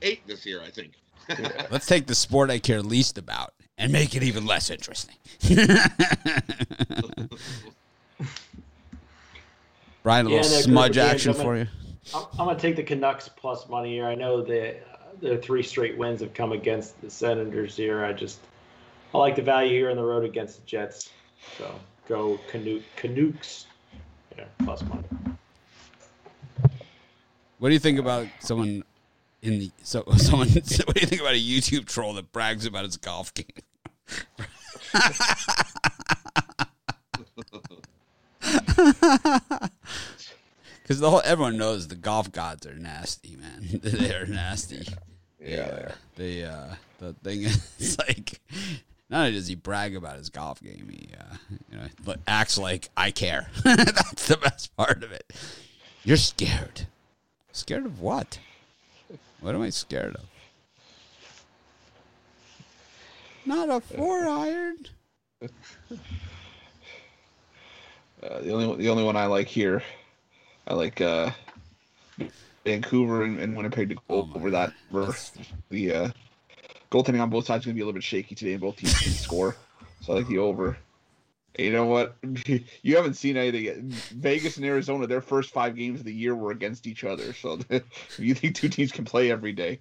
eight 0.02 0.26
this 0.26 0.46
year, 0.46 0.62
I 0.62 0.70
think. 0.70 0.92
Let's 1.70 1.86
take 1.86 2.06
the 2.06 2.14
sport 2.14 2.50
I 2.50 2.58
care 2.58 2.82
least 2.82 3.18
about 3.18 3.52
and 3.78 3.92
make 3.92 4.16
it 4.16 4.22
even 4.22 4.46
less 4.46 4.70
interesting. 4.70 5.14
Brian, 10.02 10.26
a 10.26 10.30
Yeah, 10.30 10.36
little 10.36 10.42
smudge 10.62 10.94
good. 10.94 11.00
Yeah, 11.00 11.06
action 11.10 11.34
come 11.34 11.42
for 11.42 11.56
you. 11.56 11.66
I'm, 12.14 12.24
I'm 12.38 12.46
going 12.46 12.56
to 12.56 12.62
take 12.62 12.76
the 12.76 12.82
Canucks 12.82 13.28
plus 13.28 13.68
money 13.68 13.92
here. 13.94 14.06
I 14.06 14.14
know 14.14 14.42
the 14.42 14.76
their 15.20 15.36
three 15.36 15.62
straight 15.62 15.98
wins 15.98 16.20
have 16.22 16.32
come 16.32 16.52
against 16.52 16.98
the 17.02 17.10
Senators 17.10 17.76
here. 17.76 18.04
I 18.04 18.12
just 18.14 18.40
I 19.14 19.18
like 19.18 19.36
the 19.36 19.42
value 19.42 19.70
here 19.72 19.90
on 19.90 19.96
the 19.96 20.02
road 20.04 20.24
against 20.24 20.60
the 20.60 20.66
Jets. 20.66 21.10
So 21.58 21.78
go 22.08 22.38
Canu- 22.50 22.82
Canucks. 22.96 23.66
Yeah, 24.36 24.44
plus 24.64 24.82
money. 24.82 25.04
What 27.58 27.68
do 27.68 27.74
you 27.74 27.78
think 27.80 27.98
about 27.98 28.26
someone 28.40 28.84
in 29.42 29.58
the 29.58 29.70
so 29.82 30.04
someone? 30.16 30.48
what 30.48 30.94
do 30.94 31.00
you 31.00 31.06
think 31.06 31.20
about 31.20 31.34
a 31.34 31.40
YouTube 31.40 31.86
troll 31.86 32.14
that 32.14 32.32
brags 32.32 32.66
about 32.66 32.84
his 32.84 32.96
golf 32.96 33.32
game? 33.34 33.46
Because 40.82 41.00
the 41.00 41.10
whole 41.10 41.22
everyone 41.24 41.56
knows 41.56 41.88
the 41.88 41.94
golf 41.94 42.32
gods 42.32 42.66
are 42.66 42.74
nasty, 42.74 43.36
man. 43.36 43.62
They're 43.82 44.26
nasty. 44.26 44.86
Yeah, 45.40 45.92
They 46.16 46.44
uh 46.44 46.74
the 46.98 47.14
thing 47.14 47.42
is 47.44 47.96
like 47.98 48.40
not 49.10 49.20
only 49.20 49.32
does 49.32 49.48
he 49.48 49.54
brag 49.54 49.94
about 49.96 50.16
his 50.16 50.30
golf 50.30 50.62
game, 50.62 50.88
he 50.90 51.08
uh, 51.18 51.36
you 51.70 51.76
know 51.76 51.84
but 52.04 52.20
acts 52.26 52.56
like 52.56 52.88
I 52.96 53.10
care. 53.10 53.48
That's 53.64 54.28
the 54.28 54.36
best 54.36 54.74
part 54.76 55.02
of 55.02 55.12
it. 55.12 55.32
You're 56.04 56.16
scared. 56.16 56.86
Scared 57.52 57.84
of 57.84 58.00
what? 58.00 58.38
What 59.40 59.54
am 59.54 59.62
I 59.62 59.70
scared 59.70 60.14
of? 60.16 60.22
Not 63.44 63.68
a 63.68 63.80
four 63.80 64.26
iron. 64.28 64.76
Uh, 68.22 68.38
the 68.42 68.52
only 68.52 68.76
the 68.76 68.90
only 68.90 69.02
one 69.02 69.16
I 69.16 69.24
like 69.24 69.46
here, 69.48 69.82
I 70.66 70.74
like 70.74 71.00
uh, 71.00 71.30
Vancouver 72.66 73.22
and, 73.22 73.38
and 73.38 73.56
Winnipeg 73.56 73.88
to 73.88 73.94
go 73.94 74.02
Oh 74.10 74.30
over 74.34 74.50
that. 74.50 74.74
God. 74.92 74.98
Over 75.08 75.16
the 75.70 75.92
uh, 75.94 76.08
goaltending 76.90 77.20
on 77.20 77.30
both 77.30 77.46
sides 77.46 77.62
is 77.62 77.66
going 77.66 77.74
to 77.74 77.78
be 77.78 77.82
a 77.82 77.84
little 77.84 77.94
bit 77.94 78.02
shaky 78.04 78.34
today, 78.34 78.52
and 78.52 78.60
both 78.60 78.76
teams 78.76 78.98
can 78.98 79.12
score. 79.12 79.56
So 80.00 80.12
I 80.12 80.16
like 80.16 80.28
the 80.28 80.38
over. 80.38 80.76
You 81.58 81.72
know 81.72 81.86
what? 81.86 82.16
You 82.82 82.96
haven't 82.96 83.14
seen 83.14 83.36
anything 83.36 83.64
yet. 83.64 83.76
Vegas 83.78 84.56
and 84.56 84.64
Arizona, 84.64 85.06
their 85.06 85.20
first 85.20 85.50
five 85.50 85.76
games 85.76 86.00
of 86.00 86.06
the 86.06 86.14
year 86.14 86.34
were 86.34 86.50
against 86.50 86.86
each 86.86 87.04
other. 87.04 87.32
So 87.34 87.58
you 88.18 88.34
think 88.34 88.54
two 88.54 88.68
teams 88.68 88.92
can 88.92 89.04
play 89.04 89.30
every 89.30 89.52
day, 89.52 89.80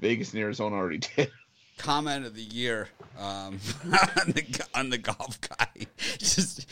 Vegas 0.00 0.32
and 0.32 0.42
Arizona 0.42 0.76
already 0.76 0.98
did. 1.16 1.30
comment 1.78 2.26
of 2.26 2.34
the 2.34 2.42
year 2.42 2.88
um, 3.18 3.58
on, 3.84 4.32
the, 4.32 4.66
on 4.74 4.90
the 4.90 4.98
golf 4.98 5.40
guy. 5.40 5.86
Just, 6.18 6.66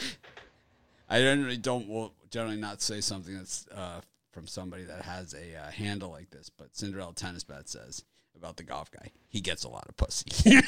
I 1.09 1.21
generally 1.21 1.57
don't 1.57 1.89
will 1.89 2.13
generally 2.31 2.57
not 2.57 2.83
say 2.83 3.01
something 3.01 3.35
that's 3.35 3.67
uh, 3.69 4.01
from 4.33 4.47
somebody 4.47 4.85
that 4.85 5.03
has 5.03 5.35
a 5.35 5.57
uh, 5.59 5.71
handle 5.71 6.11
like 6.11 6.31
this, 6.31 6.51
but 6.51 6.77
Cinderella 6.77 7.15
Tennis 7.15 7.45
Bet 7.45 7.69
says 7.69 8.05
about 8.37 8.57
the 8.57 8.63
golf 8.63 8.91
guy, 8.91 9.11
he 9.29 9.41
gets 9.41 9.65
a 9.65 9.69
lot 9.69 9.87
of 9.89 9.97
pussy. 9.97 10.31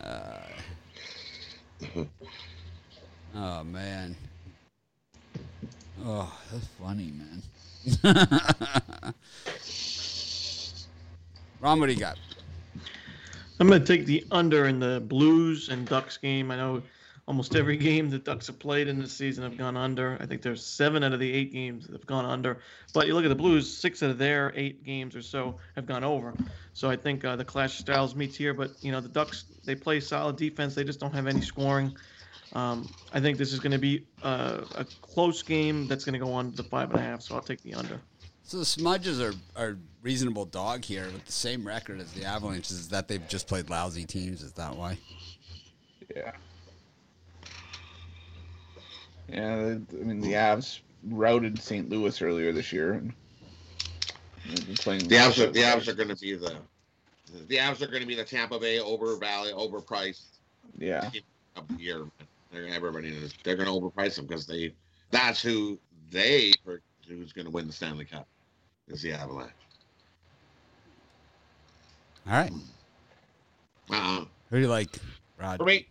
Uh, 0.00 0.40
oh 3.36 3.64
man. 3.64 4.16
Oh, 6.04 6.36
that's 6.50 6.66
funny, 6.80 7.12
man. 7.12 7.42
Ron, 11.60 11.78
what 11.78 11.86
do 11.86 11.92
you 11.92 12.00
got? 12.00 12.18
I'm 13.60 13.68
going 13.68 13.80
to 13.80 13.86
take 13.86 14.06
the 14.06 14.24
under 14.32 14.66
in 14.66 14.80
the 14.80 15.00
Blues 15.00 15.68
and 15.68 15.86
Ducks 15.86 16.16
game. 16.16 16.50
I 16.50 16.56
know 16.56 16.82
almost 17.28 17.54
every 17.54 17.76
game 17.76 18.10
the 18.10 18.18
Ducks 18.18 18.48
have 18.48 18.58
played 18.58 18.88
in 18.88 18.98
this 18.98 19.12
season 19.12 19.44
have 19.44 19.56
gone 19.56 19.76
under. 19.76 20.16
I 20.20 20.26
think 20.26 20.42
there's 20.42 20.64
seven 20.64 21.04
out 21.04 21.12
of 21.12 21.20
the 21.20 21.32
eight 21.32 21.52
games 21.52 21.86
that 21.86 21.92
have 21.92 22.06
gone 22.06 22.24
under. 22.24 22.58
But 22.92 23.06
you 23.06 23.14
look 23.14 23.24
at 23.24 23.28
the 23.28 23.34
Blues, 23.34 23.74
six 23.74 24.02
out 24.02 24.10
of 24.10 24.18
their 24.18 24.52
eight 24.56 24.84
games 24.84 25.14
or 25.14 25.22
so 25.22 25.58
have 25.76 25.86
gone 25.86 26.04
over. 26.04 26.34
So 26.72 26.90
I 26.90 26.96
think 26.96 27.24
uh, 27.24 27.36
the 27.36 27.44
clash 27.44 27.78
of 27.78 27.86
styles 27.86 28.14
meets 28.14 28.36
here. 28.36 28.54
But 28.54 28.72
you 28.80 28.92
know 28.92 29.00
the 29.00 29.08
Ducks, 29.08 29.44
they 29.64 29.74
play 29.74 30.00
solid 30.00 30.36
defense. 30.36 30.74
They 30.74 30.84
just 30.84 31.00
don't 31.00 31.14
have 31.14 31.26
any 31.26 31.40
scoring. 31.40 31.96
Um, 32.54 32.92
I 33.14 33.20
think 33.20 33.38
this 33.38 33.52
is 33.52 33.60
going 33.60 33.72
to 33.72 33.78
be 33.78 34.04
uh, 34.22 34.64
a 34.74 34.84
close 35.00 35.42
game 35.42 35.86
that's 35.86 36.04
going 36.04 36.12
to 36.12 36.18
go 36.18 36.32
on 36.32 36.50
to 36.50 36.56
the 36.56 36.64
five 36.64 36.90
and 36.90 36.98
a 36.98 37.02
half. 37.02 37.22
So 37.22 37.34
I'll 37.34 37.40
take 37.40 37.62
the 37.62 37.74
under. 37.74 38.00
So 38.44 38.58
the 38.58 38.64
Smudges 38.64 39.20
are 39.20 39.34
are 39.56 39.78
reasonable 40.02 40.44
dog 40.44 40.84
here 40.84 41.04
with 41.04 41.24
the 41.24 41.32
same 41.32 41.64
record 41.66 42.00
as 42.00 42.12
the 42.12 42.24
Avalanches. 42.24 42.78
Is 42.78 42.88
that 42.88 43.06
they've 43.06 43.26
just 43.28 43.46
played 43.46 43.70
lousy 43.70 44.04
teams? 44.04 44.42
Is 44.42 44.52
that 44.54 44.76
why? 44.76 44.98
Yeah. 46.14 46.32
Yeah, 49.28 49.76
I 49.92 49.94
mean 49.94 50.20
the 50.20 50.32
Avs 50.32 50.80
routed 51.04 51.58
St. 51.58 51.88
Louis 51.88 52.20
earlier 52.20 52.52
this 52.52 52.72
year, 52.72 52.92
and 52.92 53.14
playing. 54.78 55.08
The 55.08 55.16
Avs 55.16 55.42
are 55.42 55.50
the 55.50 55.60
Avs 55.60 55.88
are 55.88 55.94
going 55.94 56.08
to 56.08 56.16
be 56.16 56.34
the 56.34 56.56
the 57.48 57.56
Avs 57.56 57.80
are 57.82 57.86
going 57.86 58.02
to 58.02 58.06
be 58.06 58.14
the 58.14 58.24
Tampa 58.24 58.58
Bay 58.58 58.80
over 58.80 59.16
value 59.16 59.54
overpriced 59.54 60.38
Yeah, 60.78 61.10
of 61.56 61.68
the 61.68 61.82
year. 61.82 62.04
They're 62.50 62.68
everybody 62.68 63.08
is 63.08 63.32
they're 63.44 63.56
going 63.56 63.68
to 63.68 63.72
overprice 63.72 64.16
them 64.16 64.26
because 64.26 64.46
they 64.46 64.74
that's 65.10 65.40
who 65.40 65.78
they 66.10 66.52
who's 67.08 67.32
going 67.32 67.46
to 67.46 67.50
win 67.50 67.66
the 67.66 67.72
Stanley 67.72 68.04
Cup 68.04 68.26
is 68.88 69.02
the 69.02 69.12
Avalanche. 69.12 69.50
All 72.26 72.34
right. 72.34 72.52
Uh, 73.90 74.24
Who 74.50 74.56
do 74.56 74.62
you 74.62 74.68
like, 74.68 74.96
Rod? 75.38 75.58
for 75.58 75.64
me, 75.64 75.74
I, 75.76 75.84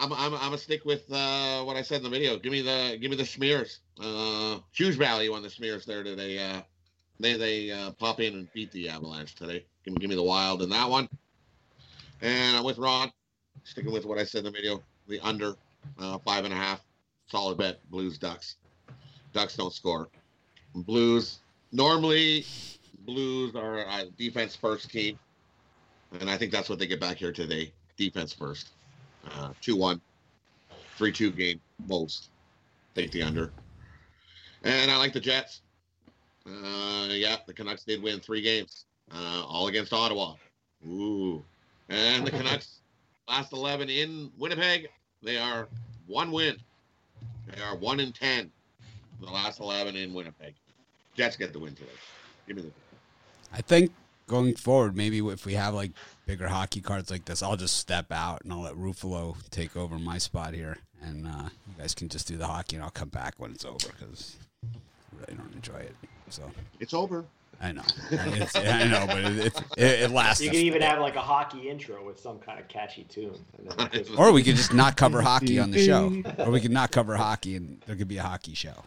I'm 0.00 0.12
I'm 0.14 0.34
I'm 0.34 0.40
gonna 0.40 0.58
stick 0.58 0.84
with 0.86 1.04
uh, 1.12 1.62
what 1.62 1.76
I 1.76 1.82
said 1.82 1.98
in 1.98 2.04
the 2.04 2.08
video. 2.08 2.38
Give 2.38 2.50
me 2.50 2.62
the 2.62 2.96
give 2.98 3.10
me 3.10 3.16
the 3.16 3.26
smears. 3.26 3.80
Uh, 4.02 4.58
huge 4.72 4.96
value 4.96 5.34
on 5.34 5.42
the 5.42 5.50
smears 5.50 5.84
there 5.84 6.02
today. 6.02 6.38
Uh, 6.38 6.62
they 7.20 7.36
they 7.36 7.70
uh, 7.70 7.90
pop 7.92 8.18
in 8.18 8.34
and 8.34 8.52
beat 8.54 8.72
the 8.72 8.88
Avalanche 8.88 9.34
today. 9.34 9.64
Give 9.84 9.92
me 9.92 10.00
give 10.00 10.08
me 10.08 10.16
the 10.16 10.22
Wild 10.22 10.62
in 10.62 10.70
that 10.70 10.88
one. 10.88 11.06
And 12.22 12.56
I'm 12.56 12.64
with 12.64 12.78
Ron, 12.78 13.12
sticking 13.64 13.92
with 13.92 14.06
what 14.06 14.18
I 14.18 14.24
said 14.24 14.38
in 14.38 14.44
the 14.46 14.50
video. 14.50 14.82
The 15.06 15.20
under 15.20 15.54
uh, 15.98 16.18
five 16.24 16.44
and 16.46 16.54
a 16.54 16.56
half, 16.56 16.80
solid 17.26 17.58
bet. 17.58 17.78
Blues 17.90 18.16
Ducks. 18.16 18.56
Ducks 19.34 19.56
don't 19.56 19.72
score. 19.72 20.08
Blues 20.74 21.40
normally 21.72 22.46
Blues 23.04 23.54
are 23.54 23.80
a 23.80 24.06
defense 24.16 24.56
first 24.56 24.90
team, 24.90 25.18
and 26.20 26.30
I 26.30 26.38
think 26.38 26.52
that's 26.52 26.70
what 26.70 26.78
they 26.78 26.86
get 26.86 27.00
back 27.00 27.18
here 27.18 27.32
today. 27.32 27.72
Defense 27.98 28.32
first. 28.32 28.70
Uh, 29.28 29.50
2 29.60 29.76
1, 29.76 30.00
3 30.96 31.12
2 31.12 31.30
game, 31.32 31.60
most. 31.86 32.30
Take 32.94 33.10
the 33.12 33.22
under. 33.22 33.52
And 34.64 34.90
I 34.90 34.96
like 34.96 35.12
the 35.12 35.20
Jets. 35.20 35.62
Uh, 36.46 37.06
yeah, 37.10 37.36
the 37.46 37.52
Canucks 37.52 37.84
did 37.84 38.02
win 38.02 38.20
three 38.20 38.42
games, 38.42 38.86
uh, 39.12 39.44
all 39.46 39.68
against 39.68 39.92
Ottawa. 39.92 40.34
Ooh. 40.86 41.42
And 41.88 42.26
the 42.26 42.30
Canucks, 42.30 42.80
last 43.28 43.52
11 43.52 43.88
in 43.88 44.30
Winnipeg, 44.38 44.88
they 45.22 45.36
are 45.36 45.68
one 46.06 46.32
win. 46.32 46.56
They 47.54 47.62
are 47.62 47.76
1 47.76 48.00
in 48.00 48.12
10. 48.12 48.50
The 49.20 49.26
last 49.26 49.60
11 49.60 49.96
in 49.96 50.14
Winnipeg. 50.14 50.54
Jets 51.14 51.36
get 51.36 51.52
the 51.52 51.58
win 51.58 51.74
today. 51.74 51.90
Give 52.46 52.56
me 52.56 52.62
the. 52.62 52.70
I 53.52 53.60
think 53.60 53.92
going 54.30 54.54
forward, 54.54 54.96
maybe 54.96 55.18
if 55.18 55.44
we 55.44 55.54
have 55.54 55.74
like 55.74 55.90
bigger 56.24 56.46
hockey 56.46 56.80
cards 56.80 57.10
like 57.10 57.24
this, 57.24 57.42
I'll 57.42 57.56
just 57.56 57.76
step 57.76 58.12
out 58.12 58.42
and 58.44 58.52
I'll 58.52 58.60
let 58.60 58.74
Ruffalo 58.74 59.36
take 59.50 59.76
over 59.76 59.98
my 59.98 60.18
spot 60.18 60.54
here, 60.54 60.78
and 61.02 61.26
uh, 61.26 61.48
you 61.66 61.74
guys 61.76 61.94
can 61.96 62.08
just 62.08 62.28
do 62.28 62.36
the 62.36 62.46
hockey, 62.46 62.76
and 62.76 62.84
I'll 62.84 62.90
come 62.92 63.08
back 63.08 63.34
when 63.38 63.50
it's 63.50 63.64
over 63.64 63.88
because 63.88 64.36
I 64.64 64.68
really 65.20 65.34
don't 65.36 65.52
enjoy 65.52 65.78
it. 65.78 65.96
So 66.28 66.44
It's 66.78 66.94
over. 66.94 67.24
I 67.62 67.72
know, 67.72 67.82
It's- 68.12 68.54
I 68.56 68.86
know, 68.88 69.04
but 69.06 69.18
it, 69.18 69.38
it, 69.46 69.62
it, 69.76 70.00
it 70.04 70.10
lasts. 70.12 70.40
You 70.42 70.48
a- 70.48 70.52
can 70.52 70.60
even 70.62 70.80
have 70.80 71.00
like 71.00 71.16
a 71.16 71.20
hockey 71.20 71.68
intro 71.68 72.06
with 72.06 72.18
some 72.18 72.38
kind 72.38 72.58
of 72.60 72.68
catchy 72.68 73.02
tune. 73.04 73.34
And 73.58 73.70
then 73.72 73.90
just- 73.92 74.16
or 74.16 74.30
we 74.32 74.42
could 74.44 74.54
just 74.56 74.72
not 74.72 74.96
cover 74.96 75.20
hockey 75.20 75.58
on 75.58 75.72
the 75.72 75.84
show, 75.84 76.22
or 76.38 76.52
we 76.52 76.60
could 76.60 76.70
not 76.70 76.92
cover 76.92 77.16
hockey, 77.16 77.56
and 77.56 77.82
there 77.86 77.96
could 77.96 78.08
be 78.08 78.16
a 78.18 78.22
hockey 78.22 78.54
show. 78.54 78.84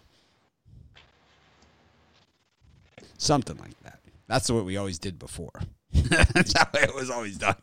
Something 3.18 3.58
like 3.58 3.78
that. 3.84 4.00
That's 4.34 4.50
what 4.50 4.66
we 4.66 4.78
always 4.78 4.98
did 4.98 5.20
before. 5.20 5.52
That's 5.94 6.58
how 6.58 6.68
it 6.74 6.96
was 6.96 7.12
always 7.12 7.38
done. 7.38 7.56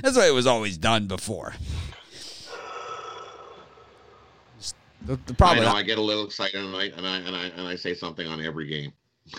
That's 0.00 0.16
why 0.16 0.28
it 0.28 0.32
was 0.32 0.46
always 0.46 0.78
done 0.78 1.08
before. 1.08 1.54
Just 4.56 4.76
The, 5.04 5.16
the 5.16 5.32
I 5.32 5.34
problem. 5.34 5.64
know 5.64 5.72
I 5.72 5.82
get 5.82 5.98
a 5.98 6.00
little 6.00 6.24
excited 6.24 6.64
and 6.64 6.76
I 6.76 6.84
and 6.84 7.04
I 7.04 7.16
and 7.16 7.34
I, 7.34 7.44
and 7.46 7.66
I 7.66 7.74
say 7.74 7.94
something 7.94 8.28
on 8.28 8.40
every 8.40 8.68
game. 8.68 8.92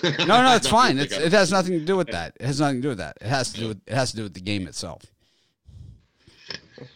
no, 0.04 0.44
no, 0.44 0.54
it's 0.58 0.68
fine. 0.68 1.00
It's, 1.00 1.14
it 1.14 1.32
has 1.32 1.50
nothing 1.50 1.80
to 1.80 1.86
do 1.86 1.96
with 1.96 2.08
that. 2.08 2.36
It 2.42 2.46
has 2.46 2.60
nothing 2.60 2.78
to 2.78 2.82
do 2.82 2.90
with 2.90 2.98
that. 2.98 3.20
It 3.22 3.28
has 3.28 3.54
to 3.54 3.60
do 3.62 3.68
with 3.70 3.82
it 3.88 3.94
has 3.94 4.12
to 4.12 4.18
do 4.18 4.24
with 4.24 4.34
the 4.34 4.42
game 4.42 4.68
itself. 4.68 5.04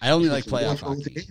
I 0.02 0.10
only 0.10 0.28
like 0.28 0.44
playoff 0.44 0.82
hockey. 0.82 1.26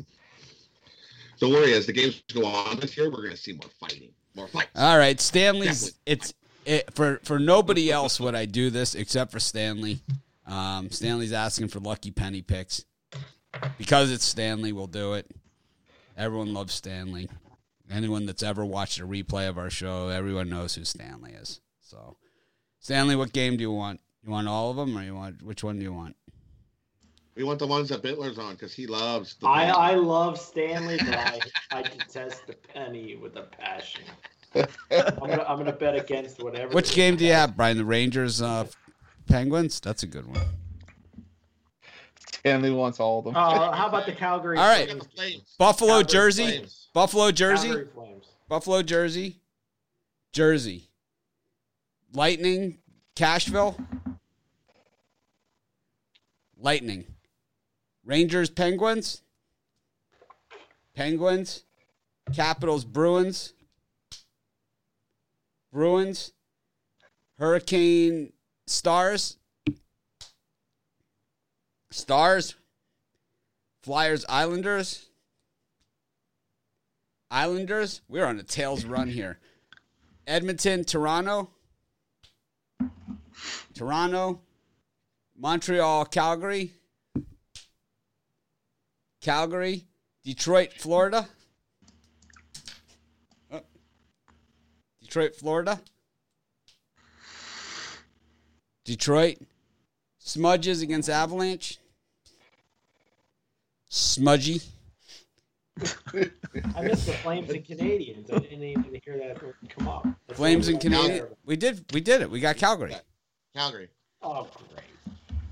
Don't 1.39 1.53
worry, 1.53 1.75
as 1.75 1.85
the 1.85 1.93
games 1.93 2.23
go 2.33 2.47
on 2.47 2.81
this 2.81 2.97
year, 2.97 3.11
we're 3.11 3.19
going 3.19 3.31
to 3.31 3.37
see 3.37 3.53
more 3.53 3.71
fighting, 3.79 4.09
more 4.35 4.49
fights. 4.49 4.71
All 4.75 4.97
right, 4.97 5.21
Stanley's. 5.21 5.93
Definitely. 5.93 6.01
It's 6.07 6.35
it, 6.65 6.95
for 6.95 7.21
for 7.25 7.39
nobody 7.39 7.91
else 7.91 8.21
would 8.21 8.35
I 8.35 8.45
do 8.45 8.71
this 8.71 8.95
except 8.95 9.33
for 9.33 9.41
Stanley. 9.41 10.01
Um, 10.47 10.91
Stanley's 10.91 11.33
asking 11.33 11.69
for 11.69 11.81
lucky 11.81 12.11
penny 12.11 12.43
picks 12.43 12.85
because 13.77 14.11
it's 14.11 14.25
Stanley. 14.25 14.73
We'll 14.73 14.87
do 14.87 15.15
it. 15.15 15.31
Everyone 16.17 16.55
loves 16.55 16.75
Stanley. 16.75 17.29
Anyone 17.91 18.27
that's 18.27 18.43
ever 18.43 18.65
watched 18.65 19.01
a 19.01 19.07
replay 19.07 19.49
of 19.49 19.57
our 19.57 19.71
show, 19.71 20.09
everyone 20.09 20.49
knows 20.49 20.75
who 20.75 20.85
Stanley 20.85 21.33
is. 21.33 21.61
So, 21.81 22.17
Stanley, 22.81 23.17
what 23.17 23.33
game 23.33 23.57
do 23.57 23.63
you 23.63 23.73
want? 23.73 24.01
You 24.25 24.31
want 24.31 24.49
all 24.49 24.71
of 24.71 24.77
them, 24.77 24.97
or 24.97 25.03
you 25.03 25.15
want 25.15 25.43
which 25.43 25.65
one 25.65 25.79
do 25.79 25.85
you 25.85 25.93
want? 25.93 26.17
We 27.35 27.45
want 27.45 27.61
the 27.61 27.67
ones 27.67 27.89
that 27.91 28.03
Bitler's 28.03 28.37
on 28.39 28.55
because 28.55 28.75
he 28.75 28.87
loves. 28.87 29.37
The 29.37 29.47
I. 29.47 29.69
I 29.69 29.95
love 29.95 30.39
Stanley, 30.41 30.99
but 30.99 31.15
I, 31.15 31.41
I 31.71 31.83
detest 31.83 32.47
the 32.47 32.55
penny 32.55 33.17
with 33.17 33.37
a 33.37 33.43
passion. 33.43 34.03
I'm 34.91 35.15
gonna 35.19 35.45
I'm 35.49 35.59
gonna 35.59 35.73
bet 35.73 35.95
against 35.95 36.43
whatever. 36.43 36.73
Which 36.73 36.95
game 36.95 37.17
do 37.17 37.25
you 37.25 37.33
have, 37.33 37.57
Brian? 37.57 37.77
The 37.77 37.85
Rangers, 37.85 38.43
uh, 38.43 38.67
Penguins. 39.27 39.81
That's 39.81 40.03
a 40.03 40.07
good 40.07 40.27
one. 40.27 40.41
Stanley 42.39 42.71
wants 42.71 43.01
all 43.01 43.19
of 43.19 43.25
them. 43.25 43.37
Uh, 43.37 43.73
how 43.73 43.89
about 43.89 44.07
the 44.07 44.13
Calgary? 44.13 44.59
All 44.59 44.69
right. 44.69 44.89
Look 44.89 44.99
at 44.99 45.03
the 45.03 45.17
Flames. 45.17 45.57
Buffalo, 45.59 45.91
Calgary 45.91 46.13
Jersey. 46.13 46.47
Flames. 46.47 46.89
Buffalo, 46.95 47.31
Jersey. 47.31 47.69
Calgary 47.69 47.89
Flames. 47.93 48.27
Buffalo, 48.49 48.83
Jersey. 48.83 49.41
Jersey. 50.33 50.89
Lightning, 52.15 52.79
Cashville. 53.17 53.77
Lightning. 56.57 57.05
Rangers, 58.05 58.51
Penguins. 58.51 59.23
Penguins. 60.95 61.65
Capitals, 62.33 62.85
Bruins. 62.85 63.53
Bruins. 65.79 66.33
Hurricane, 67.39 68.33
Stars. 68.67 69.37
Stars. 71.93 72.57
Flyers, 73.85 74.25
Islanders. 74.29 75.07
Islanders. 77.31 78.01
We're 78.09 78.27
on 78.27 78.41
a 78.41 78.43
tails 78.43 78.85
run 78.85 79.07
here. 79.07 79.39
Edmonton, 80.27 80.83
Toronto. 80.83 81.49
Toronto. 83.73 84.41
Montreal, 85.39 86.07
Calgary. 86.07 86.73
Calgary. 89.21 89.85
Detroit, 90.25 90.73
Florida. 90.73 91.29
Detroit, 95.09 95.35
Florida. 95.37 95.81
Detroit. 98.85 99.39
Smudges 100.19 100.83
against 100.83 101.09
Avalanche. 101.09 101.79
Smudgy. 103.89 104.61
I 105.81 106.83
missed 106.83 107.07
the 107.07 107.15
Flames 107.23 107.49
and 107.49 107.65
Canadiens. 107.65 108.31
I 108.31 108.39
didn't 108.41 108.63
even 108.65 109.01
hear 109.03 109.17
that 109.17 109.41
come 109.71 109.89
up. 109.89 110.07
That's 110.27 110.37
Flames 110.39 110.69
and 110.69 110.75
I'm 110.77 110.81
Canadian. 110.83 111.11
aware 111.11 111.25
of. 111.25 111.37
We 111.47 111.57
did. 111.57 111.87
We 111.95 112.03
did 112.03 112.21
it. 112.21 112.31
We 112.31 112.41
got 112.41 112.59
Calgary. 112.59 112.95
Calgary. 113.57 113.89
Oh, 114.21 114.47
great. 114.75 114.85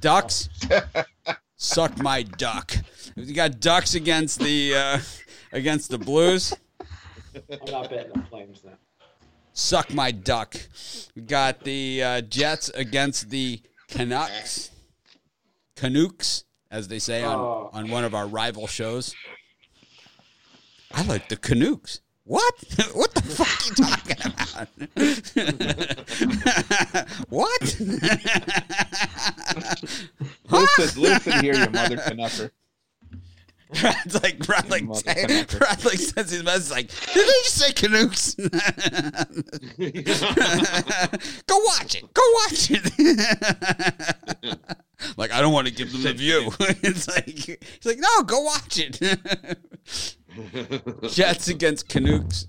Ducks. 0.02 0.50
Suck 1.56 1.96
my 2.02 2.24
duck. 2.24 2.76
We 3.16 3.32
got 3.32 3.58
Ducks 3.60 3.94
against 3.94 4.38
the 4.38 4.74
uh, 4.74 4.98
against 5.50 5.88
the 5.88 5.96
Blues. 5.96 6.52
I'm 7.34 7.72
not 7.72 7.88
betting 7.88 8.12
the 8.12 8.22
Flames 8.28 8.62
now. 8.62 8.72
Suck 9.58 9.92
my 9.94 10.10
duck. 10.10 10.54
We 11.14 11.22
got 11.22 11.64
the 11.64 12.02
uh, 12.02 12.20
Jets 12.20 12.68
against 12.74 13.30
the 13.30 13.62
Canucks. 13.88 14.70
Canucks, 15.76 16.44
as 16.70 16.88
they 16.88 16.98
say 16.98 17.22
on, 17.24 17.36
Oh. 17.36 17.70
on 17.72 17.88
one 17.88 18.04
of 18.04 18.14
our 18.14 18.26
rival 18.26 18.66
shows. 18.66 19.14
I 20.92 21.02
like 21.04 21.30
the 21.30 21.36
Canucks. 21.36 22.00
What? 22.24 22.54
What 22.92 23.14
the 23.14 23.22
fuck 23.22 23.48
are 23.62 23.68
you 23.68 23.74
talking 23.86 24.18
about? 24.26 24.68
what? 27.30 27.62
listen, 30.50 31.02
listen 31.02 31.32
here, 31.44 31.54
you 31.54 31.70
mother 31.70 31.96
canucker. 31.96 32.50
Brad's 33.80 34.22
like, 34.22 34.38
Brad 34.46 34.70
like, 34.70 34.84
Mother 34.84 35.00
say, 35.00 35.14
Canucker. 35.14 35.58
Brad 35.58 35.84
like 35.84 35.98
sends 35.98 36.30
his 36.30 36.44
message 36.44 36.70
like, 36.70 36.86
did 37.12 37.26
they 37.26 37.42
just 37.42 37.56
say 37.56 37.72
Canucks? 37.72 38.34
Go 41.46 41.58
watch 41.64 41.96
it. 41.96 42.14
Go 42.14 42.22
watch 42.32 42.70
it. 42.70 44.58
like, 45.16 45.32
I 45.32 45.40
don't 45.40 45.52
want 45.52 45.66
to 45.66 45.74
give 45.74 45.90
them 45.90 46.04
the 46.04 46.12
view. 46.12 46.52
it's 46.60 47.08
like, 47.08 47.26
he's 47.26 47.58
like, 47.84 47.98
no, 47.98 48.22
go 48.22 48.38
watch 48.40 48.78
it. 48.78 49.00
Jets 51.10 51.48
against 51.48 51.88
Canucks. 51.88 52.46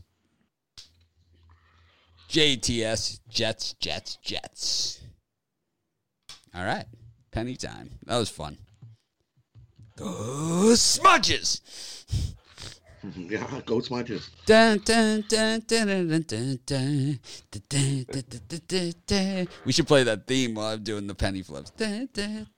JTS, 2.29 3.21
Jets, 3.27 3.73
Jets, 3.79 4.17
Jets. 4.21 5.01
All 6.53 6.63
right. 6.63 6.85
Penny 7.31 7.55
time. 7.55 7.89
That 8.05 8.17
was 8.17 8.29
fun. 8.29 8.59
Go 9.97 10.73
smudges. 10.75 11.61
yeah, 13.15 13.61
go 13.65 13.81
smudges. 13.81 14.29
We 19.65 19.71
should 19.71 19.87
play 19.87 20.03
that 20.03 20.27
theme 20.27 20.53
while 20.53 20.67
I'm 20.67 20.83
doing 20.83 21.07
the 21.07 21.15
penny 21.15 21.41
flips. 21.41 21.71
Dun. 21.71 22.07
With 22.13 22.55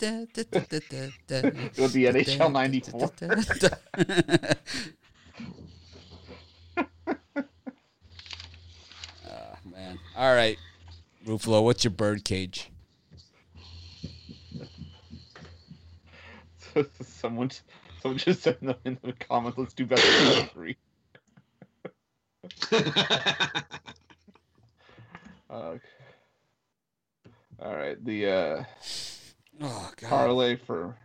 the 1.93 2.07
NHL 2.07 2.51
94. 2.51 3.11
Dun, 3.15 3.29
dun, 3.39 3.45
dun. 3.55 3.71
oh, 9.29 9.55
man. 9.63 9.97
All 10.17 10.35
right. 10.35 10.57
Ruffalo, 11.25 11.63
what's 11.63 11.85
your 11.85 11.91
bird 11.91 12.25
cage? 12.25 12.68
someone, 17.01 17.51
someone 18.01 18.17
just 18.17 18.41
said 18.43 18.57
in 18.61 18.67
the, 18.67 18.77
in 18.85 18.97
the 19.03 19.13
comments, 19.13 19.57
let's 19.57 19.73
do 19.73 19.85
better 19.85 20.01
than 20.35 20.47
three. 20.49 20.77
Uh, 25.49 25.77
all 27.59 27.75
right, 27.75 28.03
the 28.05 28.27
uh, 28.27 28.63
Oh, 29.61 29.91
God. 29.97 30.07
parlay 30.09 30.55
for 30.55 30.95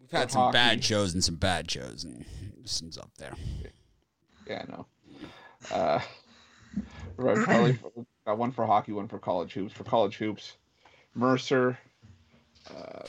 We've 0.00 0.10
had 0.10 0.28
for 0.28 0.34
some 0.34 0.52
bad 0.52 0.84
shows 0.84 1.14
and 1.14 1.22
some 1.24 1.34
bad 1.34 1.68
shows, 1.68 2.04
and 2.04 2.24
this 2.62 2.80
one's 2.80 2.96
up 2.96 3.10
there. 3.18 3.34
yeah, 4.46 4.64
I 4.68 4.70
know. 4.70 4.86
Uh, 5.72 6.00
right, 7.16 7.36
probably 7.44 7.72
for, 7.82 7.90
got 8.24 8.38
one 8.38 8.52
for 8.52 8.64
hockey, 8.66 8.92
one 8.92 9.08
for 9.08 9.18
college 9.18 9.52
hoops. 9.52 9.72
For 9.74 9.82
college 9.82 10.16
hoops, 10.16 10.56
Mercer, 11.14 11.76
uh, 12.72 13.02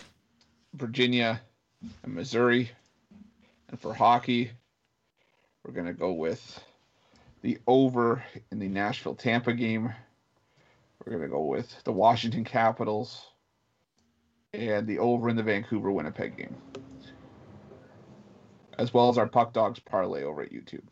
Virginia, 0.74 1.40
and 2.04 2.14
Missouri. 2.14 2.72
And 3.70 3.80
for 3.80 3.94
hockey, 3.94 4.52
we're 5.64 5.74
gonna 5.74 5.94
go 5.94 6.14
with 6.14 6.64
the 7.42 7.58
over 7.68 8.24
in 8.52 8.60
the 8.60 8.68
Nashville 8.68 9.16
Tampa 9.16 9.54
game. 9.54 9.94
We're 11.06 11.14
gonna 11.14 11.30
go 11.30 11.46
with 11.46 11.84
the 11.84 11.92
Washington 11.92 12.44
Capitals 12.44 13.32
and 14.54 14.86
the 14.88 15.00
over 15.00 15.30
in 15.30 15.36
the 15.36 15.44
Vancouver 15.44 15.92
Winnipeg 15.92 16.38
game. 16.38 16.56
As 18.78 18.94
well 18.94 19.10
as 19.10 19.18
our 19.18 19.28
Puck 19.28 19.54
Dogs 19.54 19.80
parlay 19.80 20.24
over 20.24 20.42
at 20.42 20.52
YouTube. 20.52 20.84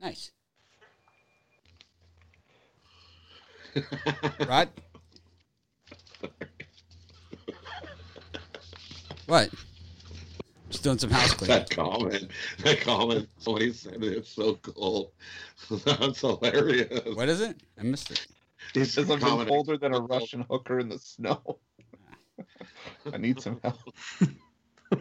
Nice. 0.00 0.32
Right? 4.46 4.68
What? 9.32 9.48
Just 10.68 10.84
doing 10.84 10.98
some 10.98 11.08
house 11.08 11.32
cleaning. 11.32 11.56
that 11.56 11.70
comment, 11.70 12.30
that 12.64 12.82
comment, 12.82 13.30
somebody 13.38 13.72
said 13.72 14.04
it's 14.04 14.28
so 14.28 14.56
cold. 14.56 15.12
That's 15.86 16.20
hilarious. 16.20 17.00
What 17.14 17.30
is 17.30 17.40
it? 17.40 17.62
I 17.80 17.82
missed 17.82 18.10
it. 18.10 18.26
He 18.74 18.84
says 18.84 19.10
I've 19.10 19.20
been 19.20 19.28
Comedy. 19.30 19.48
colder 19.48 19.78
than 19.78 19.94
a 19.94 20.00
Russian 20.00 20.44
hooker 20.50 20.80
in 20.80 20.90
the 20.90 20.98
snow. 20.98 21.60
I 23.10 23.16
need 23.16 23.40
some 23.40 23.58
help. 23.64 23.78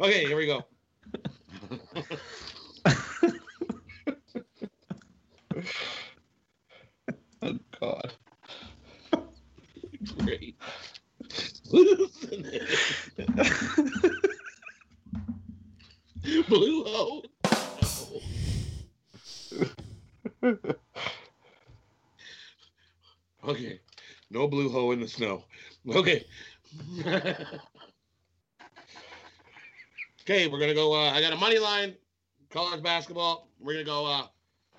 okay, 0.00 0.26
here 0.26 0.36
we 0.38 0.46
go. 0.46 0.64
Oh 7.42 7.58
God. 7.78 8.14
Great. 10.18 10.56
Listen 11.72 12.46
Blue 16.48 16.84
hole. 16.84 17.24
Okay. 23.44 23.80
No 24.30 24.46
blue 24.46 24.70
hole 24.70 24.92
in 24.92 25.00
the 25.00 25.08
snow. 25.08 25.44
Okay. 25.88 26.24
okay, 30.22 30.46
we're 30.46 30.60
gonna 30.60 30.74
go. 30.74 30.94
Uh, 30.94 31.10
I 31.10 31.20
got 31.20 31.32
a 31.32 31.36
money 31.36 31.58
line, 31.58 31.94
college 32.50 32.82
basketball. 32.82 33.48
We're 33.60 33.72
gonna 33.74 33.84
go 33.84 34.06
uh, 34.06 34.26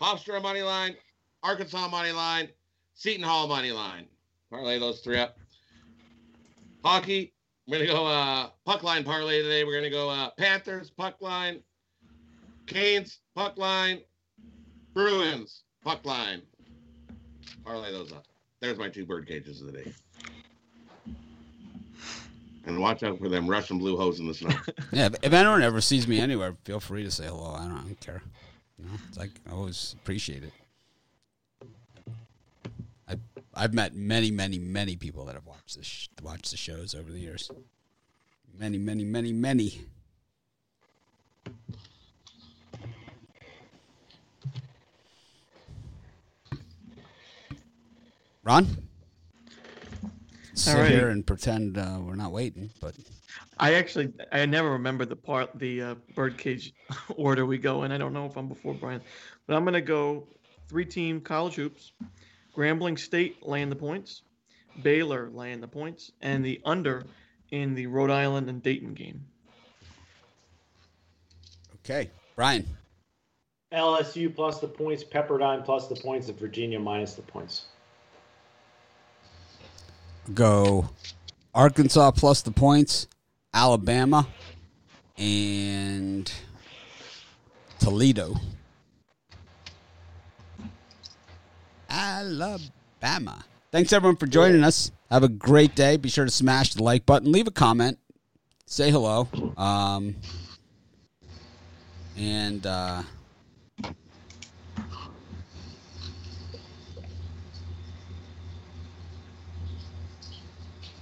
Hofstra 0.01 0.41
money 0.41 0.61
line, 0.61 0.95
Arkansas 1.43 1.87
money 1.89 2.11
line, 2.11 2.49
Seton 2.93 3.23
Hall 3.23 3.47
money 3.47 3.71
line. 3.71 4.07
Parlay 4.49 4.79
those 4.79 5.01
three 5.01 5.19
up. 5.19 5.37
Hockey, 6.83 7.33
we're 7.65 7.77
gonna 7.77 7.89
go 7.89 8.05
uh, 8.05 8.49
puck 8.65 8.83
line 8.83 9.05
parlay 9.05 9.41
today. 9.41 9.63
We're 9.63 9.75
gonna 9.75 9.89
go 9.89 10.09
uh, 10.09 10.31
Panthers 10.37 10.89
puck 10.89 11.21
line, 11.21 11.61
Canes 12.67 13.19
puck 13.35 13.57
line, 13.57 14.01
Bruins 14.93 15.63
puck 15.81 16.05
line. 16.05 16.41
Parlay 17.63 17.91
those 17.91 18.11
up. 18.11 18.25
There's 18.59 18.77
my 18.77 18.89
two 18.89 19.05
bird 19.05 19.27
cages 19.27 19.61
of 19.61 19.71
the 19.71 19.83
day. 19.83 19.93
And 22.65 22.79
watch 22.79 23.03
out 23.03 23.17
for 23.17 23.29
them 23.29 23.49
Russian 23.49 23.77
blue 23.77 23.97
hose 23.97 24.19
in 24.19 24.27
the 24.27 24.33
snow. 24.33 24.55
Yeah, 24.91 25.09
if, 25.21 25.33
anyone 25.33 25.63
ever 25.63 25.81
sees 25.81 26.07
me 26.07 26.19
anywhere, 26.19 26.55
feel 26.65 26.79
free 26.79 27.03
to 27.03 27.11
say 27.11 27.25
hello. 27.25 27.55
I 27.55 27.63
don't, 27.63 27.77
I 27.77 27.81
don't 27.81 27.99
care. 27.99 28.21
You 28.77 28.85
know, 28.85 28.91
it's 29.07 29.17
like 29.17 29.31
I 29.49 29.53
always 29.53 29.95
appreciate 30.01 30.43
it. 30.43 30.53
I've 33.55 33.73
met 33.73 33.93
many, 33.93 34.31
many, 34.31 34.57
many 34.57 34.95
people 34.95 35.25
that 35.25 35.35
have 35.35 35.45
watched 35.45 35.77
this 35.77 35.85
sh- 35.85 36.07
watched 36.21 36.51
the 36.51 36.57
shows 36.57 36.95
over 36.95 37.11
the 37.11 37.19
years. 37.19 37.51
Many, 38.57 38.77
many, 38.77 39.03
many, 39.03 39.31
many. 39.31 39.81
Ron, 48.43 48.67
sit 50.53 50.75
right. 50.75 50.91
here 50.91 51.09
and 51.09 51.25
pretend 51.25 51.77
uh, 51.77 51.99
we're 52.01 52.15
not 52.15 52.31
waiting, 52.31 52.69
but 52.81 52.95
I 53.57 53.75
actually 53.75 54.11
I 54.31 54.45
never 54.45 54.71
remember 54.71 55.05
the 55.05 55.15
part 55.15 55.57
the 55.57 55.81
uh, 55.81 55.95
birdcage 56.13 56.73
order 57.15 57.45
we 57.45 57.57
go 57.57 57.83
in. 57.83 57.91
I 57.91 57.97
don't 57.97 58.13
know 58.13 58.25
if 58.25 58.35
I'm 58.35 58.49
before 58.49 58.73
Brian, 58.73 59.01
but 59.47 59.55
I'm 59.55 59.63
gonna 59.63 59.79
go 59.79 60.27
three 60.67 60.85
team 60.85 61.21
college 61.21 61.55
hoops. 61.55 61.93
Grambling 62.55 62.99
State 62.99 63.37
laying 63.41 63.69
the 63.69 63.75
points, 63.75 64.21
Baylor 64.81 65.29
laying 65.29 65.61
the 65.61 65.67
points, 65.67 66.11
and 66.21 66.43
the 66.43 66.61
under 66.65 67.03
in 67.51 67.75
the 67.75 67.87
Rhode 67.87 68.09
Island 68.09 68.49
and 68.49 68.61
Dayton 68.61 68.93
game. 68.93 69.25
okay, 71.79 72.09
Brian. 72.35 72.65
LSU 73.73 74.33
plus 74.33 74.59
the 74.59 74.67
points, 74.67 75.03
Pepperdine 75.03 75.65
plus 75.65 75.87
the 75.87 75.95
points, 75.95 76.29
and 76.29 76.37
Virginia 76.37 76.79
minus 76.79 77.15
the 77.15 77.23
points. 77.23 77.65
go 80.33 80.89
Arkansas 81.55 82.11
plus 82.11 82.41
the 82.41 82.51
points, 82.51 83.07
Alabama, 83.53 84.27
and 85.17 86.31
Toledo. 87.79 88.35
Alabama. 91.93 93.45
Thanks 93.71 93.93
everyone 93.93 94.17
for 94.17 94.25
joining 94.25 94.63
us. 94.63 94.91
Have 95.11 95.21
a 95.21 95.27
great 95.27 95.75
day. 95.75 95.95
Be 95.97 96.09
sure 96.09 96.25
to 96.25 96.31
smash 96.31 96.73
the 96.73 96.81
like 96.81 97.05
button, 97.05 97.31
leave 97.31 97.47
a 97.47 97.51
comment, 97.51 97.99
say 98.65 98.89
hello, 98.89 99.27
um, 99.57 100.15
and 102.17 102.65
uh, 102.65 103.03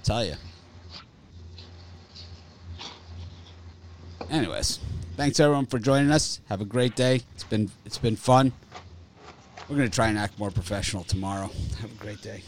tell 0.02 0.24
you. 0.24 0.34
Anyways, 4.28 4.78
thanks 5.16 5.40
everyone 5.40 5.66
for 5.66 5.78
joining 5.78 6.10
us. 6.10 6.40
Have 6.50 6.60
a 6.60 6.66
great 6.66 6.94
day. 6.94 7.22
It's 7.34 7.44
been 7.44 7.70
it's 7.86 7.98
been 7.98 8.16
fun. 8.16 8.52
We're 9.72 9.78
gonna 9.78 9.88
try 9.88 10.08
and 10.08 10.18
act 10.18 10.38
more 10.38 10.50
professional 10.50 11.02
tomorrow. 11.02 11.48
Have 11.80 11.90
a 11.90 11.94
great 11.94 12.20
day. 12.20 12.42